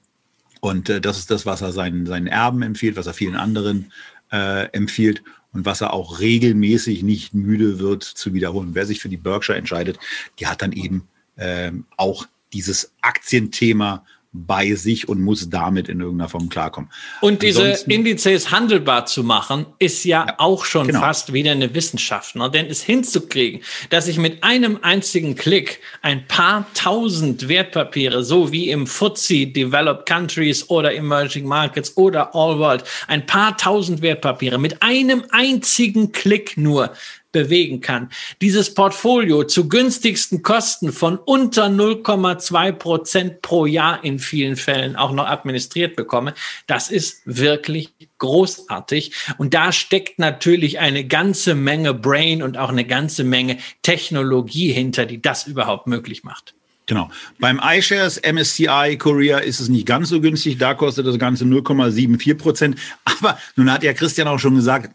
und 0.62 0.90
äh, 0.90 1.02
das 1.02 1.18
ist 1.18 1.30
das, 1.30 1.46
was 1.46 1.62
er 1.62 1.74
seinen, 1.74 2.06
seinen 2.06 2.28
Erben 2.28 2.62
empfiehlt, 2.62 2.96
was 2.96 3.08
er 3.08 3.14
vielen 3.14 3.36
anderen 3.36 3.92
äh, 4.32 4.68
empfiehlt 4.72 5.24
und 5.52 5.66
was 5.66 5.82
er 5.82 5.92
auch 5.92 6.20
regelmäßig 6.20 7.04
nicht 7.04 7.34
müde 7.34 7.80
wird 7.80 8.04
zu 8.04 8.34
wiederholen. 8.34 8.70
Wer 8.74 8.86
sich 8.86 9.02
für 9.02 9.10
die 9.10 9.18
Berkshire 9.18 9.58
entscheidet, 9.58 10.00
die 10.40 10.48
hat 10.48 10.62
dann 10.62 10.72
eben 10.72 11.08
ähm, 11.38 11.86
auch 11.98 12.26
dieses 12.54 12.94
Aktienthema 13.02 14.06
bei 14.34 14.76
sich 14.76 15.10
und 15.10 15.22
muss 15.22 15.50
damit 15.50 15.90
in 15.90 16.00
irgendeiner 16.00 16.30
Form 16.30 16.48
klarkommen. 16.48 16.90
Und 17.20 17.42
diese 17.42 17.72
Indizes 17.88 18.50
handelbar 18.50 19.06
zu 19.06 19.24
machen, 19.24 19.66
ist 19.78 20.06
ja, 20.06 20.26
ja 20.26 20.36
auch 20.38 20.64
schon 20.64 20.88
genau. 20.88 21.02
fast 21.02 21.34
wieder 21.34 21.52
eine 21.52 21.76
Wissenschaft. 21.76 22.36
Ne? 22.38 22.50
Denn 22.50 22.68
es 22.68 22.82
hinzukriegen, 22.82 23.62
dass 23.90 24.08
ich 24.08 24.18
mit 24.18 24.42
einem 24.42 24.80
einzigen 24.84 25.36
Klick 25.36 25.82
ein 26.02 26.28
paar 26.28 26.66
tausend 26.74 27.50
Wertpapiere, 27.50 28.24
so 28.24 28.54
wie 28.54 28.70
im 28.70 28.88
FTSE 28.88 29.48
Developed 29.48 30.06
Countries 30.08 30.70
oder 30.70 30.94
Emerging 30.94 31.46
Markets 31.46 31.98
oder 31.98 32.34
All 32.34 32.58
World, 32.58 32.86
ein 33.08 33.26
paar 33.26 33.58
tausend 33.58 34.02
Wertpapiere 34.02 34.58
mit 34.58 34.82
einem 34.82 35.26
einzigen 35.32 36.14
Klick 36.14 36.56
nur 36.56 36.94
bewegen 37.32 37.82
kann. 37.82 38.10
Dieses 38.42 38.74
Portfolio 38.74 39.44
zu 39.44 39.70
günstigsten 39.70 40.42
Kosten 40.42 40.92
von 40.92 41.18
unter 41.18 41.68
0,2 41.68 42.72
Prozent 42.74 43.42
pro 43.42 43.66
Jahr 43.66 44.04
in 44.04 44.20
vielen 44.20 44.56
Fällen 44.56 44.96
auch 44.96 45.12
noch 45.12 45.28
administriert 45.28 45.96
bekomme, 45.96 46.34
das 46.68 46.90
ist 46.90 47.22
wirklich 47.26 47.94
großartig. 48.18 49.14
Und 49.38 49.54
da 49.54 49.72
steckt 49.72 50.20
natürlich 50.20 50.80
eine 50.80 51.06
ganze 51.06 51.56
Menge 51.56 51.94
Brain 51.94 52.44
und 52.44 52.58
auch 52.58 52.70
eine 52.70 52.86
ganze 52.86 53.24
Menge 53.24 53.58
Technologie 53.82 54.72
hinter, 54.72 55.06
die 55.06 55.22
das 55.22 55.48
überhaupt 55.48 55.88
möglich 55.88 56.24
macht. 56.24 56.54
Genau. 56.92 57.10
Beim 57.40 57.62
iShares 57.64 58.20
MSCI 58.22 58.98
Korea 58.98 59.38
ist 59.38 59.62
es 59.62 59.70
nicht 59.70 59.86
ganz 59.86 60.10
so 60.10 60.20
günstig. 60.20 60.58
Da 60.58 60.74
kostet 60.74 61.08
das 61.08 61.18
Ganze 61.18 61.46
0,74 61.46 62.36
Prozent. 62.36 62.78
Aber 63.06 63.38
nun 63.56 63.72
hat 63.72 63.84
ja 63.84 63.94
Christian 63.94 64.28
auch 64.28 64.40
schon 64.40 64.56
gesagt, 64.56 64.94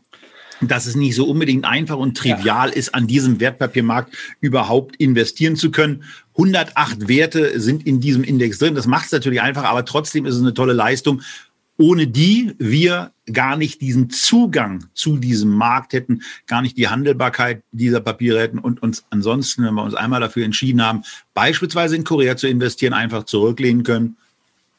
dass 0.61 0.87
es 0.87 0.95
nicht 0.97 1.15
so 1.15 1.27
unbedingt 1.27 1.65
einfach 1.65 1.97
und 1.97 2.17
trivial 2.17 2.71
ja. 2.71 2.75
ist, 2.75 2.95
an 2.95 3.07
diesem 3.07 3.41
Wertpapiermarkt 3.41 4.17
überhaupt 4.41 4.97
investieren 4.97 5.57
zu 5.57 5.71
können. 5.71 6.05
108 6.37 7.09
Werte 7.09 7.61
sind 7.61 7.87
in 7.87 8.01
diesem 8.01 8.25
Index 8.25 8.59
drin. 8.59 8.75
Das 8.75 8.87
macht 8.87 9.07
es 9.07 9.13
natürlich 9.13 9.41
einfach, 9.41 9.65
aber 9.65 9.85
trotzdem 9.85 10.27
ist 10.27 10.35
es 10.35 10.41
eine 10.41 10.55
tolle 10.55 10.73
Leistung 10.73 11.23
ohne 11.79 12.07
die 12.07 12.55
wir 12.59 13.13
gar 13.33 13.57
nicht 13.57 13.81
diesen 13.81 14.11
Zugang 14.11 14.87
zu 14.95 15.17
diesem 15.17 15.51
Markt 15.51 15.93
hätten, 15.93 16.23
gar 16.47 16.63
nicht 16.63 16.77
die 16.77 16.89
Handelbarkeit 16.89 17.63
dieser 17.73 18.01
Papiere 18.01 18.41
hätten 18.41 18.59
und 18.59 18.83
uns 18.83 19.05
ansonsten, 19.11 19.65
wenn 19.65 19.75
wir 19.75 19.83
uns 19.83 19.95
einmal 19.95 20.21
dafür 20.21 20.45
entschieden 20.45 20.83
haben, 20.83 21.03
beispielsweise 21.35 21.97
in 21.97 22.05
Korea 22.05 22.37
zu 22.37 22.49
investieren, 22.49 22.95
einfach 22.95 23.25
zurücklehnen 23.25 23.83
können 23.83 24.17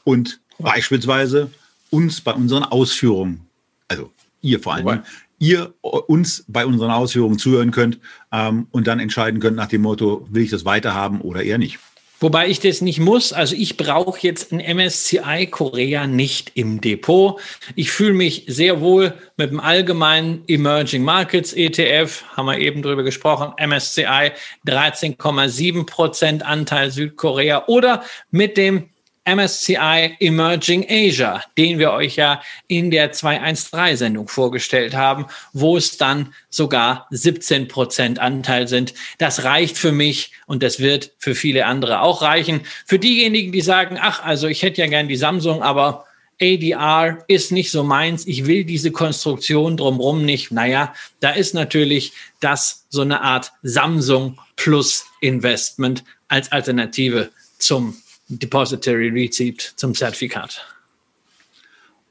und 0.04 0.40
beispielsweise 0.60 1.52
uns 1.90 2.22
bei 2.22 2.34
unseren 2.34 2.64
Ausführungen, 2.64 3.42
also 3.88 4.12
ihr 4.42 4.60
vor 4.60 4.76
allem, 4.76 5.04
ihr 5.40 5.74
uns 5.82 6.46
bei 6.48 6.66
unseren 6.66 6.92
Ausführungen 6.92 7.38
zuhören 7.38 7.72
könnt 7.72 8.00
ähm, 8.32 8.68
und 8.72 8.88
dann 8.88 9.00
entscheiden 9.00 9.40
könnt 9.40 9.56
nach 9.56 9.68
dem 9.68 9.82
Motto, 9.82 10.28
will 10.32 10.44
ich 10.44 10.50
das 10.50 10.66
weiterhaben 10.66 11.22
oder 11.22 11.44
eher 11.44 11.58
nicht. 11.58 11.80
Wobei 12.20 12.48
ich 12.48 12.60
das 12.60 12.82
nicht 12.82 13.00
muss. 13.00 13.32
Also 13.32 13.56
ich 13.56 13.78
brauche 13.78 14.20
jetzt 14.22 14.52
ein 14.52 14.58
MSCI 14.60 15.48
Korea 15.52 16.08
nicht 16.08 16.52
im 16.56 16.82
Depot. 16.82 17.40
Ich 17.76 17.92
fühle 17.92 18.14
mich 18.14 18.46
sehr 18.48 18.82
wohl 18.82 19.14
mit 19.38 19.52
dem 19.52 19.60
allgemeinen 19.60 20.44
Emerging 20.48 21.04
Markets 21.04 21.54
ETF, 21.54 22.24
haben 22.36 22.48
wir 22.48 22.58
eben 22.58 22.82
drüber 22.82 23.04
gesprochen, 23.04 23.54
MSCI 23.64 24.32
13,7 24.66 25.86
Prozent 25.86 26.44
Anteil 26.44 26.90
Südkorea 26.90 27.66
oder 27.68 28.04
mit 28.32 28.58
dem 28.58 28.90
MSCI 29.28 30.16
Emerging 30.20 30.86
Asia, 30.90 31.44
den 31.58 31.80
wir 31.80 31.92
euch 31.92 32.16
ja 32.16 32.42
in 32.68 32.90
der 32.92 33.14
213-Sendung 33.14 34.28
vorgestellt 34.28 34.96
haben, 34.96 35.26
wo 35.54 35.76
es 35.76 35.98
dann 35.98 36.34
sogar 36.50 37.08
17 37.12 37.68
Prozent 37.68 38.20
Anteil 38.20 38.68
sind. 38.68 38.94
Das 39.18 39.44
reicht 39.44 39.78
für 39.78 39.92
mich 39.92 40.32
und 40.46 40.64
das 40.64 40.80
wird 40.80 41.12
für 41.18 41.36
viele 41.36 41.66
andere 41.66 42.02
auch 42.02 42.22
reichen. 42.22 42.62
Für 42.86 43.00
diejenigen, 43.00 43.52
die 43.52 43.62
sagen, 43.62 43.98
ach, 44.00 44.24
also 44.24 44.48
ich 44.48 44.64
hätte 44.64 44.82
ja 44.82 44.88
gern 44.88 45.08
die 45.08 45.18
Samsung, 45.18 45.62
aber 45.62 46.06
ADR 46.42 47.24
ist 47.28 47.52
nicht 47.52 47.72
so 47.72 47.84
meins. 47.84 48.28
Ich 48.28 48.46
will 48.46 48.64
diese 48.64 48.92
Konstruktion 48.92 49.76
drumherum 49.76 50.24
nicht. 50.24 50.52
Naja, 50.52 50.94
da 51.20 51.32
ist 51.32 51.54
natürlich 51.54 52.14
das 52.40 52.86
so 52.90 53.02
eine 53.02 53.22
Art 53.22 53.52
Samsung 53.64 54.40
Plus 54.56 55.06
Investment 55.22 56.04
als 56.28 56.52
Alternative 56.52 57.30
zum 57.58 57.98
Depository 58.30 59.10
Receipt 59.10 59.74
zum 59.76 59.96
Zertifikat. 59.96 60.66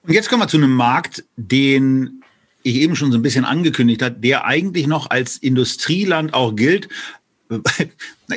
Und 0.02 0.12
jetzt 0.12 0.28
kommen 0.28 0.42
wir 0.42 0.48
zu 0.48 0.56
einem 0.56 0.74
Markt, 0.74 1.24
den 1.36 2.22
ich 2.62 2.76
eben 2.76 2.96
schon 2.96 3.12
so 3.12 3.18
ein 3.18 3.22
bisschen 3.22 3.44
angekündigt 3.44 4.02
habe, 4.02 4.16
der 4.16 4.44
eigentlich 4.44 4.86
noch 4.86 5.10
als 5.10 5.36
Industrieland 5.36 6.34
auch 6.34 6.54
gilt. 6.54 6.88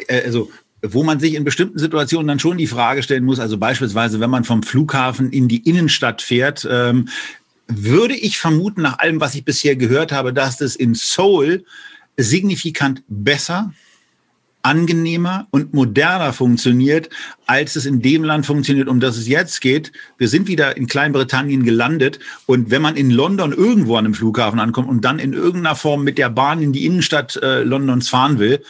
Also, 0.07 0.51
wo 0.83 1.03
man 1.03 1.19
sich 1.19 1.33
in 1.33 1.43
bestimmten 1.43 1.79
Situationen 1.79 2.27
dann 2.27 2.37
schon 2.37 2.59
die 2.59 2.67
Frage 2.67 3.01
stellen 3.01 3.25
muss, 3.25 3.39
also 3.39 3.57
beispielsweise, 3.57 4.19
wenn 4.19 4.29
man 4.29 4.43
vom 4.43 4.61
Flughafen 4.61 5.31
in 5.31 5.47
die 5.47 5.67
Innenstadt 5.67 6.21
fährt, 6.21 6.67
ähm, 6.69 7.09
würde 7.67 8.15
ich 8.15 8.37
vermuten, 8.37 8.83
nach 8.83 8.99
allem, 8.99 9.19
was 9.19 9.33
ich 9.33 9.45
bisher 9.45 9.75
gehört 9.75 10.11
habe, 10.11 10.31
dass 10.31 10.57
das 10.57 10.75
in 10.75 10.93
Seoul 10.93 11.65
signifikant 12.17 13.03
besser 13.07 13.73
angenehmer 14.61 15.47
und 15.51 15.73
moderner 15.73 16.33
funktioniert, 16.33 17.09
als 17.45 17.75
es 17.75 17.85
in 17.85 18.01
dem 18.01 18.23
Land 18.23 18.45
funktioniert, 18.45 18.87
um 18.87 18.99
das 18.99 19.17
es 19.17 19.27
jetzt 19.27 19.61
geht. 19.61 19.91
Wir 20.17 20.27
sind 20.27 20.47
wieder 20.47 20.75
in 20.75 20.87
Kleinbritannien 20.87 21.63
gelandet 21.63 22.19
und 22.45 22.69
wenn 22.69 22.81
man 22.81 22.95
in 22.95 23.09
London 23.09 23.53
irgendwo 23.53 23.95
an 23.95 24.05
einem 24.05 24.13
Flughafen 24.13 24.59
ankommt 24.59 24.89
und 24.89 25.05
dann 25.05 25.19
in 25.19 25.33
irgendeiner 25.33 25.75
Form 25.75 26.03
mit 26.03 26.17
der 26.17 26.29
Bahn 26.29 26.61
in 26.61 26.73
die 26.73 26.85
Innenstadt 26.85 27.37
äh, 27.37 27.63
Londons 27.63 28.09
fahren 28.09 28.39
will, 28.39 28.61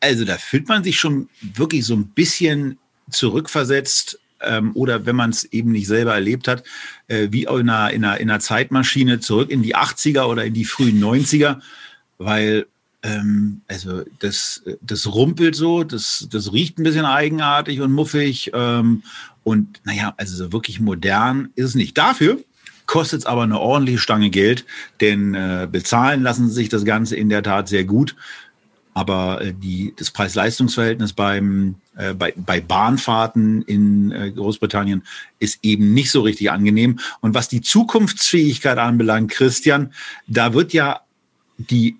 also 0.00 0.24
da 0.24 0.36
fühlt 0.36 0.68
man 0.68 0.84
sich 0.84 0.98
schon 0.98 1.28
wirklich 1.40 1.86
so 1.86 1.94
ein 1.94 2.08
bisschen 2.08 2.78
zurückversetzt 3.10 4.18
ähm, 4.42 4.72
oder 4.74 5.06
wenn 5.06 5.16
man 5.16 5.30
es 5.30 5.44
eben 5.44 5.72
nicht 5.72 5.86
selber 5.86 6.14
erlebt 6.14 6.46
hat, 6.46 6.64
äh, 7.08 7.28
wie 7.30 7.44
in 7.44 7.70
einer, 7.70 7.90
in, 7.90 8.04
einer, 8.04 8.20
in 8.20 8.30
einer 8.30 8.40
Zeitmaschine 8.40 9.20
zurück 9.20 9.50
in 9.50 9.62
die 9.62 9.76
80er 9.76 10.24
oder 10.24 10.44
in 10.44 10.54
die 10.54 10.64
frühen 10.64 11.02
90er, 11.02 11.60
weil 12.18 12.66
ähm, 13.04 13.60
also 13.68 14.02
das, 14.18 14.62
das 14.80 15.06
rumpelt 15.06 15.54
so, 15.54 15.84
das, 15.84 16.26
das 16.30 16.52
riecht 16.52 16.78
ein 16.78 16.84
bisschen 16.84 17.04
eigenartig 17.04 17.80
und 17.80 17.92
muffig. 17.92 18.50
Ähm, 18.54 19.02
und 19.44 19.80
naja, 19.84 20.14
also 20.16 20.34
so 20.34 20.52
wirklich 20.52 20.80
modern 20.80 21.50
ist 21.54 21.66
es 21.66 21.74
nicht. 21.74 21.96
Dafür 21.98 22.38
kostet 22.86 23.20
es 23.20 23.26
aber 23.26 23.42
eine 23.42 23.60
ordentliche 23.60 23.98
Stange 23.98 24.30
Geld, 24.30 24.64
denn 25.00 25.34
äh, 25.34 25.68
bezahlen 25.70 26.22
lassen 26.22 26.50
sich 26.50 26.70
das 26.70 26.84
Ganze 26.84 27.14
in 27.16 27.28
der 27.28 27.42
Tat 27.42 27.68
sehr 27.68 27.84
gut. 27.84 28.16
Aber 28.94 29.42
äh, 29.42 29.52
die, 29.52 29.92
das 29.96 30.10
Preis-Leistungs-Verhältnis 30.10 31.12
beim, 31.12 31.74
äh, 31.96 32.14
bei, 32.14 32.32
bei 32.36 32.60
Bahnfahrten 32.60 33.62
in 33.62 34.12
äh, 34.12 34.30
Großbritannien 34.30 35.02
ist 35.40 35.58
eben 35.62 35.92
nicht 35.92 36.10
so 36.10 36.22
richtig 36.22 36.50
angenehm. 36.50 37.00
Und 37.20 37.34
was 37.34 37.48
die 37.48 37.60
Zukunftsfähigkeit 37.60 38.78
anbelangt, 38.78 39.30
Christian, 39.30 39.92
da 40.26 40.54
wird 40.54 40.72
ja 40.72 41.00
die 41.58 41.98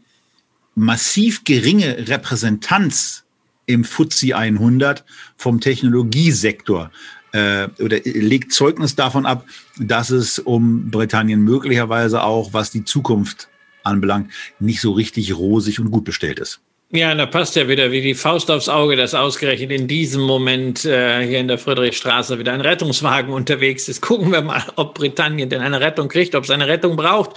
massiv 0.75 1.45
geringe 1.45 2.09
Repräsentanz 2.09 3.25
im 3.67 3.85
FTSE 3.85 4.37
100 4.37 5.05
vom 5.37 5.61
Technologiesektor 5.61 6.91
äh, 7.33 7.69
oder 7.81 7.99
legt 8.05 8.53
Zeugnis 8.53 8.95
davon 8.95 9.27
ab, 9.27 9.47
dass 9.79 10.11
es 10.11 10.39
um 10.39 10.91
Britannien 10.91 11.41
möglicherweise 11.41 12.23
auch, 12.23 12.53
was 12.53 12.71
die 12.71 12.85
Zukunft 12.85 13.49
anbelangt, 13.83 14.33
nicht 14.59 14.81
so 14.81 14.93
richtig 14.93 15.37
rosig 15.37 15.81
und 15.81 15.91
gut 15.91 16.05
bestellt 16.05 16.39
ist. 16.39 16.61
Ja, 16.97 17.13
da 17.13 17.27
passt 17.27 17.57
ja 17.57 17.67
wieder 17.67 17.91
wie 17.91 18.03
die 18.03 18.15
Faust 18.15 18.53
aufs 18.53 18.69
Auge, 18.69 18.95
dass 18.95 19.15
ausgerechnet 19.15 19.73
in 19.73 19.89
diesem 19.89 20.23
Moment 20.23 20.85
äh, 20.85 21.27
hier 21.27 21.41
in 21.41 21.49
der 21.49 21.59
Friedrichstraße 21.59 22.39
wieder 22.39 22.53
ein 22.53 22.61
Rettungswagen 22.61 23.35
unterwegs 23.35 23.89
ist. 23.89 24.01
Gucken 24.01 24.31
wir 24.31 24.43
mal, 24.43 24.63
ob 24.77 24.95
Britannien 24.95 25.49
denn 25.49 25.61
eine 25.61 25.81
Rettung 25.81 26.07
kriegt, 26.07 26.37
ob 26.37 26.45
es 26.45 26.51
eine 26.51 26.69
Rettung 26.69 26.95
braucht. 26.95 27.33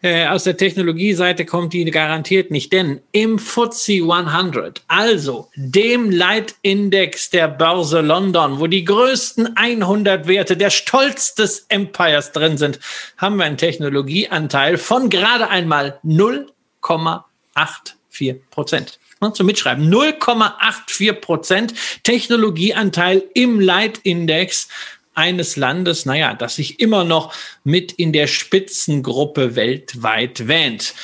Äh, 0.00 0.28
aus 0.28 0.44
der 0.44 0.56
Technologieseite 0.56 1.44
kommt 1.44 1.74
die 1.74 1.84
garantiert 1.84 2.50
nicht, 2.50 2.72
denn 2.72 3.02
im 3.12 3.38
FTSE 3.38 4.10
100, 4.10 4.80
also 4.88 5.50
dem 5.56 6.10
Leitindex 6.10 7.28
der 7.28 7.48
Börse 7.48 8.00
London, 8.00 8.60
wo 8.60 8.66
die 8.66 8.86
größten 8.86 9.58
100 9.58 10.26
Werte 10.26 10.56
der 10.56 10.70
Stolz 10.70 11.34
des 11.34 11.66
Empires 11.68 12.32
drin 12.32 12.56
sind, 12.56 12.80
haben 13.18 13.36
wir 13.36 13.44
einen 13.44 13.58
Technologieanteil 13.58 14.78
von 14.78 15.10
gerade 15.10 15.50
einmal 15.50 15.98
0,84 16.02 18.40
Prozent 18.50 18.98
zum 19.30 19.46
Mitschreiben. 19.46 19.92
0,84 19.92 21.12
Prozent 21.14 21.74
Technologieanteil 22.02 23.22
im 23.34 23.60
Leitindex 23.60 24.68
eines 25.14 25.56
Landes, 25.56 26.06
naja, 26.06 26.34
das 26.34 26.56
sich 26.56 26.80
immer 26.80 27.04
noch 27.04 27.34
mit 27.64 27.92
in 27.92 28.12
der 28.12 28.26
Spitzengruppe 28.26 29.56
weltweit 29.56 30.48
wähnt. 30.48 30.94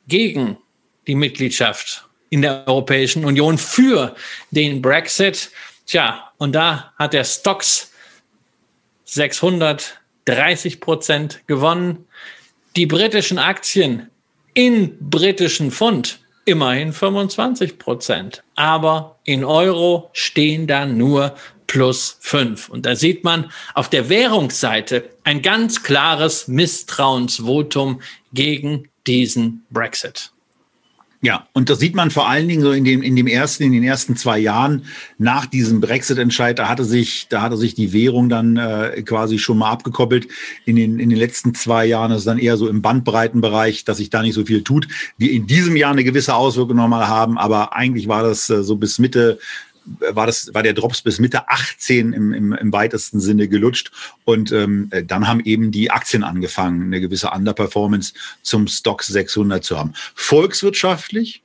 gegen 0.07 0.57
die 1.05 1.13
Mitgliedschaft 1.13 2.09
in 2.31 2.41
der 2.41 2.67
Europäischen 2.67 3.25
Union 3.25 3.59
für 3.59 4.15
den 4.49 4.81
Brexit. 4.81 5.51
Tja, 5.85 6.31
und 6.39 6.55
da 6.55 6.91
hat 6.97 7.13
der 7.13 7.23
Stocks 7.23 7.91
630 9.05 10.79
Prozent 10.79 11.41
gewonnen. 11.45 12.07
Die 12.75 12.87
britischen 12.87 13.37
Aktien 13.37 14.09
in 14.55 14.97
britischen 14.99 15.69
Pfund 15.69 16.21
immerhin 16.47 16.93
25 16.93 17.77
Prozent. 17.77 18.43
Aber 18.55 19.19
in 19.23 19.43
Euro 19.43 20.09
stehen 20.13 20.67
da 20.67 20.85
nur 20.85 21.35
plus 21.67 22.17
fünf. 22.21 22.69
Und 22.69 22.85
da 22.85 22.95
sieht 22.95 23.23
man 23.23 23.51
auf 23.73 23.89
der 23.89 24.09
Währungsseite 24.09 25.09
ein 25.23 25.41
ganz 25.41 25.83
klares 25.83 26.47
Misstrauensvotum 26.47 28.01
gegen 28.31 28.89
diesen 29.05 29.65
Brexit. 29.69 30.31
Ja, 31.21 31.47
und 31.53 31.71
das 31.71 31.79
sieht 31.79 31.95
man 31.95 32.11
vor 32.11 32.29
allen 32.29 32.47
Dingen 32.47 32.61
so 32.61 32.71
in 32.71 32.83
dem, 32.83 33.01
in 33.01 33.15
dem 33.15 33.25
ersten, 33.25 33.63
in 33.63 33.71
den 33.71 33.83
ersten 33.83 34.15
zwei 34.15 34.37
Jahren 34.37 34.83
nach 35.17 35.47
diesem 35.47 35.81
Brexit-Entscheid, 35.81 36.59
da 36.59 36.69
hatte 36.69 36.85
sich, 36.85 37.27
da 37.29 37.41
hatte 37.41 37.57
sich 37.57 37.73
die 37.73 37.91
Währung 37.91 38.29
dann 38.29 38.55
äh, 38.57 39.01
quasi 39.01 39.39
schon 39.39 39.57
mal 39.57 39.71
abgekoppelt. 39.71 40.27
In 40.65 40.75
den, 40.75 40.99
in 40.99 41.09
den 41.09 41.17
letzten 41.17 41.55
zwei 41.55 41.87
Jahren 41.87 42.11
ist 42.11 42.19
es 42.19 42.25
dann 42.25 42.37
eher 42.37 42.55
so 42.55 42.67
im 42.67 42.83
Bandbreitenbereich, 42.83 43.83
dass 43.83 43.97
sich 43.97 44.11
da 44.11 44.21
nicht 44.21 44.35
so 44.35 44.45
viel 44.45 44.63
tut. 44.63 44.87
Wir 45.17 45.31
in 45.31 45.47
diesem 45.47 45.75
Jahr 45.75 45.91
eine 45.91 46.03
gewisse 46.03 46.35
Auswirkung 46.35 46.77
nochmal 46.77 47.07
haben, 47.07 47.39
aber 47.39 47.75
eigentlich 47.75 48.07
war 48.07 48.21
das 48.21 48.47
äh, 48.51 48.63
so 48.63 48.75
bis 48.75 48.99
Mitte 48.99 49.39
war 49.99 50.25
das 50.25 50.53
war 50.53 50.63
der 50.63 50.73
Drops 50.73 51.01
bis 51.01 51.19
Mitte 51.19 51.49
18 51.49 52.13
im, 52.13 52.33
im, 52.33 52.53
im 52.53 52.73
weitesten 52.73 53.19
Sinne 53.19 53.47
gelutscht 53.47 53.91
und 54.25 54.51
ähm, 54.51 54.89
dann 55.05 55.27
haben 55.27 55.41
eben 55.41 55.71
die 55.71 55.91
Aktien 55.91 56.23
angefangen 56.23 56.83
eine 56.83 57.01
gewisse 57.01 57.29
Underperformance 57.31 58.13
zum 58.41 58.67
Stock 58.67 59.03
600 59.03 59.63
zu 59.63 59.77
haben. 59.77 59.93
Volkswirtschaftlich 60.15 61.43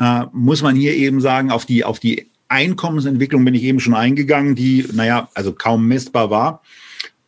äh, 0.00 0.24
muss 0.32 0.62
man 0.62 0.76
hier 0.76 0.94
eben 0.94 1.20
sagen 1.20 1.50
auf 1.50 1.66
die 1.66 1.84
auf 1.84 1.98
die 1.98 2.28
Einkommensentwicklung 2.48 3.44
bin 3.44 3.54
ich 3.54 3.62
eben 3.62 3.80
schon 3.80 3.94
eingegangen, 3.94 4.54
die 4.54 4.86
naja 4.92 5.28
also 5.34 5.52
kaum 5.52 5.88
messbar 5.88 6.28
war. 6.30 6.62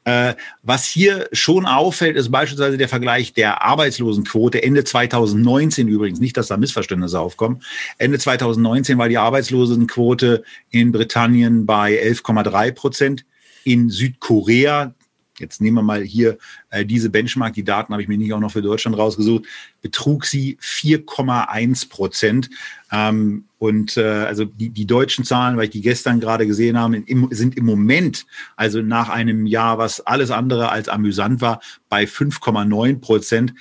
Äh, 0.04 0.34
was 0.62 0.84
hier 0.84 1.28
schon 1.32 1.64
auffällt, 1.64 2.16
ist 2.16 2.30
beispielsweise 2.30 2.76
der 2.76 2.88
Vergleich 2.88 3.32
der 3.32 3.62
Arbeitslosenquote 3.62 4.62
Ende 4.62 4.84
2019 4.84 5.88
übrigens, 5.88 6.20
nicht, 6.20 6.36
dass 6.36 6.48
da 6.48 6.58
Missverständnisse 6.58 7.18
aufkommen. 7.18 7.62
Ende 7.96 8.18
2019 8.18 8.98
war 8.98 9.08
die 9.08 9.18
Arbeitslosenquote 9.18 10.44
in 10.70 10.92
Britannien 10.92 11.64
bei 11.64 12.02
11,3 12.02 12.72
Prozent. 12.72 13.24
In 13.64 13.88
Südkorea, 13.88 14.92
jetzt 15.38 15.60
nehmen 15.60 15.76
wir 15.76 15.82
mal 15.82 16.02
hier 16.02 16.38
äh, 16.70 16.84
diese 16.84 17.10
Benchmark, 17.10 17.54
die 17.54 17.64
Daten 17.64 17.92
habe 17.92 18.02
ich 18.02 18.08
mir 18.08 18.18
nicht 18.18 18.32
auch 18.32 18.40
noch 18.40 18.52
für 18.52 18.62
Deutschland 18.62 18.96
rausgesucht, 18.96 19.44
betrug 19.82 20.24
sie 20.24 20.58
4,1 20.60 21.88
Prozent. 21.88 22.50
Ähm, 22.92 23.44
und 23.58 23.96
äh, 23.96 24.02
also 24.02 24.44
die, 24.44 24.70
die 24.70 24.86
deutschen 24.86 25.24
Zahlen, 25.24 25.56
weil 25.56 25.64
ich 25.64 25.70
die 25.70 25.80
gestern 25.80 26.20
gerade 26.20 26.46
gesehen 26.46 26.78
habe, 26.78 26.96
im, 26.96 27.28
sind 27.30 27.56
im 27.56 27.64
Moment, 27.64 28.26
also 28.56 28.82
nach 28.82 29.08
einem 29.08 29.46
Jahr, 29.46 29.78
was 29.78 30.00
alles 30.00 30.30
andere 30.30 30.70
als 30.70 30.88
amüsant 30.88 31.40
war, 31.40 31.60
bei 31.88 32.04
5,9 32.04 33.00
Prozent 33.00 33.54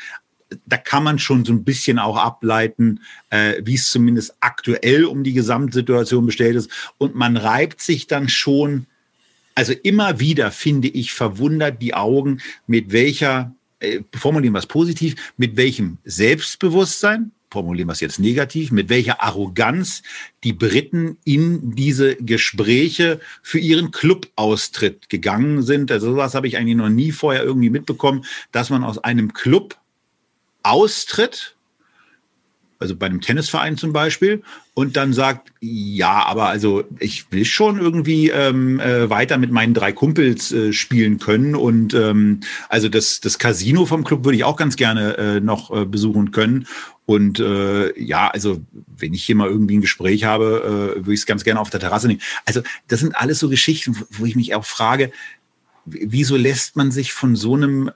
da 0.66 0.78
kann 0.78 1.04
man 1.04 1.20
schon 1.20 1.46
so 1.46 1.54
ein 1.54 1.64
bisschen 1.64 2.00
auch 2.00 2.18
ableiten, 2.18 3.02
äh, 3.30 3.62
wie 3.64 3.76
es 3.76 3.90
zumindest 3.90 4.36
aktuell 4.40 5.06
um 5.06 5.24
die 5.24 5.34
Gesamtsituation 5.34 6.26
bestellt 6.26 6.56
ist. 6.56 6.70
Und 6.98 7.16
man 7.16 7.38
reibt 7.38 7.82
sich 7.82 8.08
dann 8.08 8.30
schon 8.30 8.86
also 9.56 9.74
immer 9.84 10.20
wieder 10.20 10.52
finde 10.52 10.88
ich 10.88 11.14
verwundert 11.14 11.82
die 11.82 11.94
Augen, 11.94 12.42
mit 12.68 12.92
welcher, 12.92 13.54
äh, 13.80 14.02
formulieren 14.16 14.54
wir 14.54 14.60
es 14.60 14.66
positiv, 14.66 15.16
mit 15.38 15.58
welchem 15.58 15.98
Selbstbewusstsein, 16.04 17.32
formulieren 17.52 17.88
wir 17.88 17.94
es 17.94 18.00
jetzt 18.00 18.20
negativ, 18.20 18.72
mit 18.72 18.90
welcher 18.90 19.22
Arroganz 19.22 20.02
die 20.44 20.54
Briten 20.54 21.18
in 21.24 21.76
diese 21.76 22.16
Gespräche 22.16 23.20
für 23.44 23.60
ihren 23.60 23.92
Club-Austritt 23.92 25.08
gegangen 25.10 25.62
sind. 25.62 25.92
Also 25.92 26.12
sowas 26.12 26.34
habe 26.34 26.48
ich 26.48 26.58
eigentlich 26.58 26.76
noch 26.76 26.90
nie 26.90 27.12
vorher 27.12 27.44
irgendwie 27.44 27.70
mitbekommen, 27.70 28.26
dass 28.52 28.72
man 28.72 28.84
aus 28.84 28.98
einem 28.98 29.34
Club 29.34 29.78
austritt, 30.64 31.56
also 32.84 32.96
bei 32.96 33.06
einem 33.08 33.22
Tennisverein 33.22 33.78
zum 33.78 33.94
Beispiel, 33.94 34.44
und 34.76 34.98
dann 34.98 35.14
sagt, 35.14 35.52
ja, 35.62 36.26
aber 36.26 36.48
also 36.48 36.84
ich 37.00 37.32
will 37.32 37.46
schon 37.46 37.80
irgendwie 37.80 38.30
ähm, 38.30 38.80
äh, 38.80 39.10
weiter 39.10 39.38
mit 39.38 39.52
meinen 39.52 39.74
drei 39.74 39.92
Kumpels 39.92 40.52
äh, 40.52 40.74
spielen 40.74 41.20
können. 41.20 41.56
Und 41.56 41.94
ähm, 41.94 42.40
also 42.70 42.90
das, 42.90 43.20
das 43.22 43.38
Casino 43.38 43.86
vom 43.86 44.04
Club 44.04 44.26
würde 44.26 44.36
ich 44.36 44.44
auch 44.44 44.58
ganz 44.58 44.76
gerne 44.76 45.18
äh, 45.18 45.40
noch 45.40 45.72
äh, 45.72 45.86
besuchen 45.86 46.32
können. 46.32 46.68
Und 47.06 47.40
äh, 47.40 47.98
ja, 48.00 48.30
also 48.30 48.62
wenn 48.98 49.14
ich 49.14 49.24
hier 49.24 49.36
mal 49.36 49.48
irgendwie 49.48 49.78
ein 49.78 49.82
Gespräch 49.82 50.24
habe, 50.24 50.96
äh, 50.96 51.06
würde 51.06 51.14
ich 51.14 51.20
es 51.20 51.26
ganz 51.28 51.44
gerne 51.44 51.60
auf 51.60 51.70
der 51.70 51.80
Terrasse 51.80 52.08
nehmen. 52.08 52.22
Also 52.46 52.62
das 52.88 53.00
sind 53.00 53.16
alles 53.16 53.40
so 53.40 53.50
Geschichten, 53.50 53.96
wo 54.10 54.26
ich 54.26 54.36
mich 54.36 54.56
auch 54.56 54.66
frage, 54.66 55.12
wieso 55.86 56.36
lässt 56.36 56.76
man 56.76 56.92
sich 56.92 57.14
von 57.14 57.36
so 57.36 57.54
einem 57.56 57.92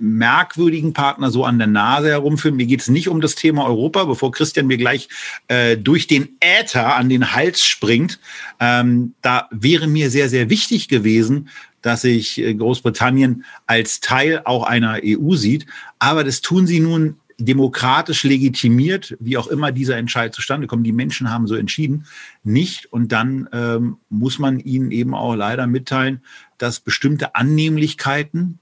merkwürdigen 0.00 0.92
Partner 0.92 1.30
so 1.30 1.44
an 1.44 1.58
der 1.58 1.66
Nase 1.66 2.08
herumführen. 2.08 2.56
Mir 2.56 2.66
geht 2.66 2.80
es 2.80 2.88
nicht 2.88 3.08
um 3.08 3.20
das 3.20 3.34
Thema 3.34 3.64
Europa, 3.66 4.04
bevor 4.04 4.32
Christian 4.32 4.66
mir 4.66 4.78
gleich 4.78 5.08
äh, 5.48 5.76
durch 5.76 6.06
den 6.06 6.36
Äther 6.40 6.96
an 6.96 7.08
den 7.08 7.32
Hals 7.34 7.64
springt. 7.64 8.18
Ähm, 8.58 9.14
da 9.22 9.48
wäre 9.50 9.86
mir 9.86 10.10
sehr, 10.10 10.28
sehr 10.28 10.50
wichtig 10.50 10.88
gewesen, 10.88 11.48
dass 11.82 12.02
sich 12.02 12.38
äh, 12.38 12.54
Großbritannien 12.54 13.44
als 13.66 14.00
Teil 14.00 14.42
auch 14.44 14.64
einer 14.64 15.00
EU 15.04 15.34
sieht. 15.34 15.66
Aber 15.98 16.24
das 16.24 16.40
tun 16.40 16.66
sie 16.66 16.80
nun 16.80 17.16
demokratisch 17.40 18.22
legitimiert, 18.24 19.16
wie 19.18 19.38
auch 19.38 19.46
immer 19.46 19.72
dieser 19.72 19.96
Entscheid 19.96 20.34
zustande 20.34 20.66
kommt. 20.66 20.86
Die 20.86 20.92
Menschen 20.92 21.30
haben 21.30 21.46
so 21.46 21.54
entschieden, 21.54 22.06
nicht. 22.44 22.92
Und 22.92 23.12
dann 23.12 23.48
ähm, 23.52 23.96
muss 24.10 24.38
man 24.38 24.60
ihnen 24.60 24.90
eben 24.90 25.14
auch 25.14 25.34
leider 25.34 25.66
mitteilen, 25.66 26.20
dass 26.58 26.80
bestimmte 26.80 27.34
Annehmlichkeiten, 27.34 28.58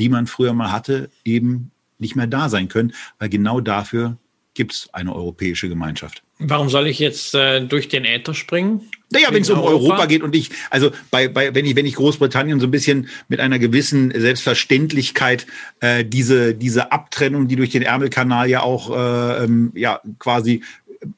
die 0.00 0.08
man 0.08 0.26
früher 0.26 0.54
mal 0.54 0.72
hatte, 0.72 1.10
eben 1.24 1.70
nicht 1.98 2.16
mehr 2.16 2.26
da 2.26 2.48
sein 2.48 2.68
können, 2.68 2.92
weil 3.18 3.28
genau 3.28 3.60
dafür 3.60 4.16
gibt 4.54 4.72
es 4.72 4.88
eine 4.92 5.14
europäische 5.14 5.68
Gemeinschaft. 5.68 6.22
Warum 6.38 6.70
soll 6.70 6.86
ich 6.86 6.98
jetzt 6.98 7.34
äh, 7.34 7.60
durch 7.60 7.88
den 7.88 8.04
Äther 8.04 8.34
springen? 8.34 8.88
Naja, 9.10 9.28
wenn 9.30 9.42
es 9.42 9.50
um 9.50 9.58
Europa? 9.58 9.84
Europa 9.84 10.06
geht 10.06 10.22
und 10.22 10.34
ich, 10.34 10.50
also 10.70 10.90
bei, 11.10 11.28
bei, 11.28 11.54
wenn 11.54 11.66
ich, 11.66 11.76
wenn 11.76 11.86
ich 11.86 11.94
Großbritannien 11.94 12.58
so 12.60 12.66
ein 12.66 12.70
bisschen 12.70 13.08
mit 13.28 13.40
einer 13.40 13.58
gewissen 13.58 14.10
Selbstverständlichkeit 14.10 15.46
äh, 15.80 16.04
diese, 16.04 16.54
diese 16.54 16.92
Abtrennung, 16.92 17.46
die 17.46 17.56
durch 17.56 17.70
den 17.70 17.82
Ärmelkanal 17.82 18.48
ja 18.48 18.62
auch 18.62 18.90
äh, 18.90 19.44
ähm, 19.44 19.72
ja 19.74 20.00
quasi 20.18 20.62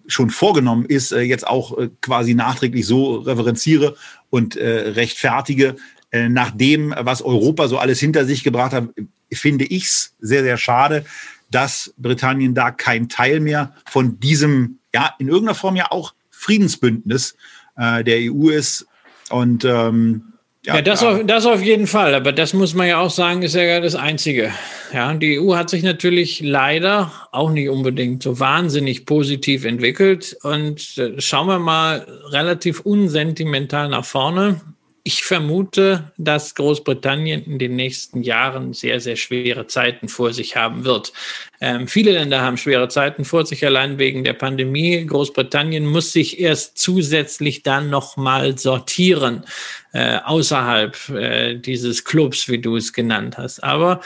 schon 0.06 0.30
vorgenommen 0.30 0.84
ist, 0.84 1.12
äh, 1.12 1.20
jetzt 1.20 1.46
auch 1.46 1.78
äh, 1.78 1.88
quasi 2.00 2.34
nachträglich 2.34 2.86
so 2.86 3.16
referenziere 3.16 3.96
und 4.30 4.56
äh, 4.56 4.90
rechtfertige, 4.90 5.76
äh, 6.12 6.28
nach 6.28 6.50
dem, 6.50 6.94
was 6.96 7.22
Europa 7.22 7.68
so 7.68 7.78
alles 7.78 7.98
hinter 7.98 8.24
sich 8.24 8.44
gebracht 8.44 8.72
hat, 8.72 8.88
finde 9.32 9.64
ich 9.64 9.84
es 9.84 10.14
sehr, 10.20 10.42
sehr 10.42 10.58
schade, 10.58 11.04
dass 11.50 11.92
Britannien 11.96 12.54
da 12.54 12.70
kein 12.70 13.08
Teil 13.08 13.40
mehr 13.40 13.72
von 13.90 14.20
diesem, 14.20 14.78
ja, 14.94 15.14
in 15.18 15.28
irgendeiner 15.28 15.54
Form 15.54 15.76
ja 15.76 15.90
auch 15.90 16.14
Friedensbündnis 16.30 17.36
äh, 17.76 18.04
der 18.04 18.18
EU 18.30 18.48
ist. 18.50 18.86
Und 19.30 19.64
ähm, 19.64 20.32
ja, 20.64 20.76
ja 20.76 20.82
das, 20.82 21.00
ja. 21.00 21.10
Auf, 21.10 21.26
das 21.26 21.46
auf 21.46 21.62
jeden 21.62 21.86
Fall. 21.86 22.14
Aber 22.14 22.32
das 22.32 22.52
muss 22.52 22.74
man 22.74 22.88
ja 22.88 22.98
auch 22.98 23.10
sagen, 23.10 23.42
ist 23.42 23.54
ja 23.54 23.80
das 23.80 23.94
Einzige. 23.94 24.52
Ja, 24.92 25.12
die 25.14 25.40
EU 25.40 25.56
hat 25.56 25.70
sich 25.70 25.82
natürlich 25.82 26.40
leider 26.40 27.10
auch 27.32 27.50
nicht 27.50 27.68
unbedingt 27.68 28.22
so 28.22 28.38
wahnsinnig 28.38 29.06
positiv 29.06 29.64
entwickelt. 29.64 30.36
Und 30.42 30.98
äh, 30.98 31.20
schauen 31.20 31.48
wir 31.48 31.58
mal 31.58 32.06
relativ 32.30 32.80
unsentimental 32.80 33.88
nach 33.88 34.04
vorne. 34.04 34.60
Ich 35.04 35.24
vermute, 35.24 36.12
dass 36.16 36.54
Großbritannien 36.54 37.44
in 37.44 37.58
den 37.58 37.74
nächsten 37.74 38.22
Jahren 38.22 38.72
sehr, 38.72 39.00
sehr 39.00 39.16
schwere 39.16 39.66
Zeiten 39.66 40.08
vor 40.08 40.32
sich 40.32 40.54
haben 40.54 40.84
wird. 40.84 41.12
Ähm, 41.60 41.88
viele 41.88 42.12
Länder 42.12 42.40
haben 42.40 42.56
schwere 42.56 42.86
Zeiten 42.86 43.24
vor 43.24 43.44
sich, 43.44 43.66
allein 43.66 43.98
wegen 43.98 44.22
der 44.22 44.34
Pandemie. 44.34 45.04
Großbritannien 45.04 45.86
muss 45.86 46.12
sich 46.12 46.38
erst 46.38 46.78
zusätzlich 46.78 47.64
dann 47.64 47.90
nochmal 47.90 48.56
sortieren, 48.58 49.44
äh, 49.92 50.18
außerhalb 50.18 51.08
äh, 51.08 51.54
dieses 51.56 52.04
Clubs, 52.04 52.48
wie 52.48 52.60
du 52.60 52.76
es 52.76 52.92
genannt 52.92 53.38
hast. 53.38 53.64
Aber 53.64 54.02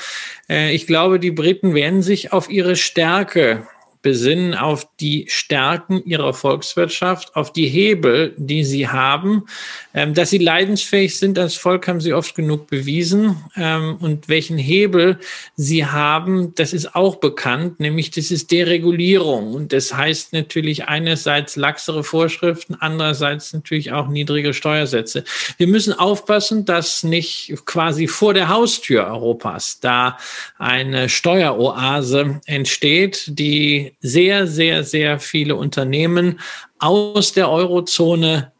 äh, 0.48 0.74
ich 0.74 0.86
glaube, 0.86 1.20
die 1.20 1.30
Briten 1.30 1.74
werden 1.74 2.00
sich 2.00 2.32
auf 2.32 2.48
ihre 2.48 2.74
Stärke 2.74 3.66
besinnen 4.06 4.54
auf 4.54 4.86
die 5.00 5.26
Stärken 5.26 6.00
ihrer 6.04 6.32
Volkswirtschaft, 6.32 7.34
auf 7.34 7.52
die 7.52 7.66
Hebel, 7.66 8.34
die 8.36 8.62
sie 8.62 8.86
haben. 8.86 9.46
Ähm, 9.94 10.14
dass 10.14 10.30
sie 10.30 10.38
leidensfähig 10.38 11.18
sind 11.18 11.40
als 11.40 11.56
Volk, 11.56 11.88
haben 11.88 12.00
sie 12.00 12.12
oft 12.12 12.36
genug 12.36 12.68
bewiesen. 12.68 13.36
Ähm, 13.56 13.96
und 13.98 14.28
welchen 14.28 14.58
Hebel 14.58 15.18
sie 15.56 15.86
haben, 15.86 16.54
das 16.54 16.72
ist 16.72 16.94
auch 16.94 17.16
bekannt, 17.16 17.80
nämlich 17.80 18.12
das 18.12 18.30
ist 18.30 18.52
Deregulierung. 18.52 19.54
Und 19.54 19.72
das 19.72 19.92
heißt 19.92 20.32
natürlich 20.32 20.84
einerseits 20.84 21.56
laxere 21.56 22.04
Vorschriften, 22.04 22.76
andererseits 22.78 23.52
natürlich 23.54 23.90
auch 23.90 24.06
niedrige 24.06 24.54
Steuersätze. 24.54 25.24
Wir 25.56 25.66
müssen 25.66 25.94
aufpassen, 25.94 26.64
dass 26.64 27.02
nicht 27.02 27.52
quasi 27.64 28.06
vor 28.06 28.34
der 28.34 28.50
Haustür 28.50 29.08
Europas 29.08 29.80
da 29.80 30.16
eine 30.58 31.08
Steueroase 31.08 32.40
entsteht, 32.46 33.24
die 33.26 33.95
sehr, 34.00 34.46
sehr, 34.46 34.84
sehr 34.84 35.18
viele 35.18 35.56
Unternehmen 35.56 36.40
aus 36.78 37.32
der 37.32 37.50
Eurozone 37.50 38.52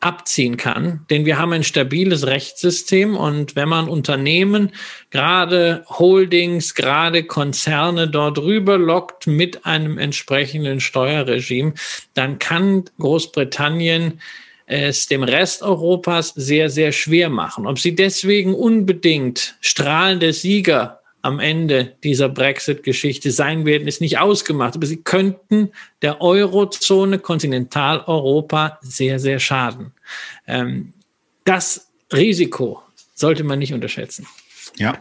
abziehen 0.00 0.56
kann, 0.56 1.06
denn 1.10 1.24
wir 1.24 1.38
haben 1.38 1.52
ein 1.52 1.64
stabiles 1.64 2.26
Rechtssystem 2.26 3.16
und 3.16 3.56
wenn 3.56 3.68
man 3.68 3.88
Unternehmen, 3.88 4.70
gerade 5.10 5.84
Holdings, 5.88 6.74
gerade 6.74 7.24
Konzerne 7.24 8.06
dort 8.06 8.38
rüber 8.38 8.78
lockt 8.78 9.26
mit 9.26 9.64
einem 9.64 9.98
entsprechenden 9.98 10.80
Steuerregime, 10.80 11.72
dann 12.14 12.38
kann 12.38 12.84
Großbritannien 12.98 14.20
es 14.66 15.06
dem 15.06 15.22
Rest 15.22 15.62
Europas 15.62 16.34
sehr, 16.34 16.68
sehr 16.68 16.92
schwer 16.92 17.30
machen. 17.30 17.66
Ob 17.66 17.78
sie 17.78 17.94
deswegen 17.94 18.54
unbedingt 18.54 19.56
strahlende 19.60 20.32
Sieger 20.32 21.00
am 21.26 21.40
Ende 21.40 21.96
dieser 22.04 22.28
Brexit-Geschichte 22.28 23.32
sein 23.32 23.66
werden, 23.66 23.88
ist 23.88 24.00
nicht 24.00 24.18
ausgemacht. 24.18 24.76
Aber 24.76 24.86
sie 24.86 24.98
könnten 24.98 25.70
der 26.00 26.20
Eurozone, 26.20 27.18
Kontinentaleuropa 27.18 28.78
sehr, 28.80 29.18
sehr 29.18 29.40
schaden. 29.40 29.92
Ähm, 30.46 30.92
das 31.44 31.88
Risiko 32.12 32.80
sollte 33.14 33.42
man 33.42 33.58
nicht 33.58 33.74
unterschätzen. 33.74 34.26
Ja. 34.76 34.98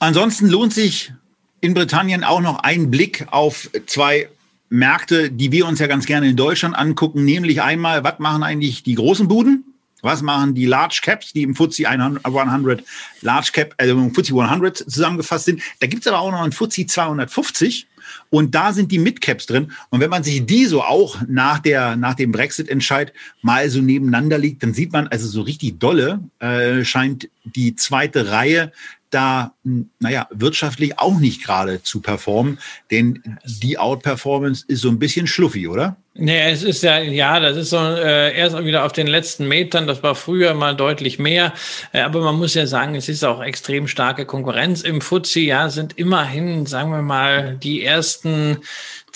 Ansonsten 0.00 0.48
lohnt 0.48 0.74
sich 0.74 1.12
in 1.60 1.72
Britannien 1.72 2.24
auch 2.24 2.40
noch 2.40 2.58
ein 2.58 2.90
Blick 2.90 3.26
auf 3.30 3.70
zwei 3.86 4.28
Märkte, 4.68 5.30
die 5.30 5.52
wir 5.52 5.66
uns 5.66 5.78
ja 5.78 5.86
ganz 5.86 6.06
gerne 6.06 6.28
in 6.28 6.36
Deutschland 6.36 6.76
angucken, 6.76 7.24
nämlich 7.24 7.62
einmal, 7.62 8.02
was 8.02 8.18
machen 8.18 8.42
eigentlich 8.42 8.82
die 8.82 8.96
großen 8.96 9.28
Buden? 9.28 9.65
Was 10.02 10.22
machen 10.22 10.54
die 10.54 10.66
Large 10.66 11.00
Caps, 11.02 11.32
die 11.32 11.42
im 11.42 11.54
FTSE 11.54 11.88
100 11.88 12.84
Large 13.22 13.50
Cap, 13.52 13.74
also 13.78 13.92
im 13.94 14.14
FTSE 14.14 14.40
100 14.40 14.76
zusammengefasst 14.76 15.46
sind? 15.46 15.62
Da 15.80 15.86
gibt 15.86 16.06
es 16.06 16.12
aber 16.12 16.20
auch 16.20 16.30
noch 16.30 16.42
einen 16.42 16.52
FTSE 16.52 16.86
250 16.86 17.86
und 18.30 18.54
da 18.54 18.72
sind 18.72 18.92
die 18.92 18.98
Mid 18.98 19.20
Caps 19.20 19.46
drin. 19.46 19.72
Und 19.90 20.00
wenn 20.00 20.10
man 20.10 20.22
sich 20.22 20.44
die 20.46 20.66
so 20.66 20.82
auch 20.82 21.18
nach 21.26 21.58
der 21.58 21.96
nach 21.96 22.14
dem 22.14 22.32
Brexit-Entscheid 22.32 23.12
mal 23.42 23.68
so 23.70 23.80
nebeneinander 23.80 24.38
liegt, 24.38 24.62
dann 24.62 24.74
sieht 24.74 24.92
man 24.92 25.08
also 25.08 25.26
so 25.26 25.42
richtig 25.42 25.80
dolle 25.80 26.20
äh, 26.38 26.84
scheint 26.84 27.28
die 27.44 27.74
zweite 27.74 28.30
Reihe 28.30 28.72
da, 29.10 29.54
naja, 30.00 30.28
wirtschaftlich 30.30 30.98
auch 30.98 31.18
nicht 31.18 31.42
gerade 31.42 31.82
zu 31.82 32.00
performen, 32.00 32.58
denn 32.90 33.38
die 33.44 33.78
Outperformance 33.78 34.64
ist 34.66 34.80
so 34.80 34.88
ein 34.88 34.98
bisschen 34.98 35.26
schluffi, 35.26 35.68
oder? 35.68 35.96
Nee, 36.18 36.50
es 36.50 36.62
ist 36.62 36.82
ja, 36.82 36.98
ja, 36.98 37.40
das 37.40 37.58
ist 37.58 37.70
so 37.70 37.76
äh, 37.76 38.34
erst 38.34 38.64
wieder 38.64 38.86
auf 38.86 38.92
den 38.92 39.06
letzten 39.06 39.48
Metern, 39.48 39.86
das 39.86 40.02
war 40.02 40.14
früher 40.14 40.54
mal 40.54 40.74
deutlich 40.74 41.18
mehr, 41.18 41.52
äh, 41.92 42.00
aber 42.00 42.22
man 42.22 42.36
muss 42.36 42.54
ja 42.54 42.66
sagen, 42.66 42.94
es 42.94 43.10
ist 43.10 43.22
auch 43.22 43.42
extrem 43.42 43.86
starke 43.86 44.24
Konkurrenz 44.24 44.80
im 44.80 45.02
FTSE, 45.02 45.40
ja, 45.40 45.68
sind 45.68 45.98
immerhin, 45.98 46.64
sagen 46.64 46.90
wir 46.90 47.02
mal, 47.02 47.56
die 47.56 47.84
ersten 47.84 48.58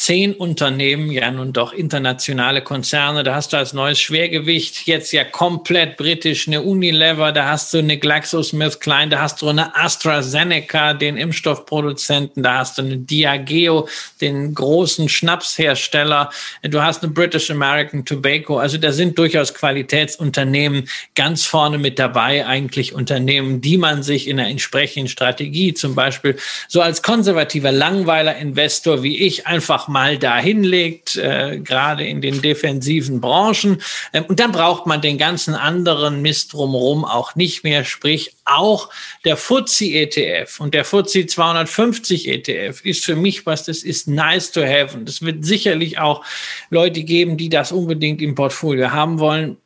zehn 0.00 0.32
Unternehmen, 0.32 1.10
ja 1.10 1.30
nun 1.30 1.52
doch 1.52 1.74
internationale 1.74 2.62
Konzerne. 2.62 3.22
Da 3.22 3.34
hast 3.34 3.52
du 3.52 3.58
als 3.58 3.74
neues 3.74 4.00
Schwergewicht 4.00 4.86
jetzt 4.86 5.12
ja 5.12 5.24
komplett 5.24 5.98
britisch 5.98 6.48
eine 6.48 6.62
Unilever, 6.62 7.32
da 7.32 7.50
hast 7.50 7.74
du 7.74 7.78
eine 7.78 7.98
GlaxoSmithKline, 7.98 9.10
da 9.10 9.20
hast 9.20 9.42
du 9.42 9.48
eine 9.50 9.76
AstraZeneca, 9.76 10.94
den 10.94 11.18
Impfstoffproduzenten, 11.18 12.42
da 12.42 12.60
hast 12.60 12.78
du 12.78 12.82
eine 12.82 12.96
Diageo, 12.96 13.88
den 14.22 14.54
großen 14.54 15.10
Schnapshersteller, 15.10 16.30
du 16.62 16.82
hast 16.82 17.02
eine 17.02 17.12
British 17.12 17.50
American 17.50 18.06
Tobacco. 18.06 18.56
Also 18.56 18.78
da 18.78 18.92
sind 18.92 19.18
durchaus 19.18 19.52
Qualitätsunternehmen 19.52 20.88
ganz 21.14 21.44
vorne 21.44 21.76
mit 21.76 21.98
dabei, 21.98 22.46
eigentlich 22.46 22.94
Unternehmen, 22.94 23.60
die 23.60 23.76
man 23.76 24.02
sich 24.02 24.28
in 24.28 24.40
einer 24.40 24.48
entsprechenden 24.48 25.08
Strategie, 25.08 25.74
zum 25.74 25.94
Beispiel 25.94 26.38
so 26.68 26.80
als 26.80 27.02
konservativer 27.02 27.70
Langweiler-Investor 27.70 29.02
wie 29.02 29.18
ich 29.18 29.46
einfach 29.46 29.89
mal 29.90 30.18
dahin 30.18 30.62
legt, 30.62 31.16
äh, 31.16 31.58
gerade 31.58 32.06
in 32.06 32.20
den 32.20 32.40
defensiven 32.40 33.20
Branchen. 33.20 33.82
Ähm, 34.12 34.24
und 34.28 34.40
dann 34.40 34.52
braucht 34.52 34.86
man 34.86 35.02
den 35.02 35.18
ganzen 35.18 35.54
anderen 35.54 36.22
Mist 36.22 36.52
drumherum 36.52 37.04
auch 37.04 37.34
nicht 37.34 37.64
mehr, 37.64 37.84
sprich 37.84 38.36
auch 38.44 38.88
der 39.24 39.36
FTSE 39.36 39.86
ETF 39.86 40.60
und 40.60 40.74
der 40.74 40.84
FTSE 40.84 41.26
250 41.26 42.28
ETF 42.28 42.84
ist 42.84 43.04
für 43.04 43.16
mich 43.16 43.46
was, 43.46 43.64
das 43.64 43.82
ist 43.82 44.08
nice 44.08 44.52
to 44.52 44.62
have. 44.62 44.96
Und 44.96 45.08
es 45.08 45.22
wird 45.22 45.44
sicherlich 45.44 45.98
auch 45.98 46.24
Leute 46.70 47.02
geben, 47.02 47.36
die 47.36 47.48
das 47.48 47.72
unbedingt 47.72 48.22
im 48.22 48.34
Portfolio 48.36 48.92
haben 48.92 49.18
wollen. 49.18 49.56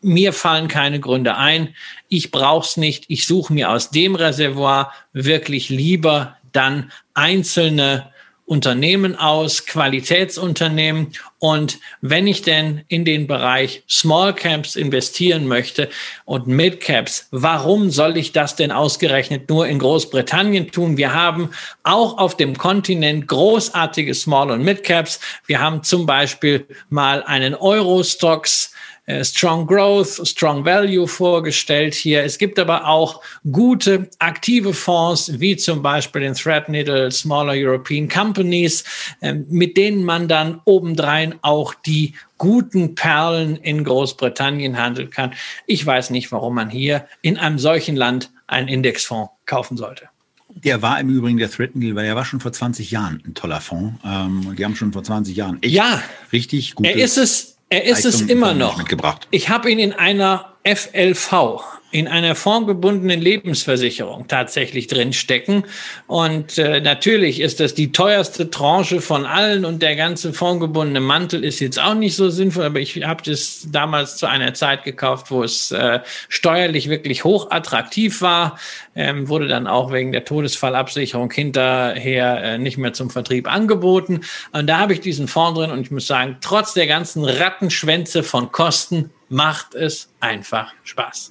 Mir 0.00 0.32
fallen 0.32 0.68
keine 0.68 1.00
Gründe 1.00 1.36
ein. 1.36 1.74
Ich 2.08 2.30
brauche 2.30 2.66
es 2.66 2.76
nicht. 2.76 3.04
Ich 3.08 3.26
suche 3.26 3.52
mir 3.52 3.70
aus 3.70 3.90
dem 3.90 4.14
Reservoir 4.14 4.92
wirklich 5.12 5.68
lieber 5.68 6.36
dann 6.52 6.90
einzelne 7.14 8.13
Unternehmen 8.46 9.16
aus, 9.16 9.64
Qualitätsunternehmen. 9.64 11.12
Und 11.38 11.78
wenn 12.02 12.26
ich 12.26 12.42
denn 12.42 12.82
in 12.88 13.04
den 13.04 13.26
Bereich 13.26 13.82
Small 13.88 14.34
Caps 14.34 14.76
investieren 14.76 15.46
möchte 15.46 15.88
und 16.26 16.46
Mid 16.46 16.80
Caps, 16.80 17.28
warum 17.30 17.90
soll 17.90 18.16
ich 18.18 18.32
das 18.32 18.54
denn 18.56 18.70
ausgerechnet 18.70 19.48
nur 19.48 19.66
in 19.66 19.78
Großbritannien 19.78 20.70
tun? 20.70 20.98
Wir 20.98 21.14
haben 21.14 21.50
auch 21.84 22.18
auf 22.18 22.36
dem 22.36 22.58
Kontinent 22.58 23.28
großartige 23.28 24.14
Small 24.14 24.50
und 24.50 24.62
Mid 24.62 24.84
Caps. 24.84 25.20
Wir 25.46 25.60
haben 25.60 25.82
zum 25.82 26.04
Beispiel 26.04 26.66
mal 26.90 27.22
einen 27.22 27.54
Euro-Stocks 27.54 28.72
äh, 28.72 28.74
Strong 29.06 29.66
Growth, 29.66 30.26
Strong 30.26 30.64
Value 30.64 31.06
vorgestellt 31.06 31.94
hier. 31.94 32.24
Es 32.24 32.38
gibt 32.38 32.58
aber 32.58 32.86
auch 32.86 33.20
gute 33.52 34.08
aktive 34.18 34.72
Fonds, 34.72 35.40
wie 35.40 35.56
zum 35.56 35.82
Beispiel 35.82 36.22
den 36.22 36.34
Threadneedle 36.34 37.10
Smaller 37.10 37.52
European 37.54 38.08
Companies, 38.08 38.82
ähm, 39.20 39.46
mit 39.50 39.76
denen 39.76 40.04
man 40.04 40.26
dann 40.26 40.60
obendrein 40.64 41.34
auch 41.42 41.74
die 41.74 42.14
guten 42.38 42.94
Perlen 42.94 43.56
in 43.56 43.84
Großbritannien 43.84 44.78
handeln 44.78 45.10
kann. 45.10 45.34
Ich 45.66 45.84
weiß 45.84 46.10
nicht, 46.10 46.32
warum 46.32 46.54
man 46.54 46.70
hier 46.70 47.06
in 47.20 47.36
einem 47.36 47.58
solchen 47.58 47.96
Land 47.96 48.30
einen 48.46 48.68
Indexfonds 48.68 49.32
kaufen 49.44 49.76
sollte. 49.76 50.08
Der 50.48 50.82
war 50.82 51.00
im 51.00 51.10
Übrigen 51.10 51.36
der 51.36 51.50
Threadneedle, 51.50 51.94
weil 51.94 52.06
er 52.06 52.16
war 52.16 52.24
schon 52.24 52.40
vor 52.40 52.52
20 52.52 52.90
Jahren 52.90 53.22
ein 53.26 53.34
toller 53.34 53.60
Fonds. 53.60 53.98
Ähm, 54.04 54.54
die 54.56 54.64
haben 54.64 54.76
schon 54.76 54.92
vor 54.92 55.02
20 55.02 55.36
Jahren 55.36 55.62
echt 55.62 55.74
ja, 55.74 56.02
richtig 56.32 56.74
gut. 56.74 56.86
Er 56.86 56.94
ist 56.94 57.18
es 57.18 57.53
er 57.74 57.84
ist 57.84 58.04
es 58.04 58.20
immer 58.20 58.54
noch. 58.54 58.82
Ich 59.30 59.48
habe 59.48 59.70
ihn 59.70 59.78
in 59.78 59.92
einer 59.92 60.54
FLV, 60.64 61.62
in 61.94 62.08
einer 62.08 62.34
formgebundenen 62.34 63.20
Lebensversicherung 63.20 64.26
tatsächlich 64.26 64.88
drinstecken. 64.88 65.62
Und 66.08 66.58
äh, 66.58 66.80
natürlich 66.80 67.40
ist 67.40 67.60
das 67.60 67.72
die 67.72 67.92
teuerste 67.92 68.50
Tranche 68.50 69.00
von 69.00 69.24
allen 69.24 69.64
und 69.64 69.80
der 69.80 69.94
ganze 69.94 70.32
formgebundene 70.32 70.98
Mantel 70.98 71.44
ist 71.44 71.60
jetzt 71.60 71.80
auch 71.80 71.94
nicht 71.94 72.16
so 72.16 72.30
sinnvoll, 72.30 72.64
aber 72.64 72.80
ich 72.80 73.04
habe 73.04 73.22
das 73.22 73.68
damals 73.70 74.16
zu 74.16 74.26
einer 74.26 74.54
Zeit 74.54 74.82
gekauft, 74.82 75.30
wo 75.30 75.44
es 75.44 75.70
äh, 75.70 76.00
steuerlich 76.28 76.88
wirklich 76.88 77.22
hoch 77.22 77.52
attraktiv 77.52 78.20
war, 78.22 78.58
ähm, 78.96 79.28
wurde 79.28 79.46
dann 79.46 79.68
auch 79.68 79.92
wegen 79.92 80.10
der 80.10 80.24
Todesfallabsicherung 80.24 81.30
hinterher 81.30 82.42
äh, 82.42 82.58
nicht 82.58 82.76
mehr 82.76 82.92
zum 82.92 83.08
Vertrieb 83.08 83.48
angeboten. 83.48 84.22
Und 84.50 84.66
da 84.66 84.80
habe 84.80 84.94
ich 84.94 85.00
diesen 85.00 85.28
Fonds 85.28 85.60
drin 85.60 85.70
und 85.70 85.82
ich 85.82 85.92
muss 85.92 86.08
sagen, 86.08 86.38
trotz 86.40 86.74
der 86.74 86.88
ganzen 86.88 87.24
Rattenschwänze 87.24 88.24
von 88.24 88.50
Kosten 88.50 89.10
macht 89.28 89.76
es 89.76 90.12
einfach 90.18 90.72
Spaß. 90.82 91.30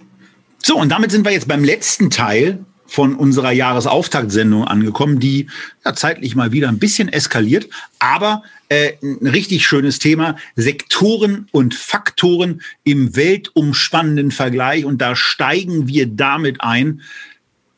So, 0.65 0.77
und 0.77 0.89
damit 0.89 1.11
sind 1.11 1.25
wir 1.25 1.31
jetzt 1.33 1.49
beim 1.49 1.63
letzten 1.63 2.09
Teil 2.09 2.65
von 2.85 3.15
unserer 3.15 3.51
Jahresauftaktsendung 3.51 4.65
angekommen, 4.65 5.19
die 5.19 5.47
ja, 5.83 5.93
zeitlich 5.93 6.35
mal 6.35 6.53
wieder 6.53 6.69
ein 6.69 6.79
bisschen 6.79 7.09
eskaliert, 7.09 7.67
aber 7.99 8.43
äh, 8.69 8.93
ein 9.01 9.27
richtig 9.27 9.65
schönes 9.65 9.99
Thema, 9.99 10.37
Sektoren 10.55 11.49
und 11.51 11.75
Faktoren 11.75 12.61
im 12.83 13.15
weltumspannenden 13.15 14.31
Vergleich. 14.31 14.85
Und 14.85 15.01
da 15.01 15.17
steigen 15.17 15.87
wir 15.87 16.07
damit 16.07 16.61
ein, 16.61 17.01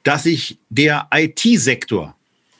dass 0.04 0.24
sich 0.24 0.60
der 0.70 1.08
IT-Sektor 1.12 2.16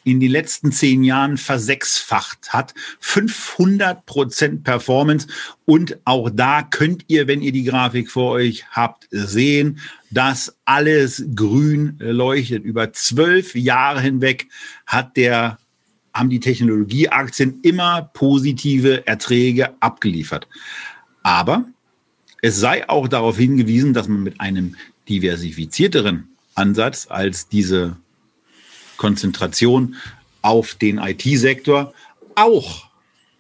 in 0.06 0.20
den 0.20 0.32
letzten 0.32 0.72
zehn 0.72 1.04
Jahren 1.04 1.36
versechsfacht 1.38 2.54
hat. 2.54 2.74
500 3.02 4.06
Prozent 4.06 4.64
Performance. 4.64 5.28
Und 5.66 5.98
auch 6.06 6.30
da 6.32 6.62
könnt 6.62 7.04
ihr, 7.08 7.28
wenn 7.28 7.42
ihr 7.42 7.52
die 7.52 7.64
Grafik 7.64 8.10
vor 8.10 8.32
euch 8.32 8.66
habt, 8.72 9.08
sehen, 9.10 9.80
dass 10.12 10.56
alles 10.64 11.26
grün 11.36 11.98
leuchtet. 12.00 12.64
Über 12.64 12.94
zwölf 12.94 13.56
Jahre 13.56 14.00
hinweg 14.00 14.48
hat 14.86 15.18
der 15.18 15.58
haben 16.14 16.30
die 16.30 16.40
Technologieaktien 16.40 17.60
immer 17.62 18.10
positive 18.14 19.06
Erträge 19.06 19.74
abgeliefert. 19.82 20.48
Aber 21.24 21.66
es 22.42 22.58
sei 22.58 22.88
auch 22.88 23.10
darauf 23.10 23.38
hingewiesen, 23.38 23.94
dass 23.94 24.08
man 24.08 24.24
mit 24.24 24.40
einem 24.40 24.76
diversifizierteren 25.10 26.30
Ansatz 26.54 27.08
als 27.10 27.50
diese 27.50 27.98
Konzentration 28.98 29.96
auf 30.42 30.76
den 30.76 30.98
IT-Sektor 30.98 31.94
auch 32.36 32.88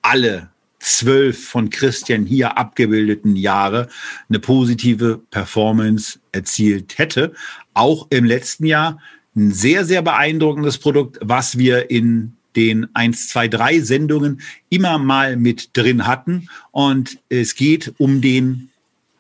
alle 0.02 0.49
zwölf 0.80 1.48
von 1.48 1.69
Christian 1.69 2.26
hier 2.26 2.57
abgebildeten 2.57 3.36
Jahre 3.36 3.90
eine 4.30 4.40
positive 4.40 5.19
Performance 5.32 6.19
erzielt 6.32 6.98
hätte. 6.98 7.34
Auch 7.73 8.07
im 8.11 8.26
letzten 8.26 8.65
Jahr 8.65 8.99
ein 9.36 9.52
sehr, 9.52 9.84
sehr 9.86 10.02
beeindruckendes 10.02 10.77
Produkt, 10.77 11.18
was 11.22 11.57
wir 11.57 11.90
in 11.90 12.34
den 12.56 12.88
1, 12.95 13.30
2, 13.30 13.48
3 13.49 13.80
Sendungen 13.82 14.41
immer 14.69 14.98
mal 14.98 15.38
mit 15.38 15.76
drin 15.76 16.07
hatten. 16.07 16.49
Und 16.72 17.18
es 17.30 17.56
geht 17.56 17.94
um 17.98 18.22
den 18.22 18.69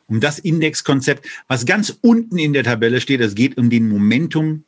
um 0.07 0.19
das 0.19 0.37
Indexkonzept, 0.37 1.27
was 1.47 1.65
ganz 1.65 1.97
unten 2.01 2.37
in 2.37 2.53
der 2.53 2.63
Tabelle 2.63 3.01
steht. 3.01 3.21
Es 3.21 3.33
geht 3.33 3.57
um 3.57 3.71
den 3.71 3.89
Momentum, 3.89 4.63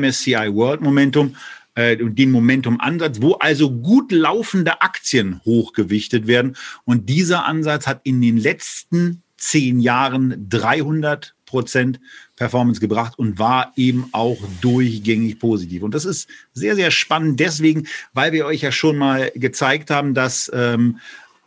MSCI 0.00 0.52
World 0.52 0.80
Momentum, 0.80 1.36
äh, 1.74 1.96
den 1.96 2.30
Momentum-Ansatz, 2.30 3.20
wo 3.20 3.32
also 3.34 3.70
gut 3.70 4.12
laufende 4.12 4.80
Aktien 4.80 5.40
hochgewichtet 5.44 6.26
werden. 6.26 6.56
Und 6.84 7.08
dieser 7.08 7.46
Ansatz 7.46 7.86
hat 7.86 8.00
in 8.04 8.20
den 8.20 8.36
letzten 8.36 9.22
zehn 9.36 9.80
Jahren 9.80 10.46
300 10.48 11.34
Prozent 11.46 12.00
Performance 12.36 12.80
gebracht 12.80 13.18
und 13.18 13.38
war 13.38 13.72
eben 13.76 14.08
auch 14.12 14.38
durchgängig 14.60 15.38
positiv. 15.38 15.82
Und 15.82 15.94
das 15.94 16.04
ist 16.04 16.28
sehr, 16.52 16.74
sehr 16.74 16.90
spannend 16.90 17.38
deswegen, 17.38 17.86
weil 18.12 18.32
wir 18.32 18.46
euch 18.46 18.62
ja 18.62 18.72
schon 18.72 18.96
mal 18.96 19.30
gezeigt 19.34 19.90
haben, 19.90 20.14
dass 20.14 20.50
ähm, 20.52 20.98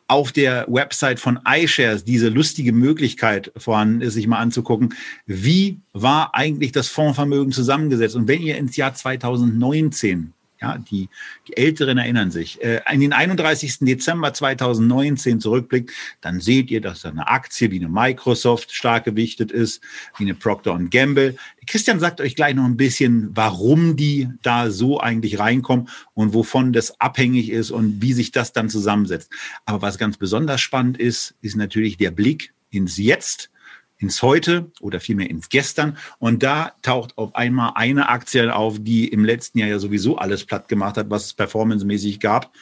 auf 0.07 0.31
der 0.31 0.65
Website 0.69 1.19
von 1.19 1.39
iShares 1.45 2.03
diese 2.03 2.29
lustige 2.29 2.71
Möglichkeit 2.71 3.51
vorhanden 3.57 4.01
ist, 4.01 4.13
sich 4.13 4.27
mal 4.27 4.39
anzugucken, 4.39 4.93
wie 5.25 5.81
war 5.93 6.34
eigentlich 6.34 6.71
das 6.71 6.88
Fondsvermögen 6.88 7.51
zusammengesetzt. 7.51 8.15
Und 8.15 8.27
wenn 8.27 8.41
ihr 8.41 8.57
ins 8.57 8.77
Jahr 8.77 8.93
2019 8.93 10.34
ja, 10.61 10.77
die, 10.77 11.09
die 11.47 11.57
Älteren 11.57 11.97
erinnern 11.97 12.31
sich. 12.31 12.61
Äh, 12.63 12.81
in 12.91 13.01
den 13.01 13.13
31. 13.13 13.79
Dezember 13.79 14.34
2019 14.34 15.39
zurückblickt, 15.39 15.91
dann 16.21 16.39
seht 16.39 16.71
ihr, 16.71 16.81
dass 16.81 17.01
da 17.01 17.09
eine 17.09 17.27
Aktie 17.27 17.71
wie 17.71 17.79
eine 17.79 17.89
Microsoft 17.89 18.71
stark 18.71 19.05
gewichtet 19.05 19.51
ist, 19.51 19.81
wie 20.17 20.23
eine 20.23 20.34
Procter 20.34 20.77
Gamble. 20.89 21.35
Christian 21.67 21.99
sagt 21.99 22.21
euch 22.21 22.35
gleich 22.35 22.55
noch 22.55 22.65
ein 22.65 22.77
bisschen, 22.77 23.29
warum 23.35 23.95
die 23.95 24.29
da 24.41 24.71
so 24.71 24.99
eigentlich 24.99 25.39
reinkommen 25.39 25.89
und 26.13 26.34
wovon 26.34 26.73
das 26.73 26.99
abhängig 26.99 27.49
ist 27.49 27.71
und 27.71 28.01
wie 28.01 28.13
sich 28.13 28.31
das 28.31 28.53
dann 28.53 28.69
zusammensetzt. 28.69 29.31
Aber 29.65 29.81
was 29.81 29.97
ganz 29.97 30.17
besonders 30.17 30.61
spannend 30.61 30.97
ist, 30.97 31.35
ist 31.41 31.55
natürlich 31.55 31.97
der 31.97 32.11
Blick 32.11 32.53
ins 32.69 32.97
Jetzt 32.97 33.49
ins 33.97 34.21
Heute 34.21 34.71
oder 34.79 34.99
vielmehr 34.99 35.29
ins 35.29 35.49
Gestern. 35.49 35.97
Und 36.19 36.43
da 36.43 36.73
taucht 36.81 37.17
auf 37.17 37.35
einmal 37.35 37.73
eine 37.75 38.09
Aktie 38.09 38.55
auf, 38.55 38.77
die 38.79 39.07
im 39.07 39.25
letzten 39.25 39.59
Jahr 39.59 39.69
ja 39.69 39.79
sowieso 39.79 40.17
alles 40.17 40.45
platt 40.45 40.67
gemacht 40.67 40.97
hat, 40.97 41.09
was 41.09 41.25
es 41.25 41.33
performancemäßig 41.33 42.19
gab. 42.19 42.53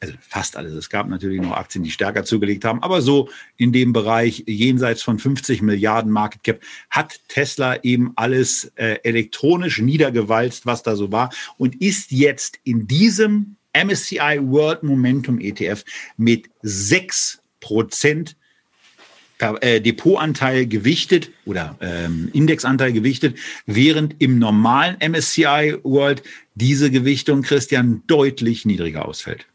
Also 0.00 0.14
fast 0.20 0.56
alles. 0.56 0.74
Es 0.74 0.90
gab 0.90 1.08
natürlich 1.08 1.40
noch 1.40 1.52
Aktien, 1.52 1.84
die 1.84 1.90
stärker 1.90 2.24
zugelegt 2.24 2.64
haben, 2.64 2.82
aber 2.82 3.00
so 3.00 3.30
in 3.56 3.72
dem 3.72 3.92
Bereich 3.92 4.44
jenseits 4.46 5.02
von 5.02 5.18
50 5.18 5.62
Milliarden 5.62 6.10
Market 6.10 6.42
Cap 6.42 6.60
hat 6.90 7.20
Tesla 7.28 7.82
eben 7.82 8.12
alles 8.16 8.72
äh, 8.74 8.98
elektronisch 9.02 9.78
niedergewalzt, 9.80 10.66
was 10.66 10.82
da 10.82 10.96
so 10.96 11.10
war 11.10 11.30
und 11.56 11.80
ist 11.80 12.10
jetzt 12.10 12.58
in 12.64 12.86
diesem 12.86 13.56
MSCI 13.72 14.40
World 14.42 14.82
Momentum 14.82 15.40
ETF 15.40 15.84
mit 16.16 16.50
sechs 16.60 17.40
Prozent 17.60 18.36
Depotanteil 19.40 20.66
gewichtet 20.66 21.30
oder 21.44 21.76
ähm, 21.80 22.30
Indexanteil 22.32 22.92
gewichtet, 22.92 23.36
während 23.66 24.14
im 24.20 24.38
normalen 24.38 24.96
MSCI 25.00 25.76
World 25.82 26.22
diese 26.54 26.90
Gewichtung, 26.90 27.42
Christian, 27.42 28.02
deutlich 28.06 28.64
niedriger 28.64 29.06
ausfällt. 29.06 29.46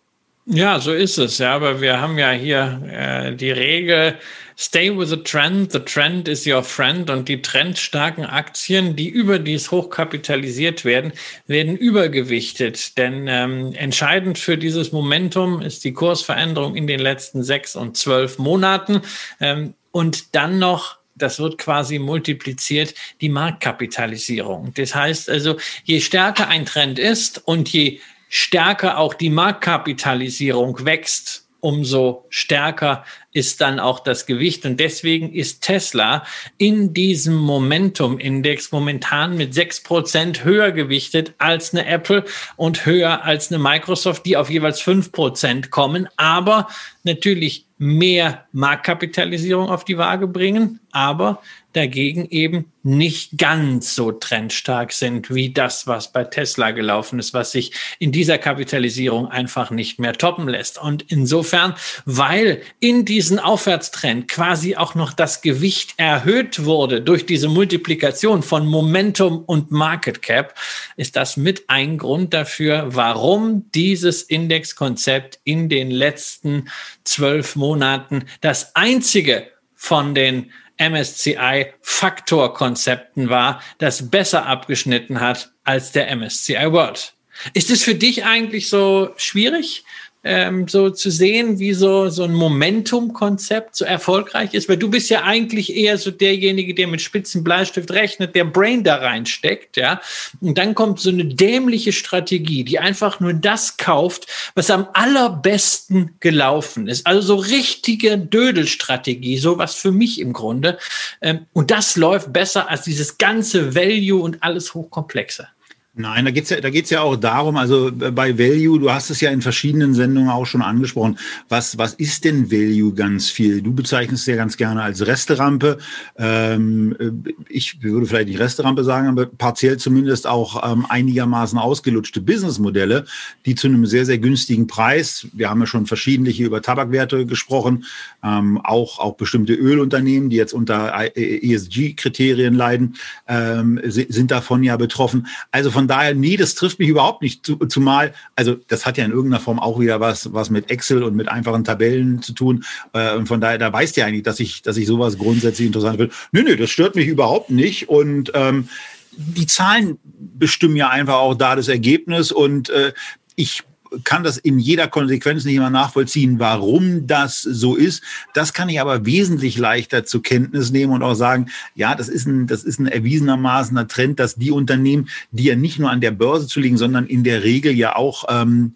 Ja, 0.46 0.80
so 0.80 0.92
ist 0.94 1.18
es. 1.18 1.38
Ja, 1.38 1.56
aber 1.56 1.80
wir 1.80 2.02
haben 2.02 2.18
ja 2.18 2.32
hier 2.32 2.82
äh, 2.92 3.36
die 3.36 3.52
Regel, 3.52 4.16
stay 4.60 4.90
with 4.90 5.10
the 5.10 5.24
trend, 5.24 5.72
the 5.72 5.80
trend 5.80 6.28
is 6.28 6.46
your 6.46 6.64
friend 6.64 7.10
und 7.10 7.30
die 7.30 7.42
trendstarken 7.42 8.26
Aktien, 8.26 8.96
die 8.98 9.08
überdies 9.08 9.72
hochkapitalisiert 9.72 10.84
werden, 10.84 11.14
werden 11.48 11.78
übergewichtet. 11.78 12.98
Denn 12.98 13.28
ähm, 13.30 13.72
entscheidend 13.74 14.38
für 14.38 14.58
dieses 14.58 14.92
Momentum 14.92 15.62
ist 15.62 15.86
die 15.86 15.94
Kursveränderung 15.94 16.76
in 16.76 16.88
den 16.88 17.00
letzten 17.00 17.42
sechs 17.42 17.78
und 17.78 17.96
zwölf 17.96 18.38
Monaten. 18.38 19.02
Ähm, 19.40 19.76
und 19.92 20.36
dann 20.36 20.60
noch 20.60 21.00
das 21.16 21.38
wird 21.40 21.58
quasi 21.58 22.00
multipliziert, 22.00 22.94
die 23.20 23.28
Marktkapitalisierung. 23.28 24.74
Das 24.76 24.96
heißt 24.96 25.30
also, 25.30 25.58
je 25.84 26.00
stärker 26.00 26.48
ein 26.48 26.66
Trend 26.66 26.98
ist 26.98 27.46
und 27.46 27.68
je 27.68 28.00
stärker 28.30 28.98
auch 28.98 29.14
die 29.14 29.30
Marktkapitalisierung 29.30 30.86
wächst, 30.86 31.50
umso 31.60 32.26
stärker 32.30 33.04
ist 33.32 33.62
dann 33.62 33.80
auch 33.80 34.00
das 34.00 34.26
Gewicht. 34.26 34.66
Und 34.66 34.80
deswegen 34.80 35.34
ist 35.34 35.62
Tesla 35.62 36.26
in 36.58 36.94
diesem 36.94 37.36
Momentum-Index 37.36 38.72
momentan 38.72 39.38
mit 39.38 39.54
sechs 39.54 39.82
Prozent 39.82 40.44
höher 40.44 40.72
gewichtet 40.72 41.34
als 41.38 41.74
eine 41.74 41.86
Apple 41.86 42.26
und 42.56 42.86
höher 42.86 43.24
als 43.24 43.52
eine 43.52 43.62
Microsoft, 43.62 44.26
die 44.26 44.38
auf 44.38 44.50
jeweils 44.50 44.82
fünf 44.82 45.12
Prozent 45.12 45.70
kommen, 45.70 46.08
aber 46.18 46.68
natürlich 47.04 47.66
mehr 47.80 48.46
Marktkapitalisierung 48.52 49.70
auf 49.70 49.86
die 49.86 49.98
Waage 49.98 50.28
bringen, 50.28 50.82
aber 50.92 51.42
dagegen 51.72 52.28
eben 52.30 52.74
nicht 52.84 53.38
ganz 53.38 53.96
so 53.96 54.12
trendstark 54.12 54.92
sind 54.92 55.34
wie 55.34 55.54
das, 55.54 55.88
was 55.88 56.12
bei 56.12 56.26
Tesla 56.26 56.72
gelaufen 56.72 57.20
ist, 57.20 57.34
was 57.34 57.52
sich 57.52 57.72
in 58.00 58.12
dieser 58.12 58.38
Kapitalisierung 58.38 59.28
einfach 59.28 59.72
nicht 59.72 59.98
mehr 59.98 60.14
toppen 60.14 60.50
lässt. 60.50 60.82
Und 60.82 61.06
insofern, 61.10 61.74
weil 62.06 62.62
in 62.82 63.06
diesen 63.20 63.38
Aufwärtstrend 63.38 64.30
quasi 64.30 64.78
auch 64.78 64.96
noch 64.96 65.12
das 65.12 65.42
Gewicht 65.42 65.96
erhöht 65.98 66.64
wurde 66.64 67.02
durch 67.02 67.26
diese 67.26 67.50
Multiplikation 67.50 68.44
von 68.44 68.66
Momentum 68.66 69.44
und 69.44 69.72
Market 69.72 70.22
Cap, 70.22 70.56
ist 70.96 71.18
das 71.18 71.36
mit 71.36 71.70
ein 71.70 71.98
Grund 71.98 72.34
dafür, 72.34 72.96
warum 72.96 73.70
dieses 73.76 74.22
Indexkonzept 74.22 75.40
in 75.44 75.68
den 75.68 75.92
letzten 75.92 76.70
zwölf 77.04 77.58
Monaten 77.58 78.24
das 78.40 78.74
einzige 78.78 79.48
von 79.76 80.16
den 80.16 80.54
MSCI-Faktorkonzepten 80.78 83.30
war, 83.30 83.62
das 83.80 84.10
besser 84.10 84.46
abgeschnitten 84.46 85.20
hat 85.20 85.52
als 85.66 85.92
der 85.92 86.10
MSCI 86.16 86.72
World. 86.72 87.16
Ist 87.54 87.70
es 87.70 87.84
für 87.84 87.96
dich 87.96 88.24
eigentlich 88.24 88.70
so 88.70 89.10
schwierig, 89.18 89.84
ähm, 90.30 90.68
so 90.68 90.92
zu 90.92 91.10
sehen, 91.10 91.58
wie 91.58 91.74
so, 91.74 92.10
so 92.10 92.24
ein 92.24 92.34
Momentum-Konzept 92.36 93.76
so 93.76 93.84
erfolgreich 93.84 94.54
ist? 94.54 94.70
Weil 94.70 94.78
du 94.78 94.88
bist 94.88 95.10
ja 95.10 95.24
eigentlich 95.24 95.76
eher 95.76 95.98
so 95.98 96.12
derjenige, 96.12 96.76
der 96.76 96.88
mit 96.88 97.02
spitzen 97.02 97.44
Bleistift 97.44 97.90
rechnet, 97.90 98.36
der 98.36 98.46
Brain 98.46 98.84
da 98.84 98.98
reinsteckt, 98.98 99.76
ja. 99.76 100.00
Und 100.40 100.60
dann 100.60 100.76
kommt 100.76 101.00
so 101.00 101.10
eine 101.10 101.26
dämliche 101.26 101.92
Strategie, 101.92 102.64
die 102.64 102.78
einfach 102.78 103.20
nur 103.20 103.34
das 103.34 103.78
kauft, 103.78 104.28
was 104.54 104.70
am 104.70 104.88
allerbesten 104.94 106.12
gelaufen 106.20 106.88
ist. 106.88 107.08
Also 107.08 107.22
so 107.22 107.36
richtige 107.38 108.20
Dödelstrategie, 108.20 109.40
sowas 109.40 109.74
für 109.74 109.92
mich 109.92 110.20
im 110.22 110.34
Grunde. 110.34 110.78
Ähm, 111.22 111.48
und 111.54 111.72
das 111.72 111.96
läuft 111.96 112.32
besser 112.32 112.70
als 112.70 112.84
dieses 112.84 113.18
ganze 113.18 113.74
Value 113.74 114.22
und 114.22 114.44
alles 114.44 114.76
hochkomplexe. 114.76 115.48
Nein, 115.96 116.24
da 116.24 116.30
geht's 116.30 116.52
ja, 116.52 116.62
da 116.62 116.70
geht's 116.70 116.92
ja 116.92 117.02
auch 117.02 117.16
darum, 117.16 117.58
also 117.58 117.88
äh, 117.88 118.12
bei 118.12 118.38
Value, 118.38 118.80
du 118.80 118.92
hast 118.92 119.10
es 119.10 119.22
ja 119.22 119.32
in 119.32 119.42
verschiedenen 119.42 119.96
Sendungen 119.96 120.30
auch 120.30 120.46
schon 120.46 120.62
angesprochen. 120.62 121.18
Was, 121.50 121.80
was 121.80 121.96
ist 121.96 122.26
denn 122.26 122.52
Value 122.52 122.94
ganz 122.94 123.30
viel? 123.30 123.64
Du 123.64 123.74
bezeichnest 123.74 124.22
es 124.22 124.28
ja 124.28 124.36
ganz 124.36 124.56
gerne 124.56 124.84
als 124.84 125.08
Resterampe. 125.08 125.80
Ähm, 126.16 126.96
äh, 127.00 127.34
ich 127.50 127.82
würde 127.82 128.06
vielleicht 128.06 128.28
nicht 128.28 128.40
Resterampe 128.40 128.84
sagen, 128.84 129.08
aber 129.08 129.26
partiell 129.26 129.78
zumindest 129.78 130.28
auch 130.28 130.72
ähm, 130.72 130.86
einigermaßen 130.88 131.58
ausgelutschte 131.58 132.22
Businessmodelle, 132.22 133.06
die 133.48 133.56
zu 133.56 133.68
einem 133.68 133.88
sehr, 133.88 134.06
sehr 134.06 134.20
günstigen 134.20 134.68
Preis, 134.68 135.28
wir 135.34 135.50
haben 135.50 135.60
ja 135.60 135.66
schon 135.66 135.88
verschiedentlich 135.88 136.40
über 136.40 136.62
Tabakwerte 136.62 137.26
gesprochen, 137.26 137.86
ähm, 138.24 138.62
auch, 138.64 139.00
auch 139.00 139.16
bestimmte 139.16 139.54
Ölunternehmen, 139.54 140.30
die 140.30 140.36
jetzt 140.36 140.54
unter 140.54 140.94
ESG-Kriterien 141.16 142.54
leiden, 142.54 142.96
ähm, 143.28 143.82
sind 143.86 144.30
davon 144.30 144.62
ja 144.62 144.78
betroffen. 144.78 145.26
Also 145.52 145.72
von 145.72 145.79
daher, 145.88 146.14
nee, 146.14 146.38
das 146.38 146.56
trifft 146.56 146.80
mich 146.80 146.90
überhaupt 146.90 147.22
nicht. 147.22 147.50
Zumal, 147.70 148.14
also 148.36 148.56
das 148.68 148.86
hat 148.86 148.98
ja 148.98 149.06
in 149.06 149.12
irgendeiner 149.12 149.42
Form 149.42 149.60
auch 149.60 149.80
wieder 149.80 150.00
was, 150.00 150.34
was 150.34 150.50
mit 150.50 150.70
Excel 150.72 151.04
und 151.04 151.16
mit 151.16 151.30
einfachen 151.30 151.64
Tabellen 151.64 152.22
zu 152.22 152.34
tun. 152.34 152.64
Äh, 152.94 153.16
und 153.16 153.28
von 153.28 153.42
daher, 153.42 153.58
da 153.58 153.72
weißt 153.72 153.96
du 153.96 154.02
ja 154.02 154.08
eigentlich, 154.08 154.24
dass 154.24 154.40
ich, 154.40 154.62
dass 154.62 154.78
ich 154.78 154.88
sowas 154.88 155.18
grundsätzlich 155.18 155.68
interessant 155.68 155.98
finde. 155.98 156.14
Nee, 156.32 156.44
nee, 156.44 156.56
das 156.56 156.70
stört 156.70 156.96
mich 156.96 157.08
überhaupt 157.08 157.50
nicht. 157.50 157.90
Und 157.90 158.32
ähm, 158.34 158.70
die 159.12 159.48
Zahlen 159.48 160.00
bestimmen 160.04 160.76
ja 160.76 160.90
einfach 160.90 161.16
auch 161.16 161.36
da 161.36 161.56
das 161.56 161.68
Ergebnis. 161.68 162.32
Und 162.32 162.70
äh, 162.70 162.94
ich 163.36 163.64
kann 164.04 164.24
das 164.24 164.38
in 164.38 164.60
jeder 164.60 164.88
Konsequenz 164.88 165.46
nicht 165.46 165.56
immer 165.56 165.70
nachvollziehen, 165.70 166.40
warum 166.40 167.08
das 167.08 167.42
so 167.42 167.76
ist. 167.76 168.04
Das 168.34 168.54
kann 168.54 168.70
ich 168.70 168.80
aber 168.80 169.06
wesentlich 169.06 169.58
leichter 169.58 170.06
zur 170.06 170.22
Kenntnis 170.22 170.72
nehmen 170.72 170.94
und 170.94 171.04
auch 171.04 171.16
sagen, 171.16 171.50
ja, 171.76 171.96
das 171.96 172.10
ist 172.10 172.28
ein, 172.28 172.48
das 172.48 172.64
ist 172.64 172.80
ein 172.80 172.88
erwiesenermaßener 172.88 173.88
Trend, 173.88 174.20
dass 174.20 174.36
die 174.36 174.52
Unternehmen, 174.52 175.10
die 175.32 175.46
ja 175.46 175.56
nicht 175.56 175.80
nur 175.80 175.90
an 175.90 176.02
der 176.02 176.12
Börse 176.12 176.48
zu 176.48 176.60
liegen, 176.60 176.78
sondern 176.78 177.08
in 177.08 177.24
der 177.24 177.44
Regel 177.44 177.74
ja 177.74 177.96
auch 177.96 178.26
ähm, 178.30 178.74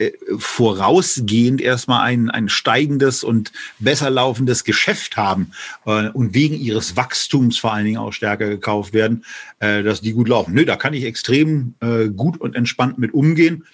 äh, 0.00 0.12
vorausgehend 0.38 1.60
erstmal 1.60 2.02
ein, 2.02 2.30
ein 2.30 2.48
steigendes 2.48 3.22
und 3.22 3.52
besser 3.80 4.08
laufendes 4.08 4.64
Geschäft 4.64 5.18
haben 5.18 5.52
äh, 5.84 6.08
und 6.08 6.34
wegen 6.34 6.54
ihres 6.54 6.96
Wachstums 6.96 7.58
vor 7.58 7.74
allen 7.74 7.84
Dingen 7.84 7.98
auch 7.98 8.12
stärker 8.12 8.48
gekauft 8.48 8.94
werden, 8.94 9.26
äh, 9.58 9.82
dass 9.82 10.00
die 10.00 10.12
gut 10.12 10.28
laufen. 10.28 10.54
Nö, 10.54 10.64
da 10.64 10.76
kann 10.76 10.94
ich 10.94 11.04
extrem 11.04 11.74
äh, 11.80 12.08
gut 12.08 12.40
und 12.40 12.56
entspannt 12.56 12.98
mit 12.98 13.12
umgehen. 13.12 13.66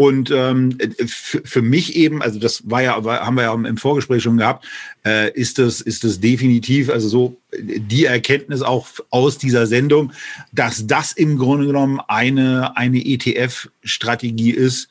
Und 0.00 0.30
ähm, 0.30 0.78
für 1.08 1.60
mich 1.60 1.96
eben, 1.96 2.22
also 2.22 2.38
das 2.38 2.70
war 2.70 2.80
ja, 2.80 3.04
haben 3.04 3.34
wir 3.34 3.42
ja 3.42 3.52
im 3.52 3.76
Vorgespräch 3.76 4.22
schon 4.22 4.36
gehabt, 4.36 4.64
äh, 5.04 5.32
ist 5.32 5.58
das 5.58 5.80
ist 5.80 6.04
das 6.04 6.20
definitiv, 6.20 6.88
also 6.88 7.08
so 7.08 7.36
die 7.58 8.04
Erkenntnis 8.04 8.62
auch 8.62 8.86
aus 9.10 9.38
dieser 9.38 9.66
Sendung, 9.66 10.12
dass 10.52 10.86
das 10.86 11.10
im 11.10 11.36
Grunde 11.36 11.66
genommen 11.66 12.00
eine 12.06 12.76
eine 12.76 13.04
ETF-Strategie 13.04 14.52
ist, 14.52 14.88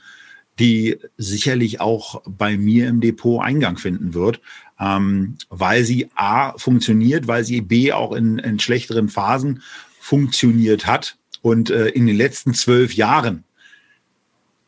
die 0.59 0.97
sicherlich 1.15 1.79
auch 1.79 2.21
bei 2.25 2.57
mir 2.57 2.89
im 2.89 2.99
Depot 2.99 3.41
Eingang 3.41 3.77
finden 3.77 4.13
wird, 4.13 4.41
ähm, 4.77 5.38
weil 5.49 5.85
sie 5.85 6.09
A 6.15 6.57
funktioniert, 6.57 7.29
weil 7.29 7.45
sie 7.45 7.61
B 7.61 7.93
auch 7.93 8.11
in, 8.11 8.39
in 8.39 8.59
schlechteren 8.59 9.07
Phasen 9.07 9.63
funktioniert 10.01 10.85
hat. 10.85 11.15
Und 11.41 11.69
äh, 11.69 11.88
in 11.88 12.07
den 12.07 12.17
letzten 12.17 12.53
zwölf 12.53 12.93
Jahren, 12.93 13.45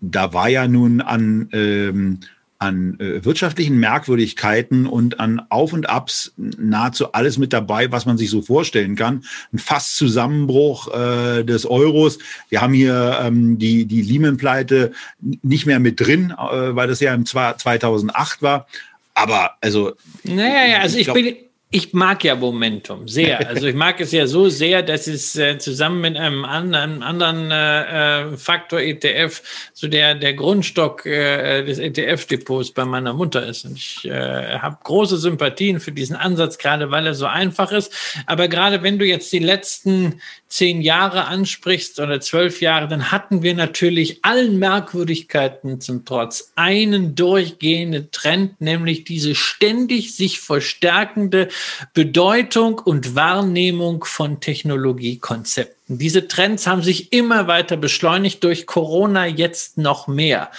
da 0.01 0.33
war 0.33 0.49
ja 0.49 0.67
nun 0.67 1.01
an 1.01 1.49
ähm, 1.51 2.19
an 2.59 2.99
äh, 2.99 3.23
wirtschaftlichen 3.23 3.79
Merkwürdigkeiten 3.79 4.85
und 4.85 5.21
an 5.21 5.41
Auf 5.47 5.71
und 5.71 5.89
Abs 5.89 6.33
nahezu 6.35 7.13
alles 7.13 7.37
mit 7.37 7.53
dabei, 7.53 7.89
was 7.93 8.05
man 8.05 8.17
sich 8.17 8.29
so 8.29 8.41
vorstellen 8.41 8.97
kann. 8.97 9.23
Ein 9.53 9.59
fast 9.59 9.95
Zusammenbruch 9.95 10.93
äh, 10.93 11.43
des 11.45 11.65
Euros. 11.65 12.19
Wir 12.49 12.59
haben 12.59 12.73
hier 12.73 13.17
ähm, 13.23 13.57
die, 13.57 13.85
die 13.85 14.01
Lehman-Pleite 14.01 14.91
nicht 15.21 15.67
mehr 15.67 15.79
mit 15.79 16.01
drin, 16.01 16.31
äh, 16.31 16.75
weil 16.75 16.89
das 16.89 16.99
ja 16.99 17.13
im 17.13 17.25
2008 17.25 18.41
war. 18.41 18.67
Aber 19.13 19.51
also. 19.61 19.93
Naja, 20.23 20.65
ja, 20.65 20.79
also 20.79 20.95
ich, 20.95 21.01
ich 21.01 21.05
glaub, 21.05 21.15
bin 21.15 21.35
ich 21.71 21.93
mag 21.93 22.23
ja 22.23 22.35
Momentum 22.35 23.07
sehr. 23.07 23.39
Also 23.49 23.67
ich 23.67 23.75
mag 23.75 23.99
es 23.99 24.11
ja 24.11 24.25
so 24.27 24.49
sehr, 24.49 24.81
dass 24.81 25.07
es 25.07 25.35
äh, 25.35 25.57
zusammen 25.57 26.01
mit 26.01 26.17
einem 26.17 26.45
anderen, 26.45 27.03
anderen 27.03 27.51
äh, 27.51 28.31
äh 28.33 28.37
Faktor 28.37 28.79
ETF 28.79 29.41
so 29.73 29.87
der, 29.87 30.15
der 30.15 30.33
Grundstock 30.33 31.05
äh, 31.05 31.63
des 31.63 31.79
ETF-Depots 31.79 32.71
bei 32.71 32.85
meiner 32.85 33.13
Mutter 33.13 33.45
ist. 33.45 33.65
Und 33.65 33.77
ich 33.77 34.05
äh, 34.05 34.59
habe 34.59 34.77
große 34.83 35.17
Sympathien 35.17 35.79
für 35.79 35.91
diesen 35.91 36.15
Ansatz, 36.15 36.57
gerade 36.57 36.89
weil 36.91 37.05
er 37.05 37.13
so 37.13 37.25
einfach 37.25 37.71
ist. 37.71 37.93
Aber 38.25 38.47
gerade 38.47 38.81
wenn 38.81 38.97
du 38.97 39.05
jetzt 39.05 39.31
die 39.31 39.39
letzten 39.39 40.21
zehn 40.49 40.81
Jahre 40.81 41.25
ansprichst 41.25 41.99
oder 41.99 42.19
zwölf 42.19 42.59
Jahre, 42.59 42.87
dann 42.87 43.11
hatten 43.11 43.43
wir 43.43 43.53
natürlich 43.53 44.25
allen 44.25 44.57
Merkwürdigkeiten 44.57 45.79
zum 45.79 46.05
Trotz 46.05 46.51
einen 46.55 47.13
durchgehenden 47.13 48.09
Trend, 48.11 48.59
nämlich 48.59 49.03
diese 49.03 49.35
ständig 49.35 50.15
sich 50.15 50.39
verstärkende 50.39 51.49
Bedeutung 51.93 52.79
und 52.79 53.15
Wahrnehmung 53.15 54.03
von 54.03 54.39
Technologiekonzepten. 54.39 55.99
Diese 55.99 56.27
Trends 56.27 56.65
haben 56.65 56.81
sich 56.81 57.13
immer 57.13 57.47
weiter 57.47 57.77
beschleunigt, 57.77 58.43
durch 58.43 58.65
Corona 58.65 59.27
jetzt 59.27 59.77
noch 59.77 60.07
mehr. 60.07 60.49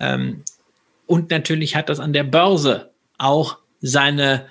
Ähm, 0.00 0.42
und 1.06 1.30
natürlich 1.30 1.76
hat 1.76 1.90
das 1.90 2.00
an 2.00 2.14
der 2.14 2.24
Börse 2.24 2.90
auch 3.18 3.58
seine 3.82 4.46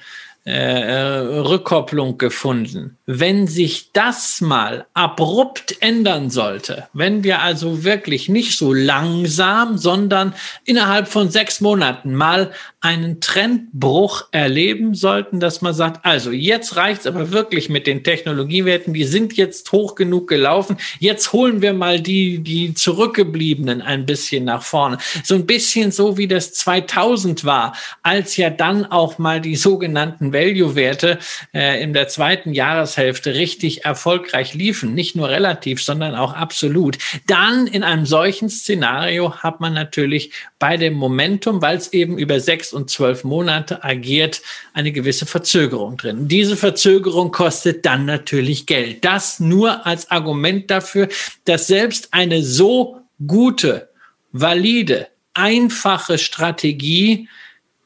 äh, 0.46 0.52
äh, 0.52 1.40
Rückkopplung 1.40 2.18
gefunden. 2.18 2.98
Wenn 3.06 3.48
sich 3.48 3.92
das 3.92 4.40
mal 4.40 4.86
abrupt 4.94 5.76
ändern 5.82 6.30
sollte, 6.30 6.88
wenn 6.94 7.24
wir 7.24 7.42
also 7.42 7.84
wirklich 7.84 8.30
nicht 8.30 8.58
so 8.58 8.72
langsam, 8.72 9.78
sondern 9.78 10.34
innerhalb 10.64 11.10
von 11.10 11.30
sechs 11.30 11.60
Monaten 11.60 12.16
mal 12.16 12.52
einen 12.84 13.22
Trendbruch 13.22 14.26
erleben 14.32 14.94
sollten, 14.94 15.40
dass 15.40 15.62
man 15.62 15.74
sagt, 15.74 16.06
also 16.06 16.32
jetzt 16.32 16.76
reicht's 16.76 17.08
aber 17.08 17.32
wirklich 17.32 17.70
mit 17.70 17.88
den 17.88 18.04
Technologiewerten, 18.04 18.94
die 18.94 19.06
sind 19.06 19.38
jetzt 19.38 19.72
hoch 19.72 19.96
genug 19.96 20.28
gelaufen, 20.28 20.76
jetzt 21.00 21.32
holen 21.32 21.62
wir 21.62 21.72
mal 21.72 22.02
die, 22.02 22.40
die 22.40 22.74
zurückgebliebenen 22.74 23.82
ein 23.82 24.06
bisschen 24.06 24.44
nach 24.44 24.64
vorne. 24.64 24.98
So 25.24 25.36
ein 25.36 25.46
bisschen 25.46 25.94
so 25.94 26.18
wie 26.18 26.28
das 26.28 26.54
2000 26.54 27.46
war, 27.46 27.74
als 28.02 28.36
ja 28.36 28.50
dann 28.50 28.86
auch 28.86 29.18
mal 29.18 29.40
die 29.40 29.56
sogenannten 29.56 30.34
Value-Werte 30.34 31.20
äh, 31.54 31.82
in 31.82 31.94
der 31.94 32.10
zweiten 32.10 32.52
Jahreshälfte 32.94 33.34
richtig 33.34 33.86
erfolgreich 33.86 34.54
liefen, 34.54 34.94
nicht 34.94 35.16
nur 35.16 35.30
relativ, 35.30 35.82
sondern 35.84 36.16
auch 36.16 36.34
absolut. 36.34 36.98
Dann 37.28 37.68
in 37.68 37.84
einem 37.84 38.06
solchen 38.06 38.50
Szenario 38.50 39.36
hat 39.38 39.60
man 39.60 39.74
natürlich 39.74 40.32
bei 40.60 40.78
dem 40.78 40.94
Momentum, 40.94 41.62
weil 41.62 41.78
es 41.78 41.94
eben 41.94 42.18
über 42.18 42.40
sechs 42.40 42.74
und 42.74 42.90
zwölf 42.90 43.24
Monate 43.24 43.84
agiert, 43.84 44.42
eine 44.74 44.92
gewisse 44.92 45.26
Verzögerung 45.26 45.98
drin. 45.98 46.28
Diese 46.28 46.56
Verzögerung 46.56 47.32
kostet 47.32 47.86
dann 47.86 48.06
natürlich 48.06 48.66
Geld. 48.66 49.04
Das 49.04 49.40
nur 49.40 49.86
als 49.86 50.12
Argument 50.12 50.70
dafür, 50.70 51.10
dass 51.46 51.68
selbst 51.68 52.14
eine 52.14 52.44
so 52.44 53.02
gute, 53.26 53.90
valide, 54.32 55.08
einfache 55.34 56.18
Strategie 56.18 57.28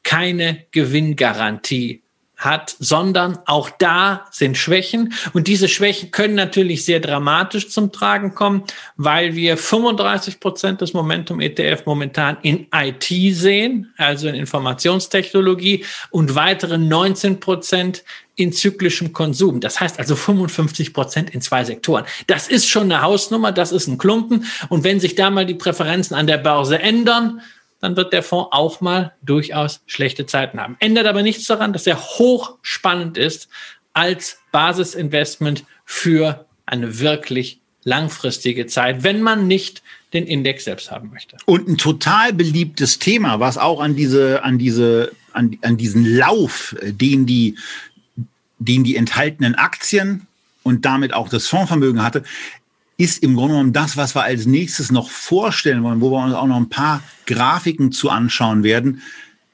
keine 0.03 0.65
Gewinngarantie 0.71 2.01
hat, 2.37 2.75
sondern 2.79 3.39
auch 3.45 3.69
da 3.69 4.27
sind 4.31 4.57
Schwächen. 4.57 5.13
Und 5.33 5.47
diese 5.47 5.67
Schwächen 5.67 6.11
können 6.11 6.35
natürlich 6.35 6.85
sehr 6.85 6.99
dramatisch 6.99 7.69
zum 7.69 7.91
Tragen 7.91 8.35
kommen, 8.35 8.63
weil 8.95 9.35
wir 9.35 9.57
35 9.57 10.39
Prozent 10.39 10.81
des 10.81 10.93
Momentum 10.93 11.41
ETF 11.41 11.85
momentan 11.85 12.37
in 12.43 12.67
IT 12.73 13.07
sehen, 13.35 13.93
also 13.97 14.27
in 14.27 14.35
Informationstechnologie 14.35 15.83
und 16.11 16.35
weitere 16.35 16.77
19 16.77 17.39
Prozent 17.39 18.03
in 18.35 18.53
zyklischem 18.53 19.13
Konsum. 19.13 19.59
Das 19.59 19.79
heißt 19.79 19.97
also 19.97 20.15
55 20.15 20.93
Prozent 20.93 21.31
in 21.31 21.41
zwei 21.41 21.63
Sektoren. 21.63 22.05
Das 22.27 22.47
ist 22.47 22.69
schon 22.69 22.83
eine 22.83 23.01
Hausnummer, 23.01 23.51
das 23.51 23.71
ist 23.71 23.87
ein 23.87 23.97
Klumpen. 23.97 24.45
Und 24.69 24.83
wenn 24.83 24.99
sich 24.99 25.15
da 25.15 25.31
mal 25.31 25.47
die 25.47 25.55
Präferenzen 25.55 26.15
an 26.15 26.27
der 26.27 26.37
Börse 26.37 26.77
ändern, 26.77 27.41
dann 27.79 27.95
wird 27.95 28.13
der 28.13 28.23
Fonds 28.23 28.49
auch 28.51 28.81
mal 28.81 29.13
durchaus 29.21 29.81
schlechte 29.85 30.25
Zeiten 30.25 30.59
haben. 30.59 30.77
Ändert 30.79 31.05
aber 31.05 31.21
nichts 31.21 31.45
daran, 31.45 31.73
dass 31.73 31.87
er 31.87 31.99
hochspannend 31.99 33.17
ist 33.17 33.49
als 33.93 34.39
Basisinvestment 34.51 35.63
für 35.85 36.45
eine 36.65 36.99
wirklich 36.99 37.59
langfristige 37.83 38.67
Zeit, 38.67 39.03
wenn 39.03 39.21
man 39.21 39.47
nicht 39.47 39.81
den 40.13 40.25
Index 40.25 40.65
selbst 40.65 40.91
haben 40.91 41.09
möchte. 41.09 41.37
Und 41.45 41.67
ein 41.67 41.77
total 41.77 42.33
beliebtes 42.33 42.99
Thema, 42.99 43.39
was 43.39 43.57
auch 43.57 43.79
an 43.79 43.95
diese, 43.95 44.43
an 44.43 44.57
diese, 44.57 45.11
an, 45.33 45.57
an 45.61 45.77
diesen 45.77 46.05
Lauf, 46.05 46.75
äh, 46.81 46.91
den 46.91 47.25
die, 47.25 47.57
den 48.59 48.83
die 48.83 48.95
enthaltenen 48.95 49.55
Aktien 49.55 50.27
und 50.63 50.85
damit 50.85 51.13
auch 51.13 51.29
das 51.29 51.47
Fondsvermögen 51.47 52.03
hatte, 52.03 52.23
ist 52.97 53.21
im 53.21 53.35
Grunde 53.35 53.53
genommen 53.53 53.73
das, 53.73 53.95
was 53.95 54.15
wir 54.15 54.23
als 54.23 54.45
nächstes 54.45 54.91
noch 54.91 55.09
vorstellen 55.09 55.83
wollen, 55.83 56.01
wo 56.01 56.11
wir 56.11 56.23
uns 56.23 56.33
auch 56.33 56.47
noch 56.47 56.57
ein 56.57 56.69
paar 56.69 57.03
Grafiken 57.27 57.91
zu 57.91 58.09
anschauen 58.09 58.63
werden. 58.63 59.01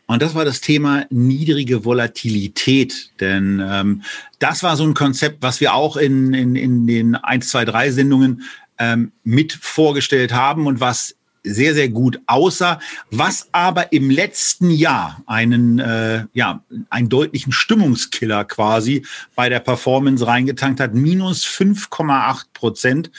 Und 0.05 0.21
das 0.21 0.35
war 0.35 0.45
das 0.45 0.61
Thema 0.61 1.05
niedrige 1.09 1.85
Volatilität. 1.85 3.11
Denn 3.19 3.61
ähm, 3.65 4.03
das 4.39 4.63
war 4.63 4.77
so 4.77 4.83
ein 4.83 4.93
Konzept, 4.93 5.41
was 5.41 5.59
wir 5.59 5.73
auch 5.73 5.97
in, 5.97 6.33
in, 6.33 6.55
in 6.55 6.87
den 6.87 7.15
1, 7.15 7.49
2, 7.49 7.65
3 7.65 7.91
Sendungen 7.91 8.43
ähm, 8.79 9.11
mit 9.23 9.53
vorgestellt 9.53 10.33
haben 10.33 10.67
und 10.67 10.79
was 10.79 11.15
sehr, 11.43 11.73
sehr 11.73 11.89
gut 11.89 12.19
aussah, 12.25 12.79
was 13.11 13.49
aber 13.51 13.91
im 13.91 14.09
letzten 14.09 14.69
Jahr 14.69 15.21
einen, 15.25 15.79
äh, 15.79 16.25
ja, 16.33 16.63
einen 16.89 17.09
deutlichen 17.09 17.51
Stimmungskiller 17.51 18.45
quasi 18.45 19.05
bei 19.35 19.49
der 19.49 19.59
Performance 19.59 20.25
reingetankt 20.25 20.79
hat. 20.79 20.93
Minus 20.93 21.43
5,8 21.45 22.45
Prozent 22.53 23.11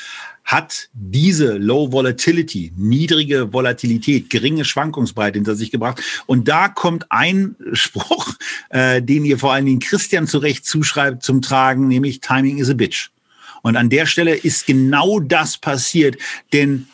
hat 0.45 0.91
diese 0.93 1.57
Low 1.57 1.91
Volatility, 1.91 2.73
niedrige 2.77 3.53
Volatilität, 3.53 4.29
geringe 4.29 4.65
Schwankungsbreite 4.65 5.39
hinter 5.39 5.55
sich 5.55 5.71
gebracht. 5.71 6.03
Und 6.27 6.49
da 6.49 6.69
kommt 6.69 7.11
ein 7.11 7.57
Spruch, 7.73 8.35
äh, 8.69 9.01
den 9.01 9.25
ihr 9.25 9.39
vor 9.39 9.53
allen 9.53 9.65
Dingen 9.65 9.81
Christian 9.81 10.27
zurecht 10.27 10.67
zuschreibt, 10.67 11.23
zum 11.23 11.41
Tragen, 11.41 11.89
nämlich 11.89 12.21
Timing 12.21 12.59
is 12.59 12.69
a 12.69 12.75
bitch. 12.75 13.11
Und 13.63 13.77
an 13.77 13.89
der 13.89 14.05
Stelle 14.05 14.35
ist 14.35 14.67
genau 14.67 15.21
das 15.21 15.57
passiert, 15.57 16.19
denn 16.53 16.87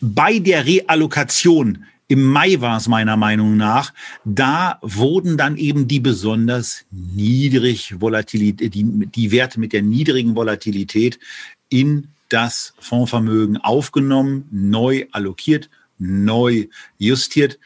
bei 0.00 0.38
der 0.38 0.66
Reallokation 0.66 1.84
im 2.08 2.24
Mai 2.24 2.60
war 2.60 2.76
es 2.76 2.88
meiner 2.88 3.16
Meinung 3.16 3.56
nach, 3.56 3.94
da 4.24 4.80
wurden 4.82 5.36
dann 5.36 5.56
eben 5.56 5.86
die 5.86 6.00
besonders 6.00 6.84
niedrig 6.90 8.00
Volatilität, 8.00 8.74
die, 8.74 8.84
die 8.84 9.30
Werte 9.30 9.60
mit 9.60 9.72
der 9.72 9.82
niedrigen 9.82 10.34
Volatilität 10.34 11.20
in 11.68 12.08
das 12.28 12.74
Fondsvermögen 12.80 13.58
aufgenommen, 13.58 14.48
neu 14.50 15.06
allokiert, 15.12 15.70
neu 15.98 16.66
justiert. 16.98 17.60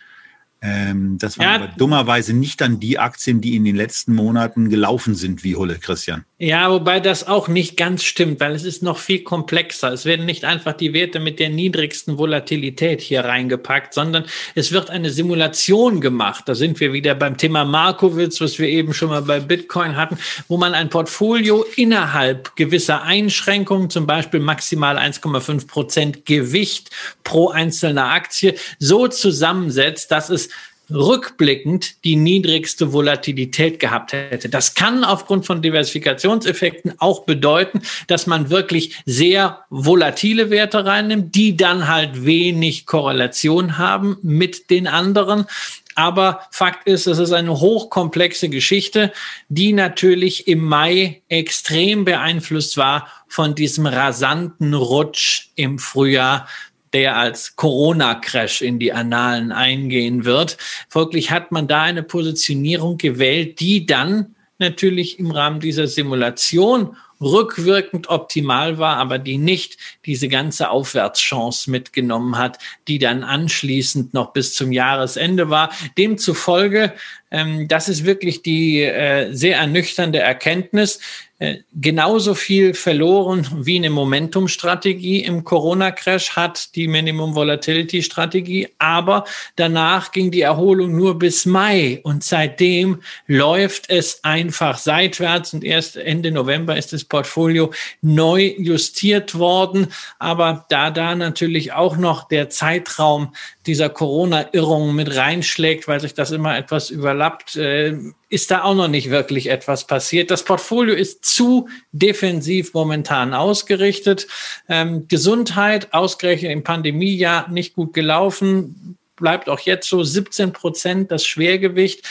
Ähm, 0.67 1.19
das 1.19 1.39
waren 1.39 1.47
ja. 1.47 1.55
aber 1.57 1.75
dummerweise 1.77 2.33
nicht 2.33 2.63
dann 2.63 2.81
die 2.81 2.99
Aktien, 2.99 3.43
die 3.43 3.55
in 3.55 3.67
den 3.67 3.77
letzten 3.77 4.15
Monaten 4.15 4.71
gelaufen 4.71 5.15
sind, 5.15 5.45
wie 5.45 5.57
Hulle, 5.57 5.79
Christian. 5.79 6.25
Ja, 6.39 6.71
wobei 6.71 7.01
das 7.01 7.27
auch 7.27 7.49
nicht 7.49 7.77
ganz 7.77 8.03
stimmt, 8.03 8.41
weil 8.41 8.53
es 8.53 8.65
ist 8.65 8.83
noch 8.83 8.97
viel 8.99 9.25
komplexer. 9.25 9.93
Es 9.93 10.07
werden 10.07 10.25
nicht 10.25 10.45
einfach 10.45 10.73
die 10.73 10.95
Werte 10.95 11.21
mit 11.21 11.39
der 11.39 11.51
niedrigsten 11.51 12.17
Volatilität 12.17 13.03
hier 13.03 13.27
reingepackt, 13.27 13.93
sondern 13.93 14.25
es 14.55 14.73
wird 14.73 14.89
eine 14.89 15.11
Simulation 15.11 16.01
gemacht. 16.01 16.45
Da 16.47 16.55
sind 16.55 16.81
wir 16.81 16.95
wieder 16.95 17.15
beim 17.15 17.37
Thema 17.37 17.67
Markowitz, 17.67 18.41
was 18.41 18.59
wir 18.59 18.69
eben 18.69 18.95
schon 18.95 19.11
mal 19.11 19.23
bei 19.23 19.41
Bitcoin 19.41 19.97
hatten, 19.97 20.17
wo 20.49 20.57
man 20.57 20.73
ein 20.73 20.89
Portfolio 20.89 21.65
innerhalb 21.77 22.57
gewisser 22.57 23.03
Einschränkungen, 23.03 23.91
zum 23.91 24.07
Beispiel 24.07 24.41
maximal 24.41 24.97
1,5 24.97 25.67
Prozent 25.67 26.25
Gewicht 26.25 26.91
pro 27.23 27.51
einzelner 27.51 28.11
Aktie, 28.11 28.55
so 28.79 29.09
zusammensetzt, 29.09 30.11
dass 30.11 30.31
es 30.31 30.49
rückblickend 30.91 32.05
die 32.05 32.17
niedrigste 32.17 32.93
Volatilität 32.93 33.81
gehabt 33.81 34.13
hätte. 34.13 34.49
Das 34.49 34.75
kann 34.75 35.05
aufgrund 35.05 35.47
von 35.47 35.63
Diversifikationseffekten 35.63 36.95
auch 36.99 37.25
bedeuten, 37.25 37.83
dass 38.07 38.27
man 38.27 38.51
wirklich 38.51 39.03
sehr 39.07 39.65
volatile 39.71 40.51
Werte 40.51 40.85
reinnimmt, 40.85 41.35
die 41.35 41.57
dann 41.57 41.89
halt 41.89 42.25
wenig 42.25 42.87
Korrelation 42.87 43.79
haben 43.79 44.19
mit 44.23 44.71
den 44.71 44.87
anderen. 44.87 45.47
Aber 45.95 46.41
Fakt 46.51 46.89
ist, 46.89 47.07
es 47.07 47.19
ist 47.19 47.33
eine 47.33 47.61
hochkomplexe 47.61 48.49
Geschichte, 48.49 49.13
die 49.49 49.73
natürlich 49.73 50.49
im 50.49 50.65
Mai 50.65 51.23
extrem 51.29 52.05
beeinflusst 52.05 52.77
war 52.77 53.09
von 53.29 53.55
diesem 53.55 53.87
rasanten 53.87 54.75
Rutsch 54.75 55.49
im 55.55 55.79
Frühjahr 55.79 56.49
der 56.95 57.17
als 57.17 57.57
Corona-Crash 57.57 58.63
in 58.63 58.79
die 58.79 58.93
Annalen 58.93 59.53
eingehen 59.53 60.25
wird. 60.25 60.57
Folglich 60.89 61.31
hat 61.31 61.53
man 61.53 61.67
da 61.67 61.83
eine 61.83 62.05
Positionierung 62.05 62.97
gewählt, 62.97 63.61
die 63.61 63.85
dann 63.85 64.37
natürlich 64.59 65.19
im 65.19 65.33
Rahmen 65.33 65.61
dieser 65.61 65.89
Simulation 65.89 66.97
rückwirkend 67.21 68.09
optimal 68.09 68.79
war, 68.79 68.97
aber 68.97 69.19
die 69.19 69.39
nicht 69.39 69.77
diese 70.07 70.29
ganze 70.29 70.71
Aufwärtschance 70.71 71.71
mitgenommen 71.71 72.39
hat, 72.39 72.59
die 72.89 72.99
dann 72.99 73.25
anschließend 73.25 74.15
noch 74.15 74.33
bis 74.33 74.55
zum 74.55 74.73
Jahresende 74.73 75.51
war. 75.51 75.71
Demzufolge, 75.97 76.93
ähm, 77.31 77.67
das 77.69 77.89
ist 77.89 78.05
wirklich 78.05 78.43
die 78.43 78.83
äh, 78.83 79.33
sehr 79.33 79.57
ernüchternde 79.57 80.21
Erkenntnis. 80.21 81.01
Äh, 81.41 81.59
genauso 81.75 82.35
viel 82.35 82.75
verloren 82.75 83.47
wie 83.67 83.77
eine 83.77 83.91
Momentum-Strategie 83.91 85.25
im 85.25 85.43
Corona-Crash 85.43 86.37
hat 86.37 86.77
die 86.77 86.87
Minimum 86.87 87.35
Volatility-Strategie, 87.35 88.69
aber 88.79 89.25
danach 89.57 90.13
ging 90.13 90.31
die 90.31 90.43
Erholung 90.43 90.95
nur 90.95 91.19
bis 91.19 91.45
Mai 91.45 92.01
und 92.05 92.23
seitdem 92.23 93.03
läuft 93.27 93.91
es 93.91 94.23
einfach 94.23 94.79
seitwärts 94.79 95.53
und 95.55 95.65
erst 95.65 95.97
Ende 95.97 96.31
November 96.31 96.77
ist 96.77 96.93
das 96.93 97.03
Portfolio 97.03 97.73
neu 98.01 98.55
justiert 98.57 99.37
worden, 99.37 99.89
aber 100.19 100.67
da 100.69 100.91
da 100.91 101.15
natürlich 101.15 101.73
auch 101.73 101.97
noch 101.97 102.29
der 102.29 102.51
Zeitraum 102.51 103.35
dieser 103.67 103.89
Corona-Irrung 103.89 104.95
mit 104.95 105.15
reinschlägt, 105.15 105.89
weil 105.89 106.01
sich 106.01 106.15
das 106.15 106.31
immer 106.31 106.57
etwas 106.57 106.91
überlappt, 106.91 107.57
äh, 107.57 107.97
ist 108.29 108.51
da 108.51 108.63
auch 108.65 108.75
noch 108.75 108.89
nicht 108.89 109.11
wirklich 109.11 109.49
etwas 109.49 109.87
passiert. 109.87 110.31
Das 110.31 110.45
Portfolio 110.45 110.95
ist 110.95 111.25
zu 111.25 111.69
defensiv 111.93 112.75
momentan 112.75 113.35
ausgerichtet. 113.35 114.27
Ähm, 114.69 115.07
Gesundheit, 115.09 115.93
ausgerechnet 115.93 116.51
im 116.51 116.65
Pandemiejahr, 116.65 117.49
nicht 117.49 117.75
gut 117.75 117.93
gelaufen, 117.93 118.99
bleibt 119.17 119.49
auch 119.49 119.61
jetzt 119.61 119.89
so 119.89 120.03
17 120.03 120.53
Prozent 120.53 121.11
das 121.11 121.25
Schwergewicht. 121.25 122.05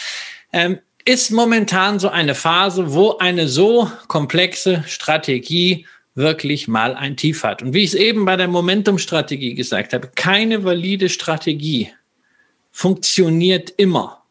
Ähm, 0.52 0.80
ist 1.06 1.32
momentan 1.32 2.00
so 2.00 2.10
eine 2.10 2.36
Phase, 2.36 2.94
wo 2.94 3.18
eine 3.18 3.48
so 3.48 3.92
komplexe 4.08 4.84
Strategie 4.88 5.86
wirklich 6.16 6.68
mal 6.68 6.96
ein 6.96 7.18
Tief 7.18 7.44
hat. 7.44 7.62
Und 7.62 7.74
wie 7.74 7.84
ich 7.84 7.92
es 7.92 7.96
eben 7.96 8.26
bei 8.26 8.36
der 8.36 8.48
Momentum-Strategie 8.48 9.56
gesagt 9.56 9.94
habe, 9.94 10.12
keine 10.16 10.64
valide 10.64 11.10
Strategie 11.10 11.90
funktioniert 12.72 13.70
immer. 13.72 14.23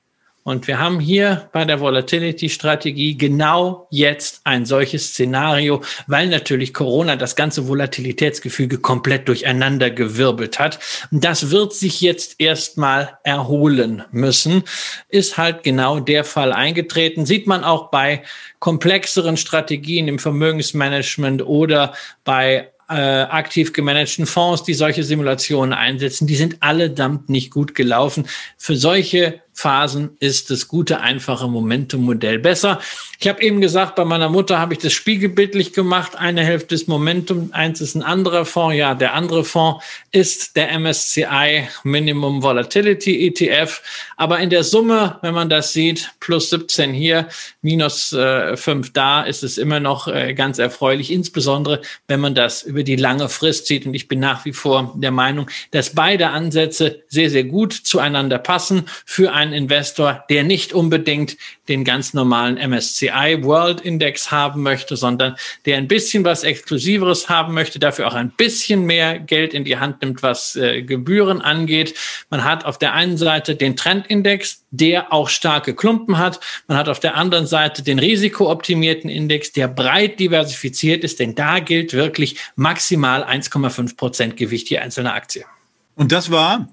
Und 0.44 0.66
wir 0.66 0.80
haben 0.80 0.98
hier 0.98 1.48
bei 1.52 1.64
der 1.64 1.78
Volatility-Strategie 1.78 3.16
genau 3.16 3.86
jetzt 3.90 4.40
ein 4.42 4.66
solches 4.66 5.08
Szenario, 5.08 5.82
weil 6.08 6.26
natürlich 6.26 6.74
Corona 6.74 7.14
das 7.14 7.36
ganze 7.36 7.68
Volatilitätsgefüge 7.68 8.78
komplett 8.78 9.28
durcheinander 9.28 9.90
gewirbelt 9.90 10.58
hat. 10.58 10.80
Das 11.12 11.50
wird 11.50 11.74
sich 11.74 12.00
jetzt 12.00 12.40
erstmal 12.40 13.18
erholen 13.22 14.02
müssen. 14.10 14.64
Ist 15.08 15.38
halt 15.38 15.62
genau 15.62 16.00
der 16.00 16.24
Fall 16.24 16.52
eingetreten. 16.52 17.24
Sieht 17.24 17.46
man 17.46 17.62
auch 17.62 17.90
bei 17.90 18.24
komplexeren 18.58 19.36
Strategien 19.36 20.08
im 20.08 20.18
Vermögensmanagement 20.18 21.46
oder 21.46 21.94
bei 22.24 22.72
äh, 22.92 23.22
aktiv 23.22 23.72
gemanagten 23.72 24.26
Fonds, 24.26 24.64
die 24.64 24.74
solche 24.74 25.02
Simulationen 25.02 25.72
einsetzen, 25.72 26.26
die 26.26 26.36
sind 26.36 26.62
allesamt 26.62 27.28
nicht 27.30 27.50
gut 27.50 27.74
gelaufen. 27.74 28.26
Für 28.58 28.76
solche 28.76 29.40
Phasen 29.54 30.16
ist 30.18 30.50
das 30.50 30.66
gute, 30.66 31.00
einfache 31.00 31.46
Momentum-Modell 31.46 32.38
besser. 32.38 32.80
Ich 33.20 33.28
habe 33.28 33.42
eben 33.42 33.60
gesagt, 33.60 33.96
bei 33.96 34.04
meiner 34.04 34.28
Mutter 34.28 34.58
habe 34.58 34.72
ich 34.74 34.80
das 34.80 34.92
spiegelbildlich 34.92 35.72
gemacht. 35.72 36.16
Eine 36.16 36.42
Hälfte 36.42 36.74
ist 36.74 36.88
Momentum, 36.88 37.50
eins 37.52 37.80
ist 37.80 37.94
ein 37.94 38.02
anderer 38.02 38.44
Fonds. 38.44 38.76
Ja, 38.76 38.94
der 38.94 39.14
andere 39.14 39.44
Fonds 39.44 39.84
ist 40.10 40.56
der 40.56 40.76
MSCI 40.78 41.68
Minimum 41.84 42.42
Volatility 42.42 43.26
ETF. 43.26 43.82
Aber 44.16 44.38
in 44.40 44.50
der 44.50 44.64
Summe, 44.64 45.18
wenn 45.22 45.34
man 45.34 45.48
das 45.48 45.72
sieht, 45.72 46.10
plus 46.18 46.50
17 46.50 46.92
hier, 46.92 47.28
minus 47.60 48.12
äh, 48.12 48.56
5 48.56 48.92
da, 48.92 49.22
ist 49.22 49.42
es 49.42 49.58
immer 49.58 49.80
noch 49.80 50.08
äh, 50.08 50.34
ganz 50.34 50.58
erfreulich. 50.58 51.12
Insbesondere, 51.12 51.82
wenn 52.08 52.20
man 52.20 52.34
das 52.34 52.62
über 52.62 52.82
die 52.82 52.96
lange 52.96 53.28
Frist 53.28 53.66
sieht. 53.66 53.86
Und 53.86 53.94
ich 53.94 54.08
bin 54.08 54.18
nach 54.18 54.44
wie 54.44 54.52
vor 54.52 54.94
der 54.96 55.10
Meinung, 55.10 55.48
dass 55.70 55.94
beide 55.94 56.30
Ansätze 56.30 57.02
sehr, 57.08 57.30
sehr 57.30 57.44
gut 57.44 57.72
zueinander 57.72 58.38
passen 58.38 58.86
für 59.04 59.32
einen 59.42 59.52
Investor, 59.52 60.24
der 60.30 60.44
nicht 60.44 60.72
unbedingt 60.72 61.36
den 61.68 61.84
ganz 61.84 62.14
normalen 62.14 62.56
MSCI 62.56 63.38
World 63.42 63.80
Index 63.80 64.30
haben 64.30 64.62
möchte, 64.62 64.96
sondern 64.96 65.36
der 65.66 65.76
ein 65.76 65.88
bisschen 65.88 66.24
was 66.24 66.44
Exklusiveres 66.44 67.28
haben 67.28 67.54
möchte, 67.54 67.78
dafür 67.78 68.06
auch 68.06 68.14
ein 68.14 68.30
bisschen 68.30 68.84
mehr 68.86 69.18
Geld 69.18 69.54
in 69.54 69.64
die 69.64 69.76
Hand 69.76 70.02
nimmt, 70.02 70.22
was 70.22 70.56
äh, 70.56 70.82
Gebühren 70.82 71.40
angeht. 71.40 71.94
Man 72.30 72.44
hat 72.44 72.64
auf 72.64 72.78
der 72.78 72.94
einen 72.94 73.16
Seite 73.16 73.56
den 73.56 73.76
Trendindex, 73.76 74.64
der 74.70 75.12
auch 75.12 75.28
starke 75.28 75.74
Klumpen 75.74 76.18
hat. 76.18 76.40
Man 76.68 76.78
hat 76.78 76.88
auf 76.88 77.00
der 77.00 77.16
anderen 77.16 77.46
Seite 77.46 77.82
den 77.82 77.98
risikooptimierten 77.98 79.10
Index, 79.10 79.52
der 79.52 79.68
breit 79.68 80.20
diversifiziert 80.20 81.04
ist, 81.04 81.20
denn 81.20 81.34
da 81.34 81.58
gilt 81.58 81.92
wirklich 81.92 82.36
maximal 82.56 83.24
1,5 83.24 83.96
Prozent 83.96 84.36
Gewicht 84.36 84.70
je 84.70 84.78
einzelne 84.78 85.12
Aktie. 85.12 85.44
Und 85.94 86.12
das 86.12 86.30
war 86.30 86.68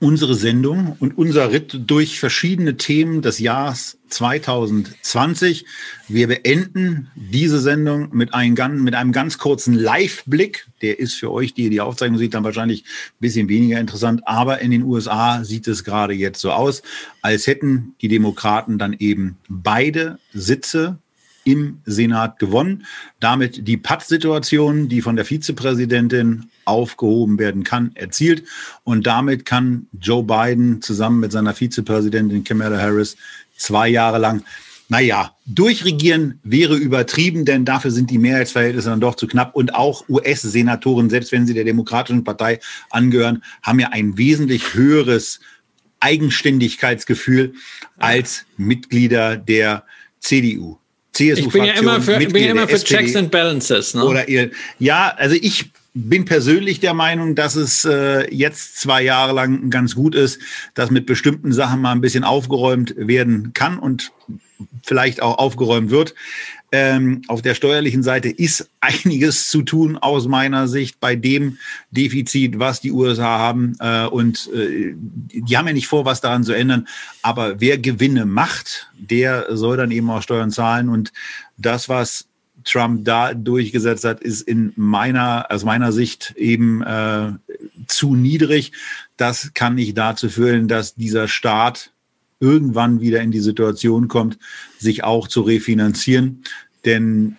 unsere 0.00 0.34
Sendung 0.34 0.96
und 1.00 1.16
unser 1.16 1.52
Ritt 1.52 1.78
durch 1.86 2.20
verschiedene 2.20 2.76
Themen 2.76 3.22
des 3.22 3.38
Jahres 3.38 3.98
2020. 4.08 5.64
Wir 6.08 6.28
beenden 6.28 7.10
diese 7.14 7.60
Sendung 7.60 8.10
mit 8.12 8.34
einem, 8.34 8.82
mit 8.82 8.94
einem 8.94 9.12
ganz 9.12 9.38
kurzen 9.38 9.74
Live-Blick. 9.74 10.66
Der 10.82 10.98
ist 10.98 11.14
für 11.14 11.30
euch, 11.32 11.54
die 11.54 11.70
die 11.70 11.80
Aufzeichnung 11.80 12.18
sieht, 12.18 12.34
dann 12.34 12.44
wahrscheinlich 12.44 12.82
ein 12.82 13.20
bisschen 13.20 13.48
weniger 13.48 13.80
interessant. 13.80 14.26
Aber 14.26 14.60
in 14.60 14.70
den 14.70 14.82
USA 14.82 15.44
sieht 15.44 15.66
es 15.66 15.84
gerade 15.84 16.14
jetzt 16.14 16.40
so 16.40 16.52
aus, 16.52 16.82
als 17.22 17.46
hätten 17.46 17.94
die 18.00 18.08
Demokraten 18.08 18.78
dann 18.78 18.92
eben 18.92 19.38
beide 19.48 20.18
Sitze 20.32 20.98
im 21.46 21.78
Senat 21.86 22.38
gewonnen. 22.38 22.84
Damit 23.20 23.66
die 23.66 23.76
Patt-Situation, 23.76 24.88
die 24.88 25.00
von 25.00 25.16
der 25.16 25.24
Vizepräsidentin 25.24 26.50
aufgehoben 26.64 27.38
werden 27.38 27.62
kann, 27.64 27.92
erzielt. 27.94 28.44
Und 28.84 29.06
damit 29.06 29.44
kann 29.46 29.86
Joe 29.98 30.24
Biden 30.24 30.82
zusammen 30.82 31.20
mit 31.20 31.32
seiner 31.32 31.54
Vizepräsidentin 31.54 32.44
Kamala 32.44 32.78
Harris 32.78 33.16
zwei 33.56 33.88
Jahre 33.88 34.18
lang 34.18 34.42
naja, 34.88 35.34
durchregieren 35.46 36.38
wäre 36.44 36.76
übertrieben, 36.76 37.44
denn 37.44 37.64
dafür 37.64 37.90
sind 37.90 38.08
die 38.08 38.18
Mehrheitsverhältnisse 38.18 38.88
dann 38.88 39.00
doch 39.00 39.16
zu 39.16 39.26
knapp. 39.26 39.56
Und 39.56 39.74
auch 39.74 40.08
US-Senatoren, 40.08 41.10
selbst 41.10 41.32
wenn 41.32 41.44
sie 41.44 41.54
der 41.54 41.64
Demokratischen 41.64 42.22
Partei 42.22 42.60
angehören, 42.90 43.42
haben 43.62 43.80
ja 43.80 43.88
ein 43.88 44.16
wesentlich 44.16 44.74
höheres 44.74 45.40
Eigenständigkeitsgefühl 45.98 47.54
als 47.98 48.46
Mitglieder 48.56 49.36
der 49.36 49.84
CDU. 50.20 50.78
CSU 51.16 51.46
ich 51.46 51.48
bin 51.48 51.64
ja 51.64 51.72
immer 51.74 52.00
für, 52.00 52.18
bin 52.18 52.44
ja 52.44 52.50
immer 52.50 52.68
für 52.68 52.82
Checks 52.82 53.16
and 53.16 53.30
Balances. 53.30 53.94
Ne? 53.94 54.04
Oder 54.04 54.28
ihr, 54.28 54.50
ja, 54.78 55.14
also 55.16 55.34
ich 55.40 55.70
bin 55.94 56.26
persönlich 56.26 56.80
der 56.80 56.92
Meinung, 56.92 57.34
dass 57.34 57.56
es 57.56 57.86
äh, 57.86 58.32
jetzt 58.34 58.78
zwei 58.78 59.02
Jahre 59.02 59.32
lang 59.32 59.70
ganz 59.70 59.94
gut 59.94 60.14
ist, 60.14 60.40
dass 60.74 60.90
mit 60.90 61.06
bestimmten 61.06 61.52
Sachen 61.52 61.80
mal 61.80 61.92
ein 61.92 62.02
bisschen 62.02 62.22
aufgeräumt 62.22 62.94
werden 62.98 63.52
kann 63.54 63.78
und 63.78 64.12
vielleicht 64.82 65.22
auch 65.22 65.38
aufgeräumt 65.38 65.90
wird. 65.90 66.14
Ähm, 66.78 67.22
auf 67.28 67.40
der 67.40 67.54
steuerlichen 67.54 68.02
Seite 68.02 68.28
ist 68.28 68.68
einiges 68.80 69.48
zu 69.48 69.62
tun 69.62 69.96
aus 69.96 70.28
meiner 70.28 70.68
Sicht 70.68 71.00
bei 71.00 71.16
dem 71.16 71.56
Defizit, 71.90 72.58
was 72.58 72.82
die 72.82 72.92
USA 72.92 73.38
haben. 73.38 73.76
Äh, 73.80 74.04
und 74.08 74.50
äh, 74.52 74.94
die 74.94 75.56
haben 75.56 75.66
ja 75.68 75.72
nicht 75.72 75.86
vor, 75.86 76.04
was 76.04 76.20
daran 76.20 76.44
zu 76.44 76.52
ändern. 76.52 76.86
Aber 77.22 77.62
wer 77.62 77.78
Gewinne 77.78 78.26
macht, 78.26 78.90
der 78.98 79.56
soll 79.56 79.78
dann 79.78 79.90
eben 79.90 80.10
auch 80.10 80.20
Steuern 80.20 80.50
zahlen. 80.50 80.90
Und 80.90 81.14
das, 81.56 81.88
was 81.88 82.26
Trump 82.64 83.06
da 83.06 83.32
durchgesetzt 83.32 84.04
hat, 84.04 84.20
ist 84.20 84.42
in 84.42 84.74
meiner, 84.76 85.46
aus 85.48 85.64
meiner 85.64 85.92
Sicht 85.92 86.34
eben 86.36 86.82
äh, 86.82 87.30
zu 87.86 88.14
niedrig. 88.14 88.72
Das 89.16 89.52
kann 89.54 89.76
nicht 89.76 89.96
dazu 89.96 90.28
führen, 90.28 90.68
dass 90.68 90.94
dieser 90.94 91.26
Staat 91.26 91.92
irgendwann 92.40 93.00
wieder 93.00 93.20
in 93.22 93.30
die 93.30 93.40
Situation 93.40 94.08
kommt, 94.08 94.38
sich 94.78 95.04
auch 95.04 95.28
zu 95.28 95.40
refinanzieren. 95.40 96.42
Denn 96.86 97.36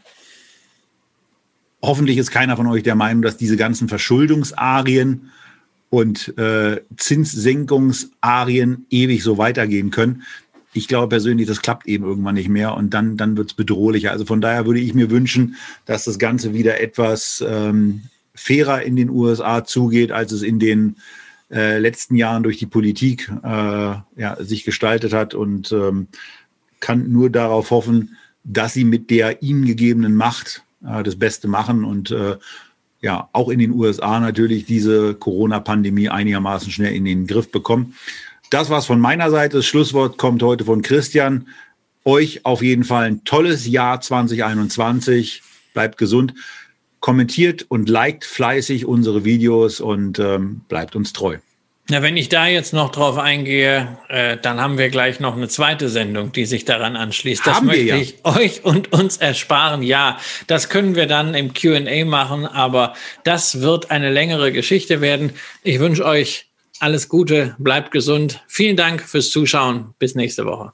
hoffentlich 1.81 2.17
ist 2.17 2.31
keiner 2.31 2.55
von 2.55 2.67
euch 2.67 2.83
der 2.83 2.95
Meinung, 2.95 3.23
dass 3.23 3.37
diese 3.37 3.57
ganzen 3.57 3.87
Verschuldungsarien 3.87 5.31
und 5.89 6.37
äh, 6.37 6.81
Zinssenkungsarien 6.97 8.85
ewig 8.89 9.23
so 9.23 9.37
weitergehen 9.37 9.89
können. 9.89 10.23
Ich 10.73 10.87
glaube 10.87 11.07
persönlich, 11.07 11.47
das 11.47 11.61
klappt 11.61 11.87
eben 11.87 12.03
irgendwann 12.03 12.35
nicht 12.35 12.49
mehr 12.49 12.75
und 12.75 12.93
dann, 12.93 13.17
dann 13.17 13.37
wird 13.37 13.51
es 13.51 13.55
bedrohlicher. 13.55 14.11
Also 14.11 14.25
von 14.25 14.41
daher 14.41 14.65
würde 14.65 14.81
ich 14.81 14.93
mir 14.93 15.09
wünschen, 15.09 15.55
dass 15.85 16.03
das 16.03 16.19
Ganze 16.19 16.53
wieder 16.53 16.81
etwas 16.81 17.43
ähm, 17.47 18.03
fairer 18.35 18.83
in 18.83 18.95
den 18.95 19.09
USA 19.09 19.63
zugeht, 19.63 20.11
als 20.11 20.31
es 20.31 20.43
in 20.43 20.59
den 20.59 20.97
äh, 21.49 21.79
letzten 21.79 22.15
Jahren 22.15 22.43
durch 22.43 22.57
die 22.57 22.65
Politik 22.65 23.31
äh, 23.43 23.47
ja, 23.47 24.37
sich 24.39 24.65
gestaltet 24.65 25.13
hat 25.13 25.33
und 25.33 25.71
ähm, 25.71 26.07
kann 26.79 27.11
nur 27.11 27.29
darauf 27.29 27.71
hoffen, 27.71 28.17
dass 28.47 28.73
sie 28.73 28.85
mit 28.85 29.09
der 29.09 29.43
ihnen 29.43 29.65
gegebenen 29.65 30.15
Macht 30.15 30.63
äh, 30.85 31.03
das 31.03 31.17
Beste 31.17 31.47
machen 31.47 31.83
und 31.83 32.11
äh, 32.11 32.37
ja, 33.01 33.29
auch 33.31 33.49
in 33.49 33.59
den 33.59 33.73
USA 33.73 34.19
natürlich 34.19 34.65
diese 34.65 35.13
Corona-Pandemie 35.13 36.09
einigermaßen 36.09 36.71
schnell 36.71 36.95
in 36.95 37.05
den 37.05 37.27
Griff 37.27 37.51
bekommen. 37.51 37.95
Das 38.49 38.69
war's 38.69 38.87
von 38.87 38.99
meiner 38.99 39.29
Seite. 39.29 39.57
Das 39.57 39.65
Schlusswort 39.65 40.17
kommt 40.17 40.41
heute 40.41 40.65
von 40.65 40.81
Christian. 40.81 41.47
Euch 42.05 42.45
auf 42.45 42.63
jeden 42.63 42.85
Fall 42.85 43.05
ein 43.05 43.23
tolles 43.23 43.67
Jahr 43.67 44.01
2021. 44.01 45.43
Bleibt 45.73 45.97
gesund 45.97 46.33
kommentiert 46.99 47.65
und 47.69 47.89
liked 47.89 48.25
fleißig 48.25 48.85
unsere 48.85 49.23
Videos 49.23 49.79
und 49.79 50.17
ähm, 50.17 50.61
bleibt 50.67 50.95
uns 50.95 51.13
treu. 51.13 51.37
Na, 51.89 52.01
wenn 52.01 52.17
ich 52.17 52.27
da 52.27 52.47
jetzt 52.47 52.73
noch 52.73 52.91
drauf 52.91 53.17
eingehe, 53.17 53.97
äh, 54.09 54.35
dann 54.35 54.59
haben 54.59 54.77
wir 54.77 54.89
gleich 54.89 55.21
noch 55.21 55.37
eine 55.37 55.47
zweite 55.47 55.87
Sendung, 55.87 56.33
die 56.33 56.45
sich 56.45 56.65
daran 56.65 56.97
anschließt. 56.97 57.47
Das 57.47 57.55
haben 57.55 57.67
möchte 57.67 57.85
ja. 57.85 57.95
ich 57.95 58.15
euch 58.25 58.65
und 58.65 58.91
uns 58.91 59.17
ersparen. 59.17 59.83
Ja, 59.83 60.19
das 60.47 60.67
können 60.67 60.95
wir 60.95 61.05
dann 61.05 61.33
im 61.33 61.53
QA 61.53 62.03
machen, 62.03 62.45
aber 62.45 62.93
das 63.23 63.61
wird 63.61 63.89
eine 63.89 64.11
längere 64.11 64.51
Geschichte 64.51 64.99
werden. 64.99 65.31
Ich 65.63 65.79
wünsche 65.79 66.03
euch 66.03 66.47
alles 66.79 67.07
Gute, 67.07 67.55
bleibt 67.57 67.91
gesund. 67.91 68.43
Vielen 68.47 68.75
Dank 68.75 69.01
fürs 69.01 69.29
Zuschauen. 69.29 69.93
Bis 69.97 70.13
nächste 70.13 70.45
Woche. 70.45 70.71